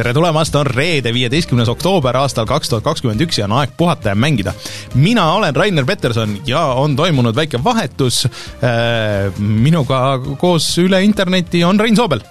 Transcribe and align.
tere 0.00 0.14
tulemast, 0.16 0.54
on 0.56 0.64
reede, 0.66 1.12
viieteistkümnes 1.12 1.68
oktoober 1.68 2.16
aastal 2.16 2.46
kaks 2.48 2.70
tuhat 2.72 2.86
kakskümmend 2.86 3.20
üks 3.20 3.36
ja 3.36 3.44
on 3.44 3.58
aeg 3.58 3.74
puhata 3.76 4.14
ja 4.14 4.16
mängida. 4.16 4.54
mina 4.94 5.26
olen 5.34 5.56
Rainer 5.56 5.84
Peterson 5.84 6.38
ja 6.46 6.62
on 6.80 6.96
toimunud 6.96 7.36
väike 7.36 7.60
vahetus. 7.64 8.24
Äh, 8.64 9.28
minuga 9.38 10.20
koos 10.40 10.72
üle 10.80 11.02
interneti 11.04 11.64
on 11.64 11.80
Rein 11.80 11.96
Soobel. 11.96 12.24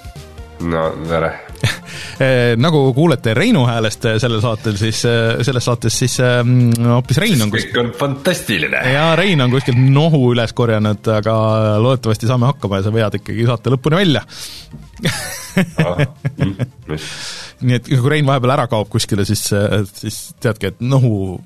no 0.59 0.89
tere 1.07 1.48
nagu 2.59 2.81
kuulete 2.93 3.33
Reinu 3.37 3.61
häälest 3.67 4.07
sellel 4.19 4.41
saatel, 4.43 4.75
siis 4.79 5.03
äh, 5.07 5.39
selles 5.45 5.65
saates 5.65 5.99
siis 6.01 6.17
hoopis 6.19 7.21
Rein 7.21 7.45
on 7.45 7.53
kuskil. 7.53 7.71
kõik 7.71 7.81
on 7.83 7.91
fantastiline. 7.99 8.81
ja 8.93 9.11
Rein 9.19 9.41
on 9.45 9.53
kuskilt 9.53 9.79
nohu 9.79 10.33
üles 10.33 10.53
korjanud, 10.57 11.11
aga 11.19 11.35
loodetavasti 11.79 12.29
saame 12.29 12.49
hakkama 12.51 12.81
ja 12.81 12.87
sa 12.87 12.93
vead 12.95 13.19
ikkagi 13.21 13.47
saate 13.47 13.73
lõpuni 13.75 14.01
välja 14.01 14.25
ah, 15.85 16.03
mm, 16.35 16.55
nii 17.67 17.79
et 17.79 17.89
kui 17.89 18.11
Rein 18.11 18.27
vahepeal 18.27 18.55
ära 18.57 18.67
kaob 18.71 18.91
kuskile, 18.91 19.25
siis, 19.27 19.45
siis 19.93 20.19
teadki, 20.43 20.73
et 20.73 20.83
nohu 20.83 21.39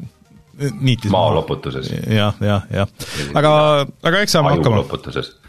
niitis 0.59 1.11
maaloputuses. 1.13 1.89
jah, 2.09 2.37
jah, 2.41 2.67
jah. 2.71 2.87
aga, 3.37 3.51
aga 4.03 4.21
eks 4.23 4.35
saame 4.37 4.53
hakkama. 4.55 4.83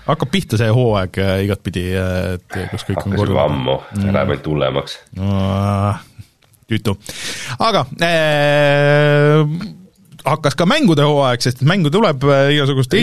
hakkab 0.08 0.32
pihta 0.32 0.60
see 0.60 0.72
hooaeg 0.74 1.20
äh, 1.22 1.36
igatpidi, 1.46 1.86
et 1.98 2.58
kus 2.72 2.88
kõik 2.88 3.02
Hakkas 3.02 3.20
korda. 3.20 3.46
ammu 3.46 3.78
mm., 3.78 4.10
läheb 4.10 4.34
ainult 4.34 4.50
hullemaks 4.52 4.98
no,. 5.20 5.94
tüütu. 6.70 6.96
aga 7.68 7.84
äh, 8.08 9.56
hakkas 10.24 10.56
ka 10.56 10.68
mängude 10.68 11.04
hooaeg, 11.04 11.44
sest 11.44 11.64
mängu 11.68 11.92
tuleb, 11.92 12.24
äh, 12.28 12.52
igasugused 12.56 12.96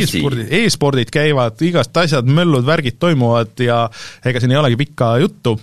e-spordid, 0.62 1.14
käivad, 1.14 1.60
igast 1.68 1.98
asjad, 2.04 2.30
möllud, 2.30 2.66
värgid 2.66 2.98
toimuvad 3.02 3.54
ja 3.62 3.84
ega 4.26 4.42
siin 4.42 4.56
ei 4.56 4.64
olegi 4.64 4.80
pikka 4.86 5.18
juttu. 5.22 5.60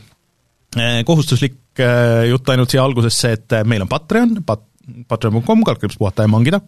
Äh, 0.76 1.00
kohustuslik 1.08 1.56
Äh, 1.78 2.26
jutt 2.32 2.48
ainult 2.50 2.72
siia 2.72 2.82
algusesse, 2.82 3.34
et 3.36 3.54
äh, 3.54 3.66
meil 3.68 3.84
on 3.84 3.90
Patreon, 3.90 4.40
pat-, 4.46 4.66
patreon.com, 5.08 5.66
kaldkriips 5.66 5.98
puhata 5.98 6.26
ja 6.26 6.32
mangida. 6.32 6.62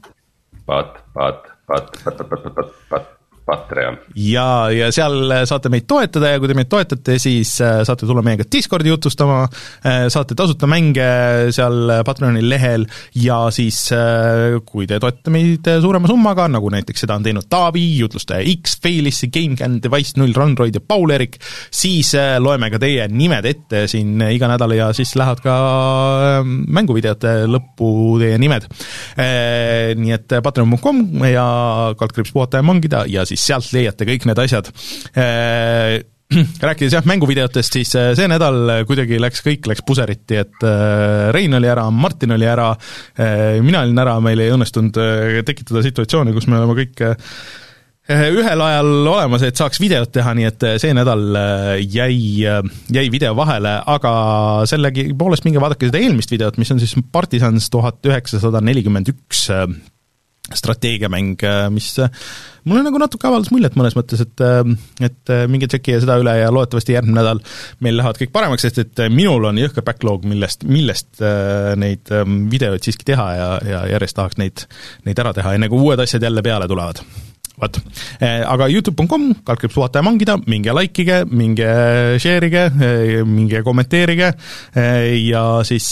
Pat, 0.67 1.01
pat, 1.15 1.49
pat, 1.67 1.97
pat, 2.05 2.17
pat, 2.19 2.29
pat, 2.31 2.55
pat, 2.55 2.77
pat 2.91 3.20
Patreon. 3.51 3.99
ja, 4.15 4.71
ja 4.71 4.91
seal 4.95 5.33
saate 5.49 5.71
meid 5.73 5.87
toetada 5.91 6.33
ja 6.35 6.41
kui 6.41 6.51
te 6.51 6.57
meid 6.59 6.71
toetate, 6.71 7.17
siis 7.23 7.57
äh, 7.65 7.81
saate 7.87 8.07
tulla 8.09 8.23
meiega 8.25 8.47
Discordi 8.51 8.93
jutustama, 8.93 9.43
äh, 9.87 10.07
saate 10.13 10.37
tasuta 10.39 10.69
mänge 10.71 11.07
seal 11.55 11.95
Patreoni 12.07 12.43
lehel 12.47 12.87
ja 13.19 13.43
siis 13.55 13.83
äh, 13.97 14.59
kui 14.67 14.87
te 14.91 15.01
toetate 15.03 15.35
meid 15.35 15.71
suurema 15.83 16.11
summaga, 16.11 16.47
nagu 16.53 16.71
näiteks 16.73 17.07
seda 17.07 17.19
on 17.19 17.27
teinud 17.27 17.49
Taavi, 17.51 17.85
jutlustaja 17.99 18.45
X, 18.55 18.79
Failissi, 18.83 19.31
GameCAN, 19.35 19.81
Device 19.83 20.19
null, 20.21 20.35
Runroid 20.37 20.79
ja 20.79 20.85
Paul-Erik, 20.85 21.41
siis 21.75 22.13
loeme 22.39 22.71
ka 22.73 22.81
teie 22.83 23.09
nimed 23.11 23.49
ette 23.51 23.85
siin 23.91 24.21
iga 24.31 24.51
nädal 24.51 24.77
ja 24.77 24.91
siis 24.97 25.17
lähevad 25.19 25.43
ka 25.45 25.57
mänguvideote 26.45 27.35
lõppu 27.51 27.91
teie 28.23 28.39
nimed. 28.41 28.67
Nii 30.01 30.15
et 30.15 30.39
patreon.com 30.45 31.03
ja 31.27 31.47
kaldkriips 31.99 32.33
puhata 32.35 32.61
ja 32.61 32.67
mangida 32.67 33.05
ja 33.11 33.25
siis 33.29 33.40
siis 33.41 33.51
sealt 33.51 33.75
leiate 33.77 34.09
kõik 34.09 34.29
need 34.29 34.43
asjad. 34.45 34.71
Äh, 35.17 36.01
rääkides 36.63 36.95
jah, 36.95 37.07
mänguvideotest, 37.11 37.79
siis 37.81 37.95
äh, 37.99 38.13
see 38.19 38.29
nädal 38.31 38.85
kuidagi 38.87 39.19
läks, 39.23 39.43
kõik 39.47 39.67
läks 39.71 39.83
puseriti, 39.87 40.39
et 40.45 40.67
äh, 40.67 41.31
Rein 41.35 41.57
oli 41.59 41.71
ära, 41.71 41.89
Martin 41.91 42.37
oli 42.37 42.47
ära, 42.47 42.71
mina 43.65 43.83
olin 43.83 43.99
ära, 43.99 44.21
meil 44.23 44.45
ei 44.45 44.53
õnnestunud 44.55 44.95
tekitada 45.47 45.83
situatsiooni, 45.87 46.37
kus 46.37 46.47
me 46.51 46.61
oleme 46.61 46.79
kõik 46.79 47.03
ühel 48.11 48.63
ajal 48.65 48.89
olemas, 49.07 49.43
et 49.47 49.59
saaks 49.59 49.79
videot 49.79 50.11
teha, 50.11 50.33
nii 50.35 50.47
et 50.49 50.65
see 50.83 50.95
nädal 50.97 51.37
jäi, 51.85 52.43
jäi 52.91 53.05
video 53.13 53.37
vahele, 53.39 53.77
aga 53.93 54.13
sellegipoolest 54.71 55.47
minge 55.47 55.63
vaadake 55.63 55.91
seda 55.91 56.01
eelmist 56.03 56.35
videot, 56.35 56.59
mis 56.59 56.75
on 56.75 56.83
siis 56.83 56.97
Partisans 57.13 57.71
tuhat 57.71 58.11
üheksasada 58.11 58.63
nelikümmend 58.67 59.13
üks 59.13 59.47
strateegiamäng, 60.57 61.45
mis 61.75 61.93
mulle 62.69 62.83
nagu 62.85 63.01
natuke 63.01 63.29
avaldas 63.29 63.53
muljet 63.55 63.77
mõnes 63.79 63.97
mõttes, 63.97 64.25
et 64.25 64.45
et 65.07 65.33
minge 65.51 65.69
tšekkige 65.71 66.03
seda 66.03 66.19
üle 66.21 66.35
ja 66.41 66.51
loodetavasti 66.53 66.97
järgmine 66.97 67.21
nädal 67.21 67.43
meil 67.85 67.99
lähevad 68.01 68.21
kõik 68.21 68.35
paremaks, 68.35 68.67
sest 68.67 68.83
et 68.85 69.05
minul 69.15 69.49
on 69.49 69.61
jõhker 69.61 69.87
backlog, 69.87 70.27
millest, 70.29 70.67
millest 70.69 71.23
neid 71.81 72.13
videoid 72.53 72.85
siiski 72.85 73.09
teha 73.13 73.31
ja, 73.39 73.51
ja 73.65 73.83
järjest 73.95 74.19
tahaks 74.19 74.41
neid, 74.43 74.67
neid 75.09 75.25
ära 75.25 75.35
teha, 75.37 75.57
enne 75.57 75.71
kui 75.73 75.91
uued 75.91 76.03
asjad 76.03 76.27
jälle 76.29 76.45
peale 76.45 76.69
tulevad. 76.71 77.05
Vot, 77.61 77.77
aga 78.25 78.69
Youtube.com, 78.73 79.27
kaldkriips 79.45 79.75
puhata 79.77 80.01
ja 80.01 80.07
mangida, 80.07 80.39
minge 80.49 80.73
likeige, 80.73 81.19
minge 81.29 81.67
share 82.23 82.49
ige, 82.49 82.63
minge 83.29 83.61
kommenteerige 83.67 84.31
ja 85.27 85.43
siis 85.69 85.91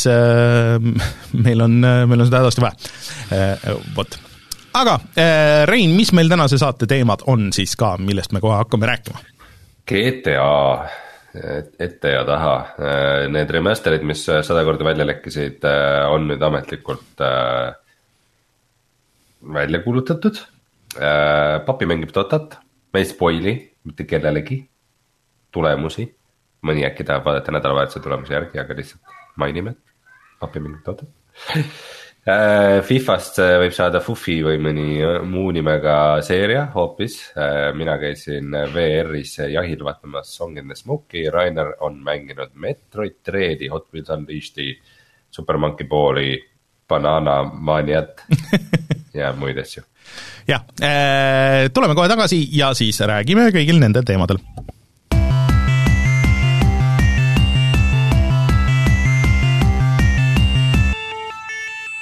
meil 1.44 1.66
on, 1.66 1.76
meil 1.82 2.24
on 2.24 2.30
seda 2.30 2.40
hädasti 2.40 2.64
vaja. 2.64 3.76
Vot 3.96 4.18
aga 4.78 4.94
äh, 5.18 5.66
Rein, 5.68 5.96
mis 5.96 6.12
meil 6.16 6.30
tänase 6.30 6.58
saate 6.60 6.86
teemad 6.86 7.26
on 7.26 7.50
siis 7.52 7.74
ka, 7.76 7.96
millest 7.98 8.32
me 8.32 8.40
kohe 8.44 8.56
hakkame 8.60 8.88
rääkima? 8.90 9.20
GTA 9.88 10.48
ette 11.78 12.12
ja 12.12 12.22
taha, 12.26 12.54
äh, 12.80 13.26
need 13.32 13.50
remaster'id, 13.52 14.04
mis 14.06 14.24
sada 14.26 14.64
korda 14.66 14.86
välja 14.86 15.06
lekkisid, 15.06 15.64
äh, 15.68 16.06
on 16.10 16.28
nüüd 16.30 16.42
ametlikult 16.42 17.24
äh, 17.24 17.74
välja 19.54 19.82
kuulutatud. 19.84 20.44
papi 21.66 21.86
mängib 21.86 22.10
Dotat, 22.14 22.56
me 22.92 23.00
ei 23.02 23.06
spoil'i 23.06 23.52
mitte 23.84 24.06
kellelegi 24.08 24.56
tulemusi. 25.52 26.08
mõni 26.64 26.82
äkki 26.88 27.04
tahab 27.06 27.28
vaadata 27.28 27.52
nädalavahetuse 27.54 28.00
tulemusi 28.02 28.32
järgi, 28.32 28.58
aga 28.58 28.74
lihtsalt 28.74 29.14
mainime, 29.36 29.76
papi 30.40 30.58
mängib 30.64 30.82
Dotat 30.86 31.12
Äh, 31.56 31.64
Fifast 32.84 33.38
äh, 33.40 33.54
võib 33.62 33.72
saada 33.72 34.02
Fufi 34.04 34.34
või 34.44 34.58
mõni 34.60 34.98
äh, 35.00 35.18
muu 35.24 35.48
nimega 35.54 36.20
seeria 36.26 36.66
hoopis. 36.74 37.16
mina 37.78 37.96
käisin 38.00 38.52
VR-is 38.74 39.38
jahil 39.48 39.84
vaatamas 39.86 40.34
Song 40.36 40.58
in 40.58 40.68
the 40.68 40.76
Smoke'i, 40.76 41.28
Rainer 41.32 41.72
on 41.80 42.00
mänginud 42.04 42.52
Metroid 42.54 43.20
Dreadi, 43.24 43.70
Hot 43.72 43.88
Wheels 43.92 44.10
Unleashed'i, 44.12 44.74
Super 45.30 45.56
Monkey 45.56 45.86
Balli, 45.88 46.36
Banana 46.88 47.42
Maniat 47.44 48.24
ja 49.20 49.32
muid 49.32 49.58
asju. 49.62 49.84
jah, 50.48 50.64
tuleme 51.72 51.96
kohe 51.96 52.08
tagasi 52.08 52.42
ja 52.52 52.74
siis 52.76 53.00
räägime 53.00 53.48
kõigil 53.54 53.80
nendel 53.80 54.04
teemadel 54.08 54.42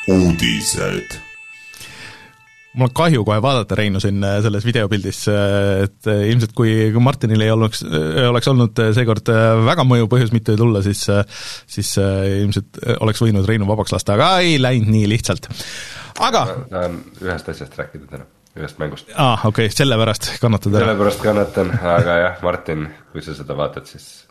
uudised 0.09 1.27
mul 2.77 2.91
on 2.91 2.95
kahju 2.97 3.25
kohe 3.27 3.41
vaadata 3.43 3.77
Reinu 3.79 4.01
siin 4.03 4.23
äh, 4.25 4.39
selles 4.45 4.67
videopildis, 4.69 5.23
äh, 5.33 5.57
et 5.87 6.11
äh, 6.13 6.23
ilmselt 6.31 6.53
kui, 6.57 6.75
kui 6.93 7.03
Martinil 7.03 7.45
ei 7.47 7.53
oleks, 7.53 7.83
oleks 8.29 8.51
olnud 8.53 8.83
seekord 8.97 9.33
väga 9.67 9.87
mõjuv 9.89 10.11
põhjus 10.13 10.35
mitte 10.35 10.57
tulla, 10.61 10.83
siis 10.85 11.07
siis 11.07 11.95
ilmselt 11.99 12.81
oleks 13.01 13.23
võinud 13.25 13.49
Reinu 13.49 13.69
vabaks 13.69 13.97
lasta, 13.97 14.17
aga 14.17 14.31
ei 14.45 14.61
läinud 14.61 14.93
nii 14.93 15.09
lihtsalt. 15.17 15.49
aga 16.21 16.45
ma 16.53 16.69
tahan 16.73 17.01
ühest 17.25 17.51
asjast 17.55 17.81
rääkida 17.81 18.11
täna, 18.13 18.29
ühest 18.59 18.81
mängust. 18.83 19.11
aa 19.15 19.33
ah,, 19.33 19.49
okei 19.49 19.71
okay,, 19.71 19.77
sellepärast 19.81 20.35
kannatad 20.43 20.77
ära? 20.77 20.87
sellepärast 20.87 21.25
kannatan, 21.25 21.73
aga 21.97 22.21
jah, 22.25 22.39
Martin, 22.45 22.89
kui 23.13 23.25
sa 23.25 23.37
seda 23.37 23.57
vaatad, 23.57 23.89
siis 23.89 24.26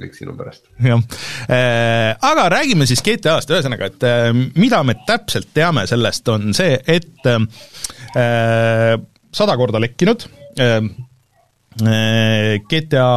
kõik 0.00 0.16
sinu 0.16 0.34
pärast. 0.38 0.66
jah 0.82 1.00
äh,, 1.48 2.12
aga 2.16 2.48
räägime 2.52 2.86
siis 2.88 3.02
GTA-st, 3.04 3.52
ühesõnaga, 3.52 3.90
et 3.92 4.06
äh, 4.08 4.30
mida 4.56 4.82
me 4.86 4.96
täpselt 5.06 5.52
teame 5.54 5.86
sellest, 5.90 6.28
on 6.32 6.52
see, 6.56 6.76
et 6.86 7.28
äh, 7.28 8.98
sada 9.32 9.56
korda 9.56 9.80
lekkinud 9.82 10.28
GTA 12.68 13.08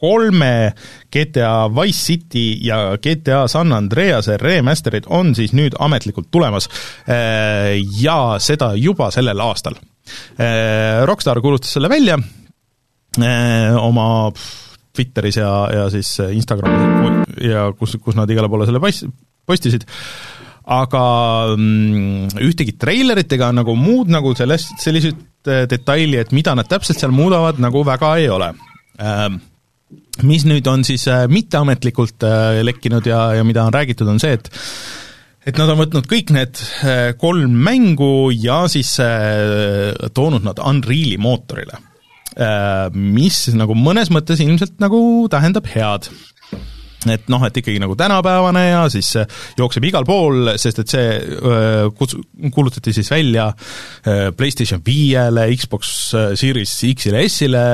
kolme, 0.00 0.72
GTA 1.12 1.68
Wise 1.70 2.00
City 2.08 2.58
ja 2.66 2.96
GTA 2.96 3.44
San 3.48 3.72
Andrease 3.76 4.34
remaster'id 4.40 5.06
on 5.12 5.34
siis 5.38 5.52
nüüd 5.54 5.76
ametlikult 5.78 6.30
tulemas 6.32 6.66
ja 8.00 8.16
seda 8.42 8.72
juba 8.80 9.10
sellel 9.14 9.44
aastal. 9.44 9.76
Rockstar 11.06 11.38
kuulutas 11.44 11.76
selle 11.76 11.92
välja 11.92 12.16
oma 13.78 14.08
Twitteris 15.00 15.40
ja, 15.40 15.50
ja 15.72 15.88
siis 15.92 16.12
Instagramis 16.28 17.40
ja 17.46 17.70
kus, 17.78 17.96
kus 18.04 18.18
nad 18.18 18.30
igale 18.30 18.50
poole 18.52 18.68
selle 18.68 18.82
pas-, 18.82 19.04
postisid, 19.48 19.86
aga 20.70 21.04
mm, 21.56 22.40
ühtegi 22.46 22.76
treilerit 22.80 23.32
ega 23.34 23.50
nagu 23.54 23.74
muud 23.78 24.10
nagu 24.12 24.32
sellest, 24.38 24.76
selliseid 24.82 25.50
äh, 25.50 25.64
detaili, 25.70 26.18
et 26.20 26.34
mida 26.36 26.54
nad 26.58 26.68
täpselt 26.70 27.00
seal 27.00 27.14
muudavad, 27.14 27.60
nagu 27.62 27.82
väga 27.86 28.14
ei 28.20 28.28
ole. 28.30 28.52
Ähm, 29.00 29.40
mis 30.26 30.44
nüüd 30.46 30.66
on 30.70 30.84
siis 30.86 31.06
äh, 31.10 31.26
mitteametlikult 31.32 32.26
äh, 32.28 32.60
lekkinud 32.66 33.06
ja, 33.08 33.30
ja 33.38 33.46
mida 33.46 33.64
on 33.66 33.74
räägitud, 33.74 34.08
on 34.10 34.22
see, 34.22 34.36
et 34.38 34.52
et 35.48 35.56
nad 35.56 35.70
on 35.72 35.78
võtnud 35.80 36.04
kõik 36.04 36.34
need 36.36 36.58
kolm 37.18 37.54
mängu 37.64 38.28
ja 38.36 38.58
siis 38.68 38.90
toonud 40.12 40.44
nad 40.44 40.60
Unreali 40.60 41.16
mootorile 41.16 41.78
mis 42.96 43.42
nagu 43.52 43.76
mõnes 43.76 44.10
mõttes 44.12 44.40
ilmselt 44.40 44.78
nagu 44.80 45.00
tähendab 45.32 45.68
head. 45.68 46.08
Et 47.08 47.28
noh, 47.32 47.42
et 47.46 47.56
ikkagi 47.56 47.80
nagu 47.80 47.94
tänapäevane 47.96 48.64
ja 48.66 48.82
siis 48.92 49.14
jookseb 49.58 49.86
igal 49.88 50.04
pool, 50.08 50.52
sest 50.60 50.82
et 50.82 50.92
see 50.92 51.06
kuts-, 51.96 52.18
kuulutati 52.52 52.92
siis 52.96 53.08
välja 53.12 53.46
PlayStation 54.36 54.82
viiele, 54.84 55.46
Xbox 55.56 55.94
Series 56.40 56.74
X-ile, 56.90 57.22
S-ile, 57.28 57.64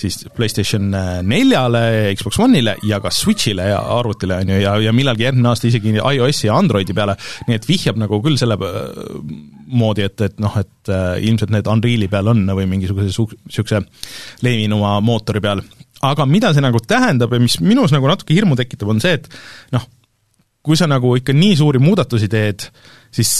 siis 0.00 0.20
PlayStation 0.36 0.90
neljale, 1.24 2.12
Xbox 2.18 2.40
One'ile 2.44 2.76
ja 2.88 3.00
ka 3.00 3.12
Switch'ile 3.14 3.70
ja 3.72 3.80
arvutile, 3.96 4.40
on 4.42 4.52
ju, 4.54 4.60
ja, 4.64 4.76
ja 4.84 4.94
millalgi 4.96 5.28
järgmine 5.28 5.52
aasta 5.52 5.70
isegi 5.70 5.96
iOS-i 5.96 6.50
ja 6.50 6.58
Androidi 6.60 6.96
peale, 6.96 7.16
nii 7.48 7.60
et 7.60 7.68
vihjab 7.68 8.00
nagu 8.00 8.20
küll 8.24 8.38
selle 8.40 8.58
moodi, 9.70 10.04
et, 10.04 10.20
et 10.26 10.40
noh, 10.42 10.56
et 10.60 10.92
ilmselt 11.24 11.52
need 11.54 11.68
Unreali 11.70 12.08
peal 12.10 12.32
on 12.32 12.42
või 12.56 12.66
mingisuguse 12.70 13.12
su-, 13.14 13.28
niisuguse 13.46 13.84
levinuma 14.44 14.98
mootori 15.04 15.42
peal 15.44 15.62
aga 16.06 16.26
mida 16.28 16.52
see 16.56 16.64
nagu 16.64 16.80
tähendab 16.80 17.32
ja 17.34 17.40
mis 17.42 17.58
minus 17.64 17.92
nagu 17.94 18.08
natuke 18.08 18.36
hirmu 18.36 18.56
tekitab, 18.58 18.92
on 18.92 19.02
see, 19.02 19.18
et 19.18 19.28
noh, 19.74 19.84
kui 20.64 20.78
sa 20.78 20.88
nagu 20.90 21.14
ikka 21.18 21.34
nii 21.36 21.56
suuri 21.60 21.80
muudatusi 21.82 22.28
teed, 22.32 22.66
siis 23.14 23.34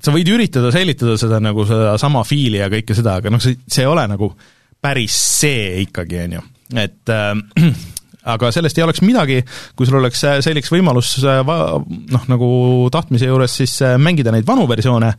sa 0.00 0.14
võid 0.14 0.30
üritada 0.32 0.70
säilitada 0.74 1.16
seda 1.20 1.40
nagu 1.42 1.66
sedasama 1.68 2.24
fiili 2.26 2.60
ja 2.62 2.70
kõike 2.72 2.96
seda, 2.96 3.18
aga 3.20 3.32
noh, 3.32 3.42
see, 3.42 3.58
see 3.68 3.84
ei 3.84 3.90
ole 3.90 4.06
nagu 4.10 4.32
päris 4.80 5.16
see 5.40 5.82
ikkagi, 5.84 6.22
on 6.24 6.38
ju, 6.38 6.44
et 6.80 7.12
äh, 7.12 7.70
aga 8.34 8.50
sellest 8.54 8.78
ei 8.78 8.86
oleks 8.86 9.02
midagi, 9.04 9.40
kui 9.76 9.88
sul 9.88 10.00
oleks, 10.00 10.24
säiliks 10.44 10.72
võimalus 10.72 11.14
äh, 11.22 11.40
va-, 11.46 11.78
noh, 11.80 12.26
nagu 12.30 12.50
tahtmise 12.92 13.30
juures 13.30 13.60
siis 13.62 13.76
äh, 13.84 13.98
mängida 14.00 14.32
neid 14.34 14.48
vanu 14.48 14.66
versioone, 14.70 15.12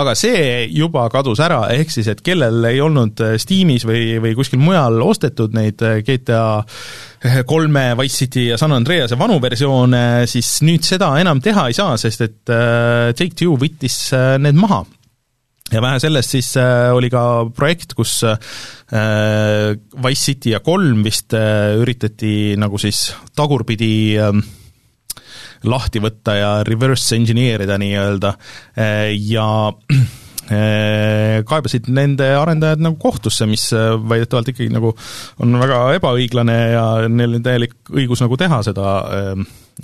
aga 0.00 0.14
see 0.18 0.66
juba 0.74 1.06
kadus 1.12 1.40
ära, 1.44 1.66
ehk 1.74 1.92
siis 1.92 2.08
et 2.10 2.22
kellel 2.24 2.64
ei 2.68 2.80
olnud 2.84 3.20
äh, 3.24 3.36
Steamis 3.40 3.86
või, 3.88 4.16
või 4.22 4.34
kuskil 4.38 4.60
mujal 4.62 5.00
ostetud 5.04 5.56
neid 5.56 5.82
äh, 5.84 6.00
GTA 6.06 6.42
äh, 6.60 7.40
kolme, 7.48 7.88
Wise 8.00 8.24
City 8.24 8.48
ja 8.50 8.58
San 8.60 8.74
Andrease 8.76 9.18
vanu 9.18 9.38
versioone, 9.42 10.26
siis 10.30 10.58
nüüd 10.66 10.86
seda 10.86 11.12
enam 11.20 11.40
teha 11.44 11.68
ei 11.70 11.76
saa, 11.76 11.96
sest 12.00 12.26
et 12.26 12.54
Take-Two 13.16 13.56
võttis 13.60 13.98
need 14.42 14.58
maha. 14.58 14.84
Ja 15.72 15.80
vähe 15.82 15.98
sellest, 15.98 16.30
siis 16.30 16.52
oli 16.94 17.08
ka 17.10 17.22
projekt, 17.50 17.96
kus 17.98 18.20
Wise 18.22 20.20
City 20.22 20.52
ja 20.52 20.60
kolm 20.62 21.02
vist 21.02 21.34
üritati 21.34 22.54
nagu 22.60 22.78
siis 22.78 23.08
tagurpidi 23.34 24.14
lahti 25.64 26.02
võtta 26.02 26.36
ja 26.36 26.50
reverse 26.66 27.16
engineer 27.16 27.64
ida 27.64 27.78
nii-öelda 27.80 28.32
ja 29.16 29.48
eh, 30.50 31.38
kaebasid 31.50 31.88
nende 31.94 32.28
arendajad 32.38 32.82
nagu 32.84 32.98
kohtusse, 33.02 33.48
mis 33.50 33.68
eh, 33.76 33.94
väidetavalt 33.96 34.52
ikkagi 34.52 34.72
nagu 34.74 34.92
on 35.44 35.56
väga 35.62 35.80
ebaõiglane 36.00 36.58
ja 36.74 36.84
neil 37.08 37.38
on 37.38 37.46
täielik 37.46 37.94
õigus 37.94 38.22
nagu 38.24 38.38
teha 38.40 38.60
seda, 38.66 38.98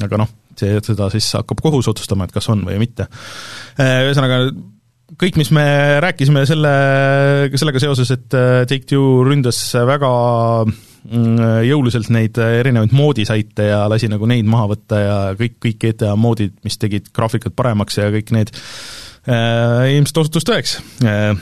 aga 0.02 0.20
noh, 0.20 0.30
see, 0.58 0.76
seda 0.84 1.08
siis 1.12 1.32
hakkab 1.40 1.64
kohus 1.64 1.90
otsustama, 1.92 2.28
et 2.28 2.36
kas 2.36 2.48
on 2.52 2.62
või 2.66 2.78
mitte. 2.82 3.08
Ühesõnaga, 3.80 4.44
kõik, 5.20 5.40
mis 5.40 5.50
me 5.54 5.66
rääkisime 6.04 6.46
selle, 6.48 6.72
sellega 7.56 7.82
seoses, 7.82 8.14
et 8.14 8.40
Take-Two 8.68 9.22
ründas 9.28 9.60
väga 9.88 10.12
jõuliselt 11.02 12.10
neid 12.14 12.38
äh, 12.38 12.58
erinevaid 12.60 12.92
moodisaite 12.94 13.66
ja 13.72 13.80
lasi 13.90 14.10
nagu 14.10 14.28
neid 14.30 14.46
maha 14.48 14.68
võtta 14.74 15.00
ja 15.00 15.16
kõik, 15.38 15.58
kõik 15.62 15.80
GTA 15.82 16.14
moodid, 16.18 16.54
mis 16.66 16.78
tegid 16.78 17.10
graafikat 17.14 17.56
paremaks 17.58 17.98
ja 17.98 18.06
kõik 18.14 18.30
need 18.36 18.52
äh, 18.54 19.90
ilmselt 19.96 20.22
osutus 20.22 20.46
tõeks 20.46 20.76
äh, 21.02 21.34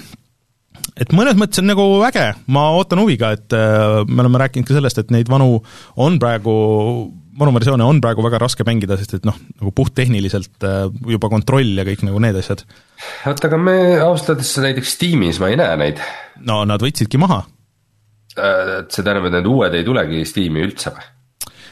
et 0.97 1.13
mõnes 1.17 1.37
mõttes 1.39 1.63
on 1.63 1.69
nagu 1.71 1.87
äge, 2.09 2.27
ma 2.53 2.71
ootan 2.79 3.03
huviga, 3.03 3.35
et 3.37 3.57
äh, 3.57 4.01
me 4.09 4.25
oleme 4.25 4.41
rääkinud 4.43 4.69
ka 4.69 4.77
sellest, 4.79 5.03
et 5.03 5.13
neid 5.15 5.29
vanu 5.31 5.61
on 6.01 6.19
praegu, 6.23 6.57
vanu 7.41 7.55
versioone 7.57 7.85
on 7.85 8.01
praegu 8.01 8.25
väga 8.25 8.41
raske 8.43 8.67
mängida, 8.69 8.97
sest 9.01 9.19
et 9.21 9.29
noh, 9.29 9.37
nagu 9.61 9.77
puhttehniliselt 9.77 10.67
äh, 10.67 10.83
juba 11.17 11.33
kontroll 11.33 11.77
ja 11.77 11.87
kõik 11.89 12.09
nagu 12.09 12.25
need 12.25 12.41
asjad. 12.41 12.65
oota, 13.29 13.49
aga 13.53 13.61
me 13.61 13.79
ausalt 14.01 14.35
öeldes 14.35 14.57
näiteks 14.65 14.97
Steamis 14.97 15.41
ma 15.43 15.53
ei 15.53 15.61
näe 15.61 15.81
neid. 15.85 16.05
no 16.49 16.63
nad 16.69 16.81
võtsidki 16.81 17.21
maha 17.21 17.45
Äh, 17.45 17.60
see 18.35 19.03
tähendab, 19.03 19.27
et 19.29 19.39
need 19.39 19.49
uued 19.51 19.75
ei 19.79 19.87
tulegi 19.87 20.23
Steam'i 20.29 20.63
üldse 20.67 20.95
või? 20.95 21.09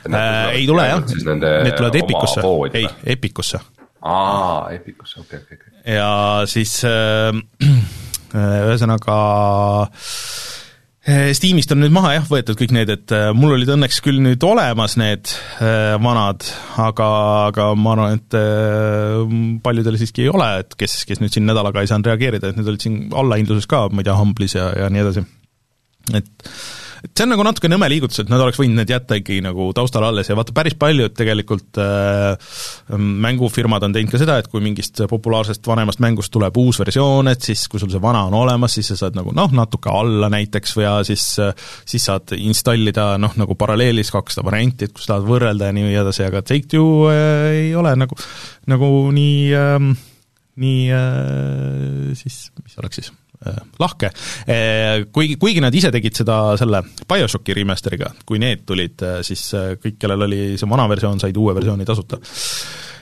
Äh, 0.09 0.55
ei 0.61 0.67
tule 0.69 0.87
jah, 0.87 1.03
need 1.03 1.75
tulevad 1.77 1.97
Epicusse, 1.99 2.43
ei, 2.79 2.87
Epicusse. 3.15 3.61
aa, 4.01 4.69
Epicusse, 4.73 5.21
okei 5.21 5.41
okay,, 5.41 5.57
okei 5.57 5.57
okay,, 5.57 5.73
okei. 5.73 5.81
Okay.. 5.83 5.97
ja 5.97 6.47
siis 6.49 6.79
äh, 6.87 7.35
äh, 8.39 8.61
ühesõnaga 8.69 9.17
äh, 9.89 11.33
Steamist 11.35 11.73
on 11.75 11.83
nüüd 11.83 11.95
maha 11.95 12.15
jah, 12.15 12.29
võetud 12.31 12.59
kõik 12.61 12.73
need, 12.77 12.93
et 12.95 13.15
äh, 13.17 13.31
mul 13.37 13.57
olid 13.57 13.73
õnneks 13.75 13.99
küll 14.05 14.23
nüüd 14.23 14.45
olemas 14.47 14.95
need 15.01 15.33
äh, 15.59 15.97
vanad, 16.05 16.47
aga, 16.79 17.09
aga 17.49 17.73
ma 17.81 17.97
arvan, 17.97 18.21
et 18.21 18.39
äh, 18.39 19.25
paljudel 19.65 19.99
siiski 20.01 20.27
ei 20.27 20.31
ole, 20.33 20.53
et 20.63 20.79
kes, 20.79 21.01
kes 21.09 21.23
nüüd 21.25 21.35
siin 21.35 21.49
nädalaga 21.49 21.83
ei 21.83 21.91
saanud 21.91 22.13
reageerida, 22.13 22.53
et 22.53 22.61
need 22.61 22.71
olid 22.71 22.87
siin 22.87 23.03
allahindluses 23.11 23.67
ka, 23.69 23.89
ma 23.91 24.05
ei 24.05 24.09
tea, 24.09 24.17
Humble'is 24.21 24.57
ja, 24.61 24.71
ja 24.85 24.93
nii 24.93 25.05
edasi 25.05 25.27
et 26.17 26.49
et 27.05 27.13
see 27.15 27.25
on 27.27 27.31
nagu 27.31 27.45
natuke 27.47 27.69
nõme 27.71 27.87
liigutus, 27.91 28.23
et 28.23 28.31
nad 28.31 28.43
oleks 28.43 28.59
võinud 28.59 28.81
need 28.81 28.91
jätta 28.91 29.19
ikkagi 29.21 29.43
nagu 29.45 29.69
taustale 29.77 30.09
alles 30.09 30.31
ja 30.31 30.37
vaata, 30.39 30.55
päris 30.57 30.75
paljud 30.79 31.15
tegelikult 31.17 31.79
äh, 31.83 32.57
mängufirmad 32.99 33.87
on 33.87 33.95
teinud 33.95 34.11
ka 34.13 34.21
seda, 34.21 34.39
et 34.41 34.49
kui 34.51 34.63
mingist 34.65 35.05
populaarsest 35.11 35.67
vanemast 35.69 36.03
mängust 36.03 36.33
tuleb 36.35 36.59
uus 36.59 36.81
versioon, 36.83 37.31
et 37.31 37.45
siis 37.45 37.67
kui 37.71 37.79
sul 37.83 37.93
see 37.93 38.03
vana 38.03 38.25
on 38.29 38.35
olemas, 38.41 38.75
siis 38.75 38.91
sa 38.93 38.99
saad 39.05 39.19
nagu 39.19 39.35
noh, 39.37 39.55
natuke 39.55 39.93
alla 39.93 40.31
näiteks 40.33 40.75
või 40.79 40.87
ja 40.87 40.97
siis 41.07 41.29
siis 41.39 42.09
saad 42.11 42.35
installida 42.39 43.13
noh, 43.23 43.37
nagu 43.39 43.55
paralleelis 43.59 44.13
kaks 44.15 44.39
seda 44.39 44.47
varianti, 44.49 44.89
et 44.89 44.97
kus 44.97 45.07
tahad 45.11 45.27
võrrelda 45.29 45.71
ja 45.71 45.79
nii 45.79 45.95
edasi, 45.95 46.27
aga 46.27 46.43
Take-Two 46.43 47.07
äh, 47.13 47.47
ei 47.69 47.73
ole 47.79 47.95
nagu, 47.99 48.19
nagu 48.71 48.91
nii 49.15 49.39
äh, 49.55 49.89
nii 50.59 50.85
äh, 50.91 52.13
siis, 52.19 52.49
mis 52.65 52.79
oleks 52.83 53.03
siis 53.03 53.15
lahke, 53.79 54.11
äh, 54.51 55.05
kuigi, 55.15 55.39
kuigi 55.41 55.63
nad 55.63 55.75
ise 55.75 55.93
tegid 55.95 56.17
seda 56.19 56.57
selle 56.61 56.83
BioShocki 57.09 57.57
remaster'iga, 57.59 58.11
kui 58.27 58.41
need 58.43 58.65
tulid, 58.69 58.99
äh, 59.07 59.21
siis 59.27 59.45
kõik, 59.83 59.99
kellel 60.03 60.27
oli 60.29 60.43
see 60.59 60.71
vana 60.71 60.89
versioon, 60.91 61.21
said 61.23 61.37
uue 61.39 61.55
versiooni 61.59 61.87
tasuta. 61.89 62.21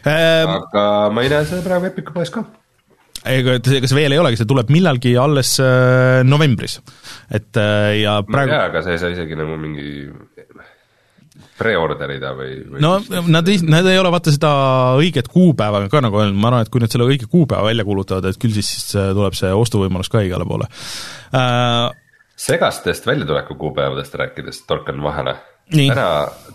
aga 0.07 0.87
ma 1.11 1.25
ei 1.25 1.33
näe 1.33 1.49
seda 1.49 1.65
praegu 1.65 1.91
Epiku 1.91 2.15
poes 2.15 2.31
ka 2.31 2.45
ega 3.27 3.57
ega 3.59 3.89
see 3.89 3.99
veel 3.99 4.15
ei 4.15 4.21
olegi, 4.23 4.39
see 4.39 4.47
tuleb 4.47 4.71
millalgi 4.71 5.17
alles 5.19 5.57
novembris. 6.29 6.79
et 7.31 7.59
ja 8.03 8.21
praegu 8.23 8.37
ma 8.37 8.45
ei 8.45 8.55
tea, 8.55 8.65
aga 8.71 8.85
sa 8.85 8.95
ei 8.95 9.03
saa 9.03 9.15
isegi 9.17 9.39
nagu 9.39 9.57
mingi 9.59 9.89
pre-orderida 11.59 12.33
või, 12.37 12.57
või 12.69 12.83
no 12.85 12.97
nad 13.33 13.49
ei, 13.49 13.61
nad 13.65 13.87
ei 13.89 13.99
ole 14.01 14.11
vaata 14.13 14.33
seda 14.35 14.51
õiget 15.01 15.31
kuupäeva 15.33 15.85
ka 15.93 16.03
nagu 16.05 16.21
öelnud, 16.21 16.39
ma 16.41 16.51
arvan, 16.51 16.67
et 16.67 16.73
kui 16.73 16.83
nad 16.83 16.93
selle 16.93 17.09
õige 17.09 17.29
kuupäeva 17.33 17.69
välja 17.69 17.87
kuulutavad, 17.89 18.29
et 18.29 18.41
küll 18.41 18.55
siis, 18.57 18.69
siis 18.75 18.93
tuleb 18.97 19.37
see 19.39 19.53
ostuvõimalus 19.57 20.13
ka 20.13 20.25
igale 20.27 20.49
poole 20.49 20.69
äh,. 21.37 21.89
segastest 22.37 23.09
väljatuleku 23.09 23.57
kuupäevadest 23.61 24.15
rääkides, 24.21 24.63
torkan 24.69 25.03
vahele. 25.03 25.39
täna, 25.73 26.11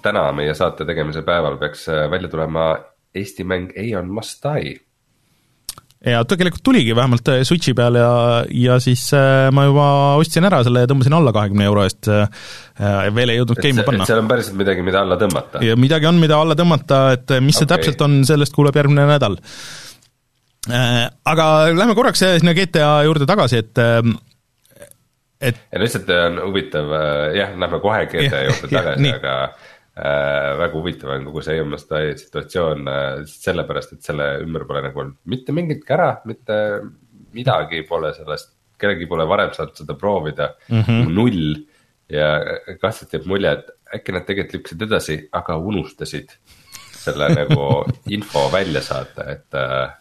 täna 0.06 0.30
meie 0.38 0.54
saate 0.58 0.86
tegemise 0.86 1.26
päeval 1.28 1.58
peaks 1.62 1.90
äh, 1.90 2.06
välja 2.12 2.30
tulema 2.30 2.72
Eesti 3.16 3.44
mäng 3.44 3.74
Aeon 3.78 4.08
Must 4.08 4.46
Die 4.46 4.80
ja 6.06 6.22
tegelikult 6.26 6.64
tuligi 6.66 6.96
vähemalt 6.98 7.30
äh, 7.30 7.44
Switchi 7.46 7.74
peal 7.78 7.98
ja, 8.00 8.12
ja 8.58 8.78
siis 8.82 9.04
äh, 9.14 9.50
ma 9.54 9.68
juba 9.68 9.86
ostsin 10.22 10.48
ära 10.48 10.64
selle 10.66 10.86
ja 10.86 10.90
tõmbasin 10.90 11.14
alla 11.18 11.34
kahekümne 11.36 11.68
euro 11.70 11.84
eest 11.86 12.10
äh,. 12.10 12.26
veel 13.14 13.34
ei 13.34 13.38
jõudnud 13.38 13.62
käima 13.62 13.86
panna. 13.86 14.08
seal 14.10 14.24
on 14.24 14.32
päriselt 14.32 14.58
midagi, 14.58 14.86
mida 14.86 15.04
alla 15.06 15.20
tõmmata? 15.22 15.62
ja 15.66 15.78
midagi 15.78 16.10
on, 16.10 16.18
mida 16.24 16.40
alla 16.42 16.58
tõmmata, 16.58 17.04
et 17.18 17.36
mis 17.38 17.54
okay. 17.54 17.60
see 17.60 17.70
täpselt 17.70 18.02
on, 18.08 18.20
sellest 18.26 18.56
kuuleb 18.56 18.82
järgmine 18.82 19.06
nädal. 19.10 19.38
Aga 20.62 21.46
lähme 21.74 21.96
korraks 21.98 22.22
sinna 22.22 22.54
GTA 22.54 22.90
juurde 23.08 23.26
tagasi, 23.30 23.62
et 23.62 23.82
et 25.42 25.62
ja 25.74 25.82
lihtsalt 25.82 26.10
on 26.14 26.42
huvitav, 26.48 26.92
jah, 27.38 27.54
lähme 27.58 27.82
kohe 27.82 28.06
GTA 28.10 28.44
juurde 28.48 28.70
tagasi, 28.74 29.14
aga 29.18 29.36
äh, 29.98 30.58
väga 30.60 30.72
huvitav 30.76 31.14
on 31.16 31.28
kogu 31.30 31.44
see 31.46 31.60
EMSTI 31.62 32.16
situatsioon 32.22 32.88
äh, 32.92 33.10
sellepärast, 33.28 33.98
et 33.98 34.08
selle 34.08 34.32
ümber 34.46 34.66
pole 34.70 34.84
nagu 34.88 35.04
olnud 35.04 35.20
mitte 35.32 35.56
mingit 35.56 35.86
kära, 35.88 36.14
mitte 36.30 36.58
midagi 37.36 37.84
pole 37.88 38.14
sellest, 38.16 38.54
kellelgi 38.82 39.08
pole 39.10 39.28
varem 39.30 39.54
saanud 39.56 39.78
seda 39.78 39.96
proovida 40.00 40.54
mm, 40.70 40.82
-hmm. 40.82 41.14
null. 41.18 41.62
ja 42.12 42.28
kahtlasti 42.82 43.16
jääb 43.16 43.28
mulje, 43.32 43.52
et 43.52 43.70
äkki 43.96 44.12
nad 44.12 44.26
tegelikult 44.28 44.58
lükkasid 44.58 44.82
edasi, 44.84 45.16
aga 45.32 45.56
unustasid 45.58 46.34
selle 46.92 47.30
nagu 47.40 47.68
info 48.12 48.50
välja 48.52 48.82
saata, 48.84 49.28
et 49.32 49.56
äh, 49.56 49.94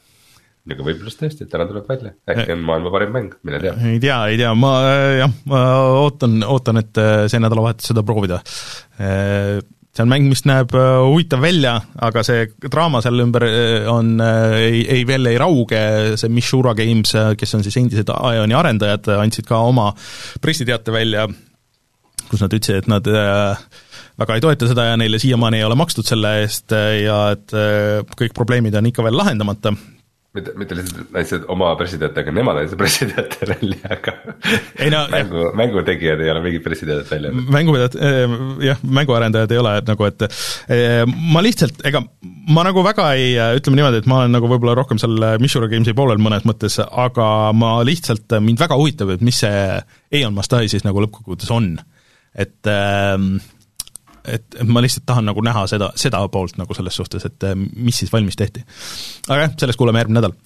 aga 0.70 0.86
võib-olla 0.86 1.12
tõesti, 1.22 1.44
et 1.44 1.50
täna 1.50 1.66
tuleb 1.68 1.88
välja, 1.88 2.12
äkki 2.30 2.54
on 2.54 2.64
maailma 2.66 2.92
parim 2.94 3.14
mäng, 3.14 3.36
mine 3.46 3.60
tea. 3.62 3.74
ei 3.90 4.00
tea, 4.02 4.18
ei 4.32 4.40
tea, 4.40 4.52
ma 4.58 4.72
jah, 5.18 5.36
ma 5.50 5.60
ootan, 6.02 6.40
ootan, 6.46 6.82
et 6.82 7.00
äh, 7.00 7.26
see 7.32 7.42
nädalavahetus 7.42 7.92
seda 7.92 8.04
proovida 8.06 8.40
äh, 8.98 9.58
see 10.00 10.06
on 10.06 10.10
mäng, 10.10 10.28
mis 10.30 10.42
näeb 10.48 10.72
äh, 10.76 11.02
huvitav 11.04 11.42
välja, 11.44 11.74
aga 12.00 12.22
see 12.24 12.46
draama 12.72 13.02
selle 13.04 13.24
ümber 13.26 13.44
äh, 13.46 13.88
on, 13.90 14.14
äh, 14.24 14.56
ei, 14.64 14.80
ei 14.96 15.04
veel 15.08 15.28
ei 15.28 15.38
rauge, 15.40 15.82
see 16.20 16.32
Mishura 16.32 16.74
Games, 16.78 17.12
kes 17.38 17.54
on 17.58 17.64
siis 17.66 17.76
endised 17.80 18.08
Ioni 18.08 18.56
arendajad, 18.56 19.10
andsid 19.20 19.48
ka 19.48 19.60
oma 19.68 19.90
pressiteate 20.40 20.94
välja, 20.94 21.26
kus 22.30 22.44
nad 22.44 22.56
ütlesid, 22.56 22.84
et 22.84 22.90
nad 22.90 23.06
väga 24.20 24.36
ei 24.36 24.44
toeta 24.44 24.68
seda 24.70 24.90
ja 24.90 24.98
neile 25.00 25.20
siiamaani 25.20 25.60
ei 25.60 25.66
ole 25.66 25.76
makstud 25.80 26.06
selle 26.06 26.36
eest 26.44 26.72
ja 26.72 27.22
et 27.34 27.54
kõik 28.16 28.36
probleemid 28.36 28.76
on 28.78 28.88
ikka 28.90 29.04
veel 29.04 29.18
lahendamata 29.18 29.74
mitte, 30.36 30.52
mitte 30.58 30.76
lihtsalt 30.78 31.10
näitasid 31.14 31.46
oma 31.50 31.72
presidenti, 31.78 32.22
aga 32.22 32.34
nemad 32.34 32.58
näitasid 32.60 32.78
presidenti 32.78 33.48
välja, 33.50 33.90
aga 33.96 34.14
ei 34.78 34.90
no 34.92 35.02
mängu, 35.10 35.44
mängutegijad 35.58 36.22
ei 36.22 36.30
ole 36.30 36.42
mingid 36.44 36.64
presidendid 36.64 37.10
välja. 37.10 37.32
mängupidajad, 37.56 37.98
eh, 37.98 38.36
jah, 38.68 38.82
mänguarendajad 39.00 39.54
ei 39.54 39.62
ole 39.62 39.74
nagu, 39.88 40.08
et 40.08 40.26
eh, 40.26 41.02
ma 41.34 41.42
lihtsalt, 41.44 41.82
ega 41.90 42.04
ma 42.54 42.64
nagu 42.66 42.84
väga 42.86 43.10
ei, 43.18 43.34
ütleme 43.58 43.80
niimoodi, 43.80 44.02
et 44.04 44.10
ma 44.10 44.22
olen 44.22 44.36
nagu 44.38 44.50
võib-olla 44.50 44.76
rohkem 44.78 45.00
seal 45.02 45.18
Mishura 45.42 45.70
Games'i 45.70 45.96
poolel 45.98 46.22
mõnes 46.22 46.46
mõttes, 46.48 46.78
aga 46.78 47.30
ma 47.56 47.78
lihtsalt, 47.86 48.38
mind 48.44 48.62
väga 48.62 48.78
huvitab, 48.78 49.16
et 49.16 49.24
mis 49.26 49.42
see 49.42 49.64
Aeon 50.14 50.36
Mastai 50.36 50.70
siis 50.70 50.86
nagu 50.86 51.02
lõppkokkuvõttes 51.02 51.50
on. 51.54 51.74
et 52.38 52.70
äh, 52.70 53.18
et, 54.24 54.44
et 54.58 54.68
ma 54.68 54.82
lihtsalt 54.84 55.06
tahan 55.08 55.28
nagu 55.30 55.44
näha 55.44 55.66
seda, 55.70 55.92
seda 55.98 56.22
poolt 56.32 56.58
nagu 56.60 56.76
selles 56.76 56.96
suhtes, 57.00 57.24
et 57.28 57.48
eh, 57.48 57.56
mis 57.56 58.02
siis 58.02 58.12
valmis 58.12 58.38
tehti. 58.38 58.64
aga 59.28 59.46
jah, 59.46 59.56
sellest 59.64 59.80
kuuleme 59.80 60.02
järgmine 60.02 60.20
nädal 60.20 60.36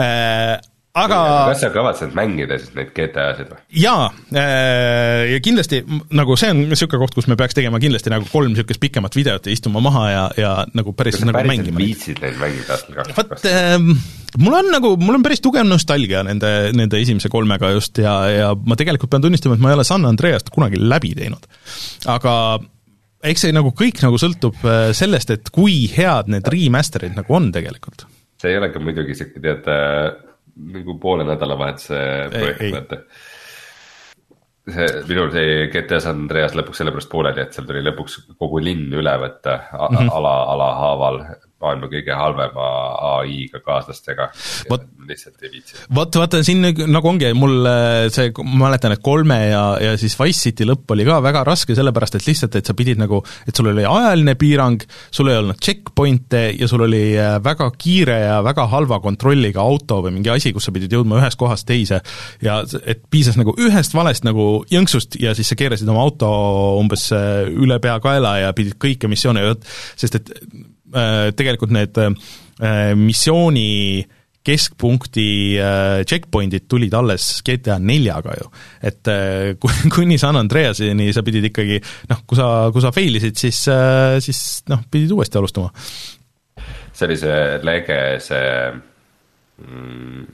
äh, 0.00 0.60
aga 0.94 1.18
kas 1.50 1.62
sa 1.64 1.70
kavatsed 1.74 2.12
mängida 2.14 2.56
siis 2.60 2.74
neid 2.76 2.92
GTA-sid 2.94 3.48
või? 3.50 3.60
jaa, 3.82 4.06
äh, 4.38 5.24
ja 5.32 5.40
kindlasti 5.42 5.80
nagu 6.14 6.36
see 6.38 6.52
on 6.54 6.60
niisugune 6.70 7.02
koht, 7.02 7.16
kus 7.18 7.26
me 7.30 7.38
peaks 7.38 7.56
tegema 7.58 7.80
kindlasti 7.82 8.12
nagu 8.12 8.28
kolm 8.30 8.52
niisugust 8.52 8.82
pikemat 8.82 9.18
videot 9.18 9.48
ja 9.48 9.54
istuma 9.54 9.82
maha 9.82 10.04
ja, 10.12 10.26
ja 10.38 10.52
nagu 10.76 10.94
päris 10.94 11.18
kas 11.18 11.26
nagu 11.26 11.40
päris 11.40 11.50
mängima. 11.50 11.82
viitsid 11.82 12.22
neid 12.22 12.38
mängida 12.38 12.76
aastal 12.76 13.00
kaks 13.00 13.10
tuhat 13.10 13.34
vot 13.34 13.48
äh, 13.50 13.74
mul 14.38 14.58
on 14.60 14.70
nagu, 14.70 14.94
mul 15.02 15.18
on 15.18 15.26
päris 15.26 15.42
tugev 15.42 15.66
nostalgia 15.66 16.22
nende, 16.26 16.52
nende 16.78 17.02
esimese 17.02 17.30
kolmega 17.32 17.72
just 17.74 17.98
ja, 17.98 18.14
ja 18.30 18.52
ma 18.54 18.78
tegelikult 18.78 19.10
pean 19.10 19.26
tunnistama, 19.26 19.58
et 19.58 19.66
ma 19.66 19.72
ei 19.72 19.80
ole 19.80 19.88
San 19.88 20.06
Andreast 20.06 20.54
kunagi 20.54 20.78
läbi 20.78 21.10
teinud. 21.18 21.50
aga 22.06 22.36
eks 23.24 23.46
see 23.46 23.54
nagu 23.56 23.72
kõik 23.76 24.02
nagu 24.04 24.20
sõltub 24.20 24.60
äh, 24.68 24.90
sellest, 24.96 25.34
et 25.34 25.52
kui 25.54 25.84
head 25.92 26.30
need 26.32 26.48
remaster'id 26.54 27.16
nagu 27.16 27.36
on 27.36 27.50
tegelikult. 27.54 28.06
see 28.40 28.52
ei 28.52 28.60
ole 28.60 28.70
ka 28.72 28.82
muidugi 28.82 29.16
sihuke 29.16 29.42
tead 29.42 29.68
nagu 30.54 30.98
poole 31.02 31.24
nädalavahetuse 31.26 32.02
projekt, 32.30 32.74
vaata. 32.74 33.00
see, 34.76 34.90
minul 35.08 35.32
see 35.34 35.66
GTA 35.72 36.00
San 36.04 36.24
Andreas 36.24 36.54
lõpuks 36.58 36.82
sellepärast 36.82 37.10
pooleli, 37.12 37.42
et 37.42 37.56
seal 37.56 37.66
tuli 37.68 37.82
lõpuks 37.84 38.20
kogu 38.38 38.62
linn 38.62 38.92
üle 38.94 39.16
võtta 39.24 39.58
mm 39.72 39.96
-hmm. 39.96 40.14
ala, 40.20 40.34
alahaaval 40.54 41.20
maailma 41.64 41.90
kõige 41.92 42.16
halvema 42.16 42.68
ai-ga 43.14 43.60
kaaslastega. 43.64 44.30
lihtsalt 45.08 45.42
ei 45.44 45.50
viitsi. 45.52 45.76
vot 45.94 46.16
vaata 46.16 46.40
siin 46.46 46.62
nagu 46.64 47.08
ongi 47.08 47.32
mul 47.36 47.68
äh, 47.68 48.06
see, 48.12 48.30
ma 48.42 48.66
mäletan, 48.66 48.94
et 48.96 49.02
kolme 49.04 49.36
ja, 49.50 49.64
ja 49.82 49.96
siis 50.00 50.16
Wise 50.20 50.46
City 50.48 50.66
lõpp 50.68 50.94
oli 50.94 51.06
ka 51.08 51.18
väga 51.24 51.44
raske, 51.46 51.76
sellepärast 51.76 52.18
et 52.18 52.28
lihtsalt, 52.28 52.56
et 52.58 52.68
sa 52.68 52.76
pidid 52.76 53.00
nagu, 53.00 53.20
et 53.48 53.56
sul 53.56 53.68
oli 53.72 53.84
ajaline 53.88 54.36
piirang, 54.40 54.84
sul 55.14 55.30
ei 55.32 55.38
olnud 55.40 55.60
checkpoint'e 55.60 56.44
ja 56.58 56.68
sul 56.70 56.86
oli 56.86 57.02
äh, 57.20 57.36
väga 57.44 57.70
kiire 57.78 58.18
ja 58.24 58.38
väga 58.46 58.66
halva 58.72 59.00
kontrolliga 59.04 59.64
auto 59.64 60.00
või 60.04 60.16
mingi 60.18 60.32
asi, 60.32 60.54
kus 60.56 60.68
sa 60.68 60.74
pidid 60.74 60.92
jõudma 60.96 61.20
ühest 61.20 61.40
kohast 61.40 61.68
teise 61.68 62.00
ja 62.44 62.60
et 62.84 63.04
piisas 63.12 63.38
nagu 63.40 63.56
ühest 63.60 63.96
valest 63.96 64.24
nagu 64.26 64.64
jõnksust 64.72 65.18
ja 65.20 65.34
siis 65.36 65.50
sa 65.52 65.58
keerasid 65.58 65.88
oma 65.90 66.04
auto 66.04 66.30
umbes 66.80 67.10
äh, 67.14 67.44
üle 67.52 67.80
peakaela 67.82 68.38
ja 68.46 68.54
pidid 68.56 68.78
kõiki 68.80 69.10
missioone, 69.10 69.44
sest 70.00 70.20
et 70.20 70.32
tegelikult 71.36 71.72
need 71.74 71.98
äh, 71.98 72.92
missiooni 72.98 74.04
keskpunkti 74.44 75.26
äh, 75.56 76.02
checkpoint'id 76.04 76.66
tulid 76.68 76.94
alles 76.94 77.40
GTA 77.46 77.78
neljaga 77.80 78.34
ju. 78.36 78.50
et 78.84 79.12
kuni 79.94 80.18
San 80.20 80.36
Andreaseni 80.36 81.12
sa 81.16 81.24
pidid 81.24 81.48
ikkagi 81.50 81.80
noh, 82.10 82.24
kui 82.28 82.38
sa, 82.38 82.48
kui 82.72 82.84
sa 82.84 82.92
fail 82.94 83.20
isid, 83.20 83.38
siis, 83.40 83.62
siis 84.24 84.42
noh, 84.70 84.84
pidid 84.90 85.14
uuesti 85.16 85.40
alustama. 85.40 85.72
see 86.92 87.06
oli 87.08 87.16
see 87.18 87.38
lege, 87.64 88.00
see 88.22 88.50
mm, 89.64 90.26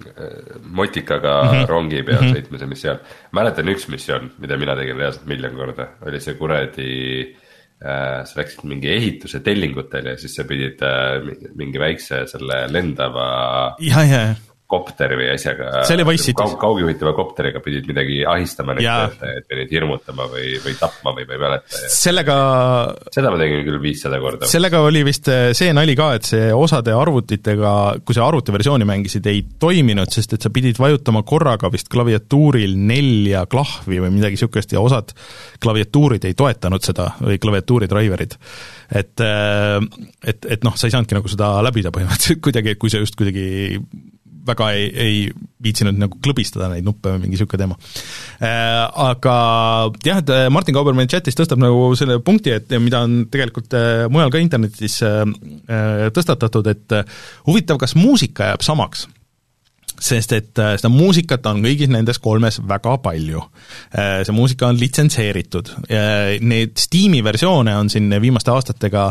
motikaga 0.74 1.36
mm 1.44 1.54
-hmm. 1.54 1.68
rongi 1.70 2.02
peal 2.02 2.20
mm 2.20 2.26
-hmm. 2.26 2.34
sõitmise 2.36 2.66
missioon. 2.66 2.98
mäletan 3.32 3.68
üks 3.68 3.88
missioon, 3.88 4.32
mida 4.38 4.56
mina 4.56 4.76
tegin 4.76 4.96
reaalselt 4.96 5.26
miljon 5.26 5.54
korda, 5.54 5.88
oli 6.02 6.20
see 6.20 6.34
kuradi 6.34 6.90
äh, 7.22 7.38
Äh, 7.40 7.49
sa 7.80 8.36
läksid 8.36 8.66
mingi 8.68 8.90
ehituse 8.92 9.40
tellingutele 9.44 10.14
ja 10.14 10.20
siis 10.20 10.34
sa 10.36 10.44
pidid 10.48 10.82
äh, 10.84 11.24
mingi 11.56 11.80
väikse 11.80 12.26
selle 12.28 12.66
lendava. 12.68 13.30
ja, 13.80 14.04
ja, 14.04 14.22
ja 14.30 14.49
kopteri 14.70 15.18
või 15.18 15.28
asjaga. 15.34 15.82
see 15.88 15.96
oli 15.98 16.06
Wise 16.08 16.28
City's 16.28 16.54
kaug,. 16.54 16.58
kaugjuhitava 16.62 17.12
kopteriga 17.16 17.62
pidid 17.64 17.88
midagi 17.90 18.20
ahistama 18.28 18.76
neid 18.76 18.86
töötajaid 18.86 19.46
või 19.50 19.58
neid 19.60 19.74
hirmutama 19.74 20.26
või, 20.30 20.46
või 20.64 20.76
tapma 20.78 21.14
või 21.16 21.26
ma 21.28 21.36
ei 21.36 21.42
mäleta. 21.44 21.82
sellega. 21.94 22.36
seda 23.12 23.32
ma 23.32 23.40
tegin 23.40 23.64
küll 23.66 23.80
viissada 23.82 24.20
korda. 24.22 24.50
sellega 24.50 24.82
oli 24.86 25.04
vist 25.06 25.30
eh, 25.32 25.50
see 25.56 25.74
nali 25.76 25.96
ka, 25.98 26.10
et 26.18 26.28
see 26.30 26.50
osade 26.54 26.94
arvutitega, 26.96 27.74
kui 28.06 28.16
sa 28.16 28.26
arvutiversiooni 28.28 28.88
mängisid, 28.88 29.26
ei 29.30 29.44
toiminud, 29.60 30.12
sest 30.14 30.36
et 30.38 30.46
sa 30.46 30.52
pidid 30.54 30.80
vajutama 30.80 31.24
korraga 31.26 31.70
vist 31.72 31.90
klaviatuuril 31.92 32.76
nelja 32.78 33.46
klahvi 33.50 34.02
või 34.02 34.14
midagi 34.14 34.38
niisugust 34.38 34.72
ja 34.72 34.82
osad 34.82 35.10
klaviatuurid 35.60 36.24
ei 36.28 36.36
toetanud 36.38 36.84
seda 36.84 37.10
või 37.20 37.40
klaviatuuri 37.42 37.90
driver'id 37.90 38.38
et, 38.90 39.20
eh, 39.22 39.78
et, 40.26 40.46
et 40.56 40.64
noh, 40.66 40.76
sa 40.76 40.88
ei 40.88 40.94
saanudki 40.94 41.16
nagu 41.16 41.30
seda 41.30 41.52
läbida 41.64 41.92
põhimõtteliselt 41.94 42.42
kuidagi, 42.46 42.76
kui 42.80 42.92
sa 42.92 43.02
just 43.02 43.18
kuidagi 43.18 43.78
väga 44.50 44.70
ei, 44.76 44.88
ei 44.90 45.20
viitsinud 45.64 45.98
nagu 46.00 46.18
klõbistada 46.24 46.70
neid 46.72 46.86
nuppe 46.86 47.12
või 47.14 47.24
mingi 47.24 47.36
niisugune 47.36 47.60
teema. 47.60 47.78
Äh, 48.40 48.82
aga 49.10 49.36
jah, 50.06 50.20
et 50.22 50.34
äh, 50.34 50.48
Martin 50.52 50.76
Kauber 50.76 50.96
meil 50.96 51.10
chatis 51.10 51.38
tõstab 51.38 51.60
nagu 51.62 51.90
selle 51.98 52.18
punkti, 52.24 52.54
et 52.56 52.74
mida 52.82 53.04
on 53.06 53.24
tegelikult 53.32 53.76
äh, 53.78 54.04
mujal 54.12 54.32
ka 54.32 54.42
internetis 54.42 55.00
tõstatatud, 55.00 56.66
et 56.70 56.94
huvitav, 57.46 57.78
kas 57.80 57.96
muusika 57.98 58.50
jääb 58.52 58.64
samaks 58.66 59.06
sest 60.00 60.32
et 60.32 60.60
äh, 60.60 60.74
seda 60.80 60.90
muusikat 60.92 61.44
on 61.50 61.60
kõigis 61.64 61.90
nendes 61.92 62.18
kolmes 62.22 62.60
väga 62.68 62.96
palju. 63.04 63.42
Äh, 63.92 64.22
see 64.26 64.34
muusika 64.34 64.70
on 64.70 64.78
litsenseeritud, 64.80 65.72
neid 66.40 66.80
Steam'i 66.80 67.20
versioone 67.24 67.74
on 67.76 67.90
siin 67.92 68.10
viimaste 68.22 68.52
aastatega 68.54 69.10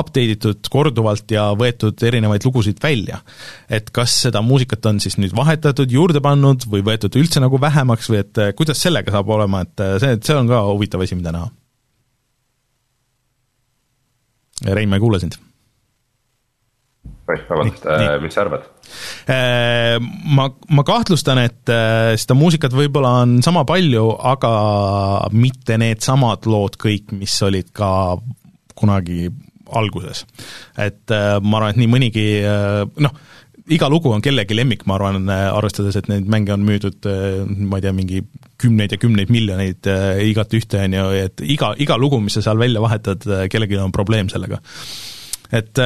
update 0.00 0.36
itud 0.36 0.70
korduvalt 0.72 1.30
ja 1.34 1.46
võetud 1.58 2.02
erinevaid 2.06 2.46
lugusid 2.46 2.82
välja. 2.82 3.20
et 3.70 3.90
kas 3.94 4.12
seda 4.26 4.42
muusikat 4.42 4.86
on 4.86 5.00
siis 5.00 5.16
nüüd 5.18 5.34
vahetatud, 5.36 5.90
juurde 5.90 6.20
pannud 6.24 6.66
või 6.70 6.84
võetud 6.84 7.16
üldse 7.18 7.40
nagu 7.40 7.60
vähemaks 7.60 8.10
või 8.10 8.20
et 8.20 8.42
äh, 8.42 8.52
kuidas 8.56 8.82
sellega 8.82 9.14
saab 9.14 9.30
olema, 9.30 9.64
et 9.64 9.86
see, 10.02 10.18
see 10.20 10.36
on 10.36 10.50
ka 10.50 10.62
huvitav 10.68 11.02
asi, 11.04 11.16
mida 11.18 11.32
näha. 11.34 11.50
Rein, 14.64 14.88
ma 14.88 14.96
ei 14.96 15.02
kuule 15.02 15.18
sind 15.20 15.38
oi, 17.24 17.38
vabandust, 17.48 17.86
äh, 17.88 18.16
mis 18.22 18.36
sa 18.36 18.44
arvad? 18.44 18.66
Äh, 19.30 19.96
ma, 20.36 20.48
ma 20.76 20.84
kahtlustan, 20.86 21.40
et 21.44 21.72
äh, 21.72 22.14
seda 22.20 22.36
muusikat 22.38 22.74
võib-olla 22.76 23.16
on 23.24 23.38
sama 23.44 23.64
palju, 23.68 24.06
aga 24.32 24.52
mitte 25.34 25.78
needsamad 25.80 26.48
lood 26.50 26.78
kõik, 26.80 27.14
mis 27.16 27.36
olid 27.46 27.72
ka 27.76 27.90
kunagi 28.76 29.28
alguses. 29.74 30.26
et 30.76 31.08
ma 31.08 31.56
arvan, 31.58 31.72
et 31.72 31.78
nii 31.80 31.88
mõnigi 31.88 32.24
noh, 33.00 33.14
iga 33.72 33.88
lugu 33.88 34.10
on 34.12 34.20
kellegi 34.22 34.54
lemmik, 34.54 34.82
ma 34.86 34.98
arvan, 34.98 35.30
arvestades, 35.30 35.96
et 35.96 36.10
neid 36.10 36.28
mänge 36.30 36.52
on 36.52 36.66
müüdud 36.66 37.08
ma 37.64 37.80
ei 37.80 37.86
tea, 37.86 37.94
mingi 37.96 38.20
kümneid 38.60 38.92
ja 38.92 39.00
kümneid 39.00 39.32
miljoneid 39.32 39.88
igat 40.26 40.52
ühte, 40.58 40.82
on 40.84 40.98
ju, 40.98 41.06
et 41.24 41.42
iga, 41.56 41.72
iga 41.80 41.96
lugu, 41.98 42.20
mis 42.22 42.36
sa 42.36 42.44
seal 42.44 42.60
välja 42.60 42.84
vahetad, 42.84 43.24
kellelgi 43.50 43.80
on 43.80 43.94
probleem 43.94 44.28
sellega. 44.30 44.60
et 45.54 45.80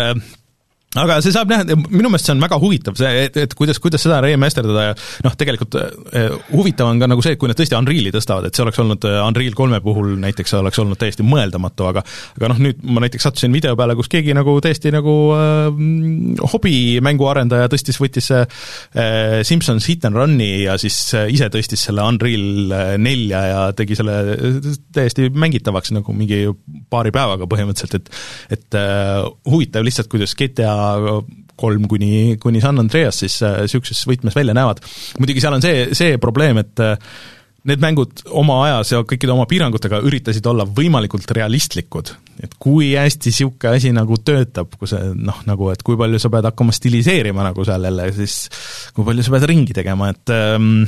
aga 1.03 1.19
see 1.25 1.35
saab 1.35 1.51
näha, 1.53 1.77
minu 1.89 2.11
meelest 2.11 2.29
see 2.29 2.35
on 2.35 2.43
väga 2.43 2.59
huvitav, 2.63 2.97
see, 2.99 3.25
et, 3.27 3.37
et 3.45 3.55
kuidas, 3.59 3.81
kuidas 3.83 4.03
seda 4.05 4.21
remasterdada 4.25 4.87
ja 4.89 4.97
noh, 5.27 5.37
tegelikult 5.39 5.77
eh, 5.79 6.29
huvitav 6.53 6.91
on 6.91 7.03
ka 7.03 7.09
nagu 7.11 7.25
see, 7.25 7.37
et 7.37 7.41
kui 7.41 7.51
nad 7.51 7.59
tõesti 7.59 7.79
Unreali 7.79 8.13
tõstavad, 8.15 8.49
et 8.49 8.59
see 8.59 8.65
oleks 8.65 8.81
olnud 8.83 9.07
eh, 9.09 9.19
Unreal 9.25 9.57
kolme 9.59 9.81
puhul 9.85 10.15
näiteks 10.23 10.57
oleks 10.59 10.81
olnud 10.83 11.01
täiesti 11.01 11.27
mõeldamatu, 11.27 11.89
aga 11.91 12.05
aga 12.39 12.53
noh, 12.53 12.63
nüüd 12.69 12.83
ma 12.87 13.05
näiteks 13.05 13.29
sattusin 13.29 13.55
video 13.55 13.75
peale, 13.79 13.97
kus 13.99 14.11
keegi 14.13 14.37
nagu 14.37 14.57
täiesti 14.65 14.93
nagu 14.95 15.17
äh, 15.37 16.43
hobimänguarendaja 16.55 17.71
tõstis, 17.73 18.01
võttis 18.03 18.31
äh, 18.35 18.47
Simpsons 19.49 19.89
Hit 19.91 20.07
and 20.09 20.19
Run'i 20.19 20.65
ja 20.65 20.79
siis 20.81 20.97
ise 21.33 21.51
tõstis 21.53 21.87
selle 21.89 22.05
Unreal 22.07 22.99
nelja 23.01 23.45
ja 23.49 23.61
tegi 23.77 23.99
selle 23.99 24.19
täiesti 24.95 25.29
mängitavaks 25.35 25.93
nagu 25.97 26.15
mingi 26.17 26.45
paari 26.91 27.13
päevaga 27.15 27.49
põhimõtteliselt, 27.51 27.99
et 27.99 28.59
et 28.59 28.79
äh, 28.79 29.25
huvitav 29.49 29.85
lihtsalt, 29.87 30.09
kuidas 30.13 30.35
GTA 30.39 30.73
kolm 31.59 31.89
kuni, 31.91 32.37
kuni 32.43 32.63
San 32.63 32.79
Andreas 32.79 33.19
siis 33.25 33.41
niisuguses 33.43 34.05
äh, 34.05 34.13
võtmes 34.13 34.37
välja 34.39 34.55
näevad. 34.57 34.85
muidugi 35.19 35.43
seal 35.43 35.59
on 35.59 35.65
see, 35.65 35.89
see 35.99 36.21
probleem, 36.23 36.61
et 36.63 36.85
äh, 36.85 36.95
need 37.69 37.83
mängud 37.83 38.23
oma 38.39 38.61
ajas 38.67 38.93
ja 38.95 39.01
kõikide 39.07 39.35
oma 39.35 39.47
piirangutega 39.51 40.01
üritasid 40.07 40.47
olla 40.49 40.65
võimalikult 40.65 41.31
realistlikud. 41.35 42.13
et 42.43 42.55
kui 42.63 42.93
hästi 42.95 43.33
niisugune 43.33 43.75
asi 43.75 43.93
nagu 43.95 44.21
töötab, 44.23 44.79
kui 44.79 44.91
see 44.91 45.11
noh, 45.17 45.43
nagu 45.49 45.73
et 45.73 45.83
kui 45.83 45.99
palju 45.99 46.23
sa 46.23 46.31
pead 46.33 46.49
hakkama 46.49 46.75
stiliseerima 46.77 47.51
nagu 47.51 47.67
seal 47.67 47.91
jälle, 47.91 48.09
siis 48.15 48.39
kui 48.95 49.07
palju 49.09 49.27
sa 49.27 49.35
pead 49.35 49.49
ringi 49.51 49.75
tegema, 49.77 50.13
et 50.15 50.35
ähm, 50.35 50.87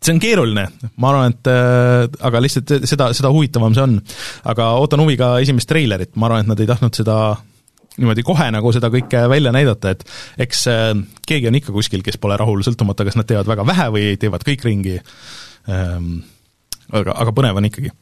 see 0.00 0.14
on 0.14 0.22
keeruline, 0.22 0.64
ma 0.96 1.12
arvan, 1.12 1.36
et 1.36 1.52
äh, 1.52 2.08
aga 2.24 2.42
lihtsalt 2.42 2.88
seda, 2.88 3.12
seda 3.16 3.32
huvitavam 3.34 3.76
see 3.76 3.84
on. 3.84 4.00
aga 4.48 4.72
ootan 4.80 5.04
huviga 5.04 5.34
esimest 5.44 5.68
treilerit, 5.68 6.16
ma 6.16 6.30
arvan, 6.30 6.46
et 6.46 6.52
nad 6.54 6.64
ei 6.64 6.70
tahtnud 6.72 6.96
seda 6.96 7.18
niimoodi 7.98 8.24
kohe 8.26 8.48
nagu 8.54 8.72
seda 8.74 8.90
kõike 8.92 9.24
välja 9.30 9.52
näidata, 9.54 9.94
et 9.94 10.04
eks 10.46 10.64
äh, 10.72 10.92
keegi 11.28 11.50
on 11.50 11.58
ikka 11.58 11.74
kuskil, 11.74 12.04
kes 12.06 12.18
pole 12.20 12.38
rahul, 12.40 12.62
sõltumata, 12.66 13.06
kas 13.08 13.18
nad 13.18 13.28
teevad 13.28 13.50
väga 13.50 13.66
vähe 13.68 13.88
või 13.94 14.12
teevad 14.20 14.46
kõik 14.46 14.64
ringi 14.66 14.98
ähm,, 14.98 16.20
aga, 16.92 17.16
aga 17.24 17.34
põnev 17.34 17.60
on 17.60 17.68
ikkagi. 17.68 17.92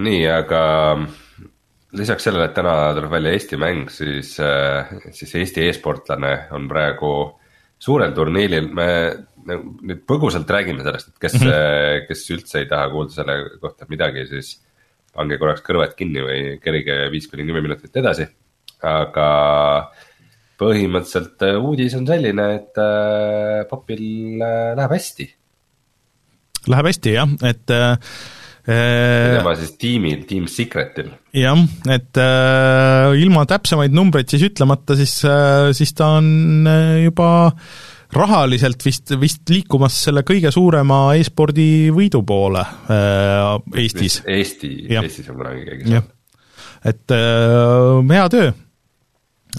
nii, 0.00 0.22
aga 0.32 0.62
lisaks 1.98 2.28
sellele, 2.28 2.46
et 2.48 2.56
täna 2.56 2.94
tuleb 2.96 3.12
välja 3.12 3.34
Eesti 3.34 3.58
mäng, 3.60 3.90
siis, 3.92 4.36
äh, 4.40 4.92
siis 5.16 5.34
Eesti 5.40 5.66
e-sportlane 5.68 6.36
on 6.56 6.68
praegu 6.70 7.12
suurel 7.80 8.12
turniiril, 8.14 8.68
me 8.76 8.90
nüüd 9.48 10.02
põgusalt 10.08 10.50
räägime 10.52 10.84
sellest, 10.84 11.08
et 11.08 11.22
kes 11.22 11.38
mm, 11.38 11.46
-hmm. 11.46 12.08
kes 12.08 12.24
üldse 12.34 12.58
ei 12.60 12.66
taha 12.68 12.90
kuulda 12.92 13.14
selle 13.14 13.36
kohta 13.62 13.88
midagi, 13.88 14.26
siis 14.28 14.58
pange 15.16 15.38
korraks 15.40 15.64
kõrvad 15.66 15.96
kinni 15.98 16.22
või 16.24 16.40
kerige 16.62 17.02
viis 17.12 17.28
kuni 17.30 17.46
kümme 17.48 17.62
minutit 17.64 17.96
edasi. 17.96 18.28
aga 18.80 19.26
põhimõtteliselt 20.60 21.42
äh, 21.44 21.56
uudis 21.60 21.96
on 21.96 22.06
selline, 22.08 22.46
et 22.58 22.80
äh, 22.80 23.62
popil 23.68 24.40
äh, 24.40 24.72
läheb 24.76 24.94
hästi. 24.96 25.26
Läheb 26.68 26.88
hästi 26.90 27.14
jah, 27.14 27.34
et 27.48 27.72
äh, 27.72 28.16
tema 28.70 29.54
siis 29.56 29.72
tiimil, 29.80 30.24
Team 30.28 30.48
Secretil. 30.52 31.12
jah, 31.36 31.62
et 31.88 32.20
äh, 32.20 33.20
ilma 33.20 33.46
täpsemaid 33.48 33.96
numbreid 33.96 34.32
siis 34.32 34.44
ütlemata, 34.50 34.96
siis 35.00 35.16
äh,, 35.24 35.70
siis 35.76 35.96
ta 35.96 36.14
on 36.20 36.68
juba 37.04 37.30
äh, 37.48 37.70
rahaliselt 38.12 38.84
vist, 38.84 39.12
vist 39.20 39.50
liikumas 39.50 39.96
selle 40.06 40.24
kõige 40.26 40.50
suurema 40.54 41.02
e-spordi 41.18 41.90
võidu 41.94 42.22
poole 42.26 42.62
äh, 42.62 43.82
Eestis. 43.82 44.20
Eesti, 44.26 44.72
Eestis 44.90 45.30
on 45.30 45.38
kunagi 45.42 45.66
keegi 45.68 45.86
saanud. 45.90 46.16
et 46.90 47.14
äh, 47.16 48.14
hea 48.16 48.28
töö. 48.32 48.50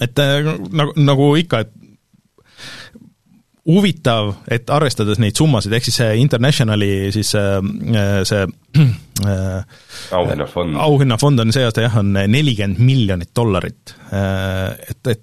et 0.00 0.24
äh, 0.26 0.52
nagu, 0.72 0.96
nagu 0.96 1.30
ikka, 1.40 1.64
et 1.64 1.72
huvitav, 3.68 4.32
et 4.50 4.70
arvestades 4.74 5.20
neid 5.22 5.38
summasid, 5.38 5.72
ehk 5.76 5.86
siis 5.86 6.00
see 6.00 6.14
Internationali 6.18 7.12
siis 7.14 7.30
äh, 7.38 7.60
see 8.26 8.46
äh, 9.22 9.82
auhinnafond. 10.18 10.76
auhinnafond 10.82 11.44
on 11.44 11.54
see 11.54 11.64
aasta 11.66 11.86
jah, 11.86 12.00
on 12.02 12.12
nelikümmend 12.12 12.82
miljonit 12.82 13.30
dollarit. 13.36 13.94
Äh, 14.10 14.74
et, 14.90 15.14
et 15.14 15.22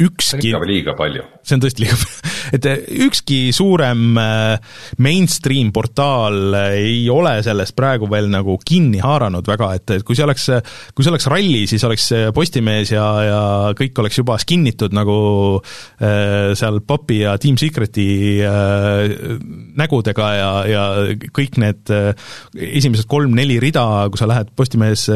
ükski 0.00 0.40
see 0.40 0.54
on 0.54 0.62
ikka 0.62 0.68
liiga 0.68 0.94
palju. 0.98 1.24
see 1.44 1.56
on 1.56 1.62
tõesti 1.64 1.84
liiga 1.84 1.96
palju, 2.00 2.30
et 2.56 2.68
eh, 2.70 2.82
ükski 3.06 3.38
suurem 3.54 4.18
eh, 4.20 4.76
mainstream 5.02 5.72
portaal 5.74 6.56
eh, 6.58 6.76
ei 6.80 7.02
ole 7.12 7.36
sellest 7.46 7.76
praegu 7.78 8.08
veel 8.10 8.30
nagu 8.32 8.56
kinni 8.66 9.00
haaranud 9.02 9.46
väga, 9.48 9.72
et, 9.78 9.94
et 9.98 10.06
kui 10.06 10.18
see 10.18 10.26
oleks, 10.26 10.48
kui 10.94 11.06
see 11.06 11.12
oleks 11.12 11.28
ralli, 11.30 11.64
siis 11.70 11.84
oleks 11.86 12.08
Postimees 12.34 12.92
ja, 12.92 13.06
ja 13.24 13.42
kõik 13.76 13.98
oleks 14.02 14.18
juba 14.20 14.36
skin 14.40 14.64
itud 14.70 14.94
nagu 14.96 15.14
seal 16.00 16.80
Popi 16.86 17.20
ja 17.22 17.34
Team 17.40 17.56
Secreti 17.60 18.06
nägudega 19.78 20.28
ja, 20.36 20.50
ja 20.68 20.84
kõik 21.36 21.58
need 21.60 21.92
esimesed 22.54 23.08
kolm-neli 23.10 23.58
rida, 23.62 23.84
kui 24.10 24.20
sa 24.20 24.28
lähed 24.30 24.52
Postimees 24.56 25.06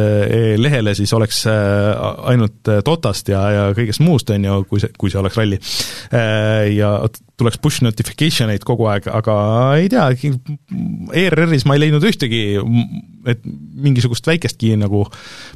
lehele, 0.60 0.94
siis 0.96 1.12
oleks 1.16 1.44
ainult 1.48 2.72
Dotast 2.86 3.30
ja, 3.32 3.42
ja 3.54 3.66
kõigest 3.76 4.02
muust, 4.04 4.30
on 4.34 4.46
ju, 4.46 4.53
kui 4.68 4.82
see, 4.82 4.92
kui 4.98 5.12
see 5.12 5.20
oleks 5.20 5.38
ralli. 5.40 5.58
Äh, 6.14 6.70
ja 6.76 6.94
tuleks 7.40 7.60
push 7.62 7.84
notification 7.84 8.52
eid 8.54 8.64
kogu 8.66 8.88
aeg, 8.90 9.08
aga 9.10 9.36
ei 9.80 9.90
tea, 9.92 10.06
ERR-is 11.24 11.66
ma 11.68 11.76
ei 11.76 11.86
leidnud 11.86 12.06
ühtegi, 12.06 12.42
et 13.30 13.44
mingisugust 13.44 14.26
väikestki 14.30 14.74
nagu 14.80 15.04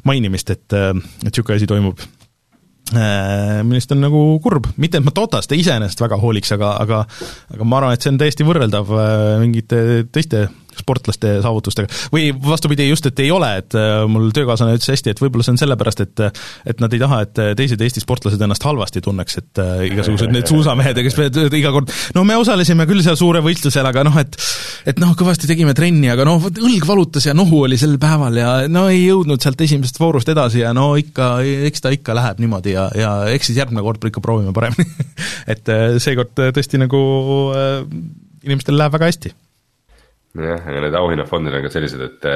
mainimist, 0.07 0.51
et, 0.55 0.67
et 0.75 1.29
niisugune 1.29 1.59
asi 1.59 1.69
toimub 1.69 2.01
äh, 2.93 3.59
millest 3.63 3.93
on 3.95 4.03
nagu 4.03 4.23
kurb, 4.43 4.71
mitte 4.81 4.99
et 4.99 5.05
ma 5.05 5.13
Dotast 5.15 5.53
iseenesest 5.55 6.01
väga 6.03 6.19
hooliks, 6.21 6.53
aga, 6.57 6.73
aga 6.83 7.03
aga 7.55 7.67
ma 7.67 7.79
arvan, 7.79 7.95
et 7.95 8.05
see 8.05 8.13
on 8.13 8.19
täiesti 8.21 8.47
võrreldav 8.47 8.91
äh, 8.95 9.37
mingite 9.43 9.83
teiste 10.13 10.47
sportlaste 10.79 11.35
saavutustega. 11.43 11.89
või 12.13 12.29
vastupidi, 12.33 12.87
just, 12.89 13.05
et 13.09 13.19
ei 13.23 13.31
ole, 13.35 13.51
et 13.61 13.77
äh, 13.77 14.03
mul 14.09 14.31
töökaaslane 14.35 14.77
ütles 14.79 14.93
hästi, 14.93 15.13
et 15.13 15.21
võib-olla 15.23 15.45
see 15.45 15.55
on 15.55 15.61
sellepärast, 15.63 16.05
et 16.05 16.25
et 16.69 16.81
nad 16.81 16.93
ei 16.93 17.01
taha, 17.01 17.21
et 17.25 17.41
teised 17.57 17.81
Eesti 17.81 18.03
sportlased 18.03 18.41
ennast 18.41 18.63
halvasti 18.65 19.01
tunneks, 19.03 19.39
et 19.41 19.61
äh, 19.63 19.85
igasugused 19.89 20.31
need 20.33 20.49
suusamehed 20.49 20.97
ja 20.99 21.05
kes 21.05 21.17
iga 21.57 21.71
kord, 21.75 21.91
no 22.15 22.25
me 22.27 22.37
osalesime 22.39 22.87
küll 22.89 23.03
seal 23.05 23.17
suure 23.19 23.41
võistlusel, 23.45 23.85
aga 23.89 24.03
noh, 24.07 24.17
et 24.21 24.37
et 24.89 25.01
noh, 25.01 25.13
kõvasti 25.17 25.49
tegime 25.49 25.73
trenni, 25.77 26.09
aga 26.11 26.25
noh, 26.27 26.49
õlg 26.49 26.87
valutas 26.87 27.27
ja 27.27 27.35
nohu 27.37 27.63
oli 27.67 27.79
sel 27.79 27.97
päeval 28.01 28.39
ja 28.39 28.53
no 28.71 28.87
ei 28.91 29.03
jõudnud 29.05 29.43
sealt 29.43 29.61
esimesest 29.65 29.99
voorust 30.01 30.31
edasi 30.31 30.63
ja 30.63 30.73
no 30.75 30.91
ikka, 30.99 31.31
eks 31.69 31.85
ta 31.85 31.93
ikka 31.93 32.15
läheb 32.17 32.41
niimoodi 32.43 32.75
ja, 32.75 32.87
ja 32.95 33.11
eks 33.33 33.51
siis 33.51 33.59
järgmine 33.61 33.83
kord 33.85 34.09
ikka 34.09 34.23
proovime 34.23 34.55
paremini 34.55 34.87
et 35.53 35.73
äh, 35.73 35.99
seekord 36.01 36.33
tõesti 36.39 36.81
nagu 36.81 37.03
äh, 37.55 37.83
inimestel 38.45 38.79
läheb 38.79 38.95
väga 38.95 39.11
hästi 39.11 39.35
jah, 40.35 40.61
aga 40.61 40.83
need 40.85 40.97
auhinnafondid 40.99 41.57
on 41.57 41.65
ka 41.65 41.73
sellised, 41.73 42.01
et, 42.05 42.27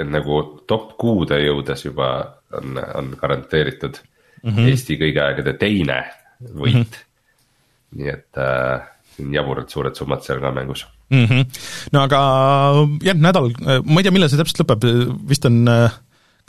et 0.00 0.08
nagu 0.08 0.40
top 0.70 0.96
kuude 1.00 1.38
jõudes 1.42 1.84
juba 1.86 2.10
on, 2.58 2.80
on 2.94 3.12
garanteeritud 3.20 4.00
mm 4.42 4.50
-hmm. 4.50 4.70
Eesti 4.72 4.98
kõigi 5.00 5.22
aegade 5.22 5.54
teine 5.58 6.04
võit 6.40 6.74
mm. 6.74 6.82
-hmm. 6.82 8.00
nii 8.00 8.08
et 8.08 8.38
äh, 8.38 8.88
siin 9.16 9.34
jaburalt 9.34 9.70
suured 9.70 9.94
summad 9.94 10.22
seal 10.22 10.40
ka 10.40 10.52
mängus 10.52 10.86
mm. 11.10 11.24
-hmm. 11.24 11.64
no 11.92 12.02
aga 12.02 12.20
jah, 13.02 13.16
nädal, 13.16 13.50
ma 13.84 14.00
ei 14.00 14.02
tea, 14.02 14.12
millal 14.12 14.28
see 14.28 14.40
täpselt 14.40 14.64
lõpeb, 14.64 14.86
vist 15.28 15.44
on 15.44 15.64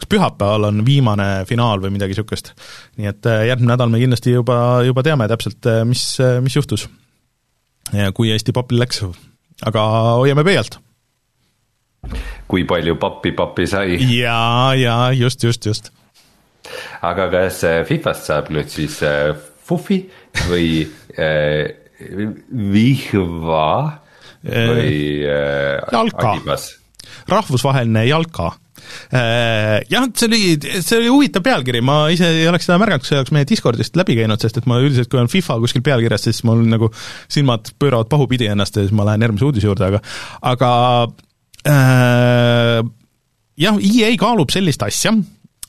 kas 0.01 0.09
pühapäeval 0.09 0.69
on 0.71 0.85
viimane 0.85 1.45
finaal 1.49 1.81
või 1.81 1.93
midagi 1.93 2.15
niisugust. 2.15 2.53
nii 2.97 3.07
et 3.11 3.25
äh, 3.25 3.45
järgmine 3.51 3.73
nädal 3.73 3.89
me 3.89 4.01
kindlasti 4.01 4.33
juba, 4.33 4.81
juba 4.85 5.03
teame 5.03 5.27
täpselt, 5.27 5.65
äh, 5.65 5.83
mis, 5.85 6.17
mis 6.41 6.55
juhtus. 6.55 6.89
ja 7.93 8.11
kui 8.11 8.31
hästi 8.31 8.51
popil 8.55 8.79
läks 8.79 9.03
aga 9.67 9.85
hoiame 10.21 10.45
pöialt. 10.47 10.79
kui 12.47 12.65
palju 12.67 12.95
pappi 12.99 13.31
pappi 13.37 13.67
sai? 13.69 13.97
jaa, 14.15 14.73
jaa, 14.75 15.11
just, 15.17 15.43
just, 15.43 15.65
just. 15.65 15.91
aga 17.01 17.29
kas 17.33 17.63
äh, 17.67 17.83
Fifast 17.87 18.27
saab 18.29 18.51
nüüd 18.53 18.71
siis 18.71 19.01
äh, 19.05 19.35
Fufi 19.65 20.03
või 20.49 20.87
äh, 21.17 21.69
Vihva 22.49 24.01
või 24.41 25.21
äh, 25.29 25.93
Jalka, 25.93 26.35
rahvusvaheline 27.29 28.07
jalka 28.09 28.51
Äh, 28.51 28.60
jah, 29.11 30.07
see 30.17 30.27
oli, 30.29 30.41
see 30.81 30.99
oli 30.99 31.09
huvitav 31.11 31.43
pealkiri, 31.45 31.81
ma 31.85 32.03
ise 32.13 32.29
ei 32.41 32.47
oleks 32.49 32.67
seda 32.67 32.79
märganud, 32.81 33.03
kui 33.03 33.11
see 33.11 33.19
oleks 33.21 33.33
meie 33.35 33.47
Discordist 33.49 33.97
läbi 33.99 34.17
käinud, 34.19 34.41
sest 34.41 34.61
et 34.61 34.69
ma 34.69 34.79
üldiselt, 34.81 35.09
kui 35.11 35.21
on 35.21 35.31
FIFA 35.31 35.59
kuskil 35.63 35.85
pealkirjas, 35.85 36.27
siis 36.27 36.43
mul 36.47 36.63
nagu 36.69 36.91
silmad 37.31 37.73
pööravad 37.81 38.09
pahupidi 38.11 38.49
ennast 38.51 38.77
ja 38.77 38.85
siis 38.85 38.95
ma 38.95 39.07
lähen 39.07 39.27
järgmise 39.27 39.47
uudise 39.47 39.69
juurde, 39.69 39.91
aga 39.91 40.01
aga 40.53 40.71
äh, 41.67 42.79
jah, 43.61 43.77
EA 43.81 44.13
kaalub 44.19 44.53
sellist 44.53 44.83
asja, 44.85 45.13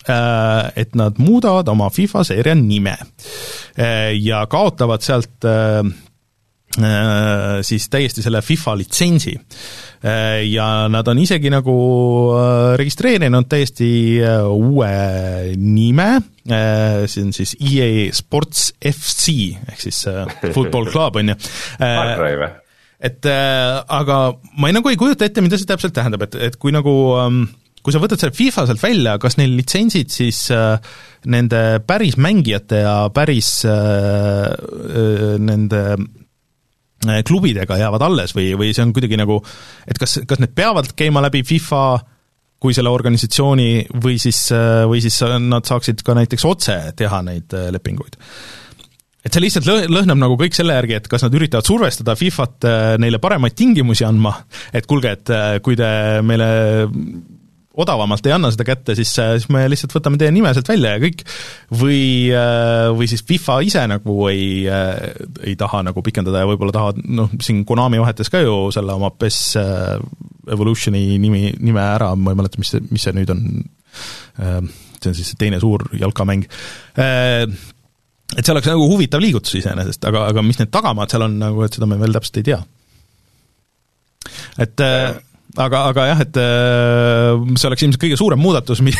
äh, 0.06 0.70
et 0.84 0.96
nad 0.98 1.20
muudavad 1.22 1.68
oma 1.72 1.90
FIFA 1.92 2.24
seeria 2.28 2.56
nime 2.58 2.96
äh, 2.96 4.12
ja 4.18 4.44
kaotavad 4.50 5.04
sealt 5.04 5.50
siis 6.72 7.84
täiesti 7.92 8.22
selle 8.24 8.40
FIFA 8.40 8.78
litsentsi 8.80 9.34
Äh, 10.02 10.48
ja 10.50 10.88
nad 10.90 11.06
on 11.06 11.18
isegi 11.22 11.50
nagu 11.52 11.72
äh, 12.34 12.72
registreerinud 12.80 13.46
täiesti 13.46 14.18
äh, 14.18 14.40
uue 14.50 14.88
nime, 15.54 16.08
see 16.42 17.22
on 17.22 17.30
siis 17.30 17.52
EA 17.62 18.08
Sports 18.10 18.72
FC 18.82 19.52
ehk 19.62 19.78
siis 19.78 20.00
football 20.50 20.88
club 20.90 21.20
on 21.20 21.30
ju. 21.30 21.36
et 22.98 23.28
aga 23.30 24.16
ma 24.58 24.70
ei, 24.72 24.74
nagu 24.74 24.90
ei 24.90 24.98
kujuta 24.98 25.28
ette, 25.28 25.44
mida 25.44 25.54
see 25.60 25.70
täpselt 25.70 25.94
tähendab, 25.94 26.24
et, 26.26 26.34
et 26.50 26.58
kui 26.58 26.74
nagu 26.74 26.94
ähm, 27.22 27.44
kui 27.86 27.94
sa 27.94 28.02
võtad 28.02 28.18
selle 28.18 28.34
FIFA 28.34 28.64
sealt 28.66 28.82
välja, 28.82 29.14
kas 29.22 29.38
neil 29.38 29.54
litsentsid 29.54 30.10
siis 30.10 30.48
äh, 30.50 30.82
nende 31.30 31.78
päris 31.86 32.18
mängijate 32.18 32.82
ja 32.82 32.96
päris 33.14 33.60
äh, 33.70 34.50
äh, 34.50 35.38
nende 35.38 35.84
Äh, 35.94 36.21
klubidega 37.26 37.78
jäävad 37.80 38.06
alles 38.06 38.34
või, 38.36 38.52
või 38.58 38.72
see 38.74 38.86
on 38.86 38.94
kuidagi 38.96 39.18
nagu, 39.20 39.40
et 39.88 40.00
kas, 40.00 40.20
kas 40.28 40.42
need 40.42 40.54
peavad 40.56 40.92
käima 40.98 41.22
läbi 41.24 41.44
FIFA 41.46 41.82
kui 42.62 42.74
selle 42.76 42.92
organisatsiooni 42.94 44.00
või 44.02 44.18
siis, 44.22 44.44
äh, 44.54 44.84
või 44.88 45.02
siis 45.02 45.18
nad 45.42 45.66
saaksid 45.66 46.04
ka 46.06 46.16
näiteks 46.18 46.46
otse 46.46 46.78
teha 46.98 47.22
neid 47.26 47.54
äh, 47.58 47.70
lepinguid? 47.74 48.18
et 49.22 49.30
see 49.30 49.42
lihtsalt 49.44 49.68
lõ-, 49.68 49.86
lõhnab 49.86 50.18
nagu 50.18 50.38
kõik 50.38 50.56
selle 50.56 50.74
järgi, 50.74 50.96
et 50.98 51.04
kas 51.10 51.22
nad 51.22 51.34
üritavad 51.38 51.66
survestada 51.66 52.16
Fifat 52.18 52.66
neile 52.98 53.20
paremaid 53.22 53.54
tingimusi 53.54 54.02
andma, 54.02 54.32
et 54.74 54.88
kuulge, 54.90 55.12
et 55.14 55.30
kui 55.62 55.78
te 55.78 55.92
meile 56.26 56.48
odavamalt 57.80 58.26
ei 58.28 58.34
anna 58.34 58.50
seda 58.52 58.66
kätte, 58.68 58.96
siis, 58.98 59.12
siis 59.16 59.48
me 59.52 59.64
lihtsalt 59.70 59.94
võtame 59.96 60.20
teie 60.20 60.32
nime 60.34 60.52
sealt 60.52 60.68
välja 60.68 60.94
ja 60.96 61.00
kõik, 61.02 61.24
või, 61.80 62.02
või 62.98 63.08
siis 63.10 63.24
FIFA 63.28 63.58
ise 63.64 63.84
nagu 63.88 64.16
ei, 64.28 64.66
ei 64.68 65.56
taha 65.60 65.82
nagu 65.88 66.04
pikendada 66.04 66.42
ja 66.42 66.50
võib-olla 66.50 66.74
tahavad, 66.76 67.00
noh, 67.08 67.32
siin 67.42 67.62
Konami 67.68 68.00
vahetas 68.02 68.32
ka 68.32 68.42
ju 68.44 68.56
selle 68.74 68.96
oma 68.98 69.12
PES 69.16 69.40
Evolutioni 70.52 71.20
nimi, 71.22 71.46
nime 71.62 71.84
ära, 71.84 72.10
ma 72.18 72.34
ei 72.34 72.40
mäleta, 72.40 72.60
mis 72.60 72.74
see, 72.74 72.82
mis 72.90 73.04
see 73.06 73.14
nüüd 73.16 73.30
on, 73.32 73.44
see 74.36 75.12
on 75.12 75.16
siis 75.16 75.32
teine 75.38 75.60
suur 75.62 75.86
jalkamäng, 75.96 76.44
et 78.36 78.44
see 78.44 78.54
oleks 78.54 78.70
nagu 78.70 78.86
huvitav 78.90 79.22
liigutus 79.22 79.56
iseenesest, 79.60 80.04
aga, 80.08 80.26
aga 80.32 80.44
mis 80.44 80.60
need 80.60 80.72
tagamaad 80.74 81.12
seal 81.12 81.26
on, 81.28 81.36
nagu 81.40 81.64
et 81.64 81.76
seda 81.76 81.88
me 81.88 82.00
veel 82.00 82.16
täpselt 82.16 82.40
ei 82.40 82.48
tea. 82.50 82.62
et 84.62 84.84
äh, 84.84 85.14
aga, 85.60 85.82
aga 85.90 86.04
jah, 86.08 86.20
et 86.24 86.38
äh, 86.40 87.54
see 87.58 87.68
oleks 87.68 87.84
ilmselt 87.84 88.02
kõige 88.02 88.18
suurem 88.20 88.40
muudatus, 88.42 88.82
mis, 88.86 88.98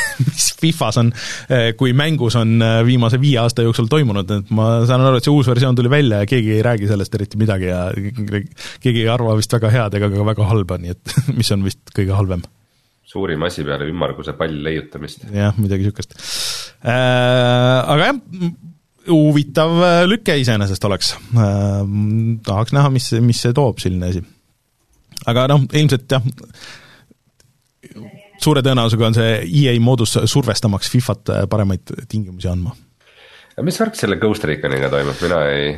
Fifas 0.61 0.99
on, 1.01 1.13
äh, 1.53 1.71
kui 1.79 1.95
mängus 1.97 2.37
on 2.41 2.57
äh, 2.63 2.81
viimase 2.87 3.21
viie 3.23 3.41
aasta 3.43 3.65
jooksul 3.67 3.89
toimunud, 3.93 4.33
et 4.37 4.51
ma 4.55 4.71
saan 4.89 5.05
aru, 5.05 5.21
et 5.21 5.29
see 5.29 5.35
uus 5.35 5.49
versioon 5.51 5.79
tuli 5.79 5.93
välja 5.93 6.23
ja 6.23 6.29
keegi 6.29 6.57
ei 6.57 6.65
räägi 6.65 6.91
sellest 6.91 7.15
eriti 7.19 7.41
midagi 7.41 7.71
ja 7.71 7.85
keegi 8.83 9.05
ei 9.05 9.13
arva 9.13 9.37
vist 9.39 9.53
väga 9.57 9.71
head 9.73 9.97
ega 9.99 10.11
ka 10.13 10.27
väga 10.33 10.51
halba, 10.51 10.81
nii 10.83 10.97
et 10.97 11.17
mis 11.39 11.53
on 11.55 11.65
vist 11.67 11.95
kõige 11.95 12.19
halvem 12.19 12.45
suurim 13.13 13.43
asi 13.45 13.61
peale 13.67 13.85
ümmarguse 13.91 14.33
palli 14.39 14.63
leiutamist. 14.65 15.27
jah, 15.37 15.53
midagi 15.61 15.85
niisugust. 15.85 16.15
Aga 16.89 18.07
jah, 18.07 18.21
huvitav 19.11 19.75
lüke 20.09 20.39
iseenesest 20.41 20.87
oleks 20.89 21.11
tahaks 22.47 22.73
näha, 22.73 22.89
mis, 22.95 23.11
mis 23.21 23.43
see 23.45 23.53
toob, 23.53 23.83
selline 23.85 24.09
asi 24.09 24.23
aga 25.31 25.47
noh, 25.53 25.67
ilmselt 25.73 26.17
jah, 26.17 26.25
suure 28.43 28.63
tõenäosusega 28.65 29.09
on 29.11 29.19
see 29.19 29.37
EA 29.63 29.77
moodus 29.83 30.17
survestamaks 30.31 30.91
Fifat 30.93 31.35
paremaid 31.51 31.95
tingimusi 32.09 32.51
andma. 32.51 32.75
mis 33.63 33.81
värk 33.81 33.99
selle 33.99 34.17
Ghost 34.23 34.45
Reconiga 34.49 34.91
toimub, 34.91 35.19
mina 35.23 35.45
ei 35.51 35.73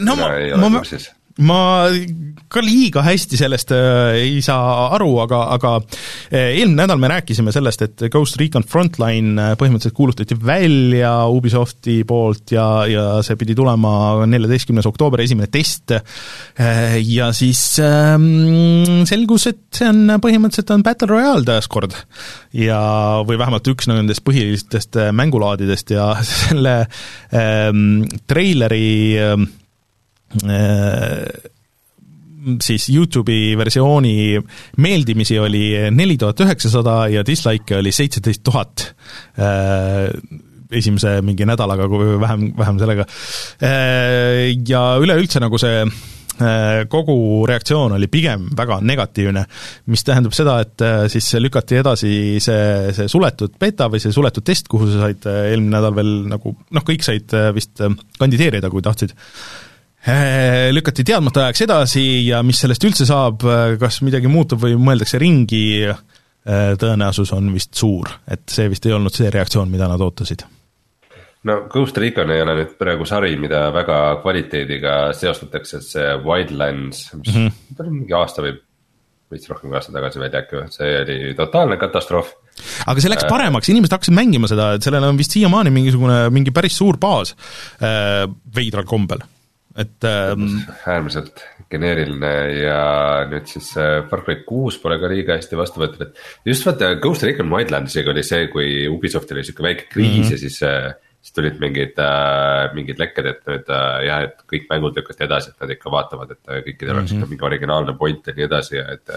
no 0.00 0.16
mina 0.16 0.20
ma, 0.22 0.34
ei 0.40 0.52
ole 0.56 0.72
kursis 0.78 1.10
ma 1.44 1.88
ka 2.48 2.62
liiga 2.64 3.02
hästi 3.04 3.36
sellest 3.36 3.72
äh, 3.76 4.16
ei 4.22 4.38
saa 4.44 4.86
aru, 4.96 5.10
aga, 5.20 5.40
aga 5.56 5.72
äh, 6.30 6.54
eelmine 6.56 6.84
nädal 6.84 7.00
me 7.02 7.10
rääkisime 7.12 7.52
sellest, 7.52 7.82
et 7.84 8.04
Ghost 8.12 8.38
Recon 8.40 8.64
Frontline 8.64 9.34
äh, 9.42 9.56
põhimõtteliselt 9.60 9.96
kuulutati 9.96 10.38
välja 10.40 11.12
Ubisofti 11.28 11.98
poolt 12.08 12.54
ja, 12.56 12.68
ja 12.88 13.04
see 13.26 13.36
pidi 13.40 13.56
tulema 13.58 14.24
neljateistkümnes 14.30 14.88
oktoober, 14.88 15.24
esimene 15.26 15.50
test, 15.52 15.92
ja 17.04 17.28
siis 17.36 17.60
ähm, 17.84 19.04
selgus, 19.08 19.46
et 19.50 19.60
see 19.76 19.90
on 19.90 20.16
põhimõtteliselt 20.22 20.72
on 20.72 20.86
Battle 20.86 21.10
Royale 21.10 21.44
taaskord. 21.46 21.94
ja, 22.56 22.80
või 23.28 23.38
vähemalt 23.40 23.68
üks 23.74 23.90
nendest 23.90 24.24
põhilistest 24.26 24.96
mängulaadidest 25.12 25.92
ja 25.96 26.10
selle 26.32 26.78
ähm, 27.34 28.04
treileri 28.26 28.96
ähm, 29.20 29.48
Äh, 29.48 29.65
siis 32.62 32.88
Youtube'i 32.94 33.54
versiooni 33.58 34.40
meeldimisi 34.82 35.38
oli 35.42 35.68
neli 35.90 36.16
tuhat 36.20 36.40
üheksasada 36.46 36.98
ja 37.10 37.24
dislike'e 37.26 37.80
oli 37.80 37.92
seitseteist 37.94 38.44
tuhat 38.46 38.90
äh, 39.40 40.10
esimese 40.70 41.20
mingi 41.26 41.46
nädalaga, 41.46 41.86
kui 41.90 42.18
vähem, 42.20 42.50
vähem 42.58 42.78
sellega. 42.82 43.06
Äh, 43.62 44.52
ja 44.68 44.92
üleüldse 45.02 45.42
nagu 45.42 45.58
see 45.62 45.86
kogu 46.92 47.46
reaktsioon 47.48 47.94
oli 47.96 48.10
pigem 48.12 48.42
väga 48.58 48.76
negatiivne, 48.84 49.46
mis 49.88 50.02
tähendab 50.04 50.34
seda, 50.36 50.58
et 50.60 50.82
siis 51.08 51.30
lükati 51.40 51.78
edasi 51.80 52.10
see, 52.44 52.90
see 52.92 53.08
suletud 53.08 53.54
beta 53.56 53.86
või 53.88 54.02
see 54.04 54.12
suletud 54.12 54.44
test, 54.44 54.68
kuhu 54.68 54.90
sa 54.90 55.06
said 55.06 55.24
eelmine 55.32 55.72
nädal 55.78 55.96
veel 55.96 56.12
nagu 56.28 56.52
noh, 56.52 56.84
kõik 56.84 57.08
said 57.08 57.32
vist 57.56 57.80
kandideerida, 58.20 58.68
kui 58.68 58.84
tahtsid 58.84 59.16
Äh, 59.16 59.65
lükati 60.76 61.04
teadmata 61.06 61.46
ajaks 61.46 61.64
edasi 61.66 62.02
ja 62.28 62.42
mis 62.46 62.60
sellest 62.62 62.84
üldse 62.86 63.06
saab, 63.08 63.42
äh, 63.42 63.74
kas 63.80 64.00
midagi 64.06 64.30
muutub 64.30 64.62
või 64.62 64.76
mõeldakse 64.78 65.18
ringi, 65.18 65.86
äh, 65.86 66.74
tõenäosus 66.78 67.32
on 67.34 67.50
vist 67.54 67.74
suur, 67.74 68.12
et 68.30 68.46
see 68.50 68.68
vist 68.70 68.86
ei 68.86 68.94
olnud 68.94 69.14
see 69.14 69.32
reaktsioon, 69.34 69.70
mida 69.70 69.88
nad 69.90 70.00
ootasid. 70.00 70.46
no 71.46 71.58
Ghost 71.70 71.98
Recon 71.98 72.30
ei 72.30 72.42
ole 72.42 72.54
nüüd 72.60 72.76
praegu 72.78 73.06
sari, 73.06 73.34
mida 73.38 73.66
väga 73.74 74.20
kvaliteediga 74.22 75.12
seostatakse, 75.14 75.82
et 75.82 75.90
see 75.90 76.14
Wildlands, 76.22 77.10
mis 77.14 77.34
mm 77.34 77.42
-hmm. 77.42 77.76
oli 77.80 77.90
mingi 77.90 78.14
aasta 78.14 78.42
või 78.42 78.56
veits 79.30 79.48
rohkem 79.50 79.70
kui 79.70 79.76
aasta 79.76 79.92
tagasi 79.92 80.20
välja 80.22 80.38
äkki 80.38 80.56
või, 80.60 80.70
see 80.70 80.98
oli 81.02 81.34
totaalne 81.34 81.76
katastroof. 81.76 82.34
aga 82.86 83.00
see 83.00 83.10
läks 83.10 83.26
paremaks, 83.26 83.68
inimesed 83.68 83.92
hakkasid 83.92 84.14
mängima 84.14 84.46
seda, 84.46 84.74
et 84.74 84.82
sellel 84.82 85.02
on 85.02 85.18
vist 85.18 85.34
siiamaani 85.34 85.70
mingisugune, 85.70 86.28
mingi 86.30 86.54
päris 86.54 86.78
suur 86.78 86.96
baas 86.96 87.34
äh, 87.82 88.30
veidral 88.54 88.86
kombel 88.86 89.26
et 89.76 90.06
ähm, 90.08 90.46
äärmiselt 90.88 91.42
geneeriline 91.70 92.32
ja 92.62 92.80
nüüd 93.28 93.48
siis 93.50 93.72
äh, 93.80 93.98
Far 94.08 94.22
Cry 94.24 94.40
kuus 94.46 94.78
pole 94.80 94.96
ka 95.02 95.10
liiga 95.10 95.36
hästi 95.36 95.58
vastu 95.58 95.82
võetud, 95.82 96.06
et 96.06 96.48
just 96.48 96.66
vaata 96.66 96.94
Ghost 97.02 97.26
Recon 97.26 97.50
Wildlandsiga 97.52 98.12
oli 98.14 98.24
see, 98.26 98.46
kui 98.52 98.86
Ubisoftil 98.88 99.36
oli 99.36 99.44
sihuke 99.48 99.66
väike 99.66 99.88
kriis 99.90 100.12
mm 100.12 100.22
-hmm. 100.22 100.32
ja 100.32 100.38
siis 100.38 100.62
äh, 100.62 100.94
siis 101.20 101.34
tulid 101.34 101.58
mingid 101.60 101.98
äh,, 101.98 102.74
mingid 102.74 103.02
lekked, 103.02 103.26
et 103.26 103.50
nüüd 103.50 103.72
jah, 104.06 104.22
et 104.28 104.44
kõik 104.52 104.68
mängud 104.70 104.96
lükati 104.96 105.26
edasi, 105.26 105.50
et 105.50 105.64
nad 105.64 105.74
ikka 105.74 105.90
vaatavad, 105.90 106.30
et 106.30 106.42
kõikidel 106.46 106.64
mm 106.64 106.92
-hmm. 106.92 106.98
oleks 107.00 107.12
ikka 107.12 107.26
mingi 107.26 107.48
originaalne 107.50 107.96
point 107.98 108.26
ja 108.26 108.34
nii 108.36 108.46
edasi 108.46 108.76
ja 108.76 108.92
et. 108.92 109.08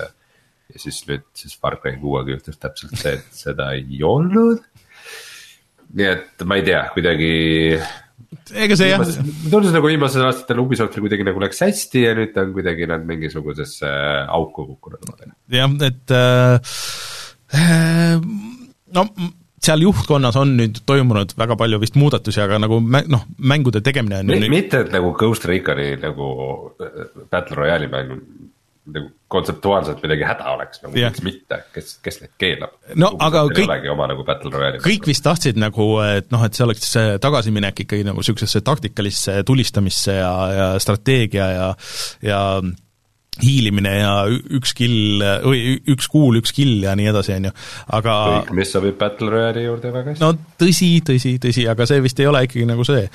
ja 0.69 0.79
siis 0.79 1.07
nüüd 1.07 1.23
siis 1.33 1.55
Far 1.57 1.79
Cry 1.81 1.97
kuuega 1.97 2.31
juhtus 2.31 2.57
täpselt 2.57 2.97
see, 2.97 3.13
et 3.13 3.25
seda 3.31 3.71
ei 3.71 4.03
olnud. 4.03 4.59
nii 5.93 6.05
et 6.05 6.43
ma 6.45 6.55
ei 6.55 6.63
tea, 6.63 6.83
kuidagi 6.93 7.79
ega 8.53 8.77
see 8.77 8.91
jah. 8.91 9.01
tundus 9.49 9.73
nagu 9.73 9.89
viimasel 9.89 10.27
aastatel 10.27 10.61
Ubisoftil 10.63 11.05
kuidagi 11.05 11.25
nagu 11.27 11.41
läks 11.41 11.63
hästi 11.65 12.05
ja 12.05 12.13
nüüd 12.17 12.33
ta 12.35 12.45
on 12.45 12.53
kuidagi 12.55 12.87
nad 12.89 13.05
mingisugusesse 13.09 13.89
auku 14.29 14.67
kukkunud. 14.71 15.27
jah, 15.53 15.75
et 15.87 16.13
äh, 16.13 16.73
äh, 17.57 18.17
no 18.95 19.05
seal 19.59 19.83
juhtkonnas 19.83 20.37
on 20.39 20.55
nüüd 20.59 20.81
toimunud 20.87 21.33
väga 21.37 21.57
palju 21.59 21.81
vist 21.81 21.97
muudatusi, 21.99 22.41
aga 22.43 22.61
nagu 22.63 22.79
noh, 22.79 23.25
mängude 23.37 23.81
tegemine 23.85 24.21
on 24.21 24.29
M 24.29 24.37
nüüd... 24.37 24.53
mitte, 24.53 24.85
et 24.85 24.93
nagu 24.95 25.11
Ghost 25.17 25.47
Reconi 25.49 25.91
nagu 26.01 26.29
äh, 26.79 27.09
Battle 27.31 27.59
Royale'i 27.59 27.91
mäng 27.91 28.13
nagu 28.89 29.11
kontseptuaalselt 29.29 30.01
midagi 30.03 30.25
häda 30.25 30.53
oleks, 30.55 30.81
nagu 30.83 30.95
miks 30.95 31.23
mitte, 31.25 31.61
kes, 31.75 31.95
kes 32.05 32.19
neid 32.23 32.33
keelab? 32.41 32.73
no 32.95 33.11
Ubisoft 33.13 33.25
aga 33.27 33.43
kõik, 33.53 33.87
oma 33.93 34.09
nagu 34.09 34.25
kõik 34.83 35.09
vist 35.09 35.25
tahtsid 35.25 35.59
nagu, 35.61 35.87
et 36.05 36.29
noh, 36.33 36.43
et 36.47 36.57
see 36.57 36.65
oleks 36.65 36.91
tagasiminek 37.21 37.85
ikkagi 37.85 38.07
nagu 38.07 38.21
niisugusesse 38.23 38.63
taktikalisse 38.65 39.39
tulistamisse 39.47 40.17
ja, 40.17 40.33
ja 40.57 40.69
strateegia 40.81 41.49
ja, 41.53 41.67
ja 42.25 42.39
hiilimine 43.43 43.91
ja 43.99 44.13
üks 44.57 44.73
kill, 44.77 45.21
või 45.45 45.77
üks 45.93 46.09
kuul, 46.11 46.39
üks 46.41 46.53
kill 46.55 46.83
ja 46.83 46.95
nii 46.97 47.11
edasi, 47.11 47.35
on 47.37 47.49
ju, 47.49 47.53
aga 47.99 48.17
kõik, 48.33 48.51
mis 48.59 48.73
sobib 48.73 48.97
Battle 48.99 49.31
Royale'i 49.31 49.67
juurde 49.67 49.93
väga 49.93 50.13
hästi. 50.13 50.25
no 50.25 50.57
tõsi, 50.59 50.91
tõsi, 51.05 51.37
tõsi, 51.43 51.69
aga 51.71 51.87
see 51.89 52.03
vist 52.03 52.19
ei 52.19 52.29
ole 52.29 52.43
ikkagi 52.47 52.67
nagu 52.69 52.87
see 52.87 53.05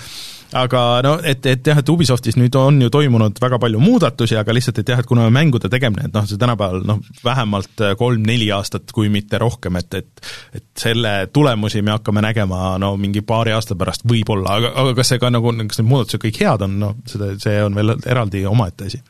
aga 0.55 0.81
no 1.05 1.15
et, 1.27 1.45
et 1.51 1.67
jah, 1.67 1.79
et 1.81 1.91
Ubisoftis 1.91 2.37
nüüd 2.39 2.55
on 2.59 2.79
ju 2.85 2.91
toimunud 2.93 3.39
väga 3.43 3.59
palju 3.63 3.81
muudatusi, 3.83 4.37
aga 4.39 4.55
lihtsalt, 4.55 4.79
et 4.81 4.93
jah, 4.93 5.01
et 5.03 5.09
kuna 5.09 5.27
mängude 5.35 5.71
tegemine, 5.73 6.09
et 6.09 6.15
noh, 6.15 6.27
see 6.29 6.39
tänapäeval 6.41 6.85
noh, 6.87 7.01
vähemalt 7.25 7.83
kolm-neli 7.99 8.51
aastat, 8.55 8.93
kui 8.95 9.11
mitte 9.13 9.41
rohkem, 9.43 9.81
et, 9.81 9.99
et 10.01 10.31
et 10.55 10.67
selle 10.79 11.13
tulemusi 11.35 11.83
me 11.83 11.95
hakkame 11.95 12.23
nägema 12.25 12.77
no 12.83 12.95
mingi 13.01 13.25
paari 13.27 13.55
aasta 13.55 13.77
pärast 13.79 14.07
võib-olla, 14.09 14.59
aga, 14.61 14.73
aga 14.85 14.95
kas 14.99 15.13
see 15.13 15.23
ka 15.23 15.33
nagu, 15.35 15.55
kas 15.69 15.81
need 15.81 15.91
muudatused 15.91 16.23
kõik 16.23 16.41
head 16.45 16.67
on, 16.67 16.79
noh, 16.83 16.97
seda, 17.11 17.35
see 17.43 17.59
on 17.65 17.79
veel 17.79 17.97
eraldi 17.99 18.45
omaette 18.51 18.91
asi 18.91 19.03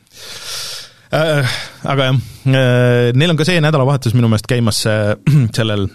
äh,. 1.13 1.55
Aga 1.85 2.09
jah 2.09 2.19
äh,, 2.49 3.13
neil 3.13 3.35
on 3.35 3.39
ka 3.39 3.47
see 3.47 3.61
nädalavahetus 3.61 4.17
minu 4.17 4.31
meelest 4.31 4.49
käimas 4.49 4.81
äh, 4.89 5.13
sellel 5.57 5.89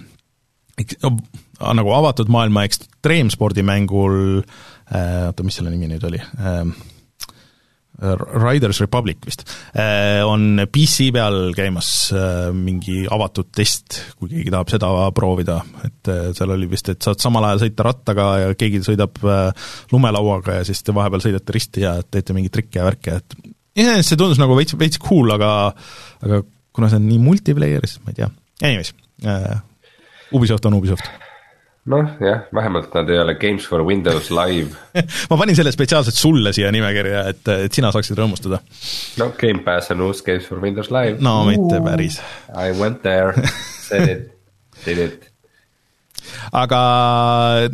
nagu 1.60 1.92
avatud 1.92 2.30
maailma 2.32 2.62
ekstreemspordimängul 2.68 4.20
äh, 4.40 4.60
oota, 4.90 5.44
mis 5.46 5.60
selle 5.60 5.70
nimi 5.74 5.90
nüüd 5.90 6.08
oli? 6.08 6.18
Äh,? 6.18 6.64
Riders 8.00 8.80
Republic 8.80 9.18
vist, 9.26 9.42
äh, 9.74 10.24
on 10.24 10.62
PC 10.72 11.10
peal 11.12 11.52
käimas 11.56 12.08
äh, 12.16 12.48
mingi 12.56 13.02
avatud 13.12 13.50
test, 13.52 13.98
kui 14.16 14.30
keegi 14.30 14.52
tahab 14.52 14.72
seda 14.72 14.90
proovida, 15.16 15.58
et 15.84 16.08
äh, 16.08 16.30
seal 16.36 16.54
oli 16.54 16.68
vist, 16.70 16.88
et 16.88 17.04
saad 17.04 17.20
samal 17.20 17.44
ajal 17.50 17.66
sõita 17.66 17.86
rattaga 17.90 18.28
ja 18.44 18.58
keegi 18.58 18.80
sõidab 18.86 19.20
lumelauaga 19.92 20.60
ja 20.60 20.66
siis 20.68 20.80
te 20.86 20.96
vahepeal 20.96 21.26
sõidate 21.26 21.56
risti 21.56 21.84
ja 21.84 21.98
teete 22.00 22.36
mingeid 22.36 22.56
trikke 22.56 22.80
ja 22.80 22.88
värke, 22.88 23.20
et 23.20 23.36
iseenesest 23.76 24.14
see 24.14 24.20
tundus 24.20 24.40
nagu 24.40 24.56
veits, 24.56 24.78
veits 24.80 25.00
cool, 25.02 25.34
aga 25.36 25.52
aga 26.24 26.44
kuna 26.72 26.88
see 26.88 27.02
on 27.02 27.08
nii 27.10 27.20
multiplayer, 27.20 27.84
siis 27.84 28.00
ma 28.06 28.14
ei 28.14 28.22
tea, 28.22 28.30
anyways 28.64 28.94
Ubisoft 30.32 30.64
on 30.70 30.78
Ubisoft 30.78 31.10
noh, 31.90 32.12
jah, 32.22 32.44
vähemalt 32.54 32.94
nad 32.96 33.10
ei 33.12 33.20
ole 33.22 33.36
Games 33.40 33.66
for 33.68 33.84
Windows 33.86 34.30
live 34.34 34.70
ma 35.30 35.40
panin 35.40 35.58
selle 35.58 35.72
spetsiaalselt 35.74 36.18
sulle 36.18 36.54
siia 36.56 36.72
nimekirja, 36.74 37.24
et, 37.34 37.54
et 37.66 37.80
sina 37.80 37.92
saaksid 37.94 38.18
rõõmustada. 38.18 38.62
no 39.20 39.32
Gamepass 39.40 39.94
on 39.94 40.06
uus 40.08 40.24
Games 40.26 40.46
for 40.48 40.62
Windows 40.62 40.92
live. 40.94 41.18
no 41.24 41.42
mitte 41.48 41.82
päris. 41.84 42.20
I 42.54 42.72
went 42.78 43.02
there, 43.06 43.34
said 43.88 44.08
it 44.08 45.26
aga 46.54 46.80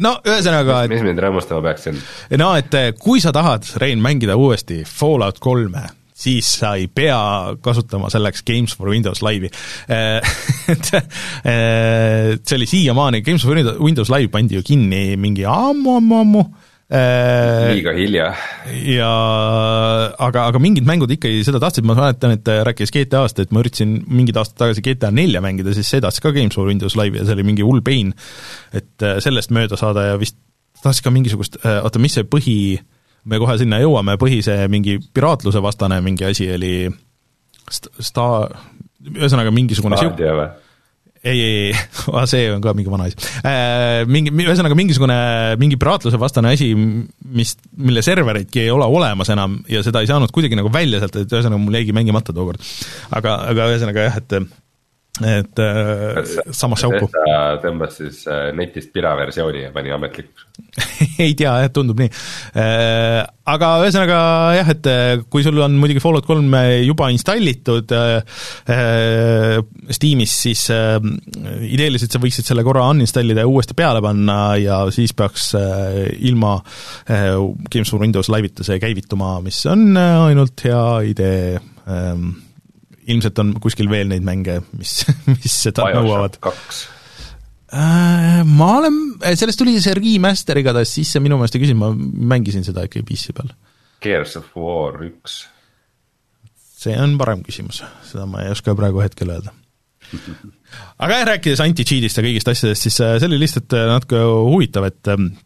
no 0.01 0.17
ühesõnaga 0.27 0.83
mis 0.91 1.05
mind 1.05 1.21
rõõmustama 1.23 1.63
peaks 1.67 1.87
siin? 1.89 2.01
no 2.41 2.53
et 2.59 2.75
kui 3.01 3.23
sa 3.23 3.33
tahad, 3.37 3.67
Rein, 3.83 4.03
mängida 4.03 4.37
uuesti 4.39 4.83
Fallout 4.89 5.41
kolme, 5.43 5.85
siis 6.17 6.49
sa 6.61 6.75
ei 6.81 6.87
pea 6.89 7.19
kasutama 7.63 8.11
selleks 8.13 8.45
Games 8.47 8.77
for 8.77 8.89
Windows 8.93 9.21
Live'i 9.25 9.51
et 10.73 10.93
eh, 10.97 12.31
see 12.41 12.57
oli 12.57 12.71
siiamaani, 12.71 13.25
Games 13.27 13.45
for 13.45 13.57
Windows 13.57 14.13
Live 14.13 14.33
pandi 14.33 14.57
ju 14.57 14.65
kinni 14.67 15.19
mingi 15.21 15.45
ammu-ammu-ammu 15.49 16.47
Äh, 16.87 17.73
liiga 17.75 17.91
hilja. 17.97 18.27
ja 18.87 19.07
aga, 20.23 20.45
aga 20.47 20.61
mingid 20.63 20.87
mängud 20.87 21.11
ikkagi 21.11 21.41
seda 21.43 21.59
tahtsid, 21.59 21.83
ma 21.83 21.97
mäletan, 21.99 22.37
et 22.37 22.47
rääkides 22.47 22.93
GTA-st, 22.95 23.43
et 23.43 23.55
ma 23.55 23.65
üritasin 23.65 23.97
mingid 24.07 24.39
aastad 24.39 24.61
tagasi 24.61 24.85
GTA 24.87 25.11
nelja 25.11 25.43
mängida, 25.43 25.75
siis 25.75 25.91
see 25.91 26.05
tahtis 26.05 26.23
ka 26.23 26.31
Games 26.37 26.55
for 26.55 26.71
Windows 26.71 26.95
Live'i 26.95 27.19
ja 27.19 27.27
see 27.27 27.35
oli 27.35 27.47
mingi 27.49 27.67
hull 27.67 27.83
pain, 27.83 28.15
et 28.71 29.03
äh, 29.03 29.19
sellest 29.25 29.51
mööda 29.57 29.75
saada 29.81 30.13
ja 30.13 30.21
vist 30.21 30.39
tahtis 30.79 31.03
ka 31.03 31.11
mingisugust, 31.11 31.59
äh, 31.65 31.81
oota, 31.83 31.99
mis 31.99 32.15
see 32.21 32.29
põhi, 32.31 32.57
me 33.27 33.41
kohe 33.43 33.57
sinna 33.61 33.81
jõuame, 33.83 34.17
põhi 34.21 34.43
see 34.45 34.69
mingi 34.73 34.99
piraatluse 35.01 35.63
vastane 35.65 35.99
mingi 36.05 36.27
asi 36.29 36.49
oli 36.55 36.75
sta-, 37.71 37.93
sta-, 37.99 38.47
ühesõnaga 39.15 39.53
mingisugune 39.55 39.99
Stadia 40.01 40.35
või? 40.37 40.49
ei, 41.27 41.41
ei, 41.41 41.55
ei, 41.71 42.27
see 42.33 42.51
on 42.55 42.63
ka 42.65 42.75
mingi 42.77 42.93
vana 42.93 43.09
asi 43.11 43.19
äh,. 43.43 44.05
Mingi, 44.11 44.31
ühesõnaga 44.45 44.79
mingisugune, 44.79 45.17
mingi 45.61 45.79
piraatluse 45.81 46.21
vastane 46.23 46.53
asi, 46.55 46.71
mis, 46.77 47.57
mille 47.77 48.05
servereidki 48.07 48.67
ei 48.67 48.71
ole 48.75 48.87
olemas 48.87 49.33
enam 49.35 49.59
ja 49.71 49.83
seda 49.87 50.05
ei 50.05 50.11
saanud 50.11 50.35
kuidagi 50.35 50.59
nagu 50.59 50.71
välja 50.73 51.03
sealt, 51.03 51.19
et 51.23 51.33
ühesõnaga 51.33 51.63
mul 51.63 51.81
jäigi 51.81 51.97
mängimata 51.97 52.35
tookord. 52.37 52.63
aga, 53.17 53.41
aga 53.51 53.69
ühesõnaga 53.73 54.07
jah, 54.07 54.23
et 54.23 54.39
et 55.25 55.61
äh, 55.63 56.19
samasse 56.53 56.89
auku. 56.89 57.09
tõmbas 57.63 57.97
siis 58.03 58.19
äh, 58.29 58.51
netist 58.57 58.93
piraversiooni 58.93 59.63
ja 59.65 59.73
pani 59.73 59.93
ametlikuks 59.95 60.45
ei 61.25 61.33
tea 61.37 61.55
jah, 61.63 61.71
tundub 61.73 62.01
nii. 62.01 62.11
Äh, 62.61 63.23
aga 63.49 63.71
ühesõnaga 63.85 64.19
jah, 64.59 64.71
et 64.75 64.89
kui 65.33 65.45
sul 65.47 65.61
on 65.65 65.77
muidugi 65.81 66.03
Fallout 66.05 66.27
kolm 66.29 66.53
juba 66.85 67.09
installitud 67.15 67.93
Steamis, 69.97 70.35
siis 70.47 70.65
ideeliselt 70.67 72.17
sa 72.17 72.21
võiksid 72.21 72.49
selle 72.49 72.65
korra 72.67 72.89
uninstallida 72.93 73.45
ja 73.45 73.51
uuesti 73.51 73.77
peale 73.79 74.03
panna 74.05 74.41
ja 74.61 74.81
siis 74.93 75.15
peaks 75.17 75.53
ilma 76.27 76.57
Games 77.07 77.93
for 77.93 78.03
Windows 78.03 78.33
Live'ita 78.33 78.67
see 78.67 78.83
käivituma, 78.83 79.37
mis 79.45 79.63
on 79.71 79.95
ainult 79.97 80.67
hea 80.67 80.83
idee 81.13 81.55
ähm, 81.87 82.35
ilmselt 83.13 83.41
on 83.43 83.55
kuskil 83.63 83.91
veel 83.91 84.11
neid 84.11 84.25
mänge, 84.27 84.61
mis, 84.77 85.01
mis 85.33 85.59
seda 85.67 85.89
nõuavad. 85.97 86.39
kaks 86.43 86.83
äh, 87.75 88.41
ma 88.47 88.71
olen, 88.81 89.01
sellest 89.27 89.61
tuli 89.61 89.77
see 89.83 89.97
remaster 89.99 90.61
igatahes 90.63 90.97
sisse 90.99 91.23
minu 91.23 91.41
meelest 91.41 91.59
ja 91.59 91.63
küsin, 91.63 91.79
ma 91.81 91.93
mängisin 91.95 92.67
seda 92.67 92.87
ikkagi 92.87 93.07
PC 93.09 93.37
peal. 93.37 93.53
Gears 94.05 94.37
of 94.41 94.51
War 94.59 94.99
üks. 95.07 95.45
see 96.77 96.97
on 97.01 97.17
parem 97.21 97.47
küsimus, 97.47 97.83
seda 98.07 98.27
ma 98.31 98.45
ei 98.45 98.53
oska 98.55 98.77
praegu 98.79 99.03
hetkel 99.05 99.33
öelda 99.35 99.55
aga 101.03 101.17
jah, 101.17 101.25
rääkides 101.33 101.61
anti-cheat'ist 101.65 102.21
ja 102.21 102.23
kõigist 102.23 102.51
asjadest, 102.53 102.85
siis 102.87 103.01
äh, 103.03 103.17
see 103.19 103.27
oli 103.27 103.41
lihtsalt 103.43 103.75
äh, 103.75 103.89
natuke 103.91 104.21
huvitav, 104.23 104.87
et 104.87 105.11
ähm, 105.11 105.33
Äh, 105.35 105.46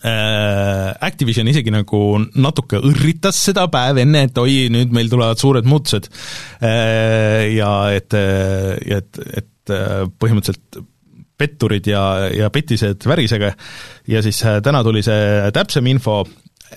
Activision 0.00 1.48
isegi 1.50 1.72
nagu 1.74 2.02
natuke 2.40 2.80
õrritas 2.80 3.40
seda 3.50 3.66
päev 3.72 4.00
enne, 4.04 4.26
et 4.28 4.38
oi, 4.40 4.68
nüüd 4.72 4.94
meil 4.96 5.10
tulevad 5.12 5.40
suured 5.40 5.68
muutused. 5.68 6.08
Äh, 6.62 7.50
ja 7.56 7.72
et, 7.96 8.14
et, 8.16 9.20
et 9.42 9.74
põhimõtteliselt 10.20 10.80
petturid 11.40 11.88
ja, 11.88 12.04
ja 12.34 12.50
petised 12.52 13.06
värisege. 13.08 13.54
Ja 14.10 14.22
siis 14.24 14.42
äh, 14.44 14.60
täna 14.64 14.82
tuli 14.86 15.02
see 15.06 15.50
täpsem 15.56 15.88
info, 15.92 16.22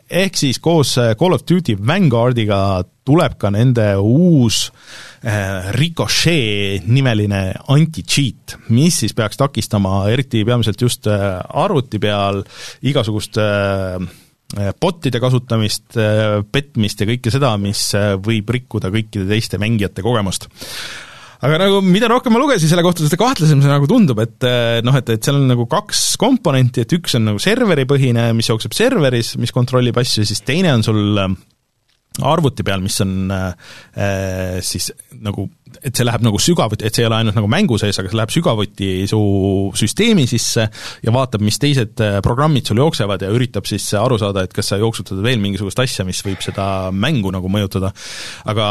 ehk 0.09 0.37
siis 0.37 0.59
koos 0.63 0.95
Call 1.19 1.35
of 1.35 1.45
Duty 1.49 1.75
Vanguardiga 1.87 2.59
tuleb 3.07 3.35
ka 3.39 3.51
nende 3.53 3.85
uus 3.99 4.65
äh, 5.23 5.69
Ricochet 5.75 6.87
nimeline 6.87 7.45
anti-cheat, 7.73 8.57
mis 8.73 9.01
siis 9.03 9.15
peaks 9.17 9.39
takistama 9.39 10.03
eriti 10.11 10.43
peamiselt 10.47 10.81
just 10.81 11.07
äh, 11.11 11.39
arvuti 11.63 11.99
peal 12.03 12.43
igasugust 12.83 13.39
äh, 13.41 13.97
bot'ide 14.53 15.17
kasutamist, 15.17 15.95
petmist 16.53 16.99
ja 17.01 17.07
kõike 17.09 17.31
seda, 17.33 17.55
mis 17.57 17.87
võib 18.21 18.51
rikkuda 18.53 18.91
kõikide 18.93 19.25
teiste 19.25 19.57
mängijate 19.57 20.03
kogemust 20.05 20.45
aga 21.43 21.59
nagu 21.65 21.79
mida 21.85 22.07
rohkem 22.11 22.33
ma 22.35 22.41
lugesin 22.41 22.71
selle 22.71 22.85
kohta, 22.85 23.05
seda 23.05 23.19
kahtlasem 23.19 23.63
see 23.63 23.71
nagu 23.71 23.87
tundub, 23.89 24.19
et 24.23 24.45
noh, 24.85 24.99
et, 24.99 25.09
et 25.15 25.23
seal 25.23 25.41
on 25.41 25.49
nagu 25.51 25.65
kaks 25.71 26.13
komponenti, 26.21 26.85
et 26.85 26.95
üks 26.95 27.17
on 27.19 27.27
nagu 27.31 27.41
serveripõhine, 27.43 28.29
mis 28.37 28.51
jookseb 28.51 28.75
serveris, 28.77 29.35
mis 29.41 29.51
kontrollib 29.55 29.99
asju, 29.99 30.23
siis 30.27 30.43
teine 30.47 30.71
on 30.77 30.85
sul 30.85 31.19
arvuti 32.21 32.65
peal, 32.65 32.83
mis 32.83 32.99
on 33.01 33.31
äh, 33.33 34.59
siis 34.61 34.91
nagu, 35.23 35.47
et 35.81 35.95
see 35.95 36.05
läheb 36.05 36.23
nagu 36.25 36.39
sügavuti, 36.41 36.85
et 36.87 36.95
see 36.95 37.03
ei 37.03 37.09
ole 37.09 37.19
ainult 37.21 37.37
nagu 37.37 37.49
mängu 37.51 37.77
sees, 37.81 37.97
aga 37.99 38.11
see 38.11 38.19
läheb 38.19 38.33
sügavuti 38.33 38.89
su 39.09 39.19
süsteemi 39.79 40.25
sisse 40.29 40.67
ja 41.03 41.13
vaatab, 41.15 41.43
mis 41.45 41.59
teised 41.61 42.03
äh, 42.03 42.17
programmid 42.25 42.69
sul 42.69 42.81
jooksevad 42.81 43.25
ja 43.25 43.31
üritab 43.33 43.67
siis 43.69 43.87
aru 43.99 44.19
saada, 44.21 44.45
et 44.45 44.55
kas 44.55 44.73
sa 44.73 44.79
jooksutad 44.81 45.21
veel 45.23 45.41
mingisugust 45.43 45.81
asja, 45.83 46.05
mis 46.07 46.21
võib 46.25 46.43
seda 46.45 46.89
mängu 46.93 47.33
nagu 47.33 47.51
mõjutada. 47.51 47.93
aga 48.49 48.67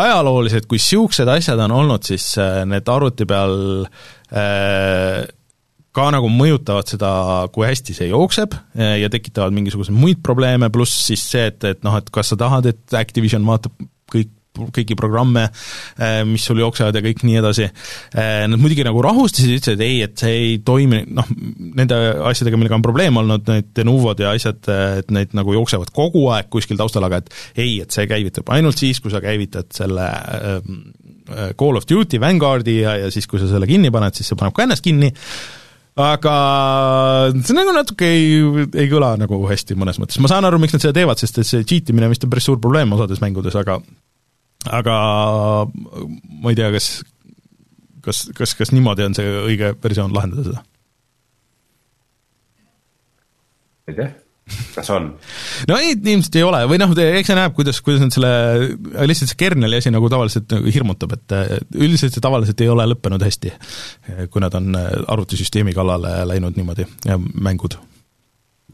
ajalooliselt, 0.00 0.68
kui 0.70 0.80
niisugused 0.80 1.28
asjad 1.28 1.60
on 1.66 1.76
olnud, 1.82 2.06
siis 2.06 2.32
äh, 2.40 2.62
need 2.68 2.88
arvuti 2.90 3.28
peal 3.28 3.86
äh, 4.32 5.28
ka 5.96 6.10
nagu 6.14 6.28
mõjutavad 6.30 6.90
seda, 6.90 7.12
kui 7.54 7.66
hästi 7.66 7.96
see 7.96 8.10
jookseb 8.12 8.54
ja 8.78 9.08
tekitavad 9.10 9.54
mingisuguseid 9.56 9.96
muid 9.96 10.20
probleeme, 10.22 10.68
pluss 10.70 11.08
siis 11.08 11.24
see, 11.32 11.48
et, 11.50 11.64
et 11.66 11.82
noh, 11.86 11.96
et 11.98 12.12
kas 12.14 12.30
sa 12.30 12.38
tahad, 12.38 12.68
et 12.70 12.94
Activision 12.94 13.42
vaatab 13.46 13.74
kõiki 14.58 14.96
programme, 14.98 15.46
mis 16.28 16.44
sul 16.44 16.60
jooksevad 16.60 16.96
ja 16.96 17.02
kõik 17.04 17.22
nii 17.26 17.38
edasi. 17.40 17.68
Nad 18.14 18.58
muidugi 18.60 18.84
nagu 18.86 19.02
rahustasid, 19.04 19.54
ütlesid, 19.56 19.78
et 19.78 19.84
ei, 19.86 20.00
et 20.06 20.16
see 20.20 20.32
ei 20.36 20.56
toimi, 20.66 21.04
noh, 21.16 21.28
nende 21.78 21.98
asjadega, 22.30 22.58
millega 22.60 22.78
on 22.78 22.84
probleem 22.84 23.20
olnud, 23.22 23.46
need 23.50 23.70
Denuvod 23.76 24.20
ja 24.20 24.34
asjad, 24.34 24.66
et 25.00 25.14
need 25.14 25.36
nagu 25.38 25.54
jooksevad 25.56 25.92
kogu 25.96 26.26
aeg 26.34 26.50
kuskil 26.52 26.80
taustal, 26.80 27.06
aga 27.06 27.22
et 27.22 27.32
ei, 27.54 27.78
et 27.84 27.94
see 27.94 28.08
käivitub 28.10 28.50
ainult 28.52 28.80
siis, 28.80 29.00
kui 29.00 29.12
sa 29.14 29.22
käivitad 29.24 29.70
selle 29.76 30.10
Call 31.56 31.78
of 31.78 31.86
Duty 31.88 32.20
Vanguardi 32.20 32.80
ja, 32.82 32.98
ja 33.04 33.14
siis, 33.14 33.30
kui 33.30 33.40
sa 33.40 33.48
selle 33.50 33.68
kinni 33.70 33.92
paned, 33.94 34.18
siis 34.18 34.32
see 34.32 34.38
paneb 34.38 34.56
ka 34.56 34.66
ennast 34.66 34.84
kinni 34.84 35.12
aga 36.00 36.34
see 37.42 37.56
nagu 37.56 37.72
natuke 37.74 38.06
ei, 38.08 38.38
ei 38.78 38.86
kõla 38.90 39.14
nagu 39.20 39.40
hästi 39.50 39.76
mõnes 39.78 39.98
mõttes, 40.00 40.20
ma 40.22 40.30
saan 40.30 40.46
aru, 40.48 40.60
miks 40.62 40.74
nad 40.76 40.84
seda 40.84 40.96
teevad, 40.96 41.20
sest 41.20 41.42
et 41.42 41.48
see 41.48 41.66
cheat 41.66 41.90
imine 41.92 42.10
vist 42.12 42.24
on 42.26 42.32
päris 42.32 42.46
suur 42.48 42.60
probleem 42.62 42.92
osades 42.96 43.22
mängudes, 43.22 43.56
aga 43.58 43.80
aga 44.68 44.96
ma 45.70 46.52
ei 46.52 46.58
tea, 46.58 46.72
kas 46.74 46.90
kas, 48.04 48.24
kas, 48.36 48.56
kas 48.58 48.74
niimoodi 48.74 49.06
on 49.06 49.16
see 49.16 49.28
õige 49.44 49.74
versioon 49.82 50.14
lahendada 50.16 50.48
seda? 50.48 50.64
ei 53.90 53.96
tea 53.96 54.10
kas 54.74 54.90
on? 54.94 55.06
no 55.68 55.76
ei, 55.78 55.94
ilmselt 55.94 56.38
ei 56.38 56.44
ole 56.46 56.62
või 56.70 56.80
noh, 56.82 56.94
eks 57.04 57.30
see 57.30 57.38
näeb, 57.38 57.54
kuidas, 57.56 57.80
kuidas 57.84 58.02
nad 58.02 58.14
selle, 58.14 58.32
lihtsalt 59.06 59.32
see 59.32 59.40
kerneli 59.40 59.78
asi 59.80 59.92
nagu 59.94 60.10
tavaliselt 60.12 60.50
nagu 60.56 60.72
hirmutab, 60.74 61.14
et 61.16 61.36
üldiselt 61.76 62.16
see 62.16 62.24
tavaliselt 62.24 62.64
ei 62.64 62.72
ole 62.72 62.88
lõppenud 62.90 63.22
hästi, 63.26 63.54
kui 64.32 64.42
nad 64.42 64.56
on 64.58 64.74
arvutisüsteemi 64.80 65.74
kallale 65.76 66.16
läinud 66.32 66.58
niimoodi, 66.58 66.88
mängud. 67.46 67.78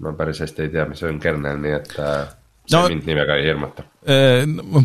ma 0.00 0.12
päris 0.16 0.42
hästi 0.44 0.66
ei 0.66 0.74
tea, 0.74 0.88
mis 0.88 1.04
on 1.08 1.20
kernel, 1.20 1.60
nii 1.60 1.76
et 1.76 1.96
äh, 2.00 2.24
see 2.66 2.78
no, 2.78 2.88
mind 2.92 3.06
nii 3.08 3.18
väga 3.18 3.38
ei 3.40 3.46
hirmuta. 3.48 3.86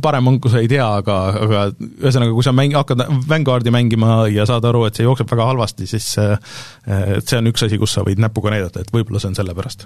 Parem 0.02 0.30
on, 0.32 0.39
kui 0.41 0.54
sa 0.54 0.62
ei 0.62 0.70
tea, 0.72 0.86
aga, 1.02 1.17
aga 1.46 1.65
ühesõnaga, 1.80 2.32
kui 2.34 2.46
sa 2.46 2.54
mäng-, 2.58 2.78
hakkad 2.78 3.04
Vanguardi 3.30 3.74
mängima 3.74 4.24
ja 4.34 4.48
saad 4.50 4.65
aru, 4.70 4.88
et 4.88 4.98
see 4.98 5.06
jookseb 5.06 5.30
väga 5.30 5.52
halvasti, 5.52 5.89
siis 5.89 6.13
et 6.17 7.28
see 7.28 7.41
on 7.41 7.52
üks 7.52 7.67
asi, 7.67 7.82
kus 7.82 7.98
sa 7.98 8.06
võid 8.08 8.22
näpuga 8.22 8.56
näidata, 8.56 8.82
et 8.82 8.96
võib-olla 8.96 9.22
see 9.22 9.34
on 9.34 9.38
selle 9.41 9.58
pärast 9.58 9.86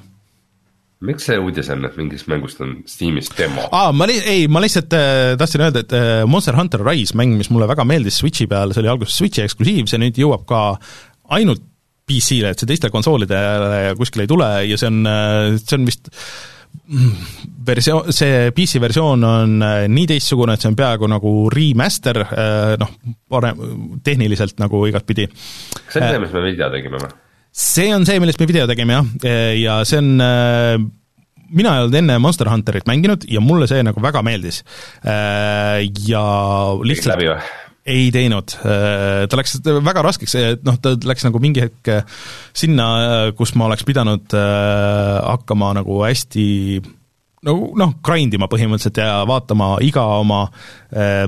miks 1.03 1.27
see 1.27 1.37
uudis 1.41 1.69
on, 1.73 1.85
et 1.87 1.97
mingist 1.99 2.29
mängust 2.31 2.61
on 2.63 2.77
Steamis 2.89 3.29
demo? 3.35 3.67
aa, 3.75 3.91
ma 3.95 4.07
li-, 4.09 4.21
ei, 4.31 4.47
ma 4.51 4.61
lihtsalt 4.63 4.95
äh, 4.95 5.35
tahtsin 5.39 5.65
öelda, 5.65 5.83
et 5.83 5.95
äh, 5.95 6.23
Monster 6.29 6.57
Hunter 6.57 6.83
Rise, 6.85 7.15
mäng, 7.19 7.35
mis 7.39 7.51
mulle 7.53 7.67
väga 7.69 7.85
meeldis 7.87 8.21
Switchi 8.21 8.47
peal, 8.51 8.73
see 8.73 8.83
oli 8.83 8.91
alguses 8.93 9.17
Switchi 9.19 9.43
eksklusiiv, 9.45 9.89
see 9.91 10.01
nüüd 10.01 10.19
jõuab 10.21 10.45
ka 10.49 10.63
ainult 11.35 11.63
PC-le, 12.05 12.53
et 12.53 12.61
see 12.61 12.69
teistele 12.69 12.93
konsoolidele 12.93 13.95
kuskile 13.99 14.27
ei 14.27 14.31
tule 14.31 14.49
ja 14.69 14.79
see 14.79 14.91
on, 14.91 15.01
äh, 15.09 15.55
see 15.61 15.79
on 15.79 15.89
vist 15.89 16.11
versioon, 17.67 18.11
see 18.15 18.49
PC 18.55 18.81
versioon 18.83 19.23
on 19.27 19.55
äh, 19.65 19.85
nii 19.91 20.09
teistsugune, 20.13 20.55
et 20.55 20.63
see 20.63 20.71
on 20.71 20.77
peaaegu 20.79 21.09
nagu 21.11 21.35
remaster, 21.53 22.21
äh, 22.25 22.73
noh, 22.81 22.91
parem, 23.31 23.63
tehniliselt 24.05 24.59
nagu 24.61 24.83
igatpidi. 24.89 25.27
kas 25.29 25.97
see 25.97 26.03
on 26.03 26.11
see, 26.13 26.21
mis 26.25 26.35
me 26.35 26.45
video 26.45 26.69
tegime 26.73 27.01
või? 27.01 27.15
see 27.55 27.89
on 27.95 28.07
see, 28.07 28.21
millest 28.23 28.41
me 28.41 28.49
video 28.51 28.67
tegime 28.69 28.99
jah, 28.99 29.11
ja 29.55 29.79
see 29.87 30.01
on 30.03 30.13
mina 31.55 31.75
ei 31.75 31.83
olnud 31.85 31.99
enne 32.01 32.17
Monster 32.19 32.49
Hunterit 32.51 32.87
mänginud 32.89 33.27
ja 33.31 33.43
mulle 33.43 33.67
see 33.69 33.83
nagu 33.85 34.01
väga 34.01 34.23
meeldis. 34.25 34.63
Ja 35.05 36.23
lihtsalt 36.81 37.13
läbi 37.13 37.29
või? 37.29 37.37
Ei 37.85 38.07
teinud, 38.09 38.55
ta 38.65 39.37
läks 39.37 39.59
väga 39.61 40.01
raskeks, 40.01 40.33
noh, 40.65 40.79
ta 40.81 40.95
läks 41.05 41.27
nagu 41.27 41.37
mingi 41.43 41.61
hetk 41.61 41.91
sinna, 42.57 42.87
kus 43.37 43.53
ma 43.53 43.67
oleks 43.67 43.85
pidanud 43.85 44.33
hakkama 44.33 45.69
nagu 45.77 45.99
hästi 46.01 46.45
no 47.45 47.57
noh, 47.77 47.97
grind 48.05 48.35
ima 48.35 48.49
põhimõtteliselt 48.51 49.01
ja 49.01 49.19
vaatama 49.29 49.75
iga 49.85 50.05
oma 50.19 50.45
äh, 50.95 51.25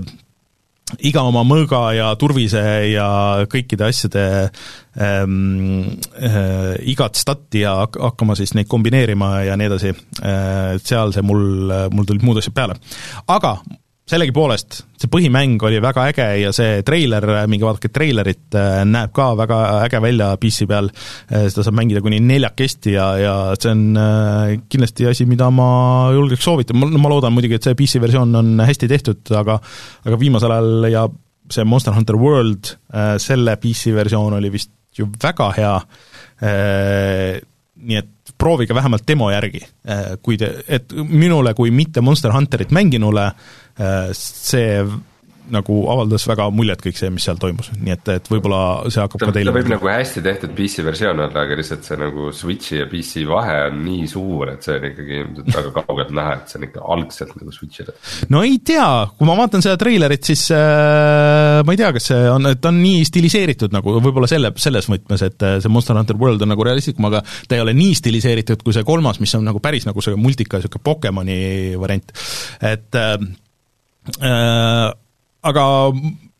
iga 1.04 1.24
oma 1.28 1.44
mõõga 1.44 1.82
ja 1.98 2.12
turvise 2.20 2.62
ja 2.94 3.08
kõikide 3.52 3.90
asjade 3.90 4.24
ähm, 5.04 5.98
äh, 6.16 6.78
igat 6.94 7.20
stati 7.20 7.66
ja 7.66 7.82
hakkama 7.84 8.38
siis 8.40 8.56
neid 8.56 8.70
kombineerima 8.72 9.34
ja 9.50 9.58
nii 9.60 9.70
edasi 9.72 9.92
äh,, 9.92 10.78
seal 10.84 11.12
see 11.16 11.26
mul, 11.28 11.44
mul 11.92 12.08
tulid 12.08 12.24
muud 12.26 12.40
asjad 12.42 12.56
peale. 12.56 12.80
aga 13.28 13.58
sellegipoolest, 14.08 14.78
see 14.98 15.10
põhimäng 15.12 15.60
oli 15.68 15.82
väga 15.84 16.06
äge 16.14 16.28
ja 16.40 16.52
see 16.56 16.80
treiler, 16.88 17.26
minge 17.52 17.68
vaadake 17.68 17.90
treilerit, 17.92 18.56
näeb 18.88 19.12
ka 19.16 19.28
väga 19.36 19.58
äge 19.84 20.00
välja 20.04 20.30
PC 20.40 20.68
peal, 20.70 20.88
seda 21.28 21.66
saab 21.66 21.76
mängida 21.76 22.02
kuni 22.06 22.22
neljakesti 22.24 22.96
ja, 22.96 23.08
ja 23.20 23.36
see 23.60 23.74
on 23.74 23.84
äh, 24.00 24.54
kindlasti 24.72 25.10
asi, 25.12 25.28
mida 25.28 25.50
ma 25.52 25.68
julgeks 26.16 26.48
soovitada, 26.48 26.80
ma, 26.80 26.90
ma 27.04 27.12
loodan 27.12 27.36
muidugi, 27.36 27.60
et 27.60 27.68
see 27.68 27.76
PC 27.78 28.02
versioon 28.04 28.32
on 28.40 28.56
hästi 28.64 28.92
tehtud, 28.94 29.24
aga 29.36 29.60
aga 30.08 30.22
viimasel 30.24 30.56
ajal 30.56 30.90
ja 30.94 31.04
see 31.52 31.68
Monster 31.68 31.96
Hunter 31.96 32.20
World, 32.20 32.74
äh, 32.96 33.16
selle 33.24 33.60
PC 33.60 33.92
versioon 33.98 34.40
oli 34.40 34.56
vist 34.56 34.72
ju 34.98 35.12
väga 35.20 35.52
hea, 35.60 35.76
äh, 36.48 37.44
nii 37.78 38.00
et 38.00 38.14
proovige 38.38 38.76
vähemalt 38.78 39.02
demo 39.08 39.32
järgi, 39.32 39.60
kui 40.22 40.36
te, 40.38 40.50
et 40.70 40.92
minule 40.94 41.56
kui 41.58 41.72
mitte 41.74 42.04
Monster 42.06 42.30
Hunterit 42.36 42.70
mänginule 42.76 43.24
äh, 43.26 43.34
Äh, 43.34 43.67
see 44.18 44.82
nagu 45.54 45.78
avaldas 45.92 46.26
väga 46.28 46.48
muljet 46.54 46.82
kõik 46.84 46.98
see, 47.00 47.10
mis 47.14 47.26
seal 47.28 47.40
toimus, 47.40 47.70
nii 47.80 47.94
et, 47.94 48.10
et 48.18 48.30
võib-olla 48.32 48.60
see 48.92 49.02
hakkab 49.04 49.22
ta, 49.22 49.30
ka 49.30 49.36
teile 49.38 49.52
ta 49.52 49.56
võib 49.56 49.70
nagu 49.72 49.90
hästi 49.90 50.24
tehtud 50.26 50.54
PC 50.58 50.84
versioon 50.86 51.24
olla, 51.24 51.44
aga 51.44 51.58
lihtsalt 51.60 51.88
see 51.88 52.00
nagu 52.02 52.30
Switch'i 52.36 52.82
ja 52.82 52.88
PC 52.92 53.24
vahe 53.30 53.56
on 53.70 53.80
nii 53.86 54.10
suur, 54.12 54.52
et 54.54 54.68
see 54.68 54.76
on 54.76 54.88
ikkagi 54.90 55.20
ilmselt 55.22 55.52
väga 55.56 55.74
kaugelt 55.78 56.12
näha, 56.18 56.36
et 56.40 56.52
see 56.52 56.60
on 56.60 56.68
ikka 56.68 56.84
algselt 56.96 57.34
nagu 57.40 57.56
Switch'ile. 57.56 57.96
no 58.34 58.44
ei 58.48 58.60
tea, 58.68 58.90
kui 59.18 59.30
ma 59.30 59.38
vaatan 59.40 59.64
seda 59.66 59.80
treilerit, 59.80 60.28
siis 60.28 60.48
äh, 60.56 61.62
ma 61.64 61.76
ei 61.76 61.82
tea, 61.84 61.94
kas 61.96 62.12
see 62.12 62.22
on, 62.34 62.52
et 62.52 62.70
on 62.72 62.80
nii 62.84 63.08
stiliseeritud 63.08 63.76
nagu 63.76 63.98
võib-olla 64.02 64.30
selle, 64.32 64.52
selles 64.60 64.92
võtmes, 64.92 65.26
et 65.28 65.48
äh, 65.48 65.58
see 65.64 65.72
Monster 65.74 65.98
Hunter 66.00 66.20
World 66.20 66.44
on 66.44 66.54
nagu 66.54 66.68
realistlikum, 66.68 67.08
aga 67.12 67.24
ta 67.48 67.58
ei 67.58 67.64
ole 67.64 67.76
nii 67.78 67.96
stiliseeritud 67.98 68.68
kui 68.68 68.76
see 68.76 68.88
kolmas, 68.88 69.22
mis 69.24 69.36
on 69.40 69.48
nagu 69.48 69.64
päris 69.64 69.88
nagu 69.88 70.04
see 70.04 70.18
multika, 70.20 70.60
niisugune 70.60 70.86
Pokemoni 70.88 71.42
variant, 71.80 72.12
et 72.64 72.96
äh, 72.98 73.18
Äh, 73.18 73.47
aga 74.18 75.66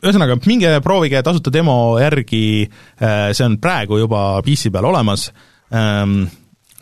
ühesõnaga, 0.04 0.38
minge 0.46 0.74
proovige 0.86 1.22
tasuta 1.26 1.54
demo 1.54 1.98
järgi, 2.02 2.68
äh, 3.02 3.30
see 3.36 3.46
on 3.48 3.58
praegu 3.62 4.02
juba 4.04 4.42
PC 4.46 4.72
peal 4.74 4.86
olemas, 4.86 5.28
ähm, 5.74 6.20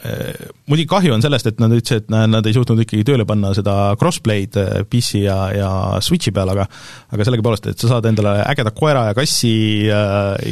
äh, 0.04 0.50
muidugi 0.68 0.90
kahju 0.92 1.14
on 1.16 1.24
sellest, 1.24 1.48
et 1.48 1.62
nad 1.64 1.72
ütlesid, 1.72 2.06
et 2.06 2.12
nad 2.12 2.46
ei 2.46 2.56
suutnud 2.56 2.82
ikkagi 2.84 3.06
tööle 3.08 3.28
panna 3.28 3.54
seda 3.56 3.96
crossplay'd 4.00 4.60
PC 4.92 5.24
ja, 5.24 5.38
ja 5.56 5.72
Switchi 6.04 6.34
peal, 6.36 6.52
aga 6.52 6.68
aga 7.16 7.28
sellegipoolest, 7.28 7.72
et 7.72 7.80
sa 7.80 7.94
saad 7.94 8.10
endale 8.12 8.42
ägeda 8.44 8.76
koera 8.76 9.08
ja 9.10 9.16
kassi 9.18 9.56
ja, 9.88 10.04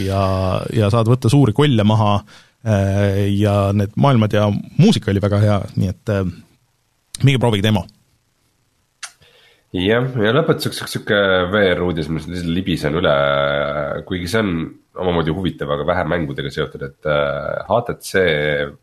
ja, 0.06 0.24
ja 0.74 0.92
saad 0.94 1.12
võtta 1.12 1.32
suuri 1.32 1.56
kolle 1.56 1.84
maha 1.88 2.16
ja 2.64 3.54
need 3.76 3.92
maailmad 4.00 4.32
ja 4.32 4.46
muusika 4.80 5.12
oli 5.12 5.20
väga 5.20 5.40
hea, 5.42 5.58
nii 5.76 5.90
et 5.92 6.12
minge 7.28 7.42
proovige 7.44 7.66
demo 7.66 7.84
jah, 9.74 10.06
ja 10.22 10.32
lõpetuseks 10.36 10.84
üks 10.84 10.96
sihuke 10.96 11.20
VR-uudis, 11.54 12.10
ma 12.12 12.22
lihtsalt 12.22 12.54
libisen 12.54 12.98
üle, 13.00 13.14
kuigi 14.08 14.30
see 14.30 14.44
on 14.44 14.54
omamoodi 15.02 15.34
huvitav, 15.34 15.72
aga 15.74 15.88
vähe 15.90 16.06
mängudega 16.12 16.52
seotud, 16.54 16.86
et 16.86 17.10
HTC 17.70 18.24
äh, 18.24 18.74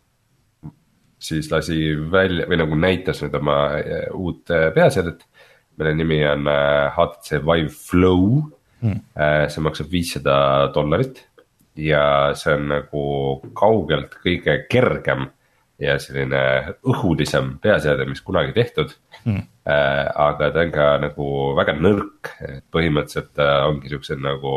siis 1.21 1.51
lasi 1.53 1.95
välja 2.11 2.49
või 2.51 2.59
nagu 2.63 2.79
näitas 2.81 3.23
nüüd 3.23 3.37
oma 3.39 3.59
äh, 3.79 4.07
uut 4.17 4.51
äh, 4.55 4.71
peaseadet. 4.75 5.27
mille 5.81 5.95
nimi 5.97 6.19
on 6.29 6.49
HTC 6.93 7.39
Vive 7.41 7.71
Flow 7.73 8.43
hmm., 8.83 8.99
see 9.49 9.63
maksab 9.65 9.89
viissada 9.89 10.35
dollarit 10.75 11.23
ja 11.81 12.35
see 12.37 12.53
on 12.53 12.67
nagu 12.69 13.05
kaugelt 13.57 14.19
kõige 14.21 14.59
kergem 14.69 15.31
ja 15.81 15.97
selline 16.01 16.43
õhulisem 16.87 17.55
peaseade, 17.63 18.07
mis 18.09 18.23
kunagi 18.25 18.55
tehtud. 18.57 18.93
Mm.. 19.25 19.47
Äh, 19.71 20.07
aga 20.19 20.51
ta 20.55 20.65
on 20.65 20.73
ka 20.75 20.87
nagu 21.03 21.27
väga 21.59 21.75
nõrk, 21.79 22.33
et 22.47 22.65
põhimõtteliselt 22.75 23.41
äh, 23.41 23.57
ongi 23.69 23.93
siuksed 23.93 24.23
nagu 24.25 24.55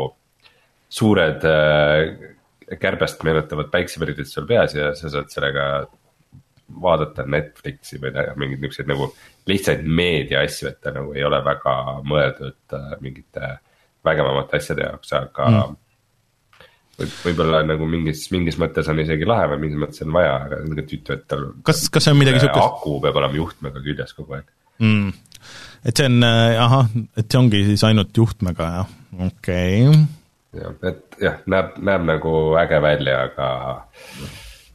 suured 0.94 1.44
äh, 1.48 2.78
kärbest 2.80 3.22
meenutavad 3.26 3.70
päikseprillid 3.72 4.28
sul 4.28 4.48
peas 4.48 4.74
ja 4.76 4.92
sa 4.96 5.12
saad 5.12 5.30
sellega 5.32 5.68
vaadata 6.80 7.26
Netflixi 7.28 8.00
või 8.00 8.14
mingeid 8.40 8.64
niukseid 8.64 8.88
nagu 8.88 9.10
lihtsaid 9.48 9.84
meediaasju, 9.84 10.70
et 10.70 10.80
ta 10.82 10.94
nagu 10.96 11.12
ei 11.12 11.24
ole 11.26 11.42
väga 11.44 11.74
mõeldud 12.08 12.78
mingite 13.04 13.58
vägevamate 14.04 14.58
asjade 14.58 14.88
jaoks, 14.88 15.12
aga 15.12 15.50
mm 15.50 15.80
võib-olla 16.98 17.62
nagu 17.66 17.86
mingis, 17.90 18.26
mingis 18.34 18.58
mõttes 18.60 18.88
on 18.90 19.00
isegi 19.02 19.26
lahe 19.28 19.48
või 19.52 19.64
mingis 19.64 19.80
mõttes 19.82 20.04
on 20.04 20.12
vaja, 20.14 20.34
aga 20.46 20.60
ka 20.62 20.84
tüütu, 20.90 21.16
et 21.16 21.24
tal. 21.30 21.46
kas, 21.66 21.86
kas 21.92 22.06
see 22.06 22.14
on 22.14 22.20
midagi 22.20 22.42
sihukest? 22.42 22.76
aku 22.78 22.98
peab 23.04 23.18
olema 23.20 23.40
juhtmega 23.40 23.82
küljes 23.84 24.14
kogu 24.16 24.38
aeg 24.38 24.46
mm.. 24.82 25.08
et 25.90 26.02
see 26.02 26.10
on, 26.10 26.20
äh, 26.28 26.60
ahah, 26.62 26.92
et 27.16 27.26
see 27.26 27.40
ongi 27.40 27.64
siis 27.70 27.84
ainult 27.88 28.14
juhtmega, 28.22 28.70
jah, 28.78 28.94
okei 29.26 29.88
okay.. 29.90 30.06
jah, 30.60 30.78
et 30.92 31.20
jah, 31.26 31.42
näeb, 31.50 31.76
näeb 31.90 32.08
nagu 32.14 32.34
äge 32.62 32.80
välja, 32.84 33.20
aga 33.30 33.50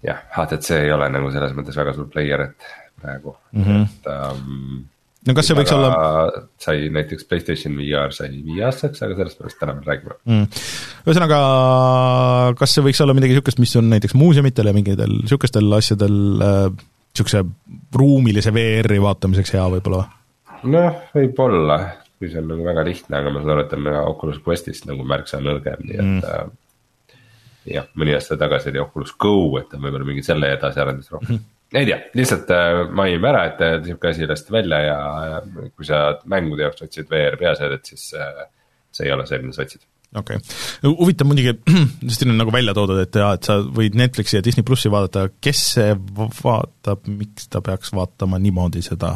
jah, 0.06 0.24
HTC 0.36 0.84
ei 0.86 0.94
ole 0.96 1.10
nagu 1.14 1.32
selles 1.36 1.56
mõttes 1.58 1.80
väga 1.80 1.96
suur 1.96 2.12
player, 2.12 2.50
et 2.50 2.72
praegu 3.00 3.36
mm, 3.52 3.64
-hmm. 3.64 3.86
et 3.88 4.12
um, 4.16 4.88
no 5.30 5.36
kas 5.38 5.50
see 5.50 5.58
võiks 5.58 5.74
olla 5.76 5.89
sai 6.62 6.89
näiteks 6.94 7.28
Playstation 7.30 7.78
VR 7.78 8.13
sai 8.15 8.32
viieaastaseks, 8.34 9.04
aga 9.06 9.18
sellest 9.20 9.42
pärast 9.42 9.60
täna 9.62 9.76
veel 9.78 9.89
räägime 9.92 10.18
mm.. 10.26 10.62
ühesõnaga, 11.06 11.39
kas 12.60 12.76
see 12.76 12.86
võiks 12.86 13.02
olla 13.06 13.15
midagi 13.18 13.36
niisugust, 13.36 13.62
mis 13.62 13.76
on 13.80 13.89
näiteks 13.94 14.15
muuseumitel 14.20 14.72
ja 14.72 14.76
mingitel 14.76 15.18
niisugustel 15.22 15.80
asjadel 15.80 16.46
äh, 16.46 16.63
ruumilise 18.00 18.54
VR-i 18.56 19.02
vaatamiseks 19.04 19.54
hea 19.58 19.65
võib-olla 19.76 20.04
või? 20.04 20.72
noh, 20.76 21.04
võib-olla, 21.15 21.78
kui 22.20 22.32
see 22.32 22.42
on 22.42 22.50
nagu 22.52 22.65
väga 22.68 22.88
lihtne, 22.88 23.22
aga 23.22 23.32
ma 23.34 23.44
saan 23.44 23.54
aru, 23.56 23.68
et 23.68 23.78
on 23.78 23.92
Oculus 24.02 24.42
Questist 24.46 24.89
nagu 24.89 25.06
märksa 25.08 25.39
nõrgem, 25.44 25.86
nii 25.86 26.00
et 26.00 26.10
mm. 26.10 26.26
äh, 26.26 27.15
jah, 27.78 27.88
mõni 28.00 28.18
aasta 28.18 28.39
tagasi 28.39 28.74
oli 28.74 28.84
Oculus 28.84 29.15
Go, 29.20 29.38
et 29.62 29.72
on 29.78 29.86
võib-olla 29.86 30.08
mingi 30.08 30.26
selle 30.26 30.52
edasiarendus 30.58 31.13
rohkem 31.15 31.38
mm. 31.38 31.39
-hmm 31.39 31.56
ei 31.74 31.86
tea, 31.86 32.00
lihtsalt 32.18 32.50
äh, 32.56 32.82
mainime 32.96 33.30
ära, 33.30 33.46
et 33.52 33.86
sihuke 33.86 34.10
asi 34.10 34.28
lasti 34.30 34.54
välja 34.54 34.82
ja 34.86 34.98
kui 35.70 35.86
sa 35.86 36.18
mängude 36.30 36.66
jaoks 36.66 36.88
otsid 36.88 37.10
VR 37.12 37.38
peaseadet, 37.40 37.86
siis 37.92 38.10
äh, 38.18 38.48
see 38.92 39.08
ei 39.08 39.14
ole 39.14 39.28
see, 39.30 39.42
mida 39.44 39.58
sa 39.58 39.68
otsid 39.68 39.86
okei 40.18 40.40
okay., 40.40 40.94
huvitav 40.98 41.30
muidugi, 41.30 41.54
siin 42.16 42.34
on 42.34 42.40
nagu 42.42 42.54
välja 42.54 42.74
toodud, 42.78 43.02
et 43.04 43.16
jaa, 43.22 43.36
et 43.38 43.46
sa 43.46 43.60
võid 43.62 43.98
Netflixi 44.00 44.40
ja 44.40 44.44
Disney 44.46 44.66
plussi 44.66 44.92
vaadata, 44.92 45.28
kes 45.44 45.64
see 45.76 45.94
vaatab, 46.44 47.06
miks 47.14 47.50
ta 47.54 47.62
peaks 47.66 47.94
vaatama 47.96 48.42
niimoodi 48.42 48.82
seda 48.86 49.16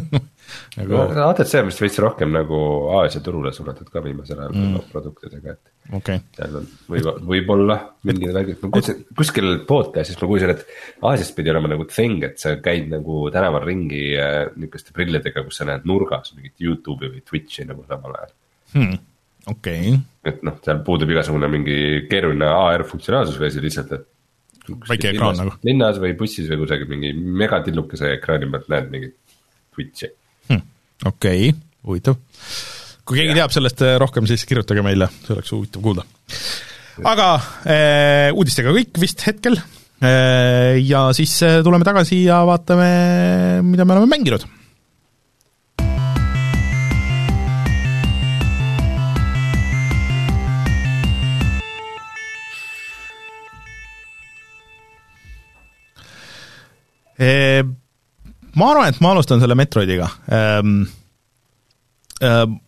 nagu 0.76 1.00
ATC 1.26 1.58
on 1.60 1.68
vist 1.70 1.82
veits 1.84 1.98
rohkem 2.02 2.32
nagu 2.34 2.60
Aasia 3.00 3.22
turule 3.24 3.52
suunatud 3.56 3.90
ka 3.92 4.02
viimasel 4.04 4.40
ajal 4.40 4.56
mm. 4.56 4.88
produktidega, 4.92 5.56
et 5.56 5.96
okay.. 6.00 6.22
seal 6.36 6.56
on 6.62 6.70
võib, 6.94 7.10
võib-olla 7.32 7.78
mingid 8.08 8.34
värgid, 8.36 8.62
ma 8.62 8.72
kuulsin 8.76 9.04
kuskil 9.18 9.52
podcast'is 9.68 10.20
ma 10.22 10.30
kuulsin, 10.30 10.54
et 10.54 11.04
Aasias 11.10 11.34
pidi 11.36 11.52
olema 11.52 11.72
nagu 11.74 11.86
thing, 11.90 12.24
et 12.26 12.40
sa 12.42 12.56
käid 12.62 12.90
nagu 12.92 13.26
tänaval 13.34 13.66
ringi 13.66 14.08
äh, 14.18 14.42
niisuguste 14.56 14.96
prillidega, 14.96 15.46
kus 15.46 15.62
sa 15.62 15.68
näed 15.68 15.86
nurgas 15.88 16.34
mingit 16.36 16.56
Youtube'i 16.62 17.14
või 17.14 17.24
Twitch'i 17.26 17.68
nagu 17.68 17.86
samal 17.88 18.18
ajal 18.18 18.36
hmm 18.74 18.98
okei 19.46 19.92
okay.. 19.94 19.98
et 20.28 20.42
noh, 20.46 20.56
seal 20.64 20.80
puudub 20.86 21.10
igasugune 21.14 21.48
mingi 21.52 21.76
keeruline 22.10 22.48
AR 22.48 22.84
funktsionaalsus 22.88 23.38
või 23.40 23.50
asi 23.50 23.64
lihtsalt, 23.64 23.92
et. 23.96 24.06
väike 24.88 25.12
ekraan 25.14 25.38
nagu. 25.40 25.56
linnas 25.66 26.00
või 26.02 26.14
bussis 26.18 26.48
või 26.50 26.62
kusagil 26.64 26.90
mingi 26.90 27.12
megatillukese 27.16 28.14
ekraani 28.18 28.50
pealt 28.52 28.72
näed 28.72 28.90
mingit 28.92 29.16
Twitch'i 29.74 30.10
okei 31.06 31.50
okay,, 31.50 31.58
huvitav. 31.86 32.18
kui 33.04 33.18
keegi 33.18 33.32
ja. 33.32 33.40
teab 33.42 33.54
sellest 33.54 33.84
eh, 33.86 33.96
rohkem, 34.00 34.28
siis 34.30 34.44
kirjutage 34.48 34.84
meile, 34.86 35.10
see 35.24 35.34
oleks 35.36 35.52
huvitav 35.56 35.84
kuulda. 35.84 36.06
aga 37.10 37.28
äh, 37.64 38.28
uudistega 38.36 38.74
kõik 38.76 39.00
vist 39.00 39.24
hetkel 39.26 39.58
äh, 39.58 40.78
ja 40.84 41.08
siis 41.16 41.38
tuleme 41.64 41.86
tagasi 41.88 42.24
ja 42.26 42.42
vaatame, 42.48 42.90
mida 43.66 43.88
me 43.88 43.96
oleme 43.96 44.10
mänginud 44.16 44.48
ma 58.58 58.72
arvan, 58.72 58.90
et 58.90 59.00
ma 59.04 59.14
alustan 59.14 59.42
selle 59.42 59.58
Metroidiga 59.58 60.10
ähm,. 60.32 60.82
Ähm, 62.20 62.58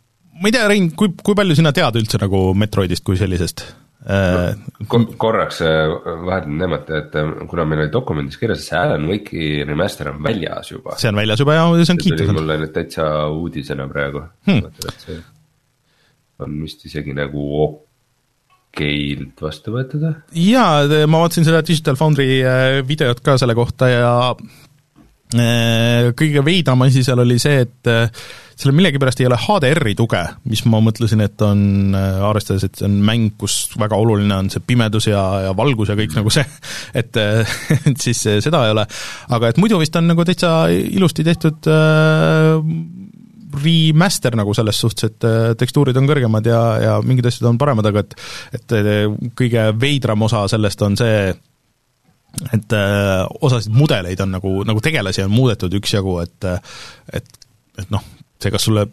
ma 0.40 0.48
ei 0.48 0.54
tea, 0.54 0.66
Rein, 0.70 0.90
kui, 0.96 1.12
kui 1.22 1.36
palju 1.38 1.56
sina 1.58 1.72
tead 1.76 1.96
üldse 2.00 2.20
nagu 2.22 2.50
Metroidist 2.58 3.04
kui 3.06 3.18
sellisest 3.20 3.64
äh, 4.06 4.54
no,? 4.56 5.02
korraks 5.20 5.60
äh, 5.66 5.92
vahetan 6.26 6.56
teemat, 6.62 6.90
et 6.98 7.18
äh, 7.20 7.30
kuna 7.50 7.66
meil 7.68 7.84
oli 7.84 7.92
dokumendis 7.92 8.40
kirjas, 8.40 8.64
see 8.66 8.78
Alan 8.78 9.06
Wake'i 9.10 9.66
remaster 9.68 10.12
on 10.12 10.22
väljas 10.24 10.72
juba. 10.72 10.96
see 11.00 11.12
on 11.12 11.20
väljas 11.20 11.44
juba 11.44 11.58
ja 11.58 11.68
see 11.82 11.94
on 11.94 12.02
kiitus. 12.02 12.34
mulle 12.34 12.58
nüüd 12.64 12.74
täitsa 12.74 13.06
uudisena 13.34 13.86
praegu 13.92 14.24
hmm., 14.48 14.66
et 14.88 16.42
on 16.42 16.58
vist 16.64 16.82
isegi 16.88 17.14
nagu 17.14 17.46
okeilt 17.62 19.44
vastu 19.44 19.76
võetud. 19.76 20.08
jaa, 20.48 21.06
ma 21.06 21.22
vaatasin 21.26 21.46
seda 21.46 21.62
Digital 21.66 22.00
Foundry 22.00 22.40
videot 22.88 23.20
ka 23.22 23.36
selle 23.38 23.54
kohta 23.58 23.92
ja 23.92 24.12
kõige 26.18 26.44
veidram 26.44 26.82
asi 26.84 27.04
seal 27.06 27.22
oli 27.24 27.38
see, 27.40 27.62
et 27.64 27.92
sellel 28.62 28.76
millegipärast 28.78 29.22
ei 29.22 29.28
ole 29.28 29.38
HDR-i 29.40 29.94
tuge, 29.98 30.20
mis 30.50 30.62
ma 30.70 30.80
mõtlesin, 30.84 31.22
et 31.24 31.42
on, 31.46 31.62
äh, 31.98 32.22
arvestades, 32.28 32.66
et 32.66 32.78
see 32.78 32.88
on 32.88 32.98
mäng, 33.06 33.34
kus 33.40 33.64
väga 33.80 33.98
oluline 33.98 34.38
on 34.38 34.50
see 34.52 34.62
pimedus 34.66 35.08
ja, 35.10 35.22
ja 35.48 35.52
valgus 35.58 35.92
ja 35.92 35.98
kõik 35.98 36.16
nagu 36.18 36.32
see, 36.32 36.44
et, 37.00 37.18
äh, 37.20 37.54
et 37.80 38.02
siis 38.02 38.24
äh, 38.30 38.40
seda 38.44 38.64
ei 38.66 38.74
ole. 38.76 38.86
aga 39.32 39.52
et 39.52 39.60
muidu 39.62 39.80
vist 39.82 39.96
on 39.98 40.10
nagu 40.10 40.26
täitsa 40.28 40.66
ilusti 40.70 41.26
tehtud 41.26 41.70
äh, 41.70 42.60
remaster 43.62 44.36
nagu 44.38 44.54
selles 44.56 44.78
suhtes, 44.80 45.10
et 45.10 45.56
tekstuurid 45.60 45.96
on 46.00 46.06
kõrgemad 46.08 46.46
ja, 46.48 46.60
ja 46.80 46.92
mingid 47.04 47.26
asjad 47.28 47.50
on 47.50 47.58
paremad, 47.60 47.84
aga 47.90 48.00
et 48.00 48.14
et 48.56 48.74
kõige 49.36 49.66
veidram 49.76 50.24
osa 50.24 50.46
sellest 50.48 50.80
on 50.86 50.96
see, 50.96 51.34
et 52.52 52.74
äh, 52.76 53.26
osasid 53.44 53.74
mudeleid 53.76 54.20
on 54.24 54.32
nagu, 54.36 54.52
nagu 54.68 54.82
tegelasi 54.84 55.24
on 55.26 55.32
muudetud 55.34 55.74
üksjagu, 55.80 56.18
et 56.24 56.48
et 57.12 57.38
et 57.80 57.92
noh, 57.92 58.04
see, 58.42 58.52
kas 58.52 58.66
sulle, 58.68 58.86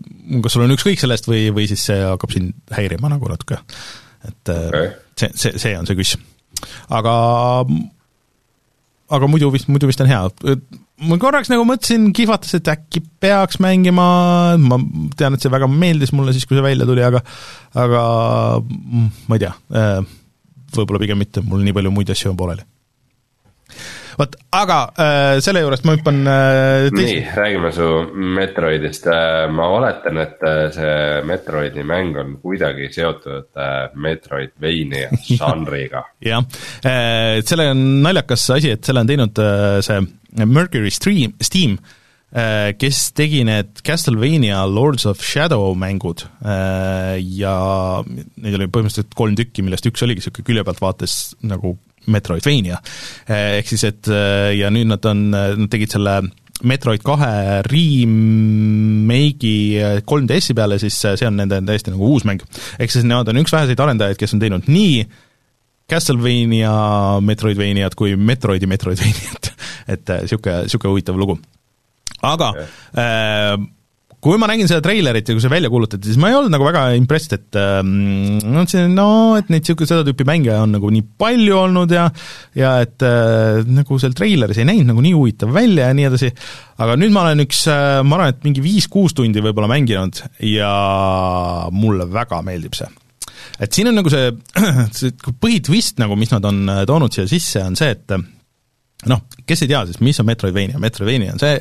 kas 0.43 0.55
sul 0.55 0.65
on 0.65 0.75
ükskõik 0.75 1.01
sellest 1.01 1.29
või, 1.29 1.47
või 1.55 1.67
siis 1.69 1.83
see 1.89 2.01
hakkab 2.03 2.35
sind 2.35 2.75
häirima 2.75 3.11
nagu 3.11 3.31
natuke. 3.31 3.61
et 4.27 4.51
äh, 4.51 4.67
okay. 4.67 4.91
see, 5.19 5.31
see, 5.35 5.55
see 5.61 5.77
on 5.79 5.87
see 5.89 5.97
küss. 5.99 6.19
aga, 6.91 7.15
aga 9.17 9.31
muidu 9.31 9.51
vist, 9.53 9.69
muidu 9.71 9.89
vist 9.89 10.01
on 10.03 10.11
hea. 10.11 10.21
ma 11.09 11.19
korraks 11.21 11.51
nagu 11.51 11.65
mõtlesin, 11.67 12.09
kihvatas, 12.15 12.57
et 12.59 12.71
äkki 12.71 13.03
peaks 13.23 13.61
mängima, 13.63 14.09
ma 14.59 14.81
tean, 15.17 15.35
et 15.35 15.43
see 15.43 15.53
väga 15.53 15.69
meeldis 15.71 16.13
mulle 16.15 16.35
siis, 16.35 16.47
kui 16.47 16.59
see 16.59 16.65
välja 16.65 16.87
tuli, 16.89 17.05
aga 17.05 17.23
aga 17.79 18.01
ma 18.59 19.39
ei 19.39 19.45
tea, 19.45 19.53
äh, 19.71 20.03
võib-olla 20.75 21.01
pigem 21.05 21.23
mitte, 21.23 21.45
mul 21.45 21.63
nii 21.63 21.79
palju 21.79 21.95
muid 21.95 22.11
asju 22.13 22.33
on 22.33 22.39
pooleli 22.39 22.67
vot, 24.19 24.35
aga 24.55 24.77
äh, 24.99 25.39
selle 25.43 25.63
juurest 25.63 25.85
ma 25.87 25.95
hüppan 25.97 26.21
äh, 26.27 26.87
teis... 26.93 27.11
nii, 27.11 27.19
räägime 27.37 27.71
su 27.75 27.89
Metroidist. 28.39 29.07
Äh,, 29.11 29.45
ma 29.53 29.69
oletan, 29.75 30.19
et 30.23 30.43
äh, 30.45 30.63
see 30.75 30.95
Metroidi 31.29 31.85
mäng 31.87 32.17
on 32.19 32.35
kuidagi 32.43 32.89
seotud 32.95 33.49
äh, 33.59 33.77
Metroidvania 33.95 35.13
žanriga. 35.29 36.05
Jah. 36.29 36.43
Äh,, 36.83 37.39
selle 37.47 37.69
on 37.73 37.85
naljakas 38.05 38.49
asi, 38.57 38.75
et 38.75 38.85
selle 38.85 39.05
on 39.05 39.09
teinud 39.09 39.43
äh, 39.43 39.79
see 39.85 40.45
Mercury 40.45 40.91
Stream, 40.93 41.33
Steam 41.41 41.79
äh, 42.31 42.73
kes 42.77 43.11
tegi 43.17 43.43
need 43.47 43.81
Castlevania 43.85 44.61
Lords 44.69 45.05
of 45.09 45.23
Shadow 45.25 45.73
mängud. 45.77 46.25
Äh, 46.43 47.17
ja 47.39 47.55
neid 48.05 48.57
oli 48.59 48.69
põhimõtteliselt 48.69 49.15
kolm 49.17 49.37
tükki, 49.39 49.65
millest 49.65 49.87
üks 49.89 50.05
oligi 50.05 50.23
niisugune 50.23 50.49
külje 50.49 50.65
pealt 50.67 50.83
vaates 50.83 51.19
nagu 51.41 51.77
Metroidvania. 52.07 52.77
ehk 53.29 53.67
siis, 53.67 53.83
et 53.83 54.07
ja 54.57 54.69
nüüd 54.73 54.87
nad 54.89 55.05
on, 55.09 55.29
nad 55.31 55.69
tegid 55.71 55.91
selle 55.97 56.21
Metroid 56.67 57.03
kahe 57.05 57.61
remake'i 57.63 59.53
3DS-i 60.03 60.55
peale, 60.57 60.79
siis 60.81 60.97
see 60.99 61.27
on 61.27 61.37
nende 61.39 61.61
täiesti 61.67 61.93
nagu 61.93 62.11
uus 62.13 62.25
mäng. 62.27 62.43
ehk 62.79 62.91
siis 62.91 63.05
nemad 63.07 63.27
on 63.31 63.41
üks 63.43 63.53
väheseid 63.55 63.79
arendajaid, 63.79 64.19
kes 64.19 64.35
on 64.35 64.43
teinud 64.43 64.67
nii 64.67 65.05
Castlevania 65.89 66.73
Metroidvaniat 67.25 67.95
kui 67.97 68.15
Metroidi 68.15 68.67
Metroidvaniat 68.69 69.53
et 69.93 70.13
niisugune, 70.21 70.63
niisugune 70.67 70.93
huvitav 70.93 71.17
lugu. 71.19 71.39
aga 72.21 72.49
okay. 72.51 72.67
äh, 72.99 73.55
kui 74.19 74.39
ma 74.39 74.49
nägin 74.51 74.67
seda 74.67 74.83
treilerit 74.83 75.29
ja 75.29 75.35
kui 75.35 75.43
see 75.43 75.51
välja 75.51 75.71
kuulutati, 75.71 76.09
siis 76.09 76.19
ma 76.19 76.31
ei 76.31 76.35
olnud 76.35 76.51
nagu 76.51 76.65
väga 76.67 76.83
impressed, 76.99 77.35
et 77.37 77.59
ähm, 77.59 77.91
ma 78.43 78.61
mõtlesin, 78.61 78.91
no 78.95 79.07
et 79.39 79.51
neid 79.51 79.63
niisugune, 79.63 79.87
seda 79.87 80.03
tüüpi 80.07 80.27
mänge 80.27 80.55
on 80.59 80.73
nagu 80.75 80.91
nii 80.91 81.05
palju 81.19 81.55
olnud 81.61 81.93
ja 81.95 82.09
ja 82.59 82.75
et 82.83 83.05
äh, 83.07 83.61
nagu 83.67 83.99
seal 84.01 84.15
treileris 84.17 84.59
ei 84.59 84.67
näinud 84.67 84.91
nagu 84.91 85.03
nii 85.05 85.15
huvitav 85.15 85.53
välja 85.55 85.87
ja 85.87 85.95
nii 85.95 86.09
edasi, 86.09 86.31
aga 86.83 86.97
nüüd 86.99 87.15
ma 87.15 87.27
olen 87.27 87.45
üks 87.45 87.61
äh,, 87.71 87.99
ma 88.03 88.19
arvan, 88.19 88.33
et 88.35 88.47
mingi 88.47 88.63
viis-kuus 88.65 89.15
tundi 89.15 89.43
võib-olla 89.45 89.71
mänginud 89.71 90.23
ja 90.49 90.73
mulle 91.71 92.09
väga 92.11 92.41
meeldib 92.45 92.75
see. 92.75 92.89
Et 93.63 93.71
siin 93.71 93.87
on 93.91 93.95
nagu 94.01 94.11
see, 94.11 94.33
see 94.99 95.15
põhitvist 95.31 96.03
nagu, 96.03 96.19
mis 96.19 96.35
nad 96.35 96.43
on 96.49 96.65
äh, 96.67 96.83
toonud 96.89 97.15
siia 97.15 97.27
sisse, 97.31 97.63
on 97.63 97.79
see, 97.79 97.95
et 97.95 98.19
noh, 99.07 99.21
kes 99.47 99.63
ei 99.63 99.69
tea 99.71 99.79
siis, 99.87 99.99
mis 100.03 100.19
on 100.19 100.27
Metroidvania, 100.27 100.79
Metroidvania 100.81 101.31
on 101.31 101.39
see, 101.39 101.59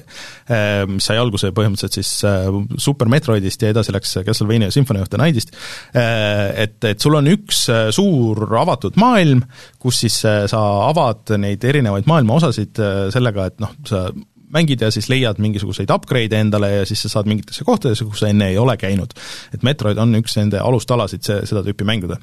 äh, 0.50 0.80
mis 0.90 1.06
sai 1.06 1.20
alguse 1.20 1.52
põhimõtteliselt 1.54 1.98
siis 2.00 2.10
äh, 2.26 2.48
Super 2.82 3.10
Metroidist 3.12 3.62
ja 3.62 3.70
edasi 3.70 3.94
läks 3.94 4.16
Castlevania 4.26 4.72
Symphony 4.74 5.04
of 5.04 5.10
the 5.12 5.20
Nightist, 5.20 5.54
äh, 5.94 6.48
et, 6.64 6.80
et 6.88 7.04
sul 7.04 7.14
on 7.18 7.30
üks 7.30 7.66
suur 7.94 8.42
avatud 8.58 8.98
maailm, 8.98 9.44
kus 9.78 10.00
siis 10.02 10.16
sa 10.24 10.62
avad 10.88 11.30
neid 11.38 11.62
erinevaid 11.64 12.08
maailma 12.10 12.40
osasid 12.40 12.80
sellega, 13.14 13.46
et 13.52 13.62
noh, 13.62 13.76
sa 13.86 14.08
mängid 14.54 14.82
ja 14.82 14.88
siis 14.90 15.10
leiad 15.12 15.38
mingisuguseid 15.44 15.92
upgrade'e 15.92 16.40
endale 16.40 16.72
ja 16.72 16.88
siis 16.88 17.04
sa 17.04 17.12
saad 17.12 17.28
mingitesse 17.30 17.66
kohtadesse, 17.68 18.06
kus 18.08 18.24
sa 18.24 18.32
enne 18.32 18.48
ei 18.50 18.58
ole 18.58 18.74
käinud. 18.80 19.14
et 19.54 19.62
Metroid 19.62 20.00
on 20.00 20.16
üks 20.18 20.38
nende 20.40 20.58
alustalasid, 20.64 21.22
see, 21.22 21.38
seda 21.46 21.62
tüüpi 21.66 21.86
mängude. 21.86 22.16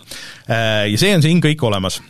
Ja 0.50 1.00
see 1.00 1.14
on 1.16 1.24
siin 1.24 1.44
kõik 1.46 1.62
olemas 1.70 2.02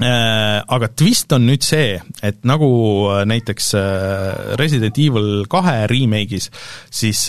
aga 0.00 0.88
twist 0.96 1.32
on 1.36 1.46
nüüd 1.48 1.64
see, 1.66 1.98
et 2.24 2.40
nagu 2.48 2.70
äh, 3.10 3.22
näiteks 3.28 3.70
äh, 3.76 4.56
Resident 4.60 4.98
Evil 4.98 5.46
kahe 5.50 5.84
remake'is, 5.90 6.50
siis 6.90 7.28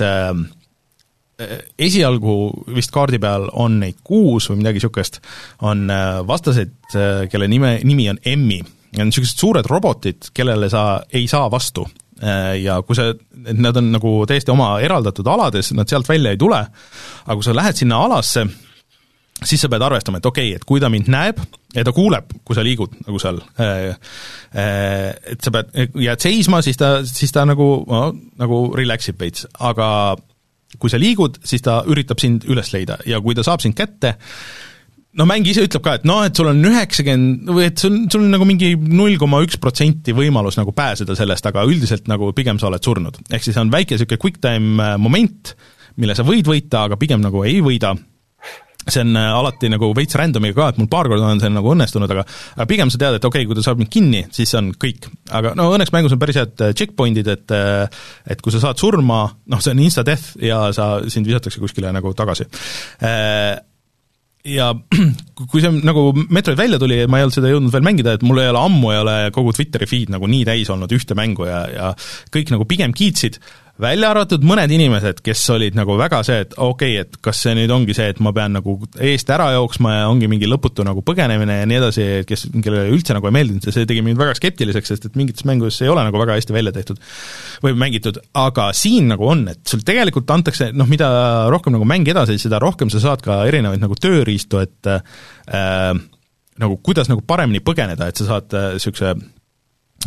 esialgu 1.82 2.36
vist 2.76 2.92
kaardi 2.94 3.18
peal 3.18 3.48
on 3.58 3.80
neid 3.82 4.04
kuus 4.06 4.46
või 4.52 4.60
midagi 4.60 4.78
niisugust, 4.78 5.18
on 5.66 5.90
vastased, 6.30 6.76
kelle 7.34 7.48
nime, 7.50 7.80
nimi 7.82 8.06
on 8.12 8.20
Emmi. 8.22 8.60
Need 8.92 9.02
on 9.02 9.10
niisugused 9.10 9.42
suured 9.42 9.66
robotid, 9.66 10.30
kellele 10.38 10.70
sa 10.70 11.02
ei 11.10 11.26
saa 11.32 11.48
vastu. 11.50 11.88
Ja 12.62 12.76
kui 12.86 12.94
sa, 12.94 13.08
nad 13.58 13.80
on 13.82 13.90
nagu 13.96 14.12
täiesti 14.30 14.54
oma 14.54 14.76
eraldatud 14.86 15.26
alades, 15.34 15.72
nad 15.74 15.90
sealt 15.90 16.12
välja 16.12 16.36
ei 16.36 16.38
tule, 16.38 16.62
aga 17.26 17.40
kui 17.40 17.48
sa 17.48 17.58
lähed 17.58 17.82
sinna 17.82 18.04
alasse, 18.06 18.46
siis 19.46 19.62
sa 19.64 19.70
pead 19.72 19.84
arvestama, 19.86 20.22
et 20.22 20.28
okei 20.30 20.52
okay,, 20.52 20.60
et 20.60 20.66
kui 20.68 20.82
ta 20.82 20.90
mind 20.92 21.10
näeb 21.12 21.40
ja 21.76 21.86
ta 21.88 21.94
kuuleb, 21.96 22.34
kui 22.46 22.58
sa 22.58 22.64
liigud 22.66 22.94
nagu 23.06 23.22
seal, 23.22 23.40
äh, 23.62 23.94
äh, 24.54 25.08
et 25.34 25.42
sa 25.42 25.54
pead, 25.56 25.72
jääd 26.06 26.24
seisma, 26.24 26.62
siis 26.66 26.80
ta, 26.80 27.00
siis 27.08 27.34
ta 27.34 27.46
nagu 27.50 27.70
no,, 27.88 28.04
nagu 28.42 28.64
relax 28.78 29.12
ib 29.12 29.22
veits, 29.22 29.48
aga 29.60 29.88
kui 30.80 30.92
sa 30.92 31.00
liigud, 31.02 31.42
siis 31.48 31.64
ta 31.66 31.82
üritab 31.90 32.22
sind 32.22 32.46
üles 32.48 32.70
leida. 32.72 32.96
Ja 33.10 33.20
kui 33.24 33.36
ta 33.36 33.44
saab 33.44 33.64
sind 33.64 33.76
kätte, 33.76 34.14
no 35.20 35.26
mäng 35.28 35.48
ise 35.50 35.66
ütleb 35.68 35.84
ka, 35.84 35.98
et 36.00 36.06
noh, 36.08 36.22
et 36.28 36.38
sul 36.38 36.52
on 36.52 36.62
üheksakümmend 36.70 37.50
või 37.52 37.66
et 37.68 37.82
sul, 37.82 37.98
sul 38.14 38.24
on 38.24 38.32
nagu 38.38 38.48
mingi 38.48 38.72
null 38.80 39.18
koma 39.20 39.42
üks 39.44 39.60
protsenti 39.62 40.16
võimalus 40.16 40.60
nagu 40.60 40.72
pääseda 40.76 41.18
sellest, 41.18 41.50
aga 41.50 41.66
üldiselt 41.68 42.08
nagu 42.12 42.32
pigem 42.38 42.62
sa 42.62 42.70
oled 42.70 42.86
surnud. 42.86 43.20
ehk 43.30 43.44
siis 43.44 43.60
on 43.60 43.74
väike 43.74 43.98
niisugune 43.98 44.22
quick 44.22 44.40
time 44.44 44.94
moment, 45.02 45.56
mille 46.00 46.16
sa 46.16 46.24
võid 46.28 46.48
võita, 46.48 46.86
aga 46.88 47.00
pigem 47.02 47.24
nagu 47.26 47.44
ei 47.44 47.60
võida 47.64 47.96
see 48.82 49.04
on 49.04 49.16
äh, 49.20 49.30
alati 49.38 49.70
nagu 49.72 49.92
veits 49.98 50.18
random'iga 50.20 50.58
ka, 50.58 50.70
et 50.74 50.82
mul 50.82 50.90
paar 50.92 51.10
korda 51.12 51.32
on 51.32 51.42
see 51.44 51.52
nagu 51.54 51.74
õnnestunud, 51.74 52.12
aga 52.12 52.26
aga 52.26 52.68
pigem 52.70 52.92
sa 52.94 53.02
tead, 53.02 53.20
et 53.20 53.28
okei 53.28 53.44
okay,, 53.44 53.50
kui 53.50 53.60
ta 53.60 53.66
saab 53.66 53.82
mind 53.82 53.92
kinni, 53.94 54.22
siis 54.34 54.54
on 54.60 54.72
kõik. 54.82 55.10
aga 55.38 55.56
no 55.60 55.70
õnneks 55.76 55.94
mängus 55.96 56.16
on 56.16 56.22
päris 56.22 56.40
head 56.42 56.66
äh, 56.66 56.76
checkpoint'id, 56.78 57.32
et 57.32 57.56
äh, 57.58 58.06
et 58.32 58.42
kui 58.42 58.54
sa 58.54 58.64
saad 58.64 58.82
surma, 58.82 59.24
noh, 59.52 59.64
see 59.64 59.76
on 59.76 59.84
insta-death 59.86 60.38
ja 60.42 60.64
sa, 60.76 60.94
sind 61.12 61.30
visatakse 61.30 61.62
kuskile 61.62 61.94
nagu 61.94 62.16
tagasi 62.18 62.50
ja 64.48 64.72
kui 65.52 65.62
see 65.62 65.72
nagu 65.86 66.08
Metroid 66.34 66.60
välja 66.60 66.80
tuli, 66.82 67.02
ma 67.10 67.20
ei 67.20 67.26
olnud 67.26 67.36
seda 67.36 67.52
jõudnud 67.52 67.74
veel 67.74 67.86
mängida, 67.86 68.16
et 68.18 68.26
mul 68.26 68.42
ei 68.42 68.50
ole 68.52 68.62
ammu 68.62 68.94
ei 68.94 69.02
ole 69.02 69.16
kogu 69.36 69.54
Twitteri 69.56 69.88
feed 69.90 70.14
nagu 70.14 70.30
nii 70.30 70.46
täis 70.48 70.72
olnud 70.74 70.92
ühte 70.96 71.18
mängu 71.18 71.48
ja, 71.50 71.62
ja 71.70 71.92
kõik 72.34 72.54
nagu 72.54 72.66
pigem 72.70 72.96
kiitsid, 72.98 73.38
välja 73.82 74.10
arvatud 74.12 74.44
mõned 74.46 74.72
inimesed, 74.74 75.22
kes 75.24 75.42
olid 75.54 75.78
nagu 75.78 75.96
väga 76.00 76.22
see, 76.28 76.42
et 76.46 76.56
okei 76.58 76.98
okay,, 76.98 77.06
et 77.06 77.20
kas 77.24 77.42
see 77.46 77.54
nüüd 77.58 77.72
ongi 77.74 77.96
see, 77.98 78.10
et 78.14 78.20
ma 78.24 78.34
pean 78.36 78.54
nagu 78.58 78.76
eest 79.00 79.32
ära 79.34 79.52
jooksma 79.56 79.94
ja 79.96 80.04
ongi 80.12 80.30
mingi 80.32 80.50
lõputu 80.50 80.86
nagu 80.88 81.04
põgenemine 81.06 81.62
ja 81.62 81.70
nii 81.70 81.80
edasi, 81.80 82.08
kes, 82.28 82.48
kellele 82.58 82.92
üldse 82.94 83.16
nagu 83.18 83.30
ei 83.30 83.36
meeldinud 83.38 83.68
ja 83.68 83.76
see 83.76 83.88
tegi 83.90 84.04
mind 84.06 84.20
väga 84.22 84.36
skeptiliseks, 84.38 84.94
sest 84.94 85.10
et 85.10 85.18
mingites 85.20 85.48
mängudes 85.48 85.80
ei 85.82 85.92
ole 85.92 86.06
nagu 86.08 86.22
väga 86.22 86.38
hästi 86.38 86.56
välja 86.56 86.76
tehtud 86.76 87.02
või 87.66 87.76
mängitud, 87.86 88.22
aga 88.38 88.70
siin 88.78 89.12
nagu 89.14 89.28
on, 89.32 89.46
et 89.54 89.62
sul 89.70 89.84
tegelikult 89.88 90.30
antakse 90.34 90.72
noh, 90.76 90.90
mida 90.92 91.12
rohkem 91.54 91.78
nagu 91.78 91.88
mäng 91.88 92.08
edasi, 92.12 92.40
seda 92.42 92.62
rohkem 92.62 92.92
sa 92.94 93.02
saad 93.04 93.24
ka 93.26 93.44
erinevaid 93.50 93.82
nagu 93.82 93.98
tööriistu, 93.98 94.62
et 94.62 94.92
äh, 94.92 95.94
nagu 96.62 96.82
kuidas 96.84 97.10
nagu 97.12 97.24
paremini 97.26 97.64
põgeneda, 97.64 98.10
et 98.10 98.20
sa 98.20 98.34
saad 98.36 98.58
niisuguse 98.76 99.16
äh, 99.16 99.30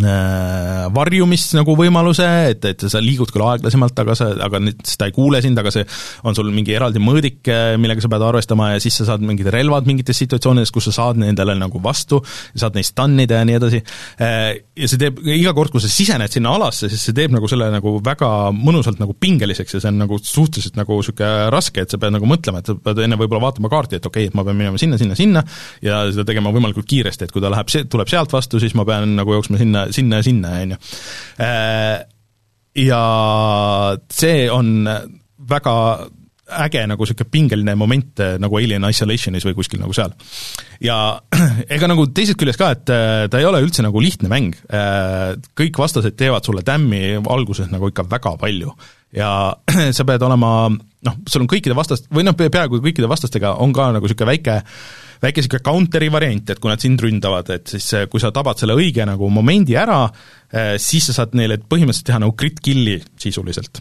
varjumist 0.03 1.55
nagu 1.55 1.76
võimaluse, 1.78 2.26
et, 2.51 2.64
et 2.66 2.84
sa 2.90 2.99
liigud 3.03 3.30
küll 3.30 3.45
aeglasemalt, 3.47 4.01
aga 4.03 4.16
sa, 4.18 4.30
aga 4.42 4.59
nüüd 4.62 4.80
ta 4.99 5.07
ei 5.07 5.14
kuule 5.14 5.38
sind, 5.45 5.59
aga 5.61 5.70
see 5.70 5.84
on 6.26 6.34
sul 6.34 6.51
mingi 6.55 6.74
eraldi 6.74 7.03
mõõdik, 7.03 7.38
äh, 7.47 7.74
millega 7.78 8.03
sa 8.03 8.11
pead 8.11 8.24
arvestama 8.26 8.72
ja 8.72 8.80
siis 8.82 8.99
sa 8.99 9.07
saad 9.12 9.22
mingid 9.22 9.47
relvad 9.55 9.86
mingites 9.86 10.18
situatsioonides, 10.24 10.72
kus 10.74 10.88
sa 10.90 10.97
saad 10.97 11.20
nendele 11.22 11.55
nagu 11.59 11.78
vastu, 11.84 12.18
saad 12.59 12.74
neid 12.74 12.88
stunnida 12.88 13.38
ja 13.38 13.47
nii 13.47 13.59
edasi, 13.61 13.82
äh, 14.18 14.49
ja 14.74 14.90
see 14.90 14.99
teeb, 15.05 15.20
iga 15.36 15.55
kord, 15.55 15.70
kui 15.74 15.84
sa 15.84 15.90
sisened 15.92 16.34
sinna 16.34 16.57
alasse, 16.59 16.90
siis 16.90 17.07
see 17.07 17.14
teeb 17.14 17.34
nagu 17.36 17.51
selle 17.51 17.70
nagu 17.74 17.95
väga 18.05 18.32
mõnusalt 18.57 18.99
nagu 19.03 19.14
pingeliseks 19.14 19.78
ja 19.78 19.84
see 19.84 19.92
on 19.92 20.03
nagu 20.03 20.18
suhteliselt 20.18 20.78
nagu 20.80 20.99
niisugune 20.99 21.51
raske, 21.55 21.84
et 21.84 21.95
sa 21.95 22.03
pead 22.03 22.16
nagu 22.16 22.26
mõtlema, 22.28 22.64
et 22.64 22.72
sa 22.72 22.74
pead 22.74 23.05
enne 23.07 23.18
võib-olla 23.20 23.47
vaatama 23.47 23.70
kaarti, 23.70 24.03
et 24.03 24.11
okei 24.11 24.26
okay,, 24.26 24.32
et 24.32 24.38
ma 24.38 24.47
pean 24.47 24.59
minema 24.59 24.80
sinna, 24.80 24.99
sinna, 24.99 25.14
sinna 25.18 25.45
ja 25.84 26.03
seda 26.11 26.26
tegema 26.26 26.51
võimalikult 26.55 26.90
kiiresti, 26.90 27.28
et 27.28 27.34
kui 27.34 27.42
ta 27.45 27.53
läheb, 27.55 27.70
tuleb 27.95 28.11
sealt 28.11 28.34
vastu, 28.34 28.59
siis 28.62 28.74
ma 28.74 28.86
pean 28.88 29.14
nagu 29.18 29.38
jooksma 29.38 29.61
sinna 29.61 29.84
sinna, 29.91 30.22
sinna 30.22 30.22
ja 30.22 30.26
sinna, 30.26 30.57
on 30.62 30.74
ju. 30.74 30.80
Äh, 31.45 31.97
ja 32.85 33.05
see 34.11 34.49
on 34.51 34.89
väga 35.51 35.74
äge 36.64 36.82
nagu 36.87 37.07
niisugune 37.07 37.30
pingeline 37.32 37.74
moment 37.78 38.20
äh, 38.20 38.35
nagu 38.43 38.59
Alien 38.61 38.85
Isolationis 38.89 39.47
või 39.47 39.55
kuskil 39.57 39.80
nagu 39.80 39.95
seal. 39.97 40.12
ja 40.85 41.20
ega 41.74 41.89
nagu 41.89 42.07
teisest 42.12 42.39
küljest 42.41 42.61
ka, 42.61 42.72
et 42.76 42.93
äh, 42.93 43.28
ta 43.32 43.41
ei 43.41 43.49
ole 43.49 43.62
üldse 43.64 43.85
nagu 43.85 44.03
lihtne 44.03 44.28
mäng, 44.32 44.59
kõik 45.57 45.78
vastased 45.80 46.18
teevad 46.20 46.45
sulle 46.45 46.64
tämmi 46.66 47.20
alguses 47.22 47.70
nagu 47.72 47.89
ikka 47.91 48.07
väga 48.11 48.37
palju 48.41 48.74
ja 49.14 49.30
sa 49.97 50.07
pead 50.07 50.26
olema 50.26 50.51
noh, 50.68 51.16
sul 51.28 51.45
on 51.45 51.51
kõikide 51.51 51.76
vastast-, 51.78 52.11
või 52.12 52.26
noh, 52.26 52.37
peaaegu 52.37 52.82
kõikide 52.82 53.09
vastastega 53.11 53.57
on 53.62 53.74
ka 53.76 53.91
nagu 53.95 54.07
niisugune 54.07 54.32
väike 54.35 54.61
väike 55.23 55.43
niisugune 55.43 55.65
counter'i 55.65 56.11
variant, 56.12 56.51
et 56.51 56.61
kui 56.61 56.73
nad 56.73 56.83
sind 56.83 57.01
ründavad, 57.03 57.51
et 57.55 57.75
siis 57.77 57.89
eh, 57.97 58.07
kui 58.11 58.23
sa 58.23 58.33
tabad 58.35 58.61
selle 58.61 58.77
õige 58.79 59.07
nagu 59.09 59.31
momendi 59.33 59.79
ära, 59.79 60.05
eh, 60.53 60.77
siis 60.83 61.11
sa 61.11 61.21
saad 61.21 61.35
neile 61.39 61.61
põhimõtteliselt 61.62 62.11
teha 62.11 62.23
nagu 62.23 62.37
crit 62.39 62.61
kill'i 62.65 62.97
sisuliselt 63.21 63.81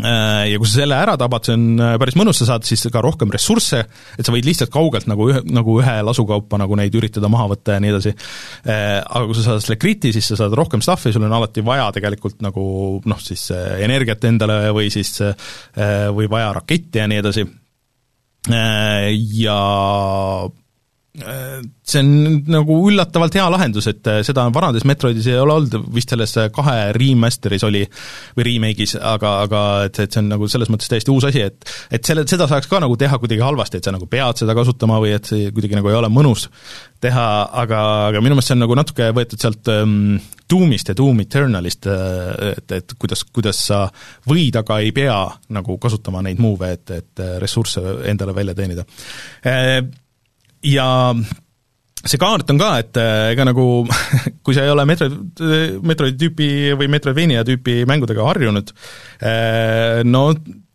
eh, 0.00 0.50
ja 0.50 0.58
kui 0.60 0.68
sa 0.68 0.80
selle 0.82 0.98
ära 0.98 1.16
tabad, 1.20 1.46
see 1.46 1.56
on 1.58 1.84
päris 2.00 2.18
mõnus, 2.18 2.40
sa 2.40 2.50
saad 2.52 2.66
siis 2.68 2.86
ka 2.92 3.02
rohkem 3.04 3.32
ressursse, 3.34 3.82
et 4.16 4.26
sa 4.26 4.34
võid 4.34 4.48
lihtsalt 4.48 4.72
kaugelt 4.74 5.08
nagu 5.10 5.30
ühe, 5.30 5.44
nagu 5.50 5.78
ühe 5.82 5.96
lasukaupa 6.06 6.60
nagu 6.60 6.78
neid 6.80 6.96
üritada 6.98 7.30
maha 7.32 7.50
võtta 7.54 7.76
ja 7.76 7.84
nii 7.84 7.94
edasi. 7.94 8.14
Aga 8.70 9.24
kui 9.28 9.38
sa 9.38 9.46
saad 9.46 9.64
selle 9.64 9.78
crit'i, 9.82 10.14
siis 10.16 10.32
sa 10.32 10.40
saad 10.42 10.56
rohkem 10.58 10.82
stuff'i, 10.84 11.14
sul 11.14 11.26
on 11.26 11.38
alati 11.38 11.64
vaja 11.66 11.90
tegelikult 11.96 12.42
nagu 12.44 12.64
noh, 13.04 13.22
siis 13.22 13.50
energiat 13.54 14.24
endale 14.30 14.62
või 14.76 14.92
siis 14.94 15.16
või 16.16 16.30
vaja 16.30 16.54
raketti 16.60 17.02
ja 17.02 17.08
nii 17.10 17.24
edasi 17.24 17.48
Äh, 17.48 17.59
ja 18.48 20.46
äh, 20.46 20.50
see 21.10 22.00
on 22.04 22.10
nagu 22.46 22.76
üllatavalt 22.86 23.34
hea 23.34 23.46
lahendus, 23.50 23.88
et 23.90 24.06
äh, 24.06 24.20
seda 24.26 24.44
vanades 24.54 24.84
Metroidis 24.86 25.26
ei 25.26 25.40
ole 25.42 25.56
olnud, 25.56 25.88
vist 25.94 26.12
selles 26.12 26.36
kahe 26.54 26.76
remaster'is 26.94 27.64
oli, 27.66 27.82
või 28.36 28.46
remake'is, 28.46 28.94
aga, 28.94 29.32
aga 29.48 29.62
et, 29.88 29.98
et 30.04 30.14
see 30.14 30.22
on 30.22 30.30
nagu 30.30 30.46
selles 30.50 30.70
mõttes 30.70 30.90
täiesti 30.92 31.10
uus 31.10 31.26
asi, 31.26 31.42
et 31.42 31.72
et 31.90 32.06
selle, 32.06 32.22
seda 32.30 32.46
saaks 32.50 32.70
ka 32.70 32.78
nagu 32.84 32.94
teha 33.00 33.18
kuidagi 33.18 33.42
halvasti, 33.42 33.80
et 33.80 33.88
sa 33.88 33.94
nagu 33.94 34.06
pead 34.10 34.38
seda 34.38 34.54
kasutama 34.54 35.00
või 35.02 35.16
et 35.16 35.26
see 35.26 35.50
kuidagi 35.50 35.80
nagu 35.80 35.90
ei 35.90 35.98
ole 35.98 36.12
mõnus 36.14 36.46
teha, 37.02 37.26
aga, 37.58 37.80
aga 38.10 38.22
minu 38.22 38.36
meelest 38.36 38.52
see 38.52 38.58
on 38.58 38.62
nagu 38.62 38.76
natuke 38.78 39.08
võetud 39.16 39.42
sealt 39.42 39.70
ähm, 39.72 40.20
Doomist 40.50 40.92
ja 40.92 40.96
Doom 40.98 41.24
Eternalist, 41.24 41.88
äh, 41.90 42.52
et, 42.52 42.76
et 42.76 42.94
kuidas, 43.00 43.24
kuidas 43.34 43.64
sa 43.66 43.80
võid, 44.30 44.60
aga 44.62 44.78
ei 44.84 44.94
pea 44.94 45.16
nagu 45.56 45.74
kasutama 45.82 46.22
neid 46.26 46.38
move'e, 46.42 46.78
et, 46.78 46.94
et 47.00 47.24
äh, 47.24 47.34
ressursse 47.42 47.82
endale 48.10 48.36
välja 48.36 48.54
teenida. 48.58 48.86
Äh, 50.60 50.72
ja 50.74 50.88
see 52.00 52.20
kaart 52.20 52.48
on 52.52 52.60
ka, 52.60 52.70
et 52.80 52.96
ega 53.00 53.44
nagu 53.44 53.66
kui 54.44 54.56
sa 54.56 54.64
ei 54.64 54.72
ole 54.72 54.86
Metroid, 54.88 55.42
Metroidi 55.84 56.16
tüüpi 56.24 56.50
või 56.80 56.88
Metroidvania 56.92 57.44
tüüpi 57.44 57.82
mängudega 57.88 58.24
harjunud, 58.24 58.72
no 60.08 60.22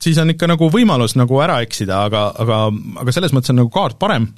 siis 0.06 0.20
on 0.22 0.36
ikka 0.36 0.52
nagu 0.52 0.70
võimalus 0.70 1.18
nagu 1.18 1.40
ära 1.42 1.58
eksida, 1.66 2.04
aga, 2.06 2.28
aga, 2.44 2.60
aga 3.02 3.16
selles 3.16 3.34
mõttes 3.34 3.54
on 3.56 3.64
nagu 3.64 3.74
kaart 3.74 3.98
parem 4.02 4.30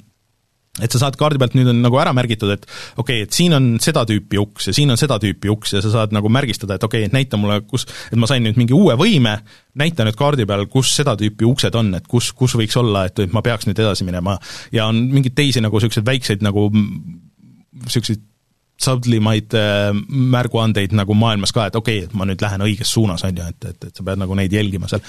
et 0.82 0.94
sa 0.94 1.00
saad 1.02 1.18
kaardi 1.18 1.40
pealt, 1.40 1.56
nüüd 1.58 1.70
on 1.72 1.80
nagu 1.84 1.98
ära 2.00 2.12
märgitud, 2.16 2.52
et 2.54 2.66
okei 2.96 3.22
okay,, 3.22 3.26
et 3.26 3.36
siin 3.36 3.56
on 3.56 3.70
seda 3.82 4.04
tüüpi 4.08 4.40
uks 4.42 4.70
ja 4.70 4.76
siin 4.76 4.92
on 4.94 5.00
seda 5.00 5.18
tüüpi 5.22 5.50
uks 5.52 5.74
ja 5.76 5.82
sa 5.84 5.92
saad 5.94 6.14
nagu 6.16 6.30
märgistada, 6.32 6.78
et 6.78 6.86
okei 6.86 7.04
okay,, 7.04 7.10
et 7.10 7.16
näita 7.16 7.40
mulle, 7.40 7.60
kus, 7.68 7.86
et 8.10 8.18
ma 8.20 8.28
sain 8.30 8.44
nüüd 8.44 8.60
mingi 8.60 8.76
uue 8.76 8.96
võime, 9.00 9.38
näita 9.78 10.06
nüüd 10.06 10.18
kaardi 10.18 10.46
peal, 10.48 10.66
kus 10.72 10.94
seda 10.98 11.16
tüüpi 11.18 11.48
uksed 11.48 11.78
on, 11.78 11.92
et 11.98 12.08
kus, 12.10 12.32
kus 12.36 12.56
võiks 12.58 12.78
olla, 12.80 13.06
et, 13.08 13.24
et 13.26 13.34
ma 13.34 13.44
peaks 13.44 13.68
nüüd 13.68 13.78
edasi 13.78 14.06
minema. 14.08 14.38
ja 14.72 14.88
on 14.90 15.00
mingeid 15.12 15.36
teisi 15.38 15.62
nagu 15.64 15.78
niisuguseid 15.78 16.06
väikseid 16.06 16.44
nagu 16.46 16.68
niisuguseid 16.72 18.24
sublimaid 18.78 19.54
äh, 19.58 19.90
märguandeid 20.08 20.94
nagu 20.96 21.16
maailmas 21.18 21.54
ka, 21.54 21.68
et 21.68 21.78
okei 21.78 22.02
okay,, 22.02 22.10
et 22.10 22.18
ma 22.18 22.26
nüüd 22.28 22.42
lähen 22.42 22.62
õiges 22.66 22.92
suunas, 22.94 23.24
on 23.26 23.38
ju, 23.38 23.46
et, 23.50 23.72
et, 23.72 23.88
et 23.90 23.96
sa 23.96 24.04
pead 24.06 24.20
nagu 24.20 24.36
neid 24.38 24.54
jälgima 24.54 24.90
seal. 24.90 25.02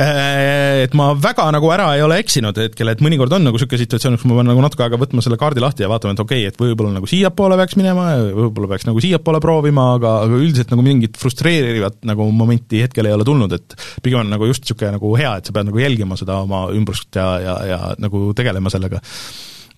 Äh, 0.00 0.84
et 0.84 0.94
ma 0.96 1.10
väga 1.18 1.46
nagu 1.52 1.68
ära 1.72 1.90
ei 1.96 2.04
ole 2.04 2.20
eksinud 2.22 2.56
hetkel, 2.60 2.88
et 2.92 3.02
mõnikord 3.04 3.32
on 3.36 3.44
nagu 3.44 3.58
niisugune 3.58 3.80
situatsioon, 3.82 4.16
kus 4.16 4.28
ma 4.28 4.38
pean 4.38 4.48
nagu 4.52 4.62
natuke 4.64 4.84
aega 4.86 5.00
võtma 5.00 5.24
selle 5.24 5.36
kaardi 5.40 5.64
lahti 5.64 5.84
ja 5.84 5.90
vaatama, 5.92 6.14
et 6.16 6.22
okei 6.24 6.44
okay,, 6.44 6.52
et 6.52 6.60
võib-olla 6.60 6.94
nagu 6.94 7.10
siiapoole 7.10 7.58
peaks 7.60 7.76
minema 7.80 8.06
ja 8.14 8.22
võib-olla 8.28 8.70
peaks 8.74 8.88
nagu 8.88 9.04
siiapoole 9.04 9.42
proovima, 9.44 9.90
aga, 9.98 10.14
aga 10.26 10.40
üldiselt 10.40 10.72
nagu 10.72 10.84
mingit 10.86 11.20
frustreerivat 11.20 12.02
nagu 12.08 12.28
momenti 12.32 12.84
hetkel 12.84 13.08
ei 13.10 13.16
ole 13.16 13.28
tulnud, 13.28 13.56
et 13.56 13.76
pigem 14.04 14.22
on 14.22 14.34
nagu 14.36 14.48
just 14.48 14.64
niisugune 14.64 14.94
nagu 14.96 15.14
hea, 15.20 15.36
et 15.40 15.48
sa 15.48 15.56
pead 15.56 15.68
nagu 15.68 15.80
jälgima 15.82 16.20
seda 16.20 16.42
oma 16.44 16.66
ümbrust 16.76 17.16
ja, 17.16 17.30
ja, 17.44 17.56
ja 17.74 17.80
nagu 18.00 18.28
tegelema 18.36 18.72
sellega 18.72 19.02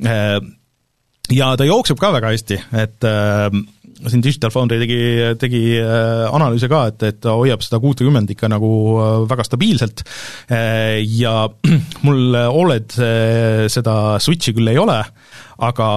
äh, 0.06 0.38
ja 1.30 1.52
ta 1.56 1.68
jookseb 1.68 2.00
ka 2.00 2.10
väga 2.16 2.32
hästi, 2.32 2.58
et 2.82 3.06
äh, 3.06 3.46
siin 4.10 4.22
Digital 4.24 4.50
Foundry 4.50 4.80
tegi, 4.82 4.98
tegi 5.40 5.62
äh, 5.78 6.24
analüüse 6.34 6.68
ka, 6.70 6.86
et, 6.90 7.04
et 7.06 7.20
ta 7.22 7.36
hoiab 7.38 7.62
seda 7.64 7.80
kuutekümmend 7.82 8.32
ikka 8.34 8.50
nagu 8.50 8.72
äh, 8.98 9.14
väga 9.30 9.46
stabiilselt. 9.46 10.04
Äh, 10.50 10.98
ja 11.06 11.46
mul 12.06 12.36
Oled 12.42 12.98
seda 13.72 13.96
Switchi 14.22 14.54
küll 14.56 14.72
ei 14.72 14.80
ole, 14.80 14.98
aga 15.62 15.88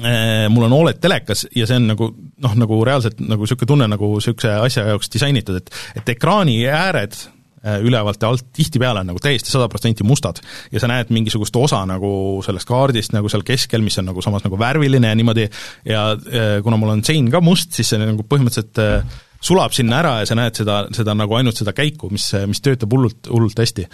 mul 0.00 0.64
on 0.68 0.74
Oled 0.76 1.00
telekas 1.02 1.42
ja 1.56 1.66
see 1.66 1.80
on 1.80 1.88
nagu 1.90 2.06
noh, 2.14 2.52
nagu 2.62 2.76
reaalselt 2.86 3.18
nagu 3.18 3.42
niisugune 3.42 3.68
tunne 3.72 3.88
nagu 3.90 4.12
niisuguse 4.14 4.52
asja 4.62 4.86
jaoks 4.92 5.10
disainitud, 5.12 5.58
et 5.58 5.98
et 5.98 6.12
ekraani 6.14 6.60
ääred 6.70 7.18
Äh, 7.18 7.39
ülevalt 7.60 8.22
ja 8.22 8.30
alt 8.32 8.46
tihtipeale 8.56 9.02
on 9.02 9.10
nagu 9.12 9.20
täiesti 9.20 9.52
sada 9.52 9.68
protsenti 9.68 10.04
mustad. 10.06 10.40
ja 10.72 10.80
sa 10.80 10.88
näed 10.88 11.10
mingisugust 11.12 11.56
osa 11.56 11.82
nagu 11.88 12.12
sellest 12.44 12.68
kaardist 12.68 13.12
nagu 13.12 13.28
seal 13.28 13.44
keskel, 13.46 13.84
mis 13.84 13.98
on 14.00 14.08
nagu 14.08 14.22
samas 14.24 14.46
nagu 14.46 14.58
värviline 14.58 15.12
ja 15.12 15.18
niimoodi, 15.18 15.48
ja 15.84 16.06
äh, 16.14 16.54
kuna 16.64 16.78
mul 16.80 16.94
on 16.96 17.04
sein 17.04 17.30
ka 17.30 17.42
must, 17.44 17.74
siis 17.76 17.92
see 17.92 18.00
nagu 18.00 18.24
põhimõtteliselt 18.24 18.80
äh, 18.80 19.18
sulab 19.40 19.76
sinna 19.76 20.00
ära 20.00 20.16
ja 20.20 20.28
sa 20.28 20.36
näed 20.38 20.56
seda, 20.56 20.82
seda 20.94 21.14
nagu 21.16 21.36
ainult 21.36 21.60
seda 21.60 21.72
käiku, 21.76 22.10
mis, 22.12 22.30
mis 22.48 22.60
töötab 22.64 22.92
hullult, 22.92 23.28
hullult 23.32 23.60
hästi. 23.60 23.86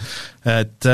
et 0.57 0.91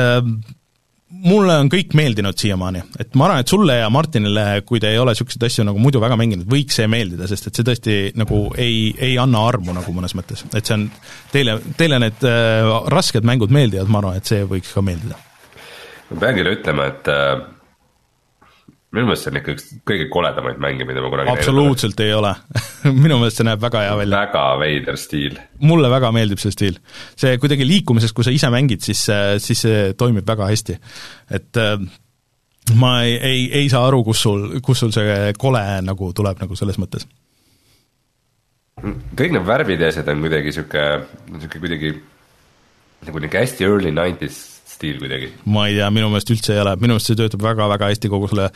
mulle 1.24 1.56
on 1.62 1.70
kõik 1.72 1.94
meeldinud 1.96 2.38
siiamaani, 2.40 2.82
et 3.00 3.14
ma 3.18 3.28
arvan, 3.28 3.44
et 3.44 3.52
sulle 3.52 3.78
ja 3.78 3.90
Martinile, 3.92 4.46
kui 4.66 4.82
te 4.82 4.90
ei 4.92 4.98
ole 5.00 5.14
niisuguseid 5.14 5.46
asju 5.48 5.66
nagu 5.68 5.80
muidu 5.82 6.02
väga 6.02 6.18
mänginud, 6.20 6.48
võiks 6.50 6.80
see 6.80 6.88
meeldida, 6.90 7.28
sest 7.30 7.48
et 7.48 7.60
see 7.60 7.66
tõesti 7.66 7.96
nagu 8.20 8.40
ei, 8.60 8.90
ei 8.98 9.16
anna 9.20 9.46
armu 9.48 9.76
nagu 9.76 9.94
mõnes 9.96 10.16
mõttes, 10.18 10.44
et 10.52 10.64
see 10.64 10.76
on, 10.78 10.88
teile, 11.32 11.58
teile 11.78 12.00
need 12.02 12.28
äh, 12.28 12.74
rasked 12.92 13.26
mängud 13.26 13.54
meeldivad, 13.54 13.90
ma 13.92 14.02
arvan, 14.02 14.20
et 14.20 14.34
see 14.34 14.44
võiks 14.48 14.74
ka 14.74 14.84
meeldida. 14.84 15.18
ma 16.10 16.20
pean 16.20 16.38
küll 16.40 16.54
ütlema, 16.56 16.92
et 16.92 17.12
äh 17.12 17.53
minu 18.94 19.08
meelest 19.08 19.26
see 19.26 19.32
on 19.32 19.40
ikka 19.40 19.54
üks 19.56 19.66
kõige 19.88 20.06
koledamaid 20.12 20.60
mänge, 20.62 20.86
mida 20.88 21.02
ma 21.02 21.10
kunagi 21.12 21.32
absoluutselt 21.32 22.00
ei 22.04 22.12
ole 22.14 22.30
minu 23.04 23.18
meelest 23.20 23.40
see 23.40 23.48
näeb 23.48 23.62
väga 23.62 23.82
hea 23.86 23.96
välja. 24.00 24.20
väga 24.22 24.44
veider 24.62 25.00
stiil. 25.00 25.40
mulle 25.64 25.90
väga 25.92 26.12
meeldib 26.14 26.42
see 26.42 26.54
stiil. 26.54 26.78
see 27.18 27.34
kuidagi 27.42 27.66
liikumises, 27.68 28.14
kui 28.14 28.26
sa 28.26 28.34
ise 28.34 28.50
mängid, 28.54 28.84
siis, 28.86 29.04
siis 29.42 29.66
see 29.66 29.84
toimib 29.98 30.26
väga 30.28 30.48
hästi. 30.52 30.78
et 31.34 31.60
äh, 31.60 31.76
ma 32.78 32.94
ei, 33.02 33.18
ei, 33.18 33.44
ei 33.62 33.68
saa 33.72 33.84
aru, 33.88 34.04
kus 34.06 34.24
sul, 34.24 34.48
kus 34.64 34.84
sul 34.84 34.94
see 34.94 35.34
kole 35.38 35.62
nagu 35.84 36.12
tuleb 36.16 36.40
nagu 36.40 36.56
selles 36.58 36.80
mõttes. 36.80 37.06
kõik 38.80 39.36
need 39.36 39.46
värvid 39.46 39.82
ja 39.82 39.92
asjad 39.92 40.08
on 40.12 40.24
kuidagi 40.24 40.54
sihuke, 40.54 40.88
sihuke 41.38 41.62
kuidagi 41.62 41.94
nagu 43.04 43.20
nihuke 43.20 43.42
hästi 43.42 43.66
early 43.66 43.92
nineties 43.94 44.53
stiil 44.74 44.98
kuidagi? 45.02 45.30
ma 45.50 45.66
ei 45.68 45.78
tea, 45.78 45.90
minu 45.94 46.10
meelest 46.12 46.32
üldse 46.34 46.54
ei 46.54 46.62
ole, 46.62 46.74
minu 46.80 46.96
meelest 46.96 47.10
see 47.10 47.18
töötab 47.18 47.44
väga-väga 47.44 47.90
hästi, 47.92 48.10
kogu 48.12 48.30
selle 48.30 48.48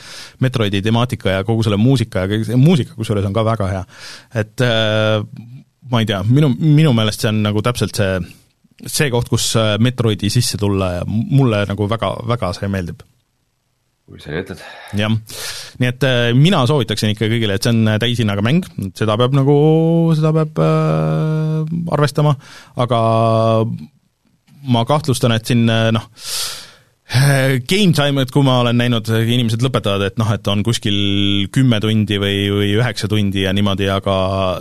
Metroidi 0.44 0.82
temaatika 0.84 1.38
ja 1.38 1.44
kogu 1.48 1.66
selle 1.66 1.78
muusika 1.80 2.24
ja 2.24 2.32
kõik 2.32 2.48
see 2.48 2.58
muusika 2.60 2.96
kusjuures 2.98 3.28
on 3.28 3.36
ka 3.36 3.46
väga 3.46 3.70
hea. 3.74 3.84
et 4.42 4.66
äh, 4.66 5.20
ma 5.90 6.02
ei 6.02 6.08
tea, 6.08 6.22
minu, 6.28 6.52
minu 6.58 6.94
meelest 6.96 7.24
see 7.24 7.32
on 7.32 7.42
nagu 7.46 7.62
täpselt 7.64 7.98
see, 7.98 8.18
see 8.86 9.12
koht, 9.14 9.30
kus 9.32 9.52
äh, 9.60 9.76
Metroidi 9.82 10.32
sisse 10.32 10.60
tulla 10.60 10.98
ja 10.98 11.06
mulle 11.08 11.64
nagu 11.68 11.88
väga, 11.90 12.16
väga 12.28 12.52
see 12.58 12.72
meeldib 12.72 13.06
kui 14.08 14.22
sa 14.22 14.32
nii 14.32 14.40
ütled. 14.40 14.60
jah, 14.96 15.12
nii 15.82 15.90
et 15.90 16.04
äh, 16.08 16.30
mina 16.36 16.62
soovitaksin 16.68 17.12
ikka 17.12 17.28
kõigile, 17.28 17.58
et 17.58 17.66
see 17.66 17.74
on 17.74 17.92
täishinnaga 18.00 18.44
mäng, 18.44 18.64
seda 18.96 19.18
peab 19.20 19.36
nagu, 19.36 19.56
seda 20.16 20.32
peab 20.36 20.62
äh, 20.64 21.74
arvestama, 21.92 22.32
aga 22.80 23.00
ma 24.68 24.84
kahtlustan, 24.88 25.34
et 25.36 25.48
siin 25.48 25.66
noh, 25.66 26.08
Game 27.08 27.94
time, 27.96 28.20
et 28.20 28.28
kui 28.28 28.44
ma 28.44 28.58
olen 28.60 28.76
näinud, 28.76 29.08
inimesed 29.08 29.62
lõpetavad, 29.64 30.02
et 30.10 30.18
noh, 30.20 30.28
et 30.34 30.48
on 30.52 30.60
kuskil 30.66 31.46
kümme 31.54 31.78
tundi 31.80 32.18
või, 32.20 32.42
või 32.52 32.74
üheksa 32.76 33.08
tundi 33.08 33.46
ja 33.46 33.54
niimoodi, 33.56 33.86
aga 33.88 34.16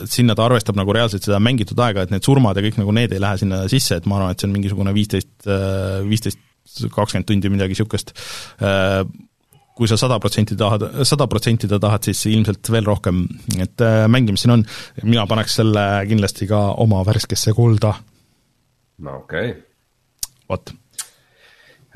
sinna 0.07 0.35
ta 0.37 0.45
arvestab 0.45 0.79
nagu 0.79 0.95
reaalselt 0.95 1.27
seda 1.27 1.41
mängitud 1.43 1.79
aega, 1.83 2.05
et 2.05 2.13
need 2.15 2.23
surmad 2.23 2.55
ja 2.55 2.63
kõik 2.63 2.79
nagu 2.79 2.95
need 2.95 3.11
ei 3.11 3.19
lähe 3.23 3.41
sinna 3.41 3.65
sisse, 3.67 3.99
et 3.99 4.07
ma 4.07 4.21
arvan, 4.21 4.31
et 4.31 4.39
see 4.39 4.47
on 4.47 4.55
mingisugune 4.55 4.95
viisteist, 4.95 5.33
viisteist, 6.07 6.39
kakskümmend 6.95 7.27
tundi, 7.27 7.51
midagi 7.51 7.75
niisugust. 7.75 8.15
Kui 9.77 9.91
sa 9.91 9.99
sada 9.99 10.15
protsenti 10.23 10.55
tahad, 10.57 10.87
sada 11.05 11.27
protsenti 11.29 11.67
ta 11.67 11.83
tahad, 11.83 12.07
siis 12.07 12.23
ilmselt 12.31 12.71
veel 12.71 12.87
rohkem, 12.87 13.25
et 13.59 13.83
mängimist 14.07 14.47
siin 14.47 14.55
on, 14.55 14.67
mina 15.03 15.27
paneks 15.27 15.59
selle 15.59 15.87
kindlasti 16.07 16.47
ka 16.47 16.69
oma 16.79 17.03
värskesse 17.05 17.51
kulda. 17.59 17.97
no 19.03 19.19
okei 19.19 19.51
okay.. 19.51 19.66
Vot. 20.49 20.73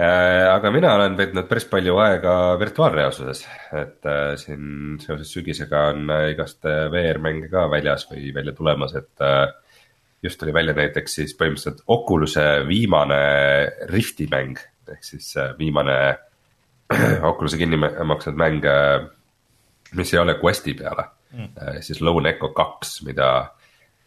Äh, 0.01 0.47
aga 0.49 0.71
mina 0.73 0.93
olen 0.95 1.17
veetnud 1.19 1.45
päris 1.49 1.65
palju 1.69 1.97
aega 2.01 2.33
virtuaalreaalsuses, 2.59 3.41
et 3.77 4.07
äh, 4.07 4.31
siin 4.39 4.95
seoses 5.03 5.33
sügisega 5.35 5.81
on 5.91 6.09
äh, 6.15 6.29
igast 6.31 6.63
VR-mänge 6.63 7.49
ka 7.51 7.67
väljas 7.69 8.07
või 8.09 8.31
välja 8.33 8.55
tulemas, 8.57 8.95
et 8.97 9.25
just 10.23 10.39
tuli 10.39 10.53
välja 10.55 10.73
näiteks 10.77 11.19
siis 11.19 11.35
põhimõtteliselt 11.37 11.83
Oculus'e 11.91 12.47
viimane 12.69 13.21
Rifti 13.91 14.29
mäng. 14.31 14.61
Ehk 14.91 15.05
siis 15.05 15.33
viimane 15.59 15.97
Oculus'e 17.31 17.59
kinni 17.59 17.77
maksnud 17.81 18.39
mäng, 18.39 18.65
mis 19.99 20.13
ei 20.13 20.21
ole 20.21 20.37
Questi 20.39 20.73
peale. 20.77 21.09
Mm., 21.31 21.81
siis 21.83 22.01
Lone 22.01 22.33
Echo 22.33 22.51
kaks, 22.55 23.01
mida 23.07 23.27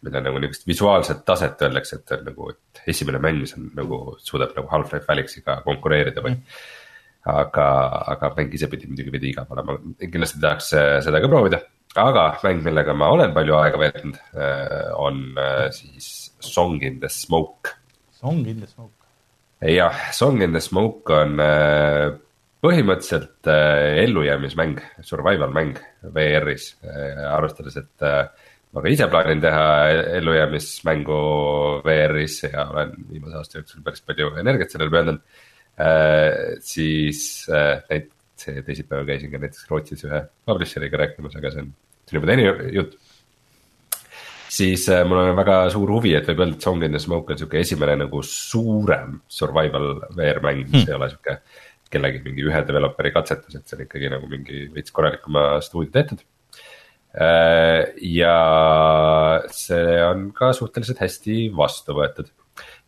mida 0.05 0.21
nagu 0.23 0.39
niisugust 0.39 0.67
visuaalset 0.69 1.21
taset 1.27 1.61
öeldakse, 1.65 1.99
et 1.99 2.25
nagu, 2.25 2.49
et 2.53 2.81
esimene 2.93 3.21
mäng, 3.21 3.41
mis 3.43 3.55
on 3.57 3.69
nagu, 3.77 3.99
suudab 4.23 4.55
nagu 4.57 4.69
Half-Life 4.71 5.11
Alyxiga 5.11 5.59
konkureerida 5.65 6.23
või 6.25 6.35
mm. 6.35 6.57
aga, 7.33 7.69
aga 8.15 8.33
mäng 8.37 8.53
ise 8.55 8.69
pidi 8.71 8.89
muidugi 8.89 9.13
veidi 9.13 9.31
igav 9.33 9.51
olema, 9.55 9.77
kindlasti 10.01 10.41
tahaks 10.43 10.73
äh, 10.77 10.91
seda 11.05 11.21
ka 11.23 11.31
proovida. 11.31 11.61
aga 11.95 12.27
mäng, 12.43 12.61
millega 12.65 12.93
ma 12.97 13.09
olen 13.15 13.33
palju 13.35 13.55
aega 13.61 13.79
veetnud, 13.81 14.19
äh, 14.35 14.91
on 14.99 15.23
äh, 15.39 15.69
siis 15.75 16.11
Song 16.43 16.83
in 16.83 16.99
the 16.99 17.09
Smoke. 17.09 17.73
Song 18.11 18.45
in 18.47 18.61
the 18.61 18.67
Smoke. 18.67 18.93
jah, 19.61 20.11
Song 20.13 20.41
in 20.43 20.53
the 20.53 20.61
Smoke 20.61 21.13
on 21.13 21.39
põhimõtteliselt 22.65 23.45
ellujäämismäng, 24.01 24.79
survival 25.05 25.51
mäng 25.53 25.77
VR-is, 26.15 26.71
arvestades, 27.29 27.77
et 27.77 28.05
ma 28.75 28.83
ka 28.83 28.91
ise 28.91 29.07
plaanin 29.11 29.41
teha 29.43 29.65
ellujäämismängu 30.19 31.19
VR-is 31.85 32.41
ja 32.43 32.67
olen 32.73 32.91
viimase 33.07 33.39
aasta 33.39 33.61
jooksul 33.61 33.85
päris 33.85 34.03
palju 34.03 34.33
energiat 34.41 34.73
sellele 34.73 34.91
pühendanud 34.91 35.21
äh,. 35.79 36.59
siis 36.59 37.47
äh, 37.47 38.03
see 38.39 38.61
teisipäeval 38.67 39.07
käisin 39.07 39.31
ka 39.31 39.39
näiteks 39.39 39.69
Rootsis 39.71 40.03
ühe 40.07 40.21
publisher'iga 40.47 40.99
rääkimas, 40.99 41.37
aga 41.39 41.53
see 41.53 41.63
on, 41.63 41.69
see 42.03 42.15
on 42.15 42.19
juba 42.19 42.31
teine 42.31 42.49
jutt. 42.75 42.97
siis 44.57 44.89
äh, 44.91 45.05
mul 45.07 45.23
on 45.23 45.31
väga 45.39 45.57
suur 45.71 45.95
huvi, 45.95 46.11
et 46.19 46.27
võib 46.27 46.43
öelda, 46.43 46.59
et 46.59 46.67
Song 46.67 46.83
in 46.83 46.91
the 46.91 47.01
Smoke 47.01 47.31
on 47.31 47.39
sihuke 47.39 47.63
esimene 47.63 47.95
nagu 48.03 48.21
suurem 48.27 49.21
survival 49.39 49.91
VR 50.19 50.43
mäng, 50.43 50.67
mis 50.67 50.83
hmm. 50.83 50.91
ei 50.91 50.99
ole 50.99 51.11
sihuke 51.13 51.39
kellegi 51.95 52.25
mingi 52.27 52.43
ühe 52.43 52.61
developeri 52.67 53.15
katsetus, 53.15 53.55
et 53.55 53.69
see 53.69 53.79
on 53.79 53.87
ikkagi 53.87 54.11
nagu 54.11 54.27
mingi 54.27 54.65
veits 54.75 54.91
korralikuma 54.91 55.53
stuudio 55.63 55.95
tehtud 55.95 56.27
ja 57.15 58.37
see 59.55 59.99
on 60.03 60.31
ka 60.35 60.51
suhteliselt 60.53 60.99
hästi 60.99 61.35
vastu 61.55 61.95
võetud. 61.95 62.27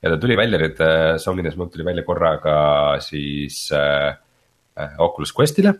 ja 0.03 0.11
ta 0.11 0.17
tuli 0.19 0.35
välja 0.37 0.59
nüüd, 0.59 0.79
äh, 0.81 1.15
the 1.15 1.51
Smoke 1.51 1.71
tuli 1.71 1.85
välja 1.85 2.03
korraga 2.03 2.99
siis 2.99 3.71
äh, 3.71 4.17
äh 4.77 4.99
Oculus 4.99 5.33
Questile, 5.33 5.73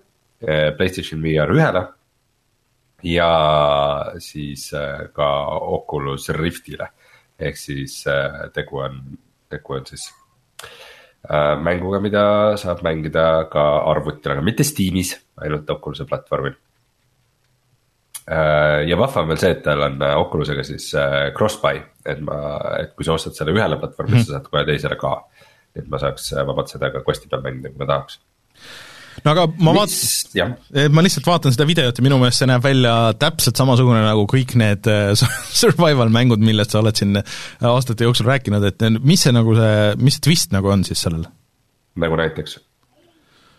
Playstation 0.78 1.22
VR 1.22 1.52
ühele. 1.52 1.88
ja 3.04 4.14
siis 4.20 4.74
äh, 4.74 5.10
ka 5.14 5.48
Oculus 5.48 6.30
Riftile, 6.30 6.88
ehk 7.40 7.58
siis 7.58 8.08
äh, 8.08 8.50
tegu 8.54 8.78
on, 8.78 9.02
tegu 9.50 9.74
on 9.74 9.86
siis 9.86 10.14
äh, 11.30 11.60
mänguga, 11.60 12.00
mida 12.00 12.56
saab 12.58 12.82
mängida 12.82 13.50
ka 13.52 13.84
arvutil, 13.92 14.32
aga 14.32 14.42
mitte 14.42 14.64
Steamis, 14.64 15.18
ainult 15.38 15.70
Oculus'e 15.70 16.08
platvormil 16.08 16.56
Äh, 16.56 16.67
ja 18.28 18.98
vahva 19.00 19.24
on 19.24 19.32
veel 19.32 19.40
see, 19.40 19.54
et 19.56 19.64
tal 19.64 19.86
on 19.86 20.02
äh, 20.04 20.16
Oculusega 20.20 20.66
siis 20.68 20.90
äh, 21.00 21.30
cross-buy, 21.38 21.80
et 22.06 22.20
ma, 22.26 22.42
et 22.82 22.92
kui 22.98 23.08
sa 23.08 23.16
ostad 23.16 23.38
selle 23.38 23.56
ühele 23.56 23.80
platvormile 23.80 24.20
mm., 24.20 24.28
sa 24.28 24.38
saad 24.38 24.52
kohe 24.52 24.66
teisele 24.68 25.00
ka. 25.00 25.14
et 25.78 25.88
ma 25.88 26.00
saaks 26.02 26.32
vabalt 26.48 26.72
seda 26.74 26.90
ka 26.92 27.04
Questi 27.06 27.30
peal 27.32 27.44
mängida, 27.46 27.72
kui 27.72 27.84
ma 27.84 27.88
tahaks 27.94 28.20
no 29.24 29.32
aga 29.32 29.48
ma 29.64 29.74
vaatan, 29.78 30.56
ma 30.92 31.06
lihtsalt 31.06 31.30
vaatan 31.30 31.56
seda 31.56 31.68
videot 31.70 32.00
ja 32.00 32.06
minu 32.06 32.20
meelest 32.22 32.44
see 32.44 32.50
näeb 32.50 32.66
välja 32.66 32.94
täpselt 33.22 33.60
samasugune 33.60 34.04
nagu 34.04 34.28
kõik 34.30 34.58
need 34.60 34.90
survival 35.62 36.12
mängud, 36.14 36.44
millest 36.44 36.76
sa 36.76 36.84
oled 36.84 37.00
siin 37.00 37.22
aastate 37.22 38.10
jooksul 38.10 38.28
rääkinud, 38.28 38.68
et 38.68 38.90
mis 39.00 39.24
see 39.24 39.36
nagu 39.36 39.56
see, 39.58 39.76
mis 40.02 40.20
see 40.20 40.28
twist 40.30 40.56
nagu 40.56 40.74
on 40.74 40.84
siis 40.88 41.06
sellel? 41.08 41.30
nagu 41.98 42.20
näiteks? 42.20 42.60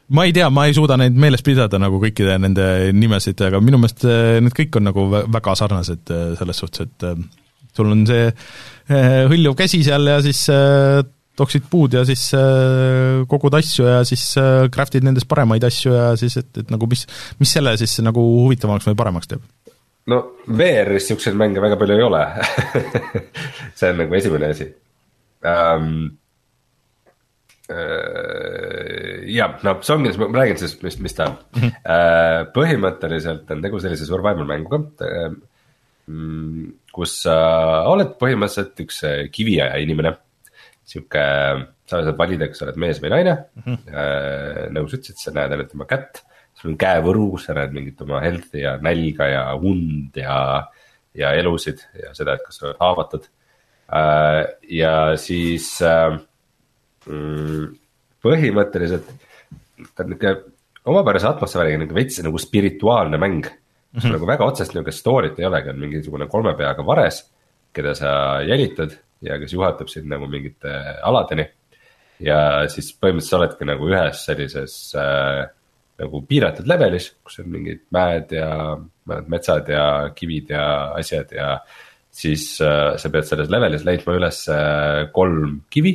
Ma 0.08 0.24
ei 0.24 0.32
tea, 0.32 0.48
ma 0.50 0.64
ei 0.68 0.76
suuda 0.76 0.96
neid 1.00 1.16
meeles 1.20 1.44
pidada 1.44 1.80
nagu 1.80 2.00
kõikide 2.00 2.38
nende 2.40 2.64
nimesid, 2.96 3.42
aga 3.48 3.60
minu 3.64 3.80
meelest 3.80 4.06
äh, 4.08 4.38
need 4.44 4.56
kõik 4.56 4.80
on 4.80 4.88
nagu 4.88 5.04
väga 5.10 5.54
sarnased 5.58 6.14
äh, 6.14 6.24
selles 6.38 6.62
suhtes, 6.62 6.88
et 6.88 7.06
äh, 7.08 7.20
sul 7.76 7.92
on 7.92 8.06
see 8.08 8.32
hõljuv 8.88 9.54
käsi 9.58 9.82
seal 9.84 10.08
ja 10.08 10.16
siis 10.24 10.40
toksid 11.36 11.66
puud 11.70 11.92
ja 11.94 12.00
siis 12.08 12.22
kogud 13.28 13.54
asju 13.54 13.84
ja 13.84 13.98
siis 14.08 14.22
craft'id 14.72 15.04
nendest 15.04 15.28
paremaid 15.30 15.66
asju 15.68 15.92
ja 15.92 16.06
siis, 16.18 16.38
et, 16.40 16.48
et 16.64 16.72
nagu 16.72 16.88
mis, 16.90 17.04
mis 17.38 17.52
selle 17.52 17.76
siis 17.78 17.98
nagu 18.02 18.24
huvitavamaks 18.24 18.88
või 18.88 18.96
paremaks 18.98 19.30
teeb? 19.30 19.44
no 20.08 20.22
VR-is 20.48 21.04
niisuguseid 21.04 21.36
mänge 21.38 21.62
väga 21.62 21.76
palju 21.78 21.98
ei 22.00 22.06
ole 22.08 22.24
see 23.78 23.92
on 23.92 24.00
nagu 24.00 24.18
esimene 24.18 24.50
asi 24.56 24.70
um, 25.44 26.08
Äh, 27.68 29.28
jah, 29.28 29.58
no 29.60 29.74
Songides 29.84 30.16
ma 30.16 30.30
räägin 30.32 30.56
siis, 30.56 30.78
mis, 30.80 30.94
mis 31.04 31.12
ta 31.12 31.26
on 31.28 31.34
mm. 31.36 31.66
-hmm. 31.84 32.46
põhimõtteliselt 32.54 33.50
on 33.52 33.60
tegu 33.60 33.80
sellise 33.84 34.06
survival 34.08 34.46
mänguga, 34.48 34.78
äh, 35.04 35.34
mm, 36.08 36.70
kus 36.96 37.18
sa 37.26 37.34
oled 37.90 38.14
põhimõtteliselt 38.22 38.80
üks 38.86 39.02
kiviaja 39.34 39.76
inimene. 39.84 40.16
sihuke, 40.88 41.22
sa 41.84 41.98
saad 42.00 42.16
valida, 42.16 42.46
kas 42.48 42.62
sa 42.62 42.64
oled 42.64 42.78
mees 42.80 43.02
või 43.02 43.10
naine 43.12 43.34
mm. 43.36 43.74
-hmm. 43.74 44.88
sa 44.88 44.96
ütlesid, 44.96 45.18
sa 45.20 45.34
näed 45.36 45.52
ainult 45.52 45.68
tema 45.74 45.84
kätt, 45.84 46.22
sul 46.56 46.70
on 46.70 46.78
käevõru, 46.80 47.26
sa 47.36 47.52
näed 47.52 47.76
mingit 47.76 48.00
oma 48.00 48.22
health'i 48.24 48.62
ja 48.62 48.78
nälga 48.80 49.28
ja 49.28 49.42
und 49.54 50.16
ja, 50.16 50.38
ja 51.12 51.34
elusid 51.36 51.84
ja 51.92 52.14
seda, 52.16 52.38
et 52.38 52.46
kas 52.46 52.56
sa 52.56 52.70
oled 52.70 52.80
haavatud. 52.80 53.28
ja 54.68 55.16
siis 55.16 55.68
äh, 55.84 56.16
põhimõtteliselt 58.24 59.10
ta 59.94 60.04
on 60.04 60.12
nihuke 60.12 60.34
omapärase 60.88 61.28
atmosfääriga 61.28 61.82
nagu 61.82 61.96
veits 61.96 62.22
nagu 62.24 62.40
spirituaalne 62.40 63.20
mäng 63.20 63.44
mm. 63.46 63.98
-hmm. 63.98 64.14
nagu 64.16 64.26
väga 64.26 64.46
otsest 64.46 64.74
niukest 64.74 65.04
story't 65.04 65.38
ei 65.38 65.46
olegi, 65.46 65.70
on 65.70 65.78
mingisugune 65.78 66.26
kolme 66.26 66.54
peaga 66.56 66.86
vares, 66.86 67.22
keda 67.72 67.94
sa 67.94 68.40
jälitad 68.42 68.96
ja 69.22 69.38
kes 69.38 69.52
juhatab 69.52 69.88
sind 69.88 70.08
nagu 70.08 70.26
mingite 70.26 70.74
aladeni. 71.02 71.48
ja 72.20 72.68
siis 72.68 72.90
põhimõtteliselt 72.98 73.30
sa 73.30 73.36
oledki 73.36 73.64
nagu 73.64 73.88
ühes 73.88 74.24
sellises 74.26 74.94
äh, 74.98 75.46
nagu 75.98 76.22
piiratud 76.26 76.66
levelis, 76.66 77.12
kus 77.24 77.38
on 77.38 77.50
mingid 77.52 77.84
mäed 77.94 78.32
ja 78.34 78.48
mõned 79.06 79.28
metsad 79.30 79.68
ja 79.68 80.10
kivid 80.14 80.50
ja 80.50 80.64
asjad 80.98 81.30
ja 81.32 81.60
siis 82.10 82.60
äh, 82.60 82.96
sa 82.98 83.10
pead 83.10 83.28
selles 83.28 83.50
levelis 83.50 83.84
leidma 83.86 84.16
üles 84.18 84.40
äh, 84.50 85.06
kolm 85.14 85.60
kivi 85.70 85.94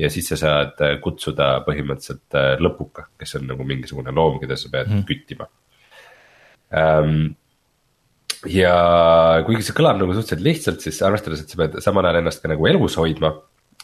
ja 0.00 0.10
siis 0.12 0.30
sa 0.32 0.38
saad 0.38 0.80
äh, 0.84 0.96
kutsuda 1.02 1.50
põhimõtteliselt 1.66 2.38
äh, 2.38 2.54
lõpuka, 2.62 3.08
kes 3.20 3.36
on 3.38 3.46
nagu 3.50 3.66
mingisugune 3.68 4.14
loom, 4.16 4.38
keda 4.42 4.58
sa 4.58 4.72
pead 4.72 4.90
mm. 4.90 5.04
küttima 5.08 5.48
um,. 6.70 7.30
ja 8.48 8.74
kuigi 9.44 9.66
see 9.66 9.76
kõlab 9.76 10.00
nagu 10.00 10.14
suhteliselt 10.16 10.46
lihtsalt, 10.46 10.84
siis 10.84 11.00
arvestades, 11.04 11.44
et 11.44 11.52
sa 11.52 11.60
pead 11.60 11.78
samal 11.84 12.08
ajal 12.08 12.22
ennast 12.22 12.42
ka 12.42 12.52
nagu 12.52 12.68
elus 12.70 12.96
hoidma 13.00 13.34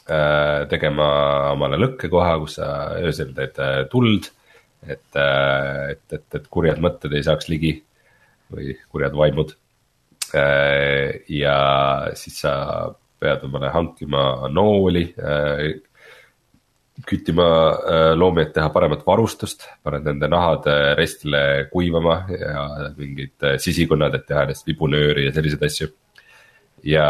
äh,. 0.07 0.65
tegema 0.73 1.09
omale 1.53 1.81
lõkkekoha, 1.83 2.39
kus 2.45 2.59
sa 2.61 2.71
öösel 3.03 3.35
teed 3.37 3.61
tuld. 3.93 4.31
et 4.87 5.19
et, 5.19 6.05
et, 6.13 6.27
et 6.39 6.49
kurjad 6.53 6.81
mõtted 6.81 7.13
ei 7.17 7.25
saaks 7.27 7.49
ligi 7.51 7.73
või 8.53 8.77
kurjad 8.93 9.17
vaimud 9.19 9.57
ja 11.33 11.57
siis 12.19 12.37
sa 12.43 12.53
pead 13.19 13.45
omale 13.47 13.71
hankima 13.73 14.49
nooli 14.53 15.07
küttima 17.05 17.47
äh, 17.47 18.11
loomi, 18.17 18.47
et 18.47 18.55
teha 18.57 18.71
paremat 18.73 19.03
varustust, 19.07 19.67
paned 19.85 20.07
nende 20.07 20.29
nahad 20.33 20.67
äh, 20.71 20.95
restile 20.97 21.43
kuivama 21.73 22.23
ja 22.33 22.65
mingid 22.97 23.45
äh, 23.45 23.59
sisikunnad, 23.61 24.17
et 24.17 24.27
teha 24.29 24.47
neist 24.49 24.67
vibunööri 24.69 25.27
ja 25.29 25.35
selliseid 25.37 25.65
asju. 25.69 25.93
ja 26.87 27.07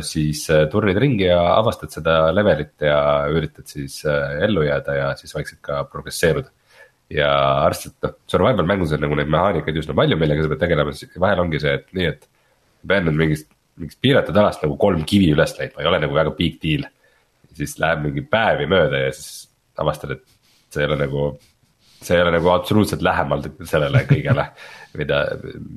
siis 0.00 0.46
turnid 0.72 0.96
ringi 0.96 1.26
ja 1.26 1.40
avastad 1.58 1.92
seda 1.92 2.30
levelit 2.32 2.80
ja 2.80 3.26
üritad 3.28 3.66
siis 3.68 3.98
ellu 4.06 4.62
jääda 4.64 4.94
ja 4.94 5.08
siis 5.18 5.34
vaikselt 5.34 5.60
ka 5.60 5.82
progresseeruda. 5.90 6.48
ja 7.10 7.30
et 7.68 7.92
noh, 8.02 8.16
survival 8.26 8.66
mängus 8.66 8.94
on 8.96 9.04
nagu 9.04 9.18
neid 9.18 9.30
mehaanikaid 9.30 9.82
üsna 9.82 9.94
palju, 9.94 10.16
millega 10.18 10.42
sa 10.42 10.52
pead 10.54 10.64
tegelema, 10.64 10.96
vahel 11.18 11.44
ongi 11.44 11.62
see, 11.62 11.74
et 11.78 11.94
nii, 11.94 12.10
et. 12.14 12.28
pean 12.88 13.04
nüüd 13.04 13.18
mingist, 13.18 13.50
mingist 13.76 14.00
piiratud 14.00 14.36
alast 14.36 14.62
nagu 14.64 14.78
kolm 14.80 15.04
kivi 15.04 15.32
üles 15.34 15.54
leidma, 15.58 15.82
ei 15.82 15.90
ole 15.90 16.00
nagu 16.02 16.14
väga 16.14 16.34
big 16.38 16.58
deal. 16.62 16.86
Siis 17.58 17.76
läheb 17.82 18.02
mingi 18.06 18.24
päevi 18.30 18.66
mööda 18.70 19.06
ja 19.06 19.14
siis 19.14 19.48
avastad, 19.78 20.16
et 20.16 20.24
see 20.72 20.84
ei 20.84 20.90
ole 20.90 20.98
nagu 21.00 21.30
see 22.02 22.14
ei 22.14 22.22
ole 22.22 22.32
nagu 22.36 22.50
absoluutselt 22.52 23.02
lähemal 23.02 23.42
sellele 23.66 24.04
kõigele, 24.08 24.44
mida, 24.98 25.18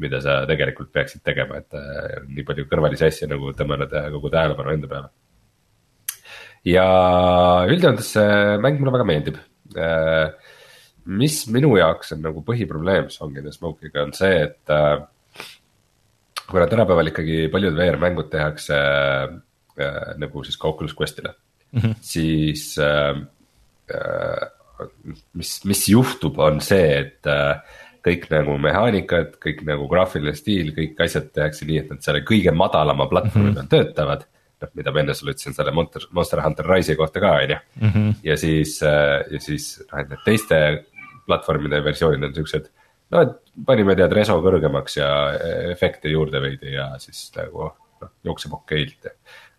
mida 0.04 0.22
sa 0.24 0.42
tegelikult 0.50 0.92
peaksid 0.94 1.24
tegema, 1.26 1.62
et 1.62 1.78
äh, 1.78 2.22
nii 2.30 2.46
palju 2.48 2.68
kõrvalisi 2.70 3.08
asju 3.08 3.30
nagu 3.32 3.54
tõmmanud 3.58 3.96
kogu 4.16 4.32
tähelepanu 4.34 4.76
enda 4.76 4.92
peale. 4.92 5.12
ja 6.66 6.86
üldjoontes 7.70 8.12
see 8.18 8.58
mäng 8.62 8.78
mulle 8.80 8.94
väga 8.98 9.08
meeldib 9.10 9.40
äh,. 9.78 10.58
mis 11.06 11.48
minu 11.50 11.74
jaoks 11.80 12.14
on 12.14 12.22
nagu 12.22 12.44
põhiprobleem 12.46 13.10
Song 13.10 13.38
in 13.38 13.48
the 13.48 13.52
Smoke'iga 13.52 14.06
on 14.06 14.14
see, 14.14 14.44
et 14.46 14.70
äh, 14.70 15.02
kuna 16.52 16.68
tänapäeval 16.70 17.10
ikkagi 17.10 17.48
paljud 17.50 17.74
VR-mängud 17.74 18.30
tehakse 18.30 18.78
äh, 18.78 20.12
nagu 20.22 20.44
siis 20.46 20.60
ka 20.62 20.70
Oculus 20.70 20.94
Quest'ile 20.94 21.34
mm, 21.72 21.80
-hmm. 21.80 21.96
siis 22.02 22.78
äh, 22.80 23.22
äh, 23.96 24.50
mis, 25.34 25.54
mis 25.66 25.86
juhtub, 25.90 26.40
on 26.40 26.60
see, 26.64 26.90
et 27.02 27.30
äh, 27.30 27.80
kõik 28.06 28.28
nagu 28.32 28.58
mehaanikad, 28.62 29.36
kõik 29.42 29.64
nagu 29.68 29.88
graafiline 29.92 30.34
stiil, 30.38 30.72
kõik 30.76 31.00
asjad 31.06 31.30
tehakse 31.36 31.68
nii, 31.70 31.82
et 31.84 31.94
nad 31.94 32.04
selle 32.06 32.24
kõige 32.28 32.54
madalama 32.56 33.08
platvormi 33.12 33.52
peal 33.52 33.64
mm 33.64 33.68
-hmm. 33.68 33.74
töötavad. 33.74 34.28
noh, 34.62 34.70
mida 34.78 34.92
ma 34.94 35.00
enne 35.02 35.14
sulle 35.18 35.34
ütlesin 35.34 35.56
selle 35.58 35.72
Monster, 35.74 36.04
Monster 36.12 36.42
Hunter 36.44 36.68
Rise'i 36.70 36.96
kohta 36.96 37.20
ka, 37.20 37.32
on 37.32 37.50
ju. 37.50 37.56
Mhm. 37.82 38.10
ja 38.24 38.38
siis, 38.38 38.84
äh, 38.84 39.24
ja 39.32 39.40
siis 39.40 39.82
noh, 39.92 40.00
et 40.00 40.10
need 40.10 40.20
teiste 40.26 40.84
platvormide 41.26 41.84
versioonid 41.84 42.24
on 42.24 42.34
siuksed. 42.34 42.70
no, 43.12 43.22
et 43.22 43.32
panime 43.66 43.96
tead 43.96 44.14
reso 44.14 44.38
kõrgemaks 44.42 44.98
ja 44.98 45.10
efekte 45.72 46.10
juurde 46.10 46.42
veidi 46.42 46.74
ja 46.74 46.94
siis 47.00 47.32
nagu 47.36 47.72
noh, 48.02 48.10
jookseb 48.24 48.54
okeilt. 48.54 49.08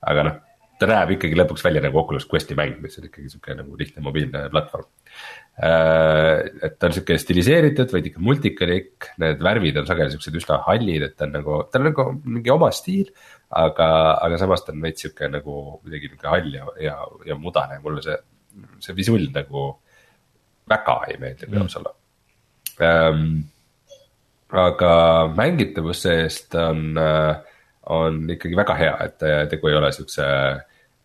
aga 0.06 0.22
noh 0.22 0.36
ta 0.82 0.88
näeb 0.90 1.14
ikkagi 1.14 1.36
lõpuks 1.38 1.62
välja 1.64 1.82
nagu 1.84 2.00
Oculus 2.00 2.26
Questi 2.30 2.56
mäng, 2.58 2.80
mis 2.82 2.98
on 2.98 3.06
ikkagi 3.06 3.30
sihuke 3.30 3.54
nagu 3.58 3.76
lihtne 3.78 4.02
mobiilne 4.04 4.44
platvorm. 4.52 4.88
Äh, 5.62 6.48
et 6.66 6.78
ta 6.80 6.88
on 6.88 6.96
sihuke 6.96 7.18
stiliseeritud, 7.20 7.92
veidi 7.94 8.10
ikka 8.10 8.24
multikalik, 8.24 9.10
need 9.22 9.44
värvid 9.44 9.78
on 9.82 9.86
sageli 9.88 10.14
siuksed 10.14 10.40
üsna 10.40 10.58
hallid, 10.66 11.06
et 11.06 11.14
ta 11.18 11.28
on 11.28 11.36
nagu, 11.38 11.60
tal 11.70 11.84
on 11.84 11.90
nagu 11.92 12.08
mingi 12.24 12.54
oma 12.54 12.72
stiil. 12.74 13.12
aga, 13.52 13.86
aga 14.24 14.36
samas 14.40 14.62
ta 14.64 14.72
on 14.72 14.80
veits 14.80 15.04
sihuke 15.04 15.28
nagu 15.28 15.54
kuidagi 15.82 16.08
nihuke 16.08 16.28
hall 16.32 16.54
ja, 16.56 16.68
ja, 16.80 16.94
ja 17.28 17.34
mudane 17.36 17.82
mulle 17.84 18.00
see, 18.00 18.14
see 18.80 18.94
visull 18.96 19.26
nagu 19.34 19.66
väga 20.72 20.94
ei 21.10 21.18
meeldi, 21.20 21.50
kui 21.50 21.60
aus 21.60 21.76
olla 21.76 21.92
ähm,. 22.80 23.42
aga 24.56 24.94
mängitavuse 25.36 26.14
eest 26.22 26.56
on 26.56 26.96
äh, 26.96 27.52
on 27.92 28.22
ikkagi 28.30 28.56
väga 28.56 28.74
hea, 28.78 28.96
et 29.06 29.24
tegu 29.50 29.68
ei 29.68 29.76
ole 29.76 29.90
siukse 29.92 30.24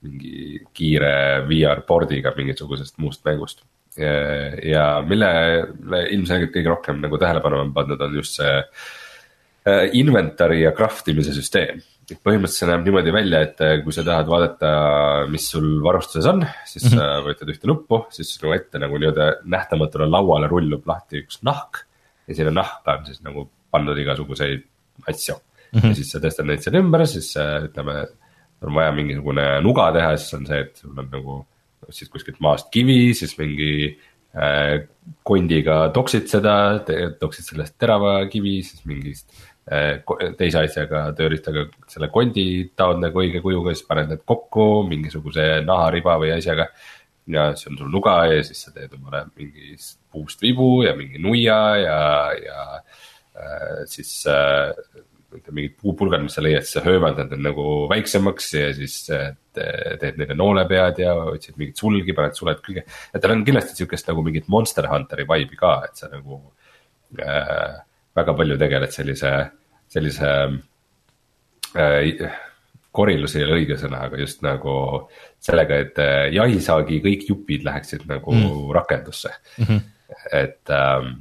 mingi 0.05 0.61
kiire 0.75 1.43
VR 1.47 1.81
board'iga 1.87 2.33
mingisugusest 2.37 2.97
muust 3.01 3.25
mängust. 3.27 3.65
ja 3.97 5.01
millele 5.01 6.03
ilmselgelt 6.13 6.51
kõige 6.53 6.69
rohkem 6.69 6.99
nagu 7.01 7.17
tähelepanu 7.17 7.63
on 7.63 7.71
pandud, 7.73 8.01
on 8.05 8.13
just 8.19 8.35
see 8.37 8.51
äh, 8.61 9.87
inventar'i 9.97 10.59
ja 10.61 10.73
craft 10.77 11.09
imise 11.09 11.33
süsteem. 11.33 11.81
et 12.07 12.19
põhimõtteliselt 12.21 12.61
see 12.61 12.69
näeb 12.69 12.85
niimoodi 12.85 13.13
välja, 13.15 13.41
et 13.47 13.63
äh, 13.65 13.73
kui 13.83 13.95
sa 13.95 14.05
tahad 14.05 14.29
vaadata, 14.29 14.69
mis 15.33 15.49
sul 15.49 15.65
varustuses 15.83 16.29
on, 16.29 16.45
siis 16.65 16.85
mm 16.85 16.93
-hmm. 16.93 17.01
sa 17.01 17.25
vajutad 17.25 17.49
ühte 17.55 17.67
nuppu, 17.67 18.05
siis 18.13 18.35
sinu 18.35 18.53
ette 18.53 18.79
nagu 18.79 19.01
nii-öelda 19.01 19.27
nähtamatule 19.43 20.07
lauale 20.13 20.47
rullub 20.47 20.85
lahti 20.87 21.23
üks 21.23 21.41
nahk. 21.41 21.83
ja 22.27 22.35
sinna 22.35 22.51
nahka 22.51 22.99
on 22.99 23.05
siis 23.05 23.21
nagu 23.23 23.49
pandud 23.71 23.97
igasuguseid 23.97 24.63
asju 25.07 25.35
mm. 25.35 25.79
-hmm. 25.79 25.89
ja 25.89 25.95
siis 25.95 26.11
sa 26.11 26.19
tõstad 26.19 26.45
neid 26.45 26.61
seal 26.61 26.75
ümber, 26.75 27.07
siis 27.07 27.33
ütleme 27.37 28.05
on 28.65 28.73
vaja 28.77 28.93
mingisugune 28.95 29.45
nuga 29.65 29.91
teha, 29.95 30.15
siis 30.17 30.37
on 30.39 30.47
see, 30.49 30.63
et 30.65 30.81
sul 30.81 30.97
on 30.97 31.09
nagu 31.11 31.41
siis 31.93 32.09
kuskilt 32.11 32.39
maast 32.43 32.71
kivi, 32.73 33.13
siis 33.17 33.35
mingi 33.39 33.71
äh, 34.35 34.87
kondiga 35.27 35.87
toksid 35.95 36.27
seda, 36.31 36.55
toksid 37.19 37.51
sellest 37.51 37.77
terava 37.79 38.19
kivi, 38.31 38.57
siis 38.65 38.83
mingist 38.89 39.29
äh, 39.71 40.01
teise 40.39 40.63
asjaga, 40.65 41.07
tööriistaga 41.17 41.67
selle 41.91 42.09
kondi 42.13 42.47
taod 42.77 43.01
nagu 43.03 43.23
õige 43.23 43.43
kujuga, 43.45 43.75
siis 43.75 43.87
paned 43.87 44.11
need 44.13 44.23
kokku 44.27 44.67
mingisuguse 44.89 45.49
nahariba 45.67 46.17
või 46.21 46.33
asjaga. 46.37 46.69
ja 47.27 47.49
siis 47.55 47.67
on 47.71 47.77
sul 47.77 47.91
nuga 47.91 48.21
ja 48.31 48.43
siis 48.43 48.61
sa 48.63 48.71
teed 48.71 48.93
omale 48.95 49.25
mingist 49.35 49.99
puust 50.11 50.41
vibu 50.41 50.83
ja 50.85 50.95
mingi 50.95 51.19
nuia 51.19 51.59
ja, 51.75 51.99
ja 52.39 52.61
äh, 53.35 53.83
siis 53.85 54.23
äh, 54.31 54.71
mingid 55.51 55.75
puupulgad, 55.81 56.23
mis 56.23 56.37
sa 56.37 56.43
leiad, 56.43 56.63
siis 56.63 56.77
sa 56.77 56.83
höövaldad 56.85 57.31
need 57.33 57.43
nagu 57.43 57.65
väiksemaks 57.91 58.47
ja 58.55 58.69
siis 58.75 58.95
teed 59.07 60.19
neile 60.19 60.37
noolepead 60.37 61.01
ja 61.03 61.13
otsid 61.33 61.57
mingit 61.59 61.79
sulgi, 61.81 62.15
paned 62.15 62.37
suled 62.37 62.61
külge. 62.63 62.85
et 62.87 63.21
tal 63.23 63.35
on 63.35 63.43
kindlasti 63.47 63.75
sihukest 63.75 64.07
nagu 64.11 64.23
mingit 64.25 64.47
Monster 64.51 64.87
Hunteri 64.91 65.27
vibe'i 65.27 65.59
ka, 65.59 65.73
et 65.87 65.99
sa 65.99 66.09
nagu 66.13 66.39
äh, 67.19 67.75
väga 68.17 68.37
palju 68.39 68.57
tegeled 68.61 68.95
sellise, 68.95 69.33
sellise 69.91 70.33
äh, 71.75 72.39
korilus 72.97 73.35
ei 73.37 73.45
ole 73.45 73.61
õige 73.61 73.77
sõna, 73.77 74.05
aga 74.07 74.19
just 74.23 74.41
nagu 74.45 74.73
sellega, 75.43 75.83
et 75.83 75.99
jahisaagi 76.33 77.01
kõik 77.03 77.27
jupid 77.29 77.67
läheksid 77.67 78.07
nagu 78.09 78.33
mm. 78.33 78.67
rakendusse 78.79 79.29
mm. 79.59 79.65
-hmm. 79.65 79.81
et 80.39 80.73
ähm, 80.73 81.17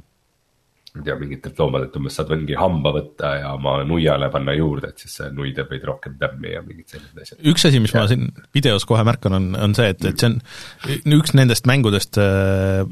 ma 0.95 1.01
ei 1.01 1.05
tea, 1.05 1.15
mingitelt 1.19 1.59
loomadelt 1.59 1.95
umbes 1.99 2.15
saad 2.17 2.31
mingi 2.33 2.55
hamba 2.57 2.93
võtta 2.95 3.33
ja 3.41 3.51
oma 3.57 3.77
nuiale 3.87 4.29
panna 4.33 4.53
juurde, 4.55 4.91
et 4.93 5.03
siis 5.03 5.17
see 5.19 5.29
nui 5.35 5.51
teeb 5.55 5.69
veidi 5.73 5.87
rohkem 5.89 6.15
tämmi 6.19 6.53
ja 6.53 6.61
mingid 6.65 6.87
sellised 6.93 7.21
asjad. 7.21 7.41
üks 7.51 7.67
asi, 7.67 7.81
mis 7.83 7.93
ja. 7.93 8.01
ma 8.01 8.11
siin 8.11 8.29
videos 8.55 8.85
kohe 8.87 9.03
märkan, 9.07 9.35
on, 9.37 9.49
on 9.67 9.75
see, 9.77 9.89
et, 9.93 10.05
et 10.07 10.23
see 10.23 10.31
on 10.31 11.17
üks 11.17 11.35
nendest 11.37 11.67
mängudest, 11.69 12.19
äh, 12.21 12.87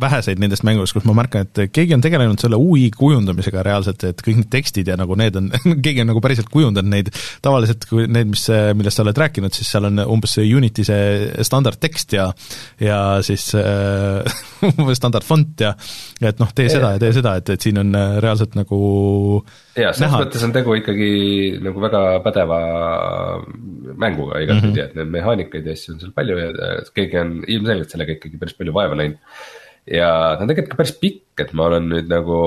väheseid 0.00 0.42
nendest 0.42 0.66
mängudest, 0.66 0.96
kus 0.96 1.06
ma 1.08 1.16
märkan, 1.16 1.48
et 1.48 1.72
keegi 1.74 1.96
on 1.96 2.04
tegelenud 2.04 2.42
selle 2.42 2.60
ui 2.60 2.90
kujundamisega 2.94 3.64
reaalselt, 3.66 4.04
et 4.10 4.22
kõik 4.24 4.42
need 4.42 4.52
tekstid 4.52 4.92
ja 4.92 4.98
nagu 5.00 5.16
need 5.18 5.40
on 5.40 5.50
keegi 5.84 6.04
on 6.04 6.12
nagu 6.12 6.22
päriselt 6.24 6.52
kujundanud 6.52 6.92
neid, 6.92 7.10
tavaliselt 7.44 7.88
kui 7.90 8.06
need, 8.10 8.34
mis, 8.34 8.46
millest 8.76 9.00
sa 9.00 9.06
oled 9.06 9.22
rääkinud, 9.24 9.54
siis 9.56 9.72
seal 9.72 9.88
on 9.88 10.04
umbes 10.04 10.36
see 10.36 10.46
Unity 10.54 10.84
see 10.86 11.44
standardtekst 11.46 12.18
ja 12.18 12.28
ja 12.82 13.00
siis 13.24 13.48
äh, 13.58 14.94
standardfont 15.00 15.64
ja 15.64 15.74
et 16.20 16.40
noh, 16.42 16.50
tee 16.54 16.68
seda 16.70 16.94
ja 16.94 17.00
tee 17.00 17.12
seda, 17.14 17.23
et, 17.38 17.50
et 17.54 17.66
siin 17.66 17.80
on 17.80 17.90
äh, 17.98 18.16
reaalselt 18.22 18.54
nagu 18.58 18.78
jaa, 19.78 19.92
selles 19.96 20.14
mõttes 20.14 20.44
on 20.46 20.54
tegu 20.54 20.76
ikkagi 20.78 21.10
nagu 21.64 21.82
väga 21.82 22.02
pädeva 22.24 22.60
mänguga 24.04 24.40
igatpidi 24.44 24.70
mm, 24.70 24.78
-hmm. 24.78 24.86
et 24.86 24.96
neid 24.98 25.12
mehaanikaid 25.16 25.68
ja 25.68 25.76
asju 25.76 25.94
on 25.94 26.00
seal 26.02 26.14
palju 26.16 26.38
ja 26.40 26.72
keegi 26.96 27.20
on 27.20 27.36
ilmselgelt 27.46 27.94
sellega 27.94 28.18
ikkagi 28.18 28.40
päris 28.40 28.58
palju 28.58 28.74
vaeva 28.76 28.98
näinud. 29.00 29.20
ja 29.90 30.10
ta 30.34 30.42
on 30.42 30.50
tegelikult 30.50 30.74
ka 30.74 30.82
päris 30.82 30.96
pikk, 31.00 31.46
et 31.46 31.52
ma 31.52 31.70
olen 31.70 31.88
nüüd 31.92 32.10
nagu, 32.10 32.40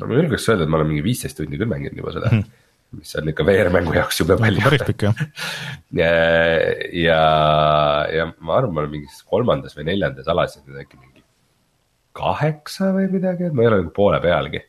no 0.00 0.10
ma 0.10 0.20
julgeks 0.20 0.48
öelda, 0.50 0.66
et 0.66 0.72
ma 0.72 0.80
olen 0.80 0.92
mingi 0.92 1.06
viisteist 1.06 1.40
tundi 1.40 1.60
küll 1.60 1.70
mänginud 1.70 2.02
juba 2.02 2.16
seda 2.18 2.30
mm. 2.32 2.44
-hmm 2.44 2.60
mis 2.94 3.16
on 3.18 3.30
ikka 3.30 3.42
VR-mängu 3.46 3.94
jaoks 3.96 4.20
jube 4.20 4.36
palju. 4.38 4.62
päris 4.62 4.84
pikk 4.86 5.06
jah. 5.08 5.22
ja, 6.00 6.10
ja, 6.94 7.20
ja 8.14 8.28
ma 8.38 8.58
arvan, 8.60 8.74
ma 8.74 8.84
olen 8.84 8.92
mingis 8.92 9.22
kolmandas 9.26 9.74
või 9.78 9.88
neljandas 9.90 10.30
alas, 10.30 10.58
äkki 10.62 11.00
mingi 11.00 11.13
kaheksa 12.14 12.92
või 12.94 13.08
midagi, 13.12 13.48
et 13.48 13.56
ma 13.56 13.64
ei 13.64 13.70
ole 13.70 13.80
nagu 13.82 13.92
poole 13.94 14.20
pealgi. 14.22 14.62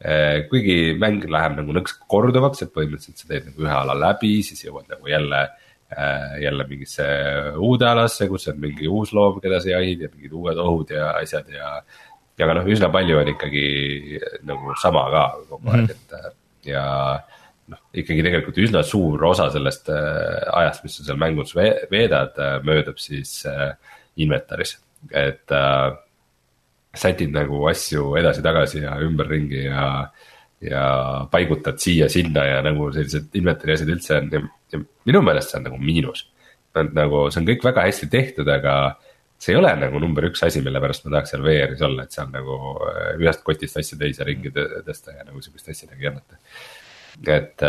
Eh, 0.00 0.46
kuigi 0.48 0.94
mäng 1.00 1.24
läheb 1.28 1.58
nagu 1.58 1.74
nõks 1.76 1.98
korduvaks, 2.08 2.62
et 2.64 2.72
põhimõtteliselt 2.72 3.20
sa 3.20 3.28
teed 3.28 3.50
nagu 3.50 3.66
ühe 3.66 3.74
ala 3.76 3.96
läbi, 3.98 4.38
siis 4.46 4.64
jõuad 4.64 4.86
nagu 4.88 5.10
jälle 5.10 5.40
eh, 5.44 6.38
jälle 6.46 6.64
mingisse 6.68 7.08
uude 7.60 7.88
alasse, 7.88 8.28
kus 8.30 8.48
on 8.52 8.62
mingi 8.62 8.88
uus 8.88 9.12
loom, 9.16 9.42
keda 9.44 9.60
sa 9.60 9.74
jahid 9.74 10.06
ja 10.06 10.12
mingid 10.14 10.36
uued 10.40 10.62
ohud 10.64 10.94
ja 10.96 11.10
asjad 11.20 11.52
ja. 11.52 11.74
ja 12.40 12.46
aga 12.46 12.56
noh, 12.56 12.70
üsna 12.72 12.88
palju 12.92 13.20
on 13.20 13.32
ikkagi 13.34 13.66
nagu 14.48 14.76
sama 14.80 15.04
ka 15.12 15.26
kogu 15.50 15.68
aeg 15.68 15.84
-hmm. 15.84 15.92
et 15.92 16.72
ja 16.72 16.84
noh, 17.68 17.84
ikkagi 17.92 18.24
tegelikult 18.24 18.64
üsna 18.64 18.82
suur 18.82 19.24
osa 19.28 19.50
sellest 19.52 19.92
ajast, 19.92 20.84
mis 20.84 20.96
sa 20.96 21.10
seal 21.10 21.20
mängus 21.20 21.52
veedad, 21.92 22.40
möödub 22.64 22.96
siis 22.96 23.42
inventaris, 24.16 24.78
et 25.12 25.52
äh, 25.52 25.92
sätid 26.96 27.32
nagu 27.34 27.62
asju 27.70 28.14
edasi-tagasi 28.18 28.84
ja 28.84 28.96
ümberringi 29.04 29.64
ja. 29.68 29.84
ja 30.60 30.84
paigutad 31.30 31.78
siia-sinna 31.80 32.44
ja 32.44 32.56
nagu 32.66 32.90
sellised 32.92 33.36
inventar'i 33.38 33.76
asjad 33.76 33.92
üldse 33.94 34.16
on 34.18 34.26
ja, 34.34 34.40
ja 34.74 34.80
minu 35.08 35.22
meelest 35.24 35.52
see 35.52 35.60
on 35.60 35.68
nagu 35.70 35.78
miinus. 35.80 36.26
nagu 36.74 37.22
see 37.30 37.40
on 37.40 37.46
kõik 37.48 37.64
väga 37.64 37.86
hästi 37.86 38.10
tehtud, 38.12 38.50
aga 38.50 38.74
see 39.40 39.54
ei 39.54 39.60
ole 39.60 39.70
nagu 39.80 40.02
number 40.02 40.26
üks 40.28 40.42
asi, 40.44 40.60
mille 40.64 40.82
pärast 40.82 41.06
ma 41.06 41.14
tahaks 41.14 41.32
seal 41.32 41.46
VR-is 41.46 41.80
olla, 41.86 42.04
et 42.04 42.16
seal 42.16 42.28
nagu 42.34 42.58
äh, 42.90 43.14
ühest 43.22 43.42
kotist 43.46 43.80
asju 43.80 43.98
teise 44.02 44.26
ringi 44.28 44.52
tõsta 44.52 45.16
ja 45.16 45.24
nagu 45.24 45.40
sihukest 45.40 45.72
asja 45.72 45.88
nagu 45.88 46.04
ei 46.04 46.10
annata. 46.10 46.38
et, 47.26 47.64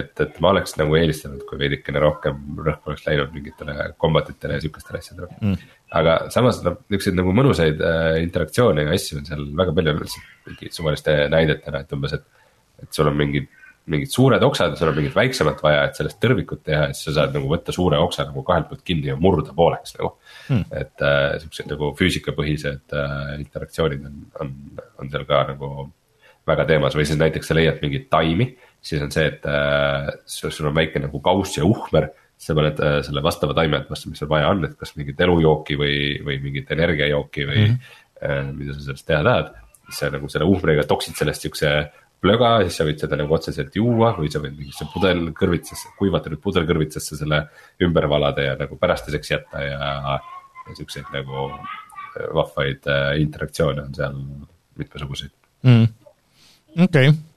et, 0.00 0.20
et 0.26 0.38
ma 0.44 0.52
oleks 0.52 0.76
nagu 0.80 0.94
eelistanud, 0.98 1.42
kui 1.48 1.58
veidikene 1.62 2.02
rohkem 2.02 2.60
rõhku 2.68 2.92
oleks 2.92 3.06
läinud 3.08 3.32
mingitele 3.34 3.92
combat 4.00 4.28
itele 4.34 4.58
ja 4.58 4.66
sihukestele 4.66 5.00
asjadele 5.02 5.40
mm.. 5.40 5.75
Aga 5.94 6.16
samas 6.34 6.58
niukseid 6.64 7.14
nagu 7.18 7.34
mõnusaid 7.36 7.82
äh, 7.84 8.16
interaktsioone 8.24 8.86
ja 8.86 8.96
asju 8.96 9.20
on 9.20 9.28
seal 9.28 9.44
väga 9.58 9.74
palju, 9.76 9.94
lihtsalt 10.00 10.48
mingi 10.50 10.72
suvaliste 10.74 11.14
näidetena, 11.32 11.84
et 11.84 11.94
umbes, 11.94 12.16
et. 12.18 12.26
et 12.82 12.90
sul 12.92 13.08
on 13.10 13.16
mingid, 13.16 13.46
mingid 13.86 14.10
suured 14.10 14.42
oksad 14.42 14.74
ja 14.74 14.80
sul 14.80 14.90
on 14.90 14.98
mingit 14.98 15.14
väiksemat 15.14 15.62
vaja, 15.62 15.84
et 15.86 15.98
sellest 15.98 16.18
tõrvikut 16.22 16.64
teha 16.66 16.88
siis 16.90 17.06
sa 17.06 17.20
saad 17.20 17.36
nagu 17.38 17.48
võtta 17.50 17.74
suure 17.74 18.00
oksa 18.02 18.26
nagu 18.26 18.42
kahelt 18.46 18.66
poolt 18.70 18.82
kinni 18.86 19.12
ja 19.12 19.18
murda 19.20 19.54
pooleks 19.56 19.94
nagu 19.96 20.16
mm.. 20.50 20.64
et 20.74 21.06
äh, 21.06 21.36
siuksed 21.44 21.70
nagu 21.70 21.92
füüsikapõhised 21.98 22.96
äh, 22.98 23.30
interaktsioonid 23.38 24.08
on, 24.10 24.18
on, 24.42 24.52
on 24.98 25.12
seal 25.12 25.24
ka 25.28 25.44
nagu 25.52 25.70
väga 26.46 26.66
teemas 26.66 26.98
või 26.98 27.06
siis 27.06 27.18
näiteks 27.22 27.48
sa 27.50 27.56
leiad 27.58 27.78
mingeid 27.82 28.10
taimi 28.10 28.50
siis 28.82 29.02
on 29.02 29.14
see, 29.14 29.30
et 29.30 29.46
äh, 29.50 30.10
sul 30.26 30.68
on 30.68 30.76
väike 30.76 31.02
nagu 31.02 31.22
kauss 31.22 31.58
ja 31.58 31.66
uhmer 31.66 32.10
sa 32.36 32.54
paned 32.56 32.80
äh, 32.84 32.96
selle 33.06 33.22
vastava 33.24 33.54
taime 33.56 33.82
vastu, 33.88 34.10
mis 34.12 34.20
sul 34.20 34.30
vaja 34.30 34.50
on, 34.52 34.64
et 34.68 34.74
kas 34.78 34.94
mingit 34.98 35.20
elujooki 35.26 35.78
või, 35.80 35.98
või 36.24 36.40
mingit 36.44 36.72
energiajooki 36.76 37.46
või 37.48 37.62
mm 37.62 37.76
-hmm. 37.76 38.50
mida 38.56 38.74
sa 38.74 38.82
sellest 38.84 39.06
teha 39.06 39.22
tahad. 39.24 39.54
siis 39.86 40.00
sa 40.02 40.10
nagu 40.10 40.28
selle 40.28 40.48
uhmriga 40.50 40.84
toksid 40.84 41.16
sellest 41.16 41.42
siukse 41.46 41.70
plöga, 42.20 42.50
siis 42.64 42.76
sa 42.76 42.84
võid 42.84 43.00
seda 43.00 43.16
nagu 43.16 43.34
otseselt 43.34 43.76
juua 43.76 44.14
või 44.18 44.30
sa 44.32 44.40
võid 44.40 44.56
mingisse 44.56 44.86
pudelkõrvitsesse, 44.92 45.94
kuivatatud 45.98 46.40
pudelkõrvitsesse 46.42 47.16
selle 47.16 47.42
ümber 47.82 48.08
valada 48.08 48.42
ja 48.42 48.56
nagu 48.56 48.76
pärastiseks 48.76 49.30
jätta 49.30 49.62
ja, 49.62 50.18
ja 50.66 50.74
siukseid 50.74 51.12
nagu 51.12 51.48
äh, 51.52 52.28
vahvaid 52.34 52.88
interaktsioone 53.20 53.82
on 53.88 53.94
seal 53.94 54.20
mitmesuguseid 54.76 55.32
mm.. 55.62 55.88
okei 56.84 57.08
okay 57.08 57.35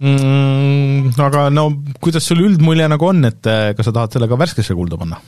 mm,? 0.00 1.18
aga 1.18 1.48
no 1.54 1.68
kuidas 2.02 2.26
sul 2.28 2.44
üldmulje 2.46 2.88
nagu 2.90 3.10
on, 3.10 3.24
et 3.28 3.50
eh, 3.50 3.72
kas 3.76 3.90
sa 3.90 3.94
tahad 3.94 4.14
selle 4.14 4.30
ka 4.30 4.38
värskesse 4.40 4.76
kulda 4.78 4.98
panna? 5.00 5.20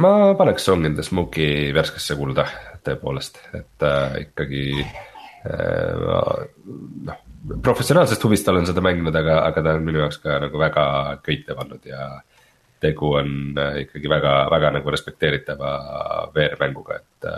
ma 0.00 0.32
paneks 0.38 0.68
Song 0.68 0.86
in 0.88 0.96
the 0.96 1.04
Smoke'i 1.04 1.72
värskesse 1.76 2.16
kulda 2.16 2.46
tõepoolest, 2.86 3.38
et 3.56 3.86
äh, 3.86 4.18
ikkagi 4.26 4.64
äh, 4.82 6.06
noh, 7.06 7.20
professionaalsest 7.62 8.24
huvist 8.24 8.48
olen 8.48 8.66
seda 8.68 8.84
mänginud, 8.84 9.16
aga, 9.18 9.42
aga 9.48 9.64
ta 9.64 9.74
on 9.78 9.86
minu 9.86 10.02
jaoks 10.02 10.20
ka 10.22 10.38
nagu 10.46 10.60
väga 10.60 10.84
köitev 11.26 11.60
olnud 11.64 11.88
ja 11.88 12.08
tegu 12.82 13.12
on 13.20 13.58
äh, 13.60 13.82
ikkagi 13.84 14.10
väga, 14.10 14.36
väga 14.52 14.72
nagu 14.78 14.94
respekteeritava 14.94 15.72
VR-mänguga, 16.34 17.00
et, 17.02 17.32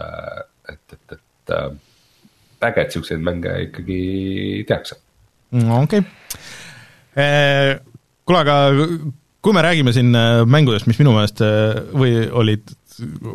et, 0.72 0.98
et, 0.98 1.16
et 1.18 1.56
äge, 2.64 2.86
et 2.86 2.94
siukseid 2.94 3.24
mänge 3.24 3.56
ikkagi 3.66 4.04
tehakse. 4.68 5.00
okei 5.52 6.00
okay 6.00 6.62
kuule, 7.14 8.40
aga 8.40 8.56
kui 9.44 9.52
me 9.52 9.62
räägime 9.64 9.92
siin 9.92 10.14
äh, 10.16 10.42
mängudest, 10.48 10.88
mis 10.88 10.98
minu 11.00 11.12
meelest 11.14 11.42
äh, 11.44 11.76
või 11.92 12.24
olid 12.32 12.72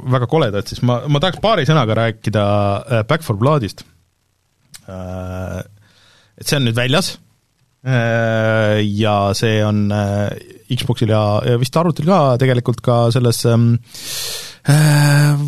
väga 0.10 0.30
koledad, 0.32 0.68
siis 0.70 0.82
ma, 0.88 1.02
ma 1.12 1.22
tahaks 1.22 1.42
paari 1.44 1.68
sõnaga 1.70 1.98
rääkida 2.00 2.44
äh, 2.80 3.04
Back 3.10 3.26
for 3.26 3.38
Bloodist. 3.40 3.86
Et 4.90 6.48
see 6.48 6.58
on 6.58 6.64
nüüd 6.66 6.74
väljas 6.74 7.12
ja 7.86 9.12
see 9.38 9.60
on 9.62 9.84
Xboxil 10.74 11.12
ja, 11.14 11.20
ja 11.46 11.60
vist 11.62 11.78
arvutil 11.78 12.08
ka 12.10 12.18
tegelikult 12.42 12.82
ka 12.82 12.96
selles 13.14 13.44
ähm, 13.46 13.68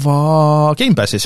va-, 0.06 0.76
Gamepassis 0.78 1.26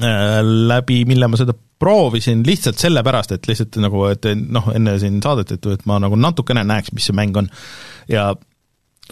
läbi, 0.00 1.02
mille 1.04 1.28
ma 1.28 1.36
seda 1.36 1.52
proovisin 1.78 2.42
lihtsalt 2.46 2.80
sellepärast, 2.80 3.36
et 3.36 3.48
lihtsalt 3.48 3.76
nagu, 3.84 4.06
et 4.08 4.28
noh, 4.40 4.70
enne 4.74 4.96
siin 5.02 5.20
saadet, 5.24 5.56
et, 5.56 5.72
et 5.76 5.88
ma 5.88 5.98
nagu 6.02 6.16
natukene 6.16 6.64
näeks, 6.64 6.94
mis 6.96 7.08
see 7.08 7.16
mäng 7.16 7.36
on. 7.36 7.50
ja 8.08 8.30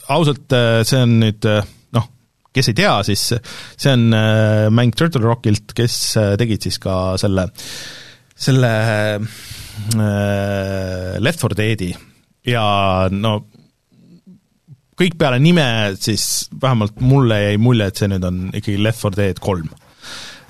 ausalt, 0.09 0.53
äh, 0.53 0.83
see 0.87 1.03
on 1.05 1.19
nüüd 1.23 1.49
äh, 1.49 1.67
noh, 1.97 2.09
kes 2.55 2.71
ei 2.71 2.79
tea, 2.79 2.95
siis 3.07 3.27
see 3.35 3.93
on 3.93 4.09
äh, 4.17 4.69
mäng 4.75 4.95
Turtle 4.97 5.25
Rockilt, 5.25 5.75
kes 5.77 5.99
tegid 6.41 6.65
siis 6.65 6.81
ka 6.83 7.17
selle, 7.21 7.49
selle 8.35 8.73
Left 11.25 11.45
4 11.45 11.59
Deadi 11.59 11.91
ja 12.49 12.65
no 13.13 13.37
kõik 14.99 15.17
peale 15.19 15.41
nime, 15.43 15.67
siis 15.99 16.49
vähemalt 16.63 17.01
mulle 17.03 17.41
jäi 17.41 17.57
mulje, 17.63 17.89
et 17.91 18.03
see 18.03 18.11
nüüd 18.11 18.27
on 18.27 18.45
ikkagi 18.53 18.83
Left 18.83 19.03
4 19.07 19.19
Dead 19.21 19.41
kolm. 19.43 19.71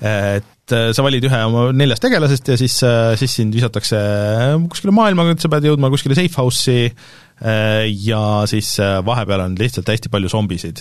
et 0.05 0.54
et 0.65 0.73
äh, 0.73 0.87
sa 0.97 1.05
valid 1.05 1.25
ühe 1.27 1.41
oma 1.45 1.67
neljast 1.77 2.01
tegelasest 2.05 2.49
ja 2.49 2.57
siis, 2.57 2.79
äh, 2.85 3.13
siis 3.19 3.37
sind 3.37 3.53
visatakse 3.53 3.99
äh, 3.99 4.55
kuskile 4.71 4.93
maailma, 4.95 5.27
sa 5.37 5.51
pead 5.51 5.69
jõudma 5.69 5.91
kuskile 5.93 6.17
safe 6.17 6.41
house'i 6.41 6.89
ja 7.35 8.19
siis 8.47 8.69
vahepeal 9.03 9.41
on 9.43 9.57
lihtsalt 9.59 9.89
hästi 9.91 10.07
palju 10.07 10.29
zombisid. 10.31 10.77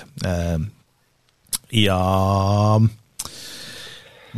ja 1.75 1.97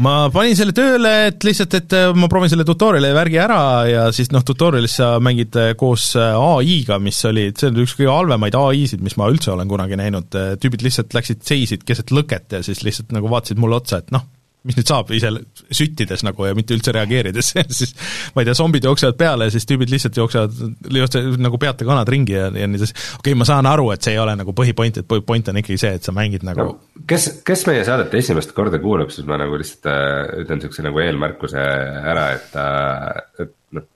ma 0.00 0.14
panin 0.32 0.56
selle 0.56 0.72
tööle, 0.72 1.12
et 1.28 1.44
lihtsalt, 1.44 1.76
et 1.76 1.96
ma 2.16 2.30
proovin 2.32 2.48
selle 2.48 2.64
tutorial'i 2.64 3.10
värgi 3.12 3.36
ära 3.44 3.60
ja 3.90 4.06
siis 4.16 4.32
noh, 4.32 4.40
tutorial'is 4.48 4.96
sa 4.96 5.10
mängid 5.20 5.60
koos 5.76 6.14
ai-ga, 6.16 6.96
mis 7.04 7.20
oli, 7.28 7.50
see 7.52 7.68
on 7.68 7.82
üks 7.84 7.98
kõige 8.00 8.16
halvemaid 8.16 8.56
ai-sid, 8.62 9.04
mis 9.04 9.18
ma 9.20 9.28
üldse 9.28 9.52
olen 9.52 9.68
kunagi 9.68 10.00
näinud, 10.00 10.40
tüübid 10.64 10.88
lihtsalt 10.88 11.12
läksid, 11.18 11.44
seisid 11.44 11.84
keset 11.84 12.16
lõket 12.16 12.56
ja 12.56 12.64
siis 12.64 12.80
lihtsalt 12.80 13.12
nagu 13.12 13.28
vaatasid 13.28 13.60
mulle 13.60 13.76
otsa, 13.82 14.00
et 14.00 14.08
noh, 14.16 14.24
mis 14.66 14.78
nüüd 14.78 14.88
saab 14.90 15.10
ise 15.16 15.30
süttides 15.74 16.24
nagu 16.26 16.46
ja 16.46 16.56
mitte 16.58 16.74
üldse 16.76 16.94
reageerides 16.96 17.52
siis 17.78 17.94
ma 18.34 18.42
ei 18.42 18.48
tea, 18.48 18.56
zombid 18.58 18.86
jooksevad 18.86 19.18
peale 19.20 19.48
ja 19.48 19.54
siis 19.54 19.66
tüübid 19.68 19.92
lihtsalt 19.92 20.18
jooksevad, 20.18 20.56
jooksevad 20.98 21.42
nagu 21.42 21.60
peate 21.62 21.86
kanad 21.88 22.10
ringi 22.12 22.36
ja, 22.36 22.48
ja 22.50 22.68
nii 22.68 22.80
edasi. 22.80 22.96
okei 23.18 23.32
okay,, 23.32 23.38
ma 23.38 23.48
saan 23.48 23.70
aru, 23.70 23.90
et 23.94 24.06
see 24.06 24.16
ei 24.16 24.22
ole 24.22 24.36
nagu 24.38 24.54
põhipoint, 24.56 25.02
et 25.02 25.16
point 25.26 25.52
on 25.52 25.62
ikkagi 25.62 25.78
see, 25.80 25.94
et 25.98 26.06
sa 26.06 26.14
mängid 26.16 26.46
nagu 26.46 26.64
no, 26.64 26.76
kes, 27.08 27.28
kes 27.46 27.66
meie 27.70 27.84
saadet 27.86 28.14
esimest 28.18 28.54
korda 28.56 28.80
kuulab, 28.82 29.12
siis 29.14 29.28
ma 29.28 29.38
nagu 29.40 29.58
lihtsalt 29.60 29.90
äh, 29.92 30.42
ütlen 30.42 30.60
niisuguse 30.60 30.86
nagu 30.86 31.02
eelmärkuse 31.02 31.66
ära, 32.12 32.28
et 32.36 32.58
äh,, 32.60 33.46
et 33.46 33.54
noh, 33.76 33.88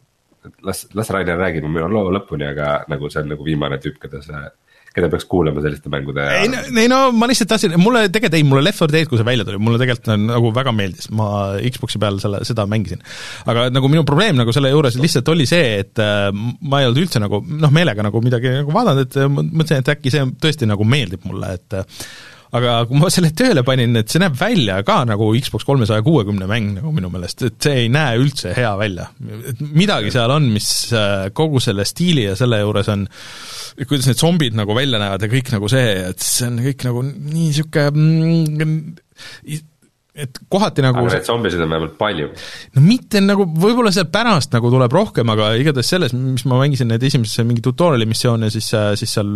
las, 0.66 0.87
las 0.97 1.12
Rainer 1.14 1.39
räägib 1.41 1.66
minu 1.68 1.89
loo 1.91 2.11
lõpuni, 2.14 2.49
aga 2.51 2.81
nagu 2.91 3.11
see 3.12 3.25
on 3.25 3.33
nagu 3.35 3.47
viimane 3.47 3.81
tüüp, 3.83 4.01
keda 4.03 4.23
sa 4.25 4.49
keda 4.95 5.11
peaks 5.12 5.26
kuulama 5.30 5.62
selliste 5.62 5.91
mängude 5.93 6.24
ei 6.41 6.49
no, 6.51 6.62
ei 6.82 6.88
no 6.91 7.01
ma 7.14 7.28
lihtsalt 7.30 7.53
tahtsin, 7.53 7.76
mulle 7.78 8.09
tegelikult 8.09 8.38
ei, 8.41 8.47
mulle 8.47 8.64
Left 8.66 8.82
4 8.82 8.95
Dead, 8.95 9.11
kui 9.11 9.20
see 9.20 9.26
välja 9.28 9.47
tuli, 9.47 9.61
mulle 9.62 9.78
tegelikult 9.78 10.11
nagu 10.24 10.51
väga 10.57 10.74
meeldis, 10.74 11.11
ma 11.14 11.28
Xbox'i 11.62 12.01
peal 12.03 12.18
selle, 12.22 12.43
seda 12.49 12.66
mängisin. 12.70 13.05
aga 13.51 13.68
nagu 13.70 13.91
minu 13.93 14.03
probleem 14.09 14.38
nagu 14.41 14.55
selle 14.57 14.72
juures 14.72 14.99
lihtsalt 14.99 15.30
oli 15.30 15.47
see, 15.51 15.76
et 15.84 16.03
äh, 16.03 16.28
ma 16.32 16.82
ei 16.82 16.91
olnud 16.91 17.05
üldse 17.05 17.22
nagu 17.22 17.43
noh, 17.45 17.74
meelega 17.74 18.07
nagu 18.07 18.24
midagi 18.24 18.57
nagu 18.61 18.74
vaadanud, 18.74 19.07
et 19.07 19.20
äh, 19.20 19.30
mõtlesin, 19.30 19.84
et 19.84 19.95
äkki 19.95 20.14
see 20.14 20.26
tõesti 20.43 20.68
nagu 20.70 20.86
meeldib 20.88 21.22
mulle, 21.28 21.55
et 21.61 21.78
äh, 21.78 22.03
aga 22.57 22.77
kui 22.89 22.99
ma 22.99 23.11
selle 23.13 23.31
tööle 23.37 23.63
panin, 23.67 23.95
et 24.01 24.11
see 24.11 24.23
näeb 24.23 24.35
välja 24.39 24.81
ka 24.87 25.01
nagu 25.09 25.31
Xbox 25.39 25.67
kolmesaja 25.69 26.03
kuuekümne 26.07 26.49
mäng 26.51 26.75
nagu 26.79 26.93
minu 26.95 27.11
meelest, 27.13 27.45
et 27.47 27.59
see 27.63 27.85
ei 27.85 27.91
näe 27.93 28.19
üldse 28.21 28.55
hea 28.57 28.73
välja. 28.81 29.09
et 29.53 29.61
midagi 29.61 30.11
seal 30.15 30.35
on, 30.35 30.49
mis 30.55 30.71
äh, 30.97 31.29
kogu 31.37 31.63
selle 31.63 31.87
stiili 31.89 32.27
ja 32.27 32.37
selle 32.39 32.61
juures 32.63 32.91
on, 32.93 33.07
kuidas 33.87 34.11
need 34.11 34.21
zombid 34.21 34.59
nagu 34.59 34.75
välja 34.77 34.99
näevad 35.03 35.27
ja 35.27 35.33
kõik 35.33 35.53
nagu 35.55 35.71
see, 35.71 35.91
et 36.11 36.25
see 36.25 36.49
on 36.51 36.61
kõik 36.65 36.87
nagu 36.89 37.05
nii 37.07 37.51
niisugune 37.51 38.81
et 40.15 40.41
kohati 40.51 40.85
nagu 40.85 41.03
aga 41.03 41.15
neid 41.15 41.29
zombisid 41.29 41.63
on 41.63 41.71
vähemalt 41.71 41.97
palju. 42.01 42.29
no 42.77 42.85
mitte 42.85 43.23
nagu, 43.23 43.47
võib-olla 43.47 43.93
seal 43.95 44.09
pärast 44.13 44.55
nagu 44.57 44.73
tuleb 44.73 44.93
rohkem, 44.95 45.31
aga 45.35 45.53
igatahes 45.61 45.95
selles, 45.95 46.15
mis 46.17 46.47
ma 46.51 46.61
mängisin 46.63 46.91
neid 46.91 47.05
esimesi 47.07 47.47
mingi 47.47 47.65
tutorial'i 47.65 48.09
missioone, 48.11 48.51
siis, 48.53 48.73
siis 49.01 49.17
seal 49.19 49.31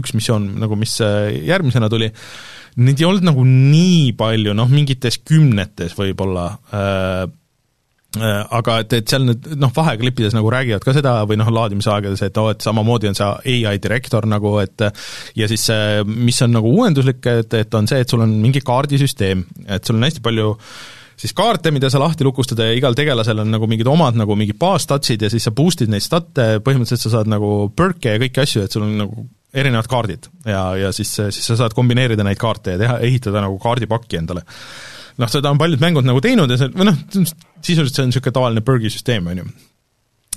üks 0.00 0.14
missioon 0.16 0.52
nagu, 0.60 0.78
mis 0.80 0.98
järgmisena 1.00 1.88
tuli, 1.92 2.10
neid 2.80 3.00
ei 3.00 3.08
olnud 3.08 3.26
nagu 3.30 3.44
nii 3.48 4.12
palju, 4.18 4.54
noh 4.56 4.70
mingites 4.70 5.18
kümnetes 5.26 5.96
võib-olla 5.98 6.46
äh, 6.70 6.80
Äh, 6.80 7.28
aga 8.18 8.80
et, 8.82 8.94
et 8.98 9.12
seal 9.12 9.22
nüüd 9.22 9.44
noh, 9.60 9.70
vaheklippides 9.74 10.34
nagu 10.34 10.50
räägivad 10.50 10.82
ka 10.82 10.94
seda 10.96 11.12
või 11.30 11.38
noh, 11.38 11.50
laadimisaegades, 11.54 12.24
et 12.26 12.38
oo 12.42 12.48
oh,, 12.48 12.54
et 12.54 12.64
samamoodi 12.64 13.10
on 13.10 13.18
see 13.18 13.58
ai 13.70 13.78
direktor 13.82 14.26
nagu, 14.26 14.56
et 14.62 14.86
ja 15.38 15.50
siis 15.50 15.68
mis 16.06 16.40
on 16.42 16.56
nagu 16.58 16.72
uuenduslik, 16.74 17.22
et, 17.30 17.60
et 17.60 17.76
on 17.78 17.86
see, 17.90 18.02
et 18.02 18.10
sul 18.10 18.24
on 18.24 18.32
mingi 18.42 18.64
kaardisüsteem, 18.66 19.44
et 19.68 19.86
sul 19.86 20.00
on 20.00 20.08
hästi 20.08 20.24
palju 20.26 20.56
siis 21.20 21.34
kaarte, 21.36 21.70
mida 21.74 21.90
sa 21.92 22.00
lahti 22.00 22.24
lukustada 22.26 22.66
ja 22.66 22.76
igal 22.76 22.96
tegelasel 22.96 23.42
on 23.42 23.50
nagu 23.52 23.68
mingid 23.70 23.88
omad 23.90 24.16
nagu 24.18 24.36
mingi 24.38 24.56
baastatsid 24.58 25.26
ja 25.26 25.30
siis 25.32 25.46
sa 25.46 25.54
boost'id 25.54 25.92
neid 25.92 26.04
stat'e, 26.04 26.62
põhimõtteliselt 26.64 27.06
sa 27.06 27.18
saad 27.18 27.30
nagu 27.30 27.68
perk'e 27.76 28.16
ja 28.16 28.22
kõiki 28.22 28.42
asju, 28.42 28.64
et 28.64 28.74
sul 28.74 28.86
on 28.86 28.96
nagu 29.04 29.26
erinevad 29.50 29.88
kaardid. 29.90 30.30
Ja, 30.46 30.70
ja 30.78 30.92
siis, 30.94 31.10
siis 31.10 31.46
sa 31.46 31.58
saad 31.58 31.74
kombineerida 31.76 32.24
neid 32.26 32.38
kaarte 32.40 32.76
ja 32.76 32.80
teha, 32.80 32.98
ehitada 33.06 33.42
nagu 33.44 33.58
kaardipakki 33.62 34.20
endale 34.20 34.46
noh, 35.20 35.30
seda 35.30 35.52
on 35.52 35.58
paljud 35.60 35.82
mängud 35.82 36.06
nagu 36.08 36.22
teinud 36.24 36.50
ja 36.50 36.60
see, 36.60 36.70
või 36.74 36.90
noh, 36.90 37.02
sisuliselt 37.10 37.96
see 37.96 38.06
on 38.06 38.12
niisugune 38.12 38.36
tavaline 38.36 38.64
burgi 38.66 38.92
süsteem, 38.92 39.28
on 39.30 39.42
ju. 39.42 39.46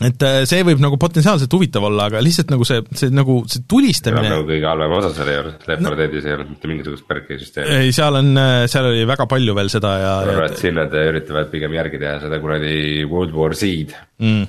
et 0.09 0.25
äh, 0.27 0.37
see 0.49 0.65
võib 0.67 0.81
nagu 0.83 0.99
potentsiaalselt 1.01 1.55
huvitav 1.55 1.87
olla, 1.87 2.09
aga 2.11 2.21
lihtsalt 2.25 2.51
nagu 2.53 2.67
see, 2.67 2.83
see 2.99 3.13
nagu 3.13 3.39
see 3.49 3.65
tulistamine 3.69 4.31
nagu 4.33 4.47
kõige 4.49 4.69
halvem 4.69 4.95
osa 4.99 5.13
selle 5.15 5.37
juures, 5.37 5.57
Left 5.69 5.85
4 5.87 5.99
Deadis 6.01 6.29
ei 6.29 6.37
olnud 6.37 6.53
mitte 6.55 6.71
mingisugust 6.71 7.07
perki 7.09 7.39
süsteemi. 7.41 7.79
ei, 7.79 7.95
seal 7.95 8.19
on, 8.21 8.31
äh, 8.43 8.59
seal 8.71 8.91
oli 8.91 9.03
väga 9.09 9.27
palju 9.31 9.57
veel 9.59 9.73
seda 9.73 9.97
ja 10.01 10.13
ma 10.21 10.37
arvan, 10.37 10.51
et 10.51 10.63
siin 10.63 10.79
nad 10.81 10.97
üritavad 11.03 11.51
pigem 11.53 11.77
järgi 11.79 12.01
teha 12.03 12.15
seda 12.27 12.41
kuradi 12.43 12.77
World 13.09 13.35
War 13.37 13.57
Z-d 13.57 13.97
mm.. 14.23 14.47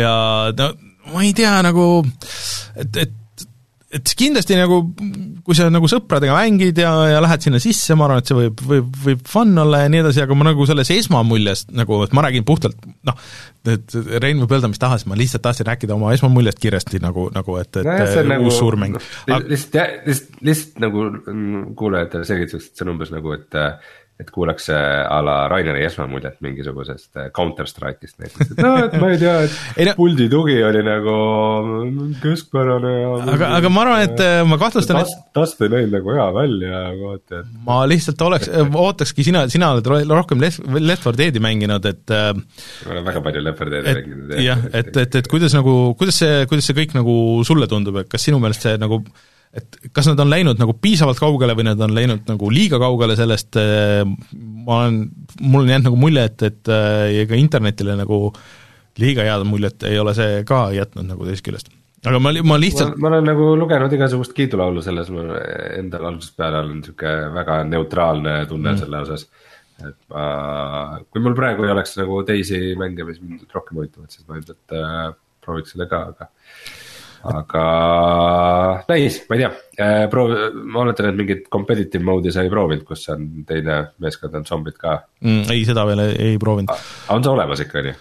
ja 0.00 0.14
no 0.60 0.72
ma 1.12 1.26
ei 1.26 1.34
tea, 1.36 1.58
nagu 1.64 1.86
et, 2.80 2.96
et 2.96 3.20
et 3.94 4.12
kindlasti 4.18 4.56
nagu, 4.58 4.80
kui 5.46 5.56
sa 5.56 5.68
nagu 5.72 5.88
sõpradega 5.90 6.34
mängid 6.36 6.78
ja, 6.82 6.90
ja 7.12 7.22
lähed 7.22 7.44
sinna 7.46 7.60
sisse, 7.62 7.94
ma 7.98 8.08
arvan, 8.08 8.22
et 8.22 8.30
see 8.30 8.38
võib, 8.38 8.62
võib, 8.70 9.00
võib 9.04 9.24
fun 9.30 9.52
olla 9.62 9.84
ja 9.84 9.90
nii 9.92 10.02
edasi, 10.02 10.22
aga 10.24 10.36
ma 10.38 10.48
nagu 10.48 10.66
selles 10.68 10.90
esmamuljest 10.96 11.70
nagu, 11.78 12.00
et 12.06 12.16
ma 12.16 12.24
räägin 12.26 12.46
puhtalt 12.48 12.88
noh, 13.06 13.18
et 13.70 13.96
Rein 14.22 14.42
võib 14.42 14.56
öelda 14.56 14.70
mis 14.72 14.82
tahes, 14.82 15.06
ma 15.10 15.18
lihtsalt 15.18 15.44
tahtsin 15.46 15.68
rääkida 15.70 15.96
oma 15.96 16.12
esmamuljest 16.16 16.62
kiiresti 16.62 17.02
nagu, 17.04 17.28
nagu 17.34 17.58
et, 17.60 17.80
et 17.80 17.86
no, 17.86 17.98
uus 18.00 18.30
nagu, 18.32 18.54
suurmäng 18.58 18.98
no,. 18.98 19.04
lihtsalt, 19.50 19.78
lihtsalt, 20.08 20.40
lihtsalt 20.50 20.82
nagu 20.84 21.06
kuulajatele 21.78 22.28
selgituseks, 22.28 22.72
et 22.72 22.80
see 22.80 22.88
on 22.88 22.96
umbes 22.96 23.14
nagu, 23.14 23.36
et 23.38 23.62
et 24.20 24.28
kuulaks 24.30 24.68
a 24.70 25.16
la 25.26 25.34
Raineri 25.50 25.82
esmamuljet 25.88 26.36
mingisugusest 26.44 27.18
äh, 27.18 27.30
Counter 27.34 27.66
Strike'ist 27.66 28.20
näiteks, 28.22 28.52
et 28.52 28.60
noh, 28.62 28.76
et 28.84 28.94
ma 29.02 29.08
ei 29.10 29.18
tea, 29.18 29.32
et 29.48 29.56
ei, 29.74 29.88
no, 29.88 29.94
puldi 29.98 30.28
tugi 30.30 30.54
oli 30.62 30.84
nagu 30.86 31.14
keskpärane 32.22 32.92
ja. 32.92 33.08
aga, 33.34 33.48
aga 33.58 33.72
ma 33.74 33.82
arvan, 33.82 34.04
et 34.06 34.22
äh, 34.22 34.36
ma 34.46 34.60
kahtlustan, 34.62 35.00
et. 35.02 35.16
tast 35.34 35.66
ei 35.66 35.72
näinud 35.72 35.96
nagu 35.98 36.14
hea 36.14 36.28
välja 36.38 36.84
kohati, 37.00 37.40
et. 37.40 37.50
ma 37.66 37.80
lihtsalt 37.90 38.24
oleks, 38.28 38.52
ootakski 38.84 39.26
sina, 39.26 39.44
sina 39.50 39.72
oled 39.74 39.90
rohkem 40.14 40.42
Left, 40.44 40.62
Left 40.78 41.10
4 41.10 41.18
Dead'i 41.24 41.42
mänginud, 41.42 41.90
et. 41.90 42.06
Äh, 42.14 42.30
ma 42.38 42.94
olen 42.94 43.10
väga 43.10 43.26
palju 43.26 43.44
Left 43.48 43.66
4 43.66 43.74
Dead'i 43.74 43.98
mänginud. 43.98 44.38
jah, 44.46 44.66
et, 44.70 44.94
et, 44.94 45.22
et 45.24 45.30
kuidas 45.30 45.58
nagu, 45.58 45.76
kuidas 45.98 46.22
see, 46.22 46.44
kuidas 46.50 46.70
see 46.70 46.78
kõik 46.84 46.94
nagu 46.94 47.18
sulle 47.42 47.66
tundub, 47.70 47.98
et 48.04 48.14
kas 48.14 48.30
sinu 48.30 48.38
meelest 48.42 48.62
see 48.68 48.78
nagu 48.78 49.02
et 49.54 49.78
kas 49.94 50.08
nad 50.10 50.20
on 50.22 50.30
läinud 50.30 50.58
nagu 50.60 50.74
piisavalt 50.82 51.20
kaugele 51.22 51.54
või 51.56 51.68
nad 51.68 51.80
on 51.84 51.94
läinud 51.94 52.26
nagu 52.30 52.50
liiga 52.52 52.80
kaugele 52.82 53.16
sellest, 53.18 53.54
äh, 53.60 54.02
ma 54.34 54.80
olen, 54.82 54.98
mul 55.40 55.64
on 55.64 55.72
jäänud 55.72 55.88
nagu 55.90 56.00
mulje, 56.00 56.26
et, 56.30 56.44
et 56.48 56.74
äh, 56.74 57.22
ega 57.22 57.38
internetile 57.38 57.96
nagu 58.00 58.18
liiga 59.00 59.26
head 59.26 59.46
muljet 59.48 59.86
ei 59.88 59.98
ole 59.98 60.14
see 60.16 60.42
ka 60.48 60.66
jätnud 60.74 61.08
nagu 61.08 61.26
teisest 61.26 61.46
küljest. 61.46 61.72
aga 62.04 62.20
ma, 62.22 62.34
ma 62.46 62.58
lihtsalt 62.60 62.94
ma, 62.94 63.06
ma 63.06 63.10
olen 63.12 63.28
nagu 63.30 63.48
lugenud 63.58 63.96
igasugust 63.96 64.34
kiidulaulu 64.36 64.82
selles, 64.84 65.10
ma 65.14 65.40
endal 65.78 66.10
algusest 66.10 66.36
peale 66.38 66.62
olen 66.62 66.78
niisugune 66.80 67.34
väga 67.34 67.58
neutraalne 67.70 68.36
tunne 68.50 68.72
mm. 68.72 68.82
selle 68.82 69.02
osas. 69.06 69.26
et 69.82 69.98
ma, 70.14 70.24
kui 71.10 71.22
mul 71.22 71.36
praegu 71.38 71.66
ei 71.66 71.74
oleks 71.74 71.98
nagu 72.00 72.22
teisi 72.26 72.62
mänge, 72.80 73.06
mis 73.06 73.22
mind 73.22 73.46
rohkem 73.54 73.82
huvitavad, 73.82 74.10
siis 74.10 74.26
ma 74.28 74.38
ilmselt 74.38 74.78
äh, 74.78 75.12
prooviks 75.44 75.74
selle 75.74 75.90
ka, 75.90 76.06
aga 76.14 76.30
aga 77.24 77.64
näis, 78.88 79.20
ma 79.28 79.36
ei 79.36 79.44
tea, 79.44 79.50
äh, 79.80 80.06
proov-, 80.12 80.56
ma 80.68 80.82
oletan, 80.84 81.10
et 81.10 81.18
mingit 81.18 81.46
competitive 81.52 82.04
mode'i 82.04 82.32
sa 82.34 82.44
ei 82.44 82.50
proovinud, 82.52 82.84
kus 82.88 83.06
on 83.14 83.44
teine 83.48 83.80
meeskond 84.02 84.40
on 84.40 84.48
zombid 84.48 84.76
ka 84.80 84.98
mm,? 85.24 85.46
ei, 85.52 85.62
seda 85.68 85.86
veel 85.88 86.02
ei, 86.04 86.16
ei 86.30 86.40
proovinud. 86.40 86.74
on 87.14 87.24
see 87.24 87.32
olemas 87.32 87.62
ikka, 87.64 87.80
on 87.80 87.88
ju? 87.92 87.96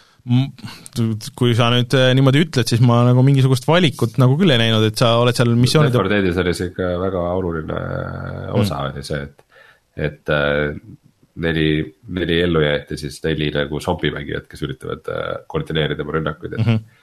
kui 1.40 1.56
sa 1.58 1.70
nüüd 1.74 1.96
äh, 2.00 2.10
niimoodi 2.16 2.44
ütled, 2.46 2.68
siis 2.70 2.84
ma 2.84 3.02
nagu 3.08 3.24
mingisugust 3.28 3.68
valikut 3.68 4.18
nagu 4.22 4.38
küll 4.40 4.56
ei 4.56 4.62
näinud, 4.62 4.88
et 4.88 5.00
sa 5.00 5.18
oled 5.20 5.36
seal 5.36 5.52
missioonide 5.60 6.00
Left 6.00 6.12
4 6.12 6.16
Deadis 6.16 6.42
oli 6.44 6.56
see 6.58 6.72
ikka 6.72 6.92
väga 7.02 7.24
oluline 7.36 7.80
äh, 7.80 8.50
osa 8.56 8.80
mm. 8.80 8.90
oli 8.90 9.08
see, 9.08 9.24
et, 9.24 9.64
et 10.10 10.36
neli, 11.44 11.70
neli 12.16 12.42
ellujääjat 12.46 12.92
ja 12.94 13.00
siis 13.06 13.22
neli 13.24 13.50
nagu 13.56 13.80
zombimängijat, 13.84 14.48
kes 14.52 14.68
üritavad 14.68 15.08
koordineerida 15.50 16.06
oma 16.06 16.20
rünnakuid, 16.20 16.60
et 16.60 16.66
mm 16.66 16.70
-hmm 16.74 17.00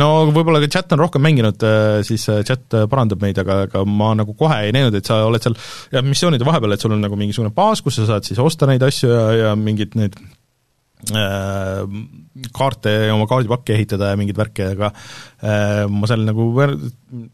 no 0.00 0.08
võib-olla 0.30 0.60
ka 0.64 0.70
chat 0.72 0.92
on 0.94 1.02
rohkem 1.04 1.24
mänginud, 1.24 1.62
äh, 1.66 2.00
siis 2.06 2.26
äh, 2.32 2.42
chat 2.46 2.66
parandab 2.90 3.22
meid, 3.22 3.38
aga, 3.40 3.62
aga 3.68 3.84
ma 3.88 4.12
nagu 4.18 4.34
kohe 4.38 4.58
ei 4.66 4.74
näinud, 4.76 4.96
et 4.98 5.08
sa 5.08 5.22
oled 5.28 5.44
seal 5.44 5.56
jah, 5.94 6.04
missioonide 6.06 6.46
vahepeal, 6.46 6.74
et 6.74 6.84
sul 6.84 6.94
on 6.96 7.02
nagu 7.04 7.18
mingisugune 7.20 7.54
baas, 7.54 7.82
kus 7.84 8.00
sa 8.00 8.08
saad 8.12 8.28
siis 8.28 8.40
osta 8.42 8.68
neid 8.70 8.84
asju 8.86 9.10
ja, 9.10 9.24
ja 9.38 9.52
mingeid 9.58 9.96
neid 9.98 10.18
äh, 11.14 11.84
kaarte 12.56 12.94
ja 13.08 13.14
oma 13.14 13.28
kaardipakki 13.30 13.74
ehitada 13.76 14.12
ja 14.12 14.18
mingeid 14.20 14.40
värke, 14.40 14.72
aga 14.76 14.90
äh, 14.92 15.84
ma 15.90 16.10
seal 16.10 16.26
nagu 16.28 16.50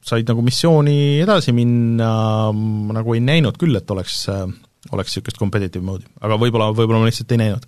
said 0.06 0.28
nagu 0.30 0.44
missiooni 0.46 0.98
edasi 1.24 1.54
minna, 1.56 2.10
ma 2.52 3.00
nagu 3.00 3.16
ei 3.16 3.24
näinud 3.24 3.58
küll, 3.60 3.76
et 3.78 3.90
oleks 3.94 4.24
äh,, 4.32 4.46
oleks 4.94 5.16
niisugust 5.16 5.40
competitive 5.40 5.84
mode'i, 5.84 6.06
aga 6.22 6.38
võib-olla, 6.38 6.70
võib-olla 6.76 7.02
ma 7.02 7.10
lihtsalt 7.10 7.34
ei 7.34 7.42
näinud. 7.42 7.66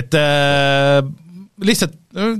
et 0.00 0.16
äh, 0.16 1.02
lihtsalt 1.66 1.94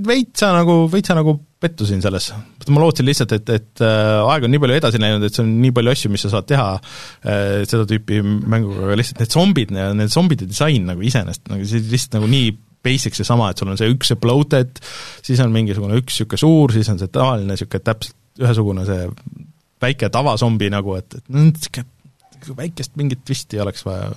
veitsa 0.06 0.52
nagu, 0.54 0.84
veitsa 0.92 1.16
nagu 1.16 1.36
pettusin 1.62 2.02
selles. 2.02 2.32
ma 2.68 2.82
lootsin 2.82 3.06
lihtsalt, 3.06 3.34
et, 3.36 3.52
et 3.54 3.84
äh, 3.84 4.18
aeg 4.26 4.46
on 4.46 4.52
nii 4.52 4.62
palju 4.62 4.78
edasi 4.78 5.00
läinud, 5.02 5.24
et 5.26 5.36
see 5.36 5.44
on 5.44 5.52
nii 5.62 5.74
palju 5.76 5.94
asju, 5.94 6.10
mis 6.12 6.24
sa 6.26 6.32
saad 6.32 6.48
teha 6.50 6.66
äh, 6.74 7.62
seda 7.68 7.86
tüüpi 7.90 8.20
mänguga, 8.22 8.88
aga 8.88 8.98
lihtsalt 8.98 9.22
need 9.22 9.34
zombid, 9.34 9.72
need 9.74 10.12
zombide 10.12 10.48
disain 10.50 10.88
nagu 10.90 11.04
iseenesest, 11.06 11.46
nagu 11.52 11.68
see 11.68 11.84
lihtsalt 11.92 12.18
nagu 12.18 12.30
nii 12.32 12.50
basic 12.82 13.14
seesama, 13.14 13.52
et 13.52 13.62
sul 13.62 13.70
on 13.70 13.78
see 13.78 13.90
üks 13.92 14.10
bloated, 14.22 14.82
siis 15.22 15.40
on 15.44 15.54
mingisugune 15.54 16.00
üks 16.00 16.18
niisugune 16.18 16.42
suur, 16.42 16.74
siis 16.74 16.90
on 16.90 16.98
see 16.98 17.12
tavaline 17.14 17.54
niisugune 17.54 17.86
täpselt 17.86 18.18
ühesugune 18.42 18.86
see 18.88 19.06
väike 19.82 20.10
tavazombi 20.14 20.70
nagu, 20.72 20.96
et, 20.98 21.18
et 21.20 21.32
niisugune 21.32 22.56
väikest 22.58 22.96
mingit 22.98 23.22
twisti 23.26 23.60
oleks 23.62 23.84
vaja. 23.86 24.10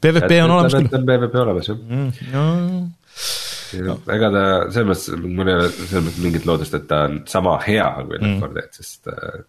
PVP 0.00 0.38
on 0.44 0.54
olemas 0.54 0.76
küll. 0.78 1.02
PVP 1.10 1.42
olemas, 1.42 1.68
jah 1.68 1.80
mm,. 1.82 2.86
No 3.84 3.98
ega 4.14 4.30
ta 4.32 4.42
selles 4.72 5.04
mõttes, 5.10 5.28
mul 5.36 5.50
ei 5.50 5.58
ole 5.58 5.68
selles 5.74 6.06
mõttes 6.06 6.24
mingit 6.24 6.48
lootust, 6.48 6.74
et 6.78 6.88
ta 6.90 7.04
on 7.08 7.20
sama 7.28 7.58
hea 7.66 7.86
kui 8.00 8.16
Left 8.16 8.42
4 8.46 8.56
Dead, 8.56 8.72
sest 8.78 9.10
äh, 9.12 9.44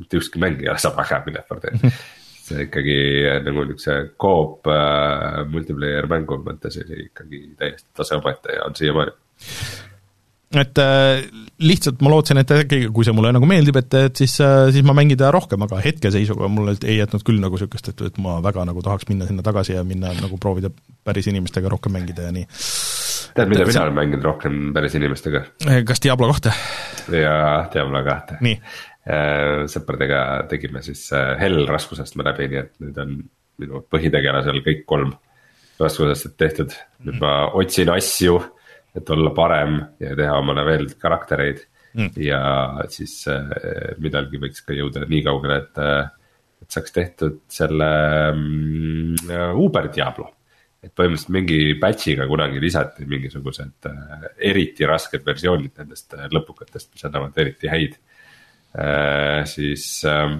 mitte 0.00 0.20
ükski 0.20 0.42
mäng 0.42 0.62
ei 0.62 0.72
ole 0.72 0.82
sama 0.82 1.06
hea 1.06 1.20
kui 1.24 1.36
Left 1.36 1.54
4 1.54 1.64
Dead. 1.64 1.96
See 2.44 2.66
ikkagi 2.66 2.94
nagu 3.40 3.62
niisuguse 3.64 3.94
coop 4.20 4.68
äh, 4.68 5.40
multiplayer 5.48 6.04
mängu 6.10 6.36
mõttes 6.44 6.76
oli 6.82 7.06
ikkagi 7.06 7.40
täiesti 7.56 7.88
tase 7.96 8.18
omaette 8.18 8.58
ja 8.58 8.66
on 8.66 8.76
siiamaani. 8.76 9.14
Et 10.54 10.78
äh, 10.78 11.24
lihtsalt 11.66 12.02
ma 12.04 12.12
lootsin, 12.12 12.38
et 12.38 12.52
äkki, 12.54 12.84
kui 12.94 13.06
see 13.06 13.14
mulle 13.16 13.32
nagu 13.34 13.48
meeldib, 13.48 13.78
et, 13.80 13.96
et 13.98 14.20
siis 14.22 14.36
äh,, 14.44 14.68
siis 14.74 14.84
ma 14.86 14.94
mängin 14.94 15.18
teda 15.18 15.32
rohkem, 15.34 15.64
aga 15.66 15.80
hetkeseisuga 15.82 16.50
mulle 16.52 16.76
ei 16.84 17.00
jätnud 17.00 17.24
küll 17.26 17.40
nagu 17.42 17.58
niisugust, 17.58 17.90
et, 17.90 18.04
et 18.10 18.20
ma 18.22 18.36
väga 18.44 18.66
nagu 18.68 18.84
tahaks 18.84 19.08
minna 19.10 19.26
sinna 19.30 19.42
tagasi 19.46 19.74
ja 19.74 19.82
minna 19.86 20.12
nagu 20.20 20.38
proovida 20.38 20.70
päris 21.04 21.26
inimestega 21.32 21.72
rohkem 21.72 21.96
mängida 21.96 22.28
ja 22.28 22.36
nii. 22.36 22.46
Tead, 23.34 23.50
mida 23.50 23.66
mina 23.68 23.84
olen 23.86 23.98
mänginud 23.98 24.26
rohkem 24.26 24.58
päris 24.76 24.96
inimestega? 24.98 25.44
Eh, 25.68 25.82
kas 25.86 26.02
Diablo 26.04 26.30
kahte? 26.32 26.54
jaa, 27.12 27.68
Diablo 27.74 28.02
kahte. 28.06 28.40
äh,? 29.04 29.64
sõpradega 29.70 30.20
tegime 30.48 30.82
siis 30.86 31.06
äh, 31.12 31.34
Hell 31.40 31.66
raskusest 31.68 32.16
me 32.16 32.26
läbi, 32.26 32.48
nii 32.52 32.62
et 32.62 32.74
nüüd 32.80 33.00
on 33.02 33.16
minu 33.60 33.84
põhitegelasel 33.92 34.62
kõik 34.64 34.84
kolm 34.88 35.12
raskusest 35.78 36.36
tehtud, 36.38 36.74
nüüd 37.04 37.20
ma 37.22 37.34
otsin 37.58 37.90
asju 37.92 38.38
et 38.94 39.10
olla 39.10 39.30
parem 39.34 39.78
ja 40.02 40.14
teha 40.16 40.36
omale 40.38 40.64
veel 40.66 40.86
karaktereid 41.00 41.64
mm. 41.98 42.12
ja 42.22 42.40
siis 42.92 43.24
midalgi 44.02 44.40
võiks 44.42 44.62
ka 44.66 44.76
jõuda 44.76 45.04
nii 45.10 45.24
kaugele, 45.26 45.58
et, 45.64 45.82
et 46.62 46.76
saaks 46.76 46.94
tehtud 46.94 47.40
selle 47.50 47.90
mm, 48.30 49.34
Uber 49.60 49.90
Diablo. 49.94 50.30
Et 50.84 50.92
põhimõtteliselt 50.92 51.34
mingi 51.34 51.58
batch'iga 51.80 52.28
kunagi 52.30 52.60
lisati 52.62 53.08
mingisugused 53.08 53.88
äh, 53.90 54.26
eriti 54.52 54.88
rasked 54.88 55.24
versioonid 55.26 55.74
nendest 55.80 56.16
äh, 56.16 56.28
lõpukatest, 56.32 56.92
mis 56.94 57.06
annavad 57.08 57.38
eriti 57.40 57.70
häid. 57.72 57.98
Äh,, 58.74 59.42
siis 59.48 59.86
äh, 60.08 60.38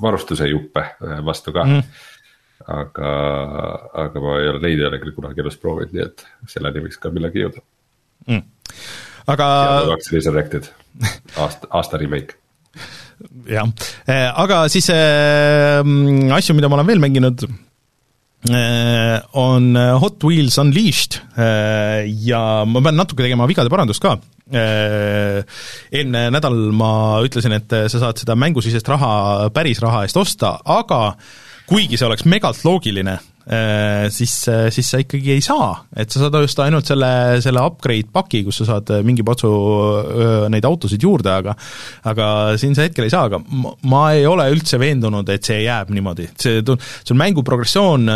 varustuse 0.00 0.48
juppe 0.50 0.86
vastu 1.26 1.52
ka. 1.56 1.66
Mm 1.68 1.84
aga, 2.68 3.10
aga 4.04 4.22
ma 4.22 4.36
ei 4.40 4.50
ole 4.52 4.60
neid 4.64 4.82
ei 4.82 4.88
ole 4.88 5.00
küll 5.02 5.14
kunagi 5.16 5.42
elus 5.42 5.58
proovinud, 5.60 5.94
nii 5.94 6.04
et 6.04 6.24
selleni 6.50 6.84
võiks 6.84 7.00
ka 7.00 7.12
millalgi 7.14 7.44
jõuda. 7.44 7.64
Mm.. 8.28 8.44
aga. 9.32 9.48
Resurrected, 10.10 10.68
aasta, 11.40 11.70
aasta 11.70 12.00
remake. 12.00 12.36
Jah, 13.48 13.68
aga 14.40 14.62
siis 14.72 14.88
äh, 14.94 15.80
asju, 16.36 16.56
mida 16.56 16.70
ma 16.70 16.78
olen 16.78 16.88
veel 16.88 17.02
mänginud 17.02 17.44
on 18.40 19.76
Hot 20.00 20.24
Wheels 20.24 20.56
Unleashed 20.58 21.18
äh, 21.36 22.06
ja 22.24 22.64
ma 22.64 22.80
pean 22.80 22.96
natuke 22.96 23.26
tegema 23.26 23.44
vigade 23.50 23.68
parandust 23.68 24.00
ka 24.00 24.14
äh,. 24.48 25.42
eelmine 25.92 26.30
nädal 26.32 26.56
ma 26.72 27.20
ütlesin, 27.26 27.52
et 27.58 27.76
sa 27.92 28.00
saad 28.00 28.22
seda 28.22 28.38
mängusisest 28.40 28.88
raha 28.88 29.50
päris 29.52 29.82
raha 29.84 30.06
eest 30.08 30.16
osta, 30.16 30.54
aga 30.64 31.02
äh, 31.12 31.28
kuigi 31.70 31.98
see 31.98 32.08
oleks 32.08 32.26
megalt 32.28 32.64
loogiline, 32.66 33.14
äh, 33.14 33.29
siis, 34.14 34.34
äh, 34.52 34.68
siis 34.74 34.90
sa 34.92 35.00
ikkagi 35.02 35.32
ei 35.34 35.44
saa, 35.44 35.72
et 35.96 36.12
sa 36.12 36.24
saad 36.24 36.36
osta 36.38 36.66
ainult 36.66 36.86
selle, 36.86 37.12
selle 37.42 37.64
upgrade 37.66 38.12
paki, 38.14 38.44
kus 38.46 38.60
sa 38.62 38.68
saad 38.74 38.92
äh, 38.94 39.04
mingi 39.06 39.24
patsu 39.26 39.50
neid 40.52 40.66
autosid 40.68 41.02
juurde, 41.02 41.32
aga 41.42 41.56
aga 42.10 42.28
siin 42.60 42.76
sa 42.78 42.86
hetkel 42.86 43.08
ei 43.08 43.14
saa, 43.14 43.26
aga 43.30 43.40
ma, 43.90 44.04
ei 44.14 44.28
ole 44.28 44.46
üldse 44.54 44.78
veendunud, 44.80 45.28
et 45.34 45.46
see 45.46 45.64
jääb 45.64 45.90
niimoodi, 45.94 46.30
see, 46.38 46.62
see 46.62 47.14
on 47.14 47.20
mängu 47.20 47.44
progressioon 47.46 48.08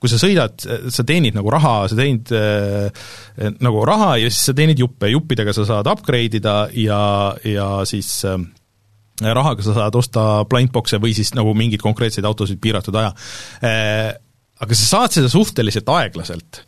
kui 0.00 0.08
sa 0.08 0.16
sõidad, 0.20 0.64
sa 0.88 1.04
teenid 1.06 1.36
nagu 1.36 1.52
raha, 1.52 1.74
sa 1.90 1.98
teenid 1.98 2.32
äh, 2.32 2.88
nagu 3.60 3.84
raha 3.86 4.14
ja 4.22 4.30
siis 4.32 4.48
sa 4.48 4.56
teenid 4.56 4.80
juppe, 4.80 5.10
juppidega 5.12 5.52
sa 5.56 5.66
saad 5.68 5.90
upgrade 5.92 6.40
ida 6.40 6.56
ja, 6.72 7.02
ja 7.44 7.68
siis 7.88 8.08
äh, 8.28 8.40
rahaga 9.20 9.64
sa 9.66 9.76
saad 9.76 10.00
osta 10.00 10.26
blindbox'e 10.50 11.00
või 11.02 11.14
siis 11.16 11.34
nagu 11.36 11.54
mingeid 11.56 11.82
konkreetseid 11.84 12.26
autosid 12.28 12.60
piiratud 12.62 12.96
aja. 13.00 13.12
Äh, 13.66 14.10
aga 14.60 14.76
sa 14.76 14.90
saad 14.94 15.16
seda 15.16 15.32
suhteliselt 15.32 15.88
aeglaselt 15.92 16.64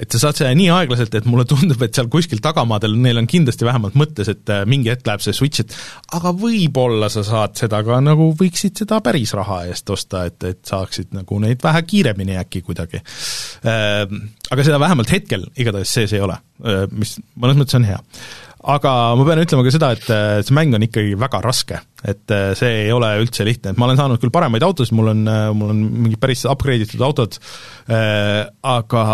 et 0.00 0.10
sa 0.10 0.20
saad 0.20 0.38
seda 0.38 0.50
nii 0.56 0.70
aeglaselt, 0.74 1.14
et 1.14 1.26
mulle 1.28 1.44
tundub, 1.48 1.80
et 1.84 1.94
seal 1.94 2.08
kuskil 2.12 2.40
tagamaadel 2.42 2.96
neil 3.00 3.20
on 3.20 3.28
kindlasti 3.30 3.66
vähemalt 3.66 3.96
mõttes, 3.98 4.30
et 4.32 4.50
äh, 4.52 4.64
mingi 4.68 4.90
hetk 4.90 5.06
läheb 5.06 5.22
see 5.24 5.36
switch, 5.36 5.64
et 5.64 5.74
aga 6.16 6.34
võib-olla 6.38 7.10
sa 7.12 7.24
saad 7.26 7.54
seda 7.58 7.80
ka 7.86 8.00
nagu, 8.04 8.30
võiksid 8.38 8.82
seda 8.82 9.00
päris 9.04 9.34
raha 9.38 9.62
eest 9.70 9.90
osta, 9.94 10.24
et, 10.30 10.40
et 10.48 10.62
saaksid 10.66 11.14
nagu 11.16 11.38
neid 11.42 11.62
vähe 11.64 11.84
kiiremini 11.86 12.38
äkki 12.42 12.64
kuidagi. 12.66 13.02
Äh, 13.66 14.02
aga 14.50 14.66
seda 14.66 14.80
vähemalt 14.82 15.14
hetkel 15.14 15.46
igatahes 15.54 15.94
sees 15.94 16.16
ei 16.16 16.24
ole, 16.24 16.36
mis 16.94 17.16
mõnes 17.40 17.58
mõttes 17.58 17.78
on 17.78 17.86
hea 17.86 18.00
aga 18.74 18.90
ma 19.18 19.26
pean 19.28 19.42
ütlema 19.42 19.64
ka 19.66 19.72
seda, 19.74 19.90
et 19.92 20.06
see 20.46 20.54
mäng 20.56 20.74
on 20.76 20.86
ikkagi 20.86 21.18
väga 21.20 21.40
raske, 21.44 21.80
et 22.04 22.34
see 22.58 22.84
ei 22.84 22.92
ole 22.92 23.08
üldse 23.22 23.46
lihtne, 23.48 23.72
et 23.72 23.80
ma 23.80 23.88
olen 23.88 24.00
saanud 24.00 24.20
küll 24.20 24.32
paremaid 24.34 24.64
autosid, 24.66 24.92
mul 24.96 25.12
on, 25.14 25.22
mul 25.56 25.72
on 25.72 25.84
mingid 26.04 26.20
päris 26.20 26.44
upgrade 26.50 26.84
itud 26.84 27.00
autod, 27.06 27.38
aga 27.88 29.04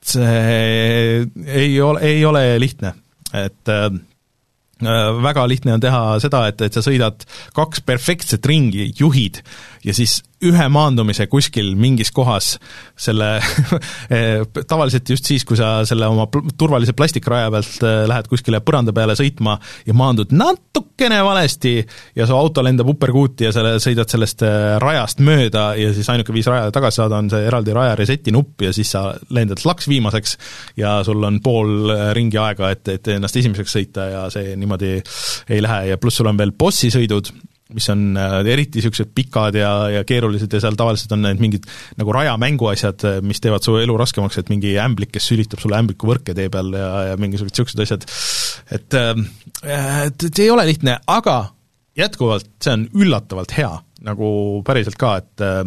see 0.00 1.26
ei 1.46 1.80
ole, 1.84 2.00
ei 2.06 2.24
ole 2.24 2.44
lihtne, 2.62 2.94
et 3.36 3.68
äh, 3.72 3.90
väga 5.22 5.46
lihtne 5.48 5.74
on 5.76 5.82
teha 5.82 6.02
seda, 6.22 6.46
et, 6.50 6.60
et 6.64 6.76
sa 6.76 6.82
sõidad 6.84 7.24
kaks 7.56 7.82
perfektset 7.86 8.46
ringi, 8.48 8.90
juhid, 8.96 9.42
ja 9.84 9.94
siis 9.96 10.20
ühe 10.44 10.66
maandumise 10.72 11.26
kuskil 11.28 11.74
mingis 11.76 12.10
kohas 12.16 12.54
selle 12.98 13.28
eh, 14.14 14.40
tavaliselt 14.68 15.08
just 15.12 15.28
siis, 15.28 15.44
kui 15.48 15.58
sa 15.58 15.80
selle 15.88 16.08
oma 16.08 16.26
turvalise 16.58 16.94
plastikraja 16.96 17.50
pealt 17.52 17.84
eh, 17.84 18.02
lähed 18.08 18.30
kuskile 18.30 18.62
põranda 18.64 18.94
peale 18.96 19.16
sõitma 19.18 19.58
ja 19.86 19.96
maandud 19.96 20.32
natukene 20.36 21.20
valesti 21.24 21.74
ja 22.16 22.28
su 22.28 22.36
auto 22.36 22.64
lendab 22.64 22.88
uperkuuti 22.92 23.48
ja 23.48 23.52
sa 23.56 23.76
sõidad 23.82 24.12
sellest 24.12 24.44
eh, 24.48 24.78
rajast 24.80 25.20
mööda 25.24 25.70
ja 25.80 25.92
siis 25.96 26.08
ainuke 26.12 26.34
viis 26.36 26.48
rajale 26.48 26.72
tagasi 26.76 27.02
saada 27.02 27.20
on 27.20 27.30
see 27.32 27.44
eraldi 27.48 27.76
raja 27.76 27.96
reset'i 28.00 28.32
nupp 28.34 28.64
ja 28.64 28.72
siis 28.76 28.92
sa 28.96 29.10
lendad 29.36 29.64
laks 29.68 29.88
viimaseks 29.92 30.36
ja 30.80 30.98
sul 31.04 31.24
on 31.24 31.40
pool 31.44 31.92
ringi 32.16 32.40
aega, 32.40 32.72
et, 32.72 32.88
et 32.96 33.12
ennast 33.12 33.36
esimeseks 33.36 33.76
sõita 33.76 34.08
ja 34.08 34.24
see 34.32 34.56
niimoodi 34.56 34.96
ei 35.50 35.60
lähe. 35.62 35.90
Ja 35.90 35.98
pluss 36.00 36.20
sul 36.20 36.28
on 36.30 36.38
veel 36.38 36.52
bossisõidud, 36.56 37.30
mis 37.76 37.88
on 37.92 38.16
äh, 38.18 38.38
eriti 38.52 38.80
niisugused 38.80 39.12
pikad 39.16 39.58
ja, 39.58 39.72
ja 39.96 40.04
keerulised 40.08 40.52
ja 40.52 40.62
seal 40.62 40.78
tavaliselt 40.78 41.14
on 41.16 41.24
need 41.26 41.42
mingid 41.42 41.68
nagu 42.00 42.14
rajamängu 42.16 42.70
asjad, 42.72 43.04
äh, 43.08 43.20
mis 43.26 43.42
teevad 43.42 43.66
su 43.66 43.76
elu 43.80 43.96
raskemaks, 44.00 44.40
et 44.40 44.52
mingi 44.52 44.74
ämblik, 44.80 45.12
kes 45.14 45.30
sülitab 45.32 45.62
sulle 45.62 45.80
ämblikuvõrke 45.80 46.36
tee 46.36 46.50
peal 46.52 46.72
ja, 46.76 46.90
ja 47.12 47.20
mingisugused 47.20 47.56
niisugused 47.56 47.84
asjad, 47.86 48.08
et 48.78 48.98
äh, 48.98 49.14
et 50.06 50.28
see 50.30 50.46
ei 50.46 50.52
ole 50.54 50.66
lihtne, 50.68 51.00
aga 51.10 51.38
jätkuvalt 51.98 52.52
see 52.62 52.76
on 52.78 52.86
üllatavalt 53.02 53.52
hea, 53.58 53.72
nagu 54.06 54.30
päriselt 54.66 54.98
ka, 55.00 55.16
et 55.20 55.48
Äh, 55.50 55.64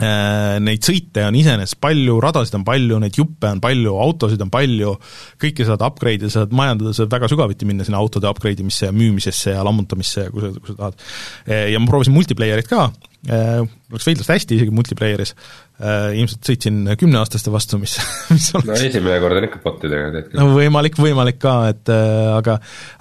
neid 0.00 0.82
sõite 0.86 1.26
on 1.28 1.36
iseenesest 1.36 1.76
palju, 1.84 2.16
radasid 2.24 2.56
on 2.56 2.64
palju, 2.66 2.96
neid 3.02 3.16
juppe 3.18 3.50
on 3.52 3.60
palju, 3.62 3.92
autosid 4.00 4.40
on 4.42 4.50
palju, 4.50 4.94
kõike 5.42 5.66
saad 5.68 5.84
upgrade 5.84 6.22
ida, 6.22 6.30
saad 6.32 6.54
majandada, 6.56 6.94
saad 6.96 7.12
väga 7.12 7.28
sügavuti 7.30 7.68
minna 7.68 7.84
sinna 7.86 8.00
autode 8.00 8.30
upgrade 8.30 8.64
imisse 8.64 8.88
ja 8.88 8.94
müümisesse 8.96 9.52
ja 9.52 9.64
lammutamisse 9.66 10.26
ja 10.26 10.32
kui 10.32 10.44
sa, 10.46 10.52
kui 10.56 10.72
sa 10.72 10.78
tahad. 10.78 11.06
Äh, 11.46 11.66
ja 11.74 11.82
ma 11.82 11.90
proovisin 11.90 12.16
multiplayerit 12.16 12.70
ka, 12.72 12.88
äh, 12.88 13.11
läks 13.22 14.06
veidlasti 14.08 14.32
hästi 14.32 14.56
isegi 14.58 14.74
multiplayeris, 14.74 15.34
Äh, 15.82 16.12
ilmselt 16.20 16.46
sõitsin 16.46 16.82
kümneaastaste 17.00 17.50
vastu, 17.50 17.78
mis, 17.82 17.96
mis 18.30 18.44
oleks 18.54 18.68
no 18.68 18.74
esimene 18.76 19.16
kord 19.22 19.38
on 19.40 19.46
ikka 19.48 19.58
botidega 19.64 20.22
küll. 20.28 20.38
no 20.38 20.44
võimalik, 20.54 20.98
võimalik 21.00 21.40
ka, 21.42 21.54
et 21.72 21.90
äh, 21.90 22.28
aga 22.36 22.58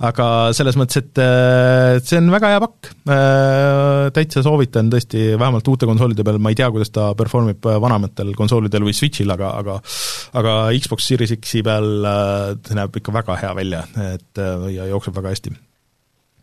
aga 0.09 0.28
selles 0.57 0.80
mõttes, 0.80 1.03
et 1.03 1.22
äh, 1.22 1.99
see 2.01 2.17
on 2.17 2.32
väga 2.34 2.53
hea 2.55 2.61
pakk, 2.63 2.91
täitsa 4.15 4.41
soovitan 4.45 4.89
tõesti, 4.93 5.34
vähemalt 5.36 5.67
uute 5.69 5.89
konsoolide 5.89 6.26
peal, 6.26 6.41
ma 6.41 6.53
ei 6.53 6.57
tea, 6.57 6.72
kuidas 6.74 6.93
ta 6.95 7.11
perform 7.17 7.51
ib 7.53 7.67
vanematel 7.86 8.34
konsoolidel 8.39 8.88
või 8.88 8.97
Switchil, 8.97 9.30
aga 9.36 9.51
aga 9.59 9.78
aga 10.41 10.55
Xbox 10.80 11.11
Series 11.11 11.36
X-i 11.38 11.61
peal 11.67 12.07
see 12.65 12.80
näeb 12.80 12.97
ikka 12.97 13.13
väga 13.13 13.38
hea 13.43 13.51
välja, 13.61 13.84
et 14.15 14.41
ja 14.74 14.89
jookseb 14.89 15.22
väga 15.22 15.36
hästi. 15.36 15.53
Äh, 15.53 15.70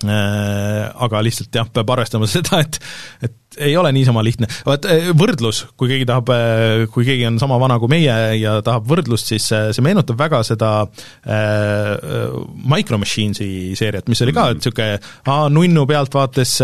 aga 0.07 1.23
lihtsalt 1.27 1.55
jah, 1.55 1.67
peab 1.75 1.91
arvestama 1.97 2.29
seda, 2.31 2.61
et 2.63 2.79
et 3.25 3.35
ei 3.65 3.77
ole 3.77 3.91
niisama 3.95 4.23
lihtne, 4.25 4.49
vaat 4.67 4.87
äh, 4.89 5.09
võrdlus, 5.17 5.63
kui 5.79 5.91
keegi 5.91 6.07
tahab, 6.09 6.31
äh, 6.35 6.85
kui 6.93 7.07
keegi 7.07 7.27
on 7.29 7.39
sama 7.41 7.59
vana 7.61 7.79
kui 7.81 7.91
meie 7.91 8.17
ja 8.39 8.59
tahab 8.65 8.87
võrdlust, 8.91 9.31
siis 9.33 9.47
see 9.49 9.85
meenutab 9.85 10.19
väga 10.21 10.43
seda 10.47 10.73
äh, 10.85 11.95
Micro 12.69 13.01
Machinesi 13.01 13.77
seeriat, 13.79 14.09
mis 14.11 14.23
oli 14.25 14.35
ka 14.37 14.49
niisugune 14.55 14.99
nunnu 15.55 15.87
pealtvaates 15.89 16.59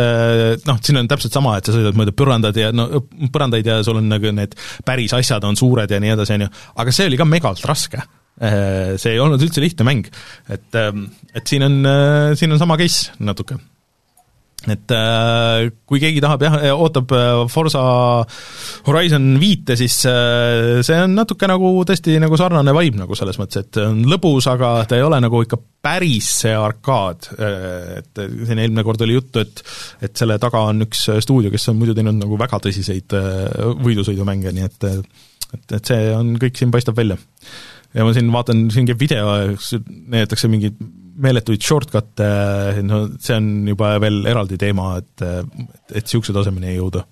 noh, 0.68 0.82
siin 0.84 1.00
on 1.00 1.08
täpselt 1.10 1.34
sama, 1.36 1.56
et 1.58 1.68
sa 1.68 1.74
sõidad 1.74 1.96
mööda 1.98 2.14
põrandad 2.16 2.58
ja 2.58 2.70
no 2.74 3.04
põrandaid 3.32 3.68
ja 3.68 3.80
sul 3.86 4.00
on 4.00 4.10
nagu 4.12 4.34
need 4.36 4.56
päris 4.86 5.14
asjad 5.16 5.44
on 5.48 5.58
suured 5.58 5.90
ja 5.90 6.02
nii 6.02 6.14
edasi, 6.14 6.36
on 6.36 6.46
ju, 6.46 6.52
aga 6.84 6.94
see 6.94 7.08
oli 7.10 7.20
ka 7.20 7.28
megalt 7.28 7.64
raske. 7.68 8.04
Äh, 8.04 8.23
see 8.40 9.14
ei 9.14 9.20
olnud 9.22 9.42
üldse 9.44 9.62
lihtne 9.62 9.86
mäng, 9.86 10.08
et, 10.50 10.72
ähm, 10.78 11.06
et 11.34 11.46
siin 11.46 11.62
on, 11.66 11.78
äh, 11.86 12.32
siin 12.38 12.52
on 12.54 12.58
sama 12.58 12.78
case 12.80 13.14
natuke. 13.22 13.60
et 14.64 14.92
äh, 14.96 15.66
kui 15.84 16.00
keegi 16.00 16.22
tahab 16.24 16.40
jah, 16.40 16.54
ootab 16.72 17.10
Forsa 17.52 17.82
Horizon 18.86 19.26
viite, 19.36 19.76
siis 19.76 19.98
see 20.06 21.00
on 21.04 21.12
natuke 21.18 21.44
nagu 21.50 21.68
tõesti 21.84 22.16
nagu 22.22 22.38
sarnane 22.40 22.72
vibe 22.72 23.02
nagu 23.02 23.18
selles 23.18 23.36
mõttes, 23.36 23.60
et 23.60 23.80
on 23.82 24.00
lõbus, 24.08 24.48
aga 24.48 24.72
ta 24.88 24.96
ei 24.96 25.04
ole 25.04 25.20
nagu 25.20 25.42
ikka 25.44 25.58
päris 25.84 26.30
see 26.46 26.54
arkaad, 26.56 27.28
et 28.00 28.22
siin 28.24 28.62
eelmine 28.64 28.86
kord 28.88 29.04
oli 29.04 29.18
juttu, 29.18 29.44
et 29.44 29.62
et 30.08 30.16
selle 30.16 30.40
taga 30.40 30.64
on 30.70 30.88
üks 30.88 31.10
stuudio, 31.26 31.52
kes 31.52 31.68
on 31.68 31.78
muidu 31.82 31.92
teinud 31.98 32.16
nagu 32.24 32.40
väga 32.40 32.62
tõsiseid 32.64 33.14
võidusõidumänge, 33.84 34.56
nii 34.56 34.66
et 34.70 34.90
et, 35.54 35.76
et 35.76 35.92
see 35.92 36.10
on, 36.16 36.34
kõik 36.40 36.56
siin 36.56 36.72
paistab 36.72 36.96
välja 36.98 37.20
ja 37.94 38.04
ma 38.06 38.12
siin 38.14 38.30
vaatan, 38.34 38.66
siin 38.74 38.88
käib 38.88 39.00
video, 39.00 39.32
näidatakse 40.10 40.50
mingeid 40.50 40.78
meeletuid 41.24 41.62
shortcut'e, 41.62 42.28
no 42.86 43.04
see 43.22 43.36
on 43.38 43.50
juba 43.70 43.94
veel 44.02 44.24
eraldi 44.30 44.58
teema, 44.60 44.94
et, 44.98 45.22
et 45.22 46.00
niisuguse 46.02 46.34
tasemeni 46.34 46.74
jõuda. 46.74 47.04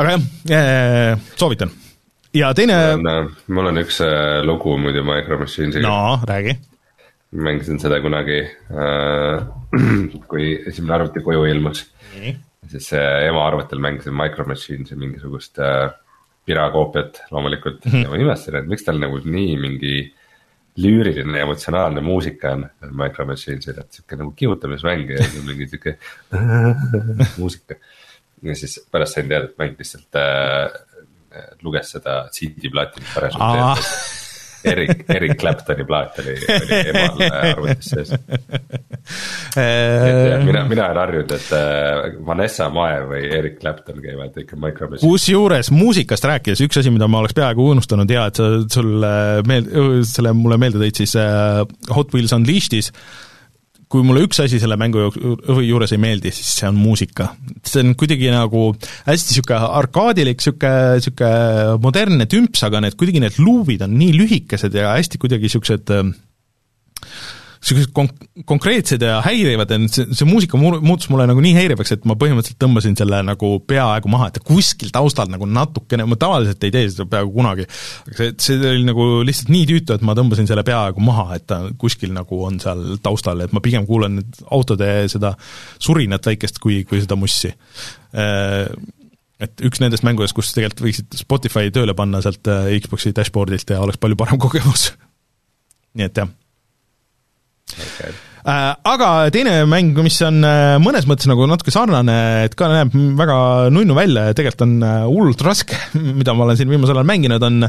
aga 0.00 0.18
jah, 0.48 1.24
soovitan. 1.40 1.72
ja 2.36 2.52
teine 2.56 2.76
mul 3.00 3.70
on 3.70 3.80
üks 3.80 4.02
äh, 4.04 4.42
lugu 4.44 4.76
muidu 4.80 5.04
Micro 5.08 5.40
Machinesiga. 5.40 5.88
no 5.88 6.20
räägi. 6.28 6.58
mängisin 7.32 7.80
seda 7.80 8.00
kunagi 8.04 8.42
äh,, 8.44 9.46
kui 10.30 10.52
esimene 10.66 10.98
arvuti 10.98 11.24
koju 11.24 11.48
ilmus. 11.48 11.86
siis 12.68 12.92
ema 12.92 13.46
arvutil 13.48 13.80
mängisin 13.80 14.16
Micro 14.16 14.44
Machinesi 14.48 14.96
mingisugust 15.00 15.58
äh, 15.58 15.88
pirakoopiat 16.46 17.22
loomulikult 17.30 17.84
mm 17.84 17.92
-hmm. 17.92 18.02
ja 18.02 18.10
ma 18.10 18.16
imestasin, 18.16 18.58
et 18.60 18.68
miks 18.70 18.84
tal 18.84 18.98
nagu 18.98 19.20
nii 19.24 19.56
mingi 19.56 19.96
lüüriline 20.82 21.38
ja 21.38 21.44
emotsionaalne 21.46 22.00
muusika 22.00 22.54
on 22.56 22.64
Micro 22.90 23.26
Machines'il, 23.26 23.78
et 23.80 23.92
sihuke 23.92 24.16
nagu 24.16 24.32
kihutamismäng 24.36 25.10
ja 25.10 25.26
mingi 25.46 25.68
sihuke 25.68 25.98
muusika. 27.38 27.74
ja 28.42 28.56
siis 28.56 28.80
pärast 28.90 29.14
sain 29.14 29.28
teada, 29.28 29.44
et 29.44 29.58
mäng 29.58 29.76
lihtsalt 29.78 30.18
äh, 30.18 31.46
luges 31.62 31.94
seda 31.96 32.28
CD-plaati, 32.32 33.00
mis 33.04 33.14
parasjagu 33.14 33.52
teeb 33.52 34.21
Erik, 34.68 35.04
Erik 35.10 35.34
Claptoni 35.40 35.84
plaat 35.88 36.18
oli, 36.22 36.36
oli 36.56 36.78
emal 36.92 37.24
arvutis 37.28 37.90
sees 37.92 38.12
mina, 40.46 40.64
mina 40.68 40.86
olen 40.86 41.00
harjunud, 41.02 41.34
et 41.36 41.50
äh, 41.56 42.18
Vanessa 42.26 42.68
Mae 42.72 43.00
või 43.08 43.24
Erik 43.38 43.58
Clapton 43.60 43.98
käivad 44.04 44.38
ikka 44.44 44.58
Microsoft'is. 44.60 45.04
kusjuures 45.06 45.72
muusikast 45.74 46.28
rääkides, 46.30 46.62
üks 46.66 46.80
asi, 46.80 46.92
mida 46.94 47.08
ma 47.10 47.22
oleks 47.22 47.36
peaaegu 47.38 47.72
unustanud 47.74 48.10
ja 48.10 48.28
et 48.30 48.40
sa, 48.40 48.48
sul 48.72 48.94
meel-, 49.48 49.68
selle 50.08 50.34
mulle 50.36 50.60
meelde 50.62 50.82
tõid, 50.82 51.02
siis 51.02 51.16
äh, 51.20 51.62
Hot 51.94 52.14
Wheels 52.14 52.34
Unleashed'is 52.36 52.92
kui 53.92 54.04
mulle 54.06 54.24
üks 54.24 54.40
asi 54.40 54.60
selle 54.62 54.78
mängu 54.80 55.10
juures 55.60 55.92
ei 55.92 56.00
meeldi, 56.00 56.32
siis 56.32 56.54
see 56.56 56.68
on 56.70 56.78
muusika. 56.80 57.32
see 57.68 57.82
on 57.84 57.94
kuidagi 57.98 58.30
nagu 58.32 58.70
hästi 59.06 59.34
niisugune 59.34 59.70
arkaadilik, 59.82 60.40
niisugune, 60.40 60.98
niisugune 60.98 61.78
modernne 61.84 62.28
tümps, 62.30 62.64
aga 62.68 62.80
need 62.86 62.96
kuidagi 63.00 63.22
need 63.24 63.40
luuvid 63.42 63.84
on 63.84 63.96
nii 64.00 64.16
lühikesed 64.16 64.74
ja 64.78 64.94
hästi 64.96 65.20
kuidagi 65.20 65.50
niisugused 65.50 65.92
äh, 65.92 66.12
niisugused 67.62 67.92
konk-, 67.94 68.24
konkreetsed 68.48 69.02
ja 69.06 69.20
häirivad, 69.22 69.70
et 69.70 69.94
see, 69.94 70.06
see 70.18 70.26
muusika 70.26 70.58
mu-, 70.58 70.80
muutus 70.82 71.08
mulle 71.12 71.28
nagu 71.30 71.42
nii 71.44 71.54
häirivaks, 71.54 71.94
et 71.94 72.06
ma 72.08 72.16
põhimõtteliselt 72.18 72.58
tõmbasin 72.62 72.96
selle 72.98 73.20
nagu 73.26 73.50
peaaegu 73.70 74.10
maha, 74.10 74.28
et 74.30 74.40
kuskil 74.46 74.90
taustal 74.94 75.30
nagu 75.30 75.46
natukene, 75.46 76.06
ma 76.10 76.18
tavaliselt 76.18 76.66
ei 76.66 76.74
tee 76.74 76.88
seda 76.90 77.06
peaaegu 77.12 77.30
kunagi, 77.36 77.66
aga 78.08 78.18
see, 78.18 78.32
see 78.42 78.58
oli 78.72 78.88
nagu 78.88 79.06
lihtsalt 79.26 79.52
nii 79.54 79.68
tüütu, 79.70 79.94
et 79.94 80.06
ma 80.06 80.16
tõmbasin 80.18 80.50
selle 80.50 80.66
peaaegu 80.66 81.06
maha, 81.06 81.28
et 81.38 81.46
ta 81.52 81.60
kuskil 81.78 82.14
nagu 82.16 82.42
on 82.48 82.58
seal 82.62 82.82
taustal, 83.04 83.44
et 83.46 83.54
ma 83.54 83.62
pigem 83.64 83.86
kuulan 83.86 84.18
nüüd 84.18 84.42
autode 84.50 84.90
seda 85.12 85.36
surinat 85.78 86.26
väikest, 86.32 86.58
kui, 86.62 86.82
kui 86.88 87.02
seda 87.04 87.18
mussi. 87.18 87.52
Äh, 88.18 88.66
et 89.42 89.64
üks 89.66 89.80
nendest 89.82 90.04
mängudest, 90.06 90.34
kus 90.34 90.50
tegelikult 90.54 90.84
võiksid 90.84 91.18
Spotify 91.18 91.70
tööle 91.74 91.94
panna 91.98 92.20
sealt 92.22 92.46
äh, 92.50 92.74
Xbox'i 92.82 93.14
dashboard'ilt 93.14 93.74
ja 93.74 93.82
oleks 93.86 94.02
palju 94.02 94.18
parem 94.18 94.42
kogemus. 94.42 94.90
nii 95.98 96.10
et 96.10 96.22
jah 96.24 96.30
okay. 97.78 98.12
Äh, 98.42 98.72
aga 98.90 99.30
teine 99.30 99.60
mäng, 99.70 99.92
mis 100.02 100.16
on 100.26 100.42
äh, 100.42 100.74
mõnes 100.82 101.04
mõttes 101.06 101.28
nagu 101.30 101.44
natuke 101.46 101.70
sarnane, 101.70 102.42
et 102.48 102.56
ka 102.58 102.66
näeb 102.72 102.90
väga 103.20 103.36
nunnu 103.70 103.94
välja 103.94 104.24
ja 104.26 104.34
tegelikult 104.34 104.64
on 104.66 104.72
äh, 104.82 105.04
hullult 105.06 105.44
raske, 105.46 105.78
mida 106.18 106.34
ma 106.34 106.42
olen 106.48 106.58
siin 106.58 106.66
viimasel 106.72 106.98
ajal 106.98 107.06
mänginud, 107.06 107.38
on 107.46 107.62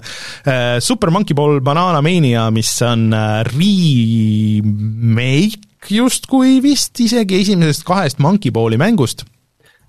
Super 0.82 1.14
Monkey 1.14 1.38
Ball 1.38 1.62
Banana 1.62 2.02
Mania, 2.02 2.48
mis 2.54 2.74
on 2.88 3.14
remake 3.54 5.62
justkui 5.94 6.58
vist 6.64 6.98
isegi 7.06 7.38
esimesest 7.44 7.86
kahest 7.86 8.18
Monkey 8.24 8.50
Balli 8.56 8.80
mängust. 8.82 9.28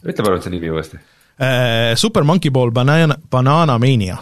ütle 0.05 0.21
palun 0.21 0.45
see 0.45 0.53
nimi 0.53 0.69
uuesti. 0.69 1.01
Super 1.97 2.29
Monkey 2.29 2.53
Ball 2.53 2.77
Banana, 2.77 3.17
Banana 3.31 3.81
Mania 3.81 4.21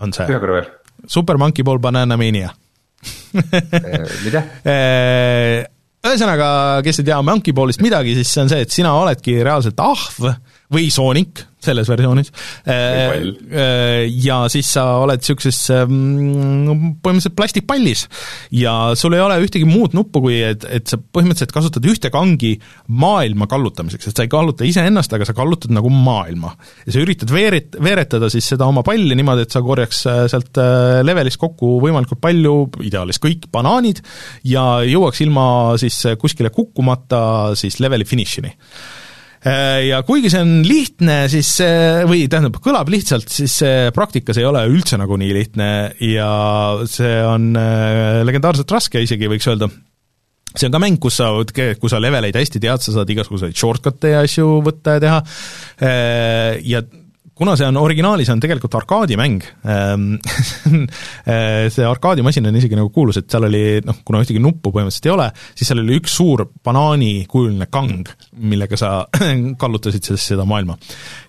on 0.00 0.16
see. 0.16 0.24
ühe 0.24 0.40
korra 0.40 0.62
veel. 0.62 0.72
Super 1.04 1.36
Monkey 1.36 1.66
Ball 1.66 1.84
Banana 1.84 2.16
Mania 2.16 2.48
mida? 4.24 4.42
ühesõnaga, 6.06 6.48
kes 6.86 7.00
ei 7.02 7.08
tea 7.08 7.18
Monkey 7.26 7.54
Ballist 7.56 7.82
midagi, 7.82 8.14
siis 8.18 8.30
see 8.30 8.44
on 8.44 8.52
see, 8.52 8.62
et 8.66 8.72
sina 8.72 8.94
oledki 9.00 9.40
reaalselt 9.42 9.80
ahv 9.82 10.30
või 10.72 10.88
Sonic 10.94 11.42
selles 11.66 11.88
versioonis. 11.90 12.32
ja 14.26 14.38
siis 14.52 14.70
sa 14.76 14.84
oled 15.02 15.22
niisuguses 15.22 15.60
mm, 15.72 16.96
põhimõtteliselt 17.02 17.36
plastikpallis 17.38 18.06
ja 18.54 18.74
sul 18.98 19.16
ei 19.16 19.22
ole 19.22 19.38
ühtegi 19.44 19.66
muud 19.68 19.96
nuppu, 19.96 20.22
kui 20.26 20.38
et, 20.44 20.64
et 20.70 20.86
sa 20.88 20.98
põhimõtteliselt 20.98 21.54
kasutad 21.54 21.86
ühte 21.88 22.10
kangi 22.14 22.56
maailma 22.88 23.48
kallutamiseks, 23.50 24.10
et 24.10 24.18
sa 24.18 24.26
ei 24.26 24.32
kalluta 24.32 24.66
iseennast, 24.68 25.12
aga 25.16 25.28
sa 25.28 25.34
kallutad 25.36 25.74
nagu 25.74 25.90
maailma. 25.92 26.54
ja 26.86 26.94
sa 26.94 27.02
üritad 27.02 27.32
veerit-, 27.32 27.78
veeretada 27.82 28.30
siis 28.32 28.48
seda 28.52 28.68
oma 28.68 28.84
palli 28.86 29.16
niimoodi, 29.18 29.46
et 29.46 29.56
sa 29.56 29.62
korjaks 29.64 30.04
äh, 30.10 30.22
sealt 30.32 30.60
äh, 30.62 31.00
levelist 31.06 31.40
kokku 31.42 31.76
võimalikult 31.82 32.22
palju, 32.22 32.56
ideaalis 32.86 33.20
kõik 33.22 33.48
banaanid, 33.52 34.02
ja 34.46 34.66
jõuaks 34.86 35.24
ilma 35.24 35.48
siis 35.80 36.02
kuskile 36.20 36.52
kukkumata 36.54 37.56
siis 37.58 37.80
leveli 37.82 38.06
finišini 38.08 38.54
Äh, 38.56 39.05
ja 39.46 40.00
kuigi 40.06 40.30
see 40.32 40.42
on 40.42 40.54
lihtne, 40.66 41.18
siis 41.30 41.52
või 42.08 42.24
tähendab, 42.30 42.58
kõlab 42.64 42.90
lihtsalt, 42.92 43.30
siis 43.32 43.58
see 43.62 43.90
praktikas 43.94 44.40
ei 44.40 44.46
ole 44.48 44.64
üldse 44.70 44.98
nagu 45.00 45.18
nii 45.20 45.34
lihtne 45.36 45.68
ja 46.02 46.30
see 46.90 47.18
on 47.26 47.52
äh, 47.58 48.22
legendaarselt 48.26 48.70
raske 48.74 49.02
isegi, 49.02 49.30
võiks 49.30 49.46
öelda. 49.50 49.70
See 50.56 50.68
on 50.68 50.72
ka 50.72 50.80
mäng, 50.80 50.96
kus 51.02 51.18
sa, 51.20 51.28
kui 51.76 51.92
sa 51.92 52.00
leveleid 52.00 52.36
hästi 52.38 52.62
tead, 52.62 52.80
sa 52.80 52.94
saad 52.94 53.10
igasuguseid 53.12 53.56
shortcut'e 53.56 54.14
ja 54.14 54.22
asju 54.24 54.60
võtta 54.64 54.96
ja 54.96 55.02
teha. 55.04 55.18
Äh, 55.84 56.62
ja 56.64 56.80
kuna 57.36 57.52
see 57.58 57.66
on 57.68 57.76
originaalis, 57.76 58.30
on 58.32 58.40
tegelikult 58.40 58.74
arkaadimäng 58.78 59.44
ähm, 59.68 60.14
see 61.74 61.84
arkaadimasin 61.84 62.48
on 62.48 62.56
isegi 62.56 62.78
nagu 62.78 62.88
kuulus, 62.94 63.20
et 63.20 63.28
seal 63.32 63.48
oli 63.48 63.62
noh, 63.84 63.98
kuna 64.06 64.22
ühtegi 64.24 64.40
nuppu 64.42 64.72
põhimõtteliselt 64.72 65.10
ei 65.10 65.14
ole, 65.14 65.28
siis 65.52 65.70
seal 65.70 65.82
oli 65.82 65.98
üks 66.00 66.16
suur 66.16 66.46
banaanikujuline 66.64 67.68
kang, 67.72 68.08
millega 68.40 68.80
sa 68.80 68.92
kallutasid 69.62 70.08
siis 70.08 70.26
seda 70.32 70.46
maailma. 70.48 70.78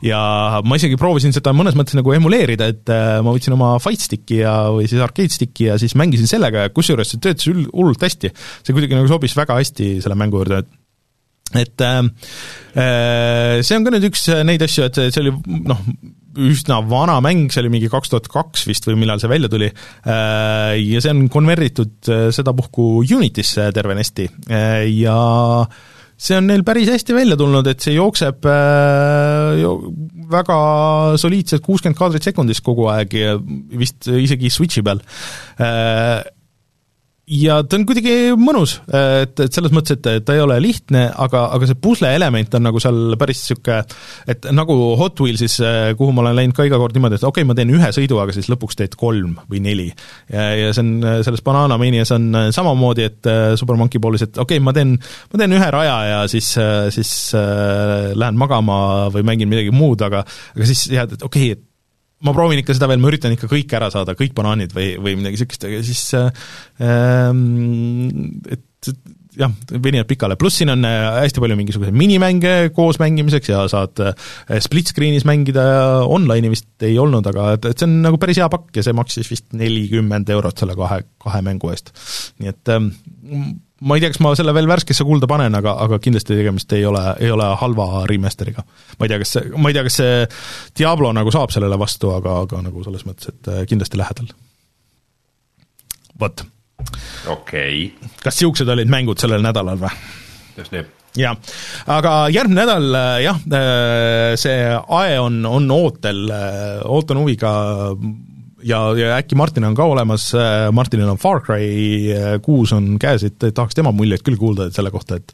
ja 0.05 0.21
ma 0.63 0.79
isegi 0.79 0.99
proovisin 0.99 1.35
seda 1.35 1.51
mõnes 1.55 1.75
mõttes 1.77 1.97
nagu 1.99 2.15
emuleerida, 2.15 2.71
et 2.71 2.93
äh, 2.93 3.19
ma 3.25 3.35
võtsin 3.35 3.57
oma 3.57 3.75
Fight 3.83 4.07
Sticki 4.07 4.41
ja, 4.45 4.55
või 4.73 4.87
siis 4.87 5.03
arcade 5.03 5.35
stick'i 5.35 5.71
ja 5.71 5.77
siis 5.81 5.97
mängisin 5.99 6.29
sellega 6.29 6.67
ja 6.67 6.73
kusjuures 6.73 7.11
see 7.11 7.23
töötas 7.23 7.51
hullult 7.51 8.03
hästi. 8.03 8.31
see 8.63 8.75
kuidagi 8.75 8.95
nagu 8.95 9.11
sobis 9.11 9.35
väga 9.35 9.59
hästi 9.59 9.97
selle 10.03 10.15
mängu 10.19 10.39
juurde, 10.39 10.63
et 10.63 10.75
et 11.55 11.81
äh, 11.81 12.03
äh, 12.75 13.63
see 13.63 13.77
on 13.77 13.85
ka 13.87 13.93
nüüd 13.93 14.07
üks 14.09 14.27
neid 14.47 14.63
asju, 14.65 14.87
et 14.87 14.99
see 15.07 15.23
oli 15.23 15.33
noh, 15.69 15.83
üsna 16.47 16.81
vana 16.85 17.17
mäng, 17.23 17.47
see 17.53 17.63
oli 17.63 17.71
mingi 17.73 17.89
kaks 17.91 18.11
tuhat 18.11 18.27
kaks 18.31 18.67
vist 18.69 18.87
või 18.89 18.99
millal 19.01 19.21
see 19.21 19.31
välja 19.31 19.49
tuli, 19.51 19.69
äh, 19.71 20.73
ja 20.81 21.03
see 21.03 21.13
on 21.13 21.27
konvertitud 21.33 22.11
sedapuhku 22.35 22.97
Unitysse 23.17 23.69
tervenesti 23.73 24.27
ja 24.97 25.17
see 26.17 26.37
on 26.37 26.47
neil 26.49 26.63
päris 26.67 26.89
hästi 26.91 27.15
välja 27.15 27.37
tulnud, 27.39 27.67
et 27.69 27.83
see 27.83 27.95
jookseb 27.95 28.45
väga 30.27 30.57
soliidselt 31.21 31.63
kuuskümmend 31.65 31.97
kaadrit 31.97 32.25
sekundis 32.27 32.61
kogu 32.65 32.89
aeg 32.91 33.13
ja 33.15 33.37
vist 33.39 34.09
isegi 34.11 34.51
Switchi 34.53 34.83
peal 34.85 34.99
ja 37.27 37.57
ta 37.67 37.75
on 37.75 37.83
kuidagi 37.87 38.13
mõnus, 38.39 38.77
et, 38.87 39.35
et 39.43 39.53
selles 39.53 39.73
mõttes, 39.75 39.97
et 39.97 40.23
ta 40.25 40.35
ei 40.35 40.41
ole 40.41 40.55
lihtne, 40.63 41.03
aga, 41.11 41.43
aga 41.55 41.67
see 41.67 41.79
pusle 41.83 42.09
element 42.15 42.55
on 42.55 42.63
nagu 42.69 42.79
seal 42.81 43.17
päris 43.19 43.41
niisugune, 43.43 43.81
et 44.31 44.47
nagu 44.55 44.77
Hot 44.99 45.19
Wheelsis, 45.23 45.57
kuhu 45.99 46.15
ma 46.15 46.23
olen 46.23 46.37
läinud 46.39 46.55
ka 46.55 46.67
iga 46.67 46.79
kord 46.79 46.95
niimoodi, 46.95 47.19
et 47.19 47.27
okei 47.27 47.43
okay,, 47.43 47.49
ma 47.49 47.57
teen 47.57 47.73
ühe 47.75 47.91
sõidu, 47.95 48.21
aga 48.23 48.35
siis 48.35 48.47
lõpuks 48.51 48.79
teed 48.79 48.95
kolm 48.99 49.35
või 49.51 49.61
neli. 49.65 49.89
ja, 50.31 50.47
ja 50.55 50.71
see 50.71 50.85
on, 50.85 50.93
selles 51.27 51.43
Banana 51.43 51.79
Manias 51.81 52.13
on 52.15 52.31
samamoodi, 52.55 53.09
et 53.11 53.31
Super 53.59 53.79
Monkey 53.79 54.01
Ballis, 54.03 54.23
et 54.29 54.35
okei 54.39 54.61
okay,, 54.61 54.63
ma 54.63 54.75
teen, 54.77 54.95
ma 55.33 55.43
teen 55.43 55.59
ühe 55.59 55.71
raja 55.75 55.97
ja 56.07 56.25
siis, 56.31 56.53
siis 56.95 57.13
äh, 57.35 58.13
lähen 58.15 58.39
magama 58.39 58.79
või 59.11 59.27
mängin 59.27 59.51
midagi 59.51 59.75
muud, 59.75 59.99
aga 60.07 60.23
aga 60.23 60.67
siis 60.69 60.87
jääd, 60.95 61.17
et 61.17 61.27
okei 61.27 61.51
okay,, 61.51 61.57
et 61.59 61.66
ma 62.25 62.33
proovin 62.33 62.63
ikka 62.63 62.75
seda 62.77 62.89
veel, 62.89 63.01
ma 63.03 63.11
üritan 63.11 63.35
ikka 63.35 63.49
kõik 63.51 63.77
ära 63.77 63.91
saada, 63.93 64.17
kõik 64.17 64.33
banaanid 64.37 64.73
või, 64.75 64.95
või 65.01 65.17
midagi 65.19 65.37
niisugust, 65.37 65.67
aga 65.69 65.83
siis 65.85 66.03
ähm, 66.17 67.43
et 68.49 68.91
jah, 69.37 69.53
venivad 69.69 70.07
pikale, 70.09 70.37
pluss 70.39 70.59
siin 70.61 70.71
on 70.73 70.85
äh, 70.87 71.19
hästi 71.21 71.41
palju 71.43 71.57
mingisuguseid 71.59 71.97
minimänge 71.97 72.53
koos 72.75 72.99
mängimiseks 73.01 73.51
ja 73.51 73.61
saad 73.71 74.01
äh, 74.03 74.15
split 74.63 74.91
screen'is 74.93 75.27
mängida, 75.29 75.67
online'i 76.09 76.51
vist 76.53 76.87
ei 76.87 76.97
olnud, 77.01 77.29
aga 77.29 77.51
et, 77.57 77.69
et 77.69 77.77
see 77.77 77.89
on 77.89 77.99
nagu 78.05 78.19
päris 78.21 78.41
hea 78.41 78.49
pakk 78.53 78.79
ja 78.79 78.85
see 78.87 78.97
maksis 78.97 79.29
vist 79.31 79.47
nelikümmend 79.57 80.29
eurot 80.33 80.63
selle 80.63 80.77
kahe, 80.79 81.03
kahe 81.21 81.43
mängu 81.45 81.71
eest. 81.73 81.93
nii 82.41 82.53
et 82.53 82.73
ähm, 82.73 82.91
ma 83.81 83.95
ei 83.95 84.01
tea, 84.01 84.11
kas 84.13 84.21
ma 84.23 84.33
selle 84.37 84.53
veel 84.57 84.67
värskesse 84.69 85.05
kulda 85.05 85.29
panen, 85.29 85.55
aga, 85.57 85.75
aga 85.85 85.99
kindlasti 86.01 86.37
tegemist 86.37 86.73
ei 86.73 86.85
ole, 86.89 87.03
ei 87.21 87.29
ole 87.33 87.47
halva 87.61 88.03
remaster'iga. 88.09 88.65
ma 88.97 89.05
ei 89.05 89.11
tea, 89.11 89.21
kas 89.21 89.33
see, 89.37 89.53
ma 89.55 89.69
ei 89.69 89.77
tea, 89.77 89.85
kas 89.87 89.99
see 90.01 90.19
Diablo 90.79 91.13
nagu 91.15 91.33
saab 91.33 91.53
sellele 91.53 91.79
vastu, 91.79 92.11
aga, 92.15 92.39
aga 92.47 92.61
nagu 92.65 92.85
selles 92.85 93.05
mõttes, 93.07 93.33
et 93.33 93.51
äh, 93.53 93.63
kindlasti 93.69 93.99
lähedal. 94.01 94.29
vot. 96.19 96.45
okei 97.27 97.89
okay.. 97.89 98.13
kas 98.23 98.39
niisugused 98.39 98.69
olid 98.73 98.93
mängud 98.93 99.21
sellel 99.21 99.45
nädalal 99.45 99.81
või? 99.81 99.93
just 100.57 100.73
nii 100.73 100.85
jah, 101.17 101.37
aga 101.93 102.15
järgmine 102.33 102.63
nädal 102.63 102.97
äh, 102.97 103.11
jah, 103.27 103.43
äh, 103.59 104.31
see 104.41 104.57
AE 104.73 105.19
on, 105.21 105.43
on 105.45 105.69
ootel, 105.77 106.25
ootan 106.89 107.21
huviga 107.21 107.53
ja, 108.67 108.79
ja 108.97 109.11
äkki 109.17 109.37
Martin 109.39 109.65
on 109.67 109.75
ka 109.77 109.85
olemas, 109.87 110.29
äh, 110.35 110.67
Martinil 110.75 111.09
on 111.09 111.19
Far 111.21 111.41
Cry 111.45 111.67
äh, 112.13 112.37
kuus 112.43 112.73
on 112.75 112.95
käes, 113.01 113.25
et 113.27 113.39
tahaks 113.39 113.77
tema 113.77 113.93
muljeid 113.95 114.23
küll 114.25 114.39
kuulda, 114.39 114.67
et 114.67 114.77
selle 114.77 114.91
kohta, 114.93 115.19
et 115.19 115.33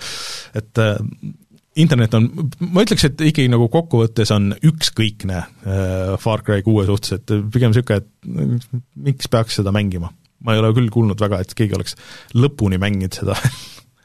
et 0.59 0.81
äh, 0.81 0.97
internet 1.83 2.13
on, 2.17 2.27
ma 2.69 2.83
ütleks, 2.85 3.07
et 3.07 3.21
ikkagi 3.29 3.49
nagu 3.49 3.67
kokkuvõttes 3.73 4.29
on 4.35 4.51
ükskõikne 4.61 5.39
Far 6.21 6.43
Cry 6.45 6.61
kuue 6.65 6.85
suhtes, 6.85 7.15
et 7.17 7.33
pigem 7.53 7.73
niisugune, 7.73 8.03
et 8.03 8.67
miks 9.07 9.31
peaks 9.31 9.57
seda 9.57 9.73
mängima. 9.73 10.11
ma 10.43 10.53
ei 10.53 10.61
ole 10.61 10.73
küll 10.75 10.91
kuulnud 10.93 11.19
väga, 11.23 11.39
et 11.41 11.55
keegi 11.57 11.73
oleks 11.73 11.97
lõpuni 12.35 12.77
mänginud 12.77 13.17
seda 13.17 13.37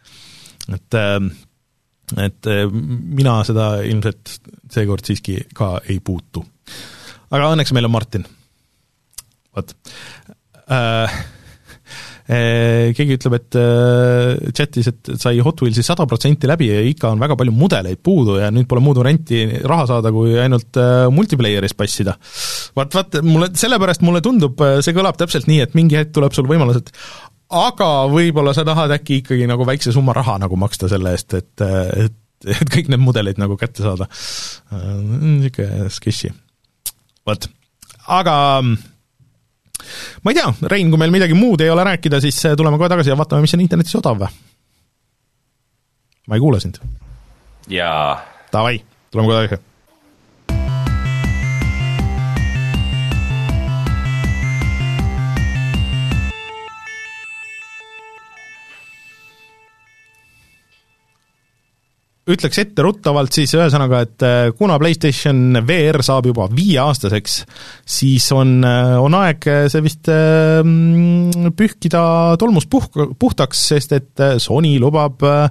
et 0.76 0.98
et 2.24 2.48
mina 2.72 3.34
seda 3.44 3.82
ilmselt 3.84 4.38
seekord 4.72 5.04
siiski 5.04 5.42
ka 5.54 5.74
ei 5.92 6.00
puutu. 6.00 6.40
aga 7.28 7.52
õnneks 7.52 7.74
meil 7.76 7.90
on 7.90 7.92
Martin 7.92 8.24
vot 9.58 9.74
äh, 10.68 11.18
äh, 12.28 12.90
keegi 12.96 13.16
ütleb, 13.16 13.36
et 13.38 13.56
äh, 13.58 14.52
chatis, 14.56 14.90
et 14.92 15.10
sai 15.20 15.38
Hot 15.44 15.62
Wheelsi 15.64 15.84
sada 15.86 16.06
protsenti 16.08 16.48
läbi 16.50 16.68
ja 16.70 16.82
ikka 16.84 17.12
on 17.14 17.22
väga 17.22 17.38
palju 17.40 17.54
mudeleid 17.56 18.02
puudu 18.04 18.38
ja 18.42 18.50
nüüd 18.54 18.68
pole 18.70 18.82
muud 18.84 19.00
varianti 19.00 19.44
raha 19.68 19.88
saada, 19.92 20.12
kui 20.14 20.36
ainult 20.40 20.78
äh, 20.80 21.06
multiplayer'is 21.14 21.76
passida. 21.78 22.18
vaat, 22.76 22.94
vaat 22.98 23.18
mulle, 23.24 23.50
sellepärast 23.58 24.04
mulle 24.06 24.22
tundub, 24.24 24.60
see 24.84 24.96
kõlab 24.96 25.18
täpselt 25.20 25.48
nii, 25.50 25.62
et 25.64 25.76
mingi 25.78 25.98
hetk 25.98 26.14
tuleb 26.16 26.36
sul 26.36 26.48
võimalus, 26.50 26.82
et 26.82 26.92
aga 27.48 27.90
võib-olla 28.12 28.52
sa 28.56 28.66
tahad 28.68 28.92
äkki 28.98 29.22
ikkagi 29.22 29.48
nagu 29.48 29.64
väikse 29.68 29.94
summa 29.94 30.12
raha 30.16 30.36
nagu 30.42 30.58
maksta 30.60 30.90
selle 30.92 31.14
eest, 31.16 31.32
et, 31.38 31.64
et, 31.64 32.18
et 32.44 32.74
kõik 32.74 32.92
need 32.92 33.00
mudelid 33.00 33.40
nagu 33.40 33.56
kätte 33.60 33.86
saada. 33.86 34.08
niisugune 34.68 35.88
sketši. 35.96 36.34
vot, 37.28 37.48
aga 38.20 38.36
ma 40.22 40.32
ei 40.32 40.38
tea, 40.38 40.52
Rein, 40.72 40.90
kui 40.90 41.00
meil 41.00 41.14
midagi 41.14 41.36
muud 41.38 41.62
ei 41.64 41.70
ole 41.70 41.84
rääkida, 41.92 42.20
siis 42.24 42.40
äh, 42.46 42.56
tuleme 42.58 42.78
kohe 42.80 42.90
tagasi 42.90 43.12
ja 43.12 43.18
vaatame, 43.18 43.44
mis 43.46 43.54
on 43.54 43.64
internetis 43.64 43.98
odav 44.00 44.20
või? 44.24 44.32
ma 46.28 46.36
ei 46.36 46.44
kuule 46.44 46.60
sind. 46.60 46.80
jaa. 47.72 48.18
Davai, 48.52 48.82
tuleme 49.12 49.32
kohe 49.32 49.42
tagasi 49.46 49.67
ütleks 62.28 62.60
etteruttavalt 62.60 63.34
siis 63.34 63.54
ühesõnaga, 63.56 64.02
et 64.04 64.24
äh, 64.26 64.50
kuna 64.56 64.76
PlayStation 64.80 65.60
VR 65.66 66.02
saab 66.04 66.28
juba 66.28 66.48
viieaastaseks, 66.52 67.38
siis 67.88 68.28
on, 68.36 68.58
äh, 68.66 68.94
on 69.00 69.16
aeg 69.18 69.48
see 69.72 69.84
vist 69.84 70.10
äh, 70.12 70.60
pühkida 71.56 72.02
tolmust 72.40 72.70
puh-, 72.72 72.90
puhtaks, 73.18 73.64
sest 73.72 73.96
et 73.96 74.24
Sony 74.42 74.76
lubab 74.82 75.24
äh, 75.24 75.48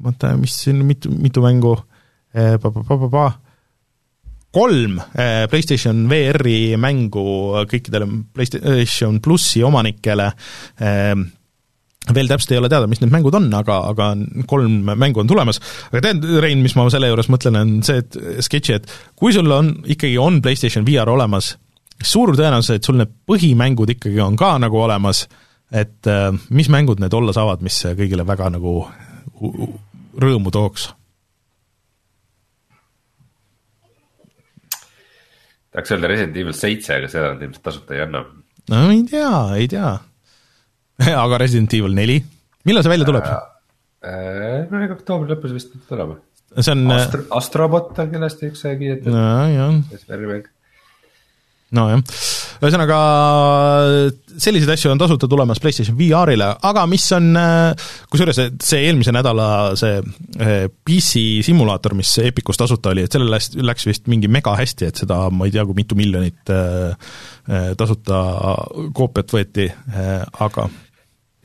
oota, 0.00 0.34
mis 0.38 0.56
siin, 0.64 0.84
mitu, 0.86 1.12
mitu 1.12 1.44
mängu 1.44 1.76
äh,, 2.34 2.56
kolm 4.50 4.96
PlayStation 5.20 6.08
VR-i 6.10 6.74
mängu 6.80 7.22
kõikidele 7.70 8.08
PlayStation 8.34 9.20
plussi 9.22 9.62
omanikele 9.62 10.26
äh, 10.82 11.12
veel 12.16 12.30
täpselt 12.30 12.54
ei 12.54 12.60
ole 12.60 12.70
teada, 12.72 12.88
mis 12.90 13.00
need 13.02 13.12
mängud 13.12 13.36
on, 13.38 13.48
aga, 13.56 13.80
aga 13.92 14.10
kolm 14.50 14.80
mängu 14.90 15.22
on 15.22 15.30
tulemas, 15.30 15.60
aga 15.90 16.04
tead, 16.08 16.26
Rein, 16.42 16.62
mis 16.64 16.76
ma 16.78 16.86
selle 16.92 17.10
juures 17.10 17.30
mõtlen, 17.32 17.58
on 17.60 17.74
see, 17.86 18.02
et 18.02 18.18
sketši, 18.46 18.78
et 18.78 18.94
kui 19.18 19.34
sul 19.36 19.50
on, 19.54 19.72
ikkagi 19.90 20.18
on 20.20 20.40
PlayStation 20.44 20.86
VR 20.86 21.12
olemas, 21.12 21.54
suur 22.00 22.34
tõenäosus, 22.36 22.78
et 22.78 22.86
sul 22.86 23.00
need 23.00 23.12
põhimängud 23.28 23.96
ikkagi 23.96 24.20
on 24.24 24.38
ka 24.40 24.54
nagu 24.62 24.80
olemas, 24.80 25.26
et 25.70 26.10
äh, 26.10 26.30
mis 26.50 26.70
mängud 26.72 27.02
need 27.02 27.14
olla 27.14 27.34
saavad, 27.36 27.62
mis 27.64 27.78
kõigile 27.98 28.26
väga 28.26 28.50
nagu 28.56 28.80
rõõmu 30.20 30.54
tooks? 30.54 30.90
tahaks 35.70 35.92
öelda 35.94 36.08
Resident 36.10 36.38
Evil 36.40 36.54
seitse, 36.56 36.96
aga 36.96 37.08
seda 37.10 37.28
nad 37.34 37.42
ilmselt 37.46 37.62
tasuta 37.62 37.94
ei 37.94 38.00
anna. 38.02 38.24
no 38.72 38.80
ei 38.90 39.04
tea, 39.06 39.34
ei 39.54 39.68
tea 39.70 39.92
aga 41.24 41.40
Resident 41.40 41.72
Evil 41.78 41.96
neli, 41.96 42.20
millal 42.68 42.84
see 42.84 42.92
välja 42.92 43.08
tuleb? 43.08 43.32
Äh, 44.00 44.64
no 44.70 44.80
ega 44.80 44.96
oktoobri 44.96 45.34
lõpus 45.34 45.52
vist 45.52 45.74
peab 45.74 45.90
tulema. 45.90 46.14
see 46.56 46.72
on 46.72 46.86
äh, 46.88 47.02
Astro, 47.02 47.26
Astrobot 47.36 47.98
on 48.00 48.14
kindlasti 48.14 48.48
üks 48.48 48.64
kiidetud. 48.64 49.12
nojah 49.12 50.48
nojah, 51.76 52.00
ühesõnaga 52.64 52.96
selliseid 54.40 54.72
asju 54.72 54.90
on 54.90 55.04
tasuta 55.04 55.28
tulemas 55.30 55.60
PlayStation 55.60 55.94
VR-ile, 56.00 56.48
aga 56.64 56.86
mis 56.88 57.04
on, 57.14 57.28
äh, 57.36 57.92
kusjuures 58.10 58.40
see 58.40 58.82
eelmise 58.88 59.12
nädala 59.12 59.76
see 59.78 60.00
PC 60.80 61.44
simulaator, 61.46 61.94
mis 62.00 62.16
Epicus 62.24 62.58
tasuta 62.58 62.94
oli, 62.94 63.04
et 63.04 63.12
sellel 63.12 63.36
läks, 63.36 63.52
läks 63.60 63.86
vist 63.92 64.08
mingi 64.10 64.32
mega 64.32 64.56
hästi, 64.58 64.88
et 64.88 65.04
seda 65.04 65.26
ma 65.28 65.44
ei 65.44 65.54
tea, 65.54 65.68
kui 65.68 65.76
mitu 65.76 65.98
miljonit 66.00 66.56
tasuta 67.76 68.24
koopiat 68.96 69.36
võeti, 69.36 69.68
aga 70.40 70.70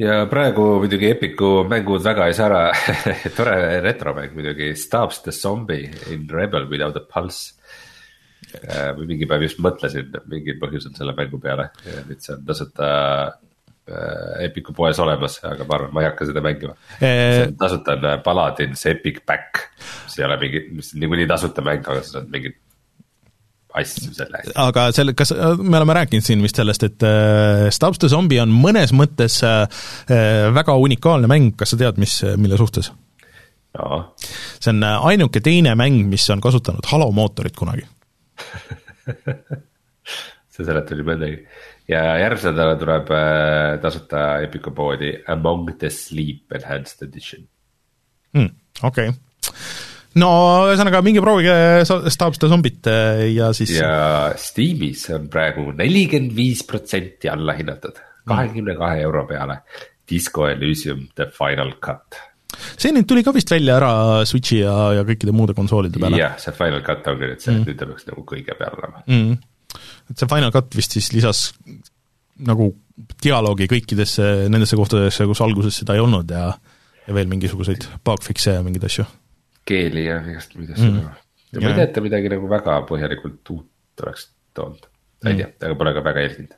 ja 0.02 0.26
praegu 0.32 0.66
muidugi 0.84 1.10
Epiku 1.14 1.64
mängud 1.70 2.04
väga 2.04 2.28
ei 2.30 2.36
sära. 2.38 2.62
Tore 3.38 3.82
retromäng 3.86 4.36
muidugi, 4.36 4.74
Stabs 4.80 5.22
the 5.24 5.32
zombie 5.32 5.90
in 6.12 6.28
Rebel 6.32 6.70
without 6.72 6.98
a 7.00 7.04
pulse. 7.04 7.56
Äh, 8.56 8.92
või 8.96 9.10
mingi 9.10 9.28
päev 9.28 9.48
just 9.48 9.60
mõtlesin 9.64 10.14
mingil 10.32 10.60
põhjusel 10.62 10.94
selle 10.96 11.16
mängu 11.18 11.40
peale. 11.44 11.72
Ja 11.88 12.04
nüüd 12.08 12.22
see 12.24 12.36
on 12.36 12.44
tasuta 12.48 12.90
äh, 13.26 14.46
Epiku 14.46 14.76
poes 14.76 15.00
olemas, 15.02 15.40
aga 15.44 15.68
ma 15.68 15.80
arvan, 15.80 15.96
ma 15.96 16.04
ei 16.04 16.10
hakka 16.10 16.28
seda 16.30 16.44
mängima. 16.46 16.76
E.... 17.00 17.10
tasuta 17.60 17.98
on 17.98 18.22
Paladins 18.24 18.86
Epic 18.92 19.24
Back, 19.28 19.66
mis 20.06 20.20
ei 20.20 20.28
ole 20.28 20.40
mingi, 20.44 20.64
mis 20.78 20.94
niikuinii 20.96 21.28
tasuta 21.32 21.66
mäng, 21.66 21.84
aga 21.84 22.04
see 22.06 22.22
on 22.22 22.30
mingid 22.32 22.60
asju 23.80 24.14
selle 24.16 24.42
eest. 24.42 24.54
aga 24.62 24.90
selle, 24.96 25.16
kas, 25.18 25.34
me 25.62 25.80
oleme 25.80 25.98
rääkinud 26.00 26.26
siin 26.26 26.44
vist 26.46 26.60
sellest, 26.60 26.86
et 26.88 27.06
äh, 27.08 27.68
Stabs 27.76 28.02
the 28.02 28.12
Zombie 28.12 28.42
on 28.44 28.54
mõnes 28.54 28.94
mõttes 28.96 29.42
äh, 29.46 29.66
äh, 30.12 30.46
väga 30.56 30.78
unikaalne 30.82 31.30
mäng, 31.32 31.54
kas 31.60 31.74
sa 31.74 31.82
tead, 31.82 32.00
mis, 32.02 32.22
mille 32.40 32.60
suhtes? 32.62 32.92
see 33.76 34.72
on 34.72 34.84
äh, 34.84 35.06
ainuke 35.12 35.42
teine 35.44 35.76
mäng, 35.76 36.06
mis 36.10 36.28
on 36.32 36.42
kasutanud 36.44 36.86
Halo 36.92 37.10
mootorit 37.16 37.56
kunagi 37.60 37.86
see 40.54 40.64
seletab 40.64 41.00
nii 41.00 41.08
mõndagi 41.10 41.42
ja 41.92 42.04
järgmisel 42.24 42.56
nädalal 42.56 42.80
tuleb 42.82 43.12
äh, 43.16 43.76
tasuta 43.84 44.22
Epiku 44.46 44.74
poodi 44.76 45.12
Among 45.32 45.76
the 45.80 45.92
Sleep 45.94 46.56
Enhanced 46.56 47.04
Edition 47.08 47.44
mm,. 48.34 48.50
okei 48.84 49.12
okay 49.12 49.85
no 50.22 50.30
ühesõnaga, 50.70 51.02
minge 51.06 51.24
proovige 51.24 51.56
Stab 52.14 52.38
seda 52.38 52.52
zombit 52.52 52.88
äh, 52.92 53.26
ja 53.36 53.52
siis. 53.56 53.76
ja 53.80 54.36
Steamis 54.40 55.08
on 55.16 55.28
praegu 55.32 55.72
nelikümmend 55.76 56.36
viis 56.38 56.64
protsenti 56.68 57.32
allahinnatud, 57.32 58.00
kahekümne 58.30 58.78
kahe 58.80 59.04
euro 59.06 59.26
peale. 59.30 59.62
Disco 60.06 60.46
Elysium 60.46 61.08
The 61.18 61.32
Final 61.34 61.76
Cut. 61.82 62.20
see 62.78 62.94
nüüd 62.96 63.08
tuli 63.10 63.24
ka 63.26 63.34
vist 63.36 63.50
välja 63.52 63.80
ära 63.80 64.22
Switchi 64.30 64.62
ja, 64.62 64.76
ja 64.96 65.04
kõikide 65.08 65.34
muude 65.36 65.56
konsoolide 65.58 66.00
peale. 66.00 66.22
jah, 66.22 66.38
see 66.40 66.56
Final 66.56 66.86
Cut 66.86 67.10
ongi 67.12 67.32
nüüd 67.32 67.42
see 67.44 67.52
mm., 67.52 67.66
nüüd 67.68 67.82
ta 67.82 67.90
peaks 67.90 68.08
nagu 68.08 68.24
kõige 68.30 68.56
peal 68.56 68.78
olema 68.80 69.02
mm.. 69.10 69.36
et 70.14 70.22
see 70.22 70.30
Final 70.32 70.54
Cut 70.56 70.78
vist 70.78 70.96
siis 70.96 71.10
lisas 71.12 71.50
nagu 72.46 72.70
dialoogi 73.24 73.68
kõikidesse 73.72 74.48
nendesse 74.52 74.80
kohtadesse, 74.80 75.28
kus 75.28 75.44
alguses 75.44 75.82
seda 75.82 75.98
ei 75.98 76.04
olnud 76.06 76.32
ja 76.32 76.48
ja 77.06 77.14
veel 77.14 77.28
mingisuguseid 77.30 77.90
bugfix'e 78.06 78.56
ja 78.56 78.64
mingeid 78.66 78.88
asju 78.88 79.04
keeli 79.66 80.06
ja 80.08 80.20
igast 80.30 80.56
muid 80.58 80.74
asju 80.76 80.92
mm.. 80.92 81.22
ja 81.56 81.64
ma 81.64 81.72
ei 81.72 81.80
tea, 81.80 81.88
et 81.88 81.96
ta 81.96 82.04
midagi 82.06 82.32
nagu 82.36 82.50
väga 82.52 82.80
põhjalikult 82.90 83.54
uut 83.56 84.06
oleks 84.06 84.30
toonud, 84.58 84.88
ma 85.24 85.32
ei 85.32 85.36
mm. 85.36 85.42
tea, 85.42 85.68
aga 85.70 85.78
pole 85.80 85.94
ka 85.96 86.04
väga 86.06 86.26
jälginud. 86.28 86.58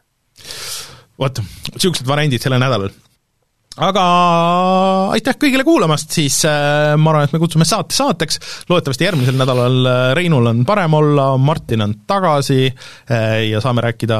vot, 1.23 1.43
niisugused 1.73 2.07
variandid 2.09 2.43
sellel 2.43 2.63
nädalal 2.63 2.95
aga 3.77 4.03
aitäh 5.13 5.37
kõigile 5.37 5.63
kuulamast, 5.65 6.09
siis 6.15 6.39
äh, 6.49 6.95
ma 6.97 7.11
arvan, 7.11 7.27
et 7.27 7.33
me 7.35 7.41
kutsume 7.41 7.65
saate 7.67 7.93
saateks, 7.93 8.39
loodetavasti 8.71 9.05
järgmisel 9.05 9.37
nädalal 9.37 9.89
äh, 9.89 9.97
Reinul 10.17 10.49
on 10.49 10.63
parem 10.67 10.95
olla, 10.97 11.27
Martin 11.37 11.85
on 11.85 11.93
tagasi 12.09 12.63
äh, 12.65 13.43
ja 13.51 13.61
saame 13.61 13.85
rääkida 13.85 14.17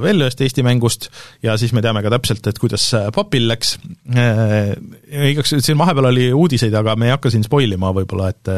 veel 0.00 0.24
ühest 0.24 0.40
Eesti 0.44 0.64
mängust 0.64 1.10
ja 1.44 1.58
siis 1.60 1.74
me 1.76 1.82
teame 1.84 2.02
ka 2.04 2.12
täpselt, 2.16 2.46
et 2.48 2.60
kuidas 2.60 2.86
papil 3.14 3.48
läks. 3.50 3.76
Igaks, 4.08 5.52
siin 5.64 5.78
vahepeal 5.78 6.08
oli 6.10 6.28
uudiseid, 6.32 6.74
aga 6.78 6.94
me 6.96 7.08
ei 7.08 7.14
hakka 7.14 7.32
siin 7.32 7.44
spoil 7.44 7.74
ima 7.76 7.90
võib-olla, 7.96 8.30
et 8.32 8.50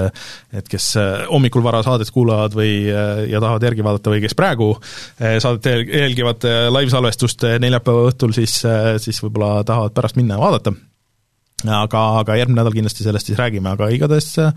et 0.61 0.69
kes 0.70 0.93
hommikul 1.31 1.62
vara 1.65 1.82
saadet 1.85 2.11
kuulavad 2.15 2.55
või, 2.55 2.73
ja 2.86 3.40
tahavad 3.43 3.65
järgi 3.66 3.85
vaadata 3.85 4.12
või 4.12 4.23
kes 4.23 4.36
praegu 4.39 4.70
saadet 5.19 5.90
jälgivad 5.90 6.47
live-salvestust 6.77 7.47
neljapäeva 7.62 8.11
õhtul, 8.11 8.35
siis, 8.36 8.61
siis 9.02 9.20
võib-olla 9.24 9.65
tahavad 9.66 9.94
pärast 9.97 10.20
minna 10.21 10.39
ja 10.39 10.45
vaadata 10.45 10.75
aga, 11.69 12.03
aga 12.23 12.37
järgmine 12.39 12.61
nädal 12.61 12.75
kindlasti 12.75 13.05
sellest 13.05 13.31
siis 13.31 13.39
räägime, 13.39 13.73
aga 13.75 13.89
igatahes 13.93 14.29
äh, 14.41 14.53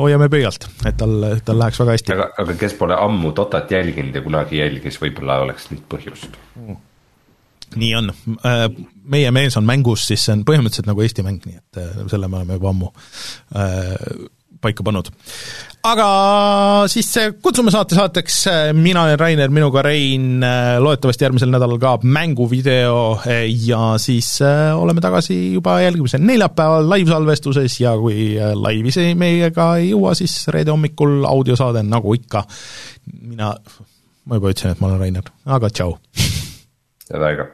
hoiame 0.00 0.28
pöialt, 0.32 0.66
et 0.88 0.96
tal, 0.98 1.14
tal 1.46 1.60
läheks 1.60 1.82
väga 1.82 1.96
hästi. 1.96 2.14
aga, 2.16 2.28
aga 2.42 2.56
kes 2.58 2.76
pole 2.78 2.96
ammu 2.98 3.34
Dotat 3.36 3.70
jälginud 3.70 4.16
ja 4.16 4.24
kunagi 4.24 4.58
jälgis, 4.58 4.98
võib-olla 5.02 5.42
oleks 5.44 5.70
nüüd 5.70 5.84
põhjust 5.92 6.38
mm.. 6.58 6.80
nii 7.82 7.94
on, 8.00 8.12
äh, 8.48 8.66
meie 9.14 9.30
mees 9.34 9.58
on 9.60 9.68
mängus, 9.68 10.06
siis 10.10 10.26
see 10.26 10.36
on 10.36 10.46
põhimõtteliselt 10.48 10.90
nagu 10.90 11.04
Eesti 11.04 11.26
mäng, 11.26 11.44
nii 11.46 11.60
et 11.60 11.82
äh, 11.82 12.06
selle 12.10 12.30
me 12.30 12.40
oleme 12.40 12.58
juba 12.58 12.72
ammu 12.74 12.92
äh, 13.58 14.30
paika 14.62 14.84
pannud. 14.86 15.10
Aga 15.82 16.08
siis 16.90 17.08
kutsume 17.42 17.72
saate 17.74 17.96
saateks, 17.98 18.36
mina 18.78 19.02
olen 19.06 19.18
Rainer, 19.18 19.50
minuga 19.54 19.82
Rein, 19.82 20.44
loodetavasti 20.78 21.26
järgmisel 21.26 21.50
nädalal 21.52 21.80
ka 21.82 21.96
mänguvideo 22.02 23.00
ja 23.66 23.80
siis 24.02 24.34
äh, 24.46 24.70
oleme 24.78 25.02
tagasi 25.02 25.38
juba 25.56 25.80
järgmisel 25.82 26.22
neljapäeval 26.26 26.86
live-salvestuses 26.94 27.80
ja 27.82 27.96
kui 27.98 28.36
äh, 28.38 28.52
laivis 28.54 29.00
meiega 29.18 29.72
ei 29.80 29.90
jõua, 29.90 30.14
siis 30.18 30.36
reede 30.54 30.74
hommikul 30.74 31.26
audiosaade 31.28 31.82
nagu 31.86 32.14
ikka. 32.14 32.44
mina, 33.22 33.54
ma 34.24 34.38
juba 34.38 34.54
ütlesin, 34.54 34.76
et 34.76 34.80
ma 34.80 34.92
olen 34.92 35.02
Rainer, 35.02 35.34
aga 35.46 35.72
tšau! 35.72 35.98
head 37.10 37.26
aega! 37.26 37.50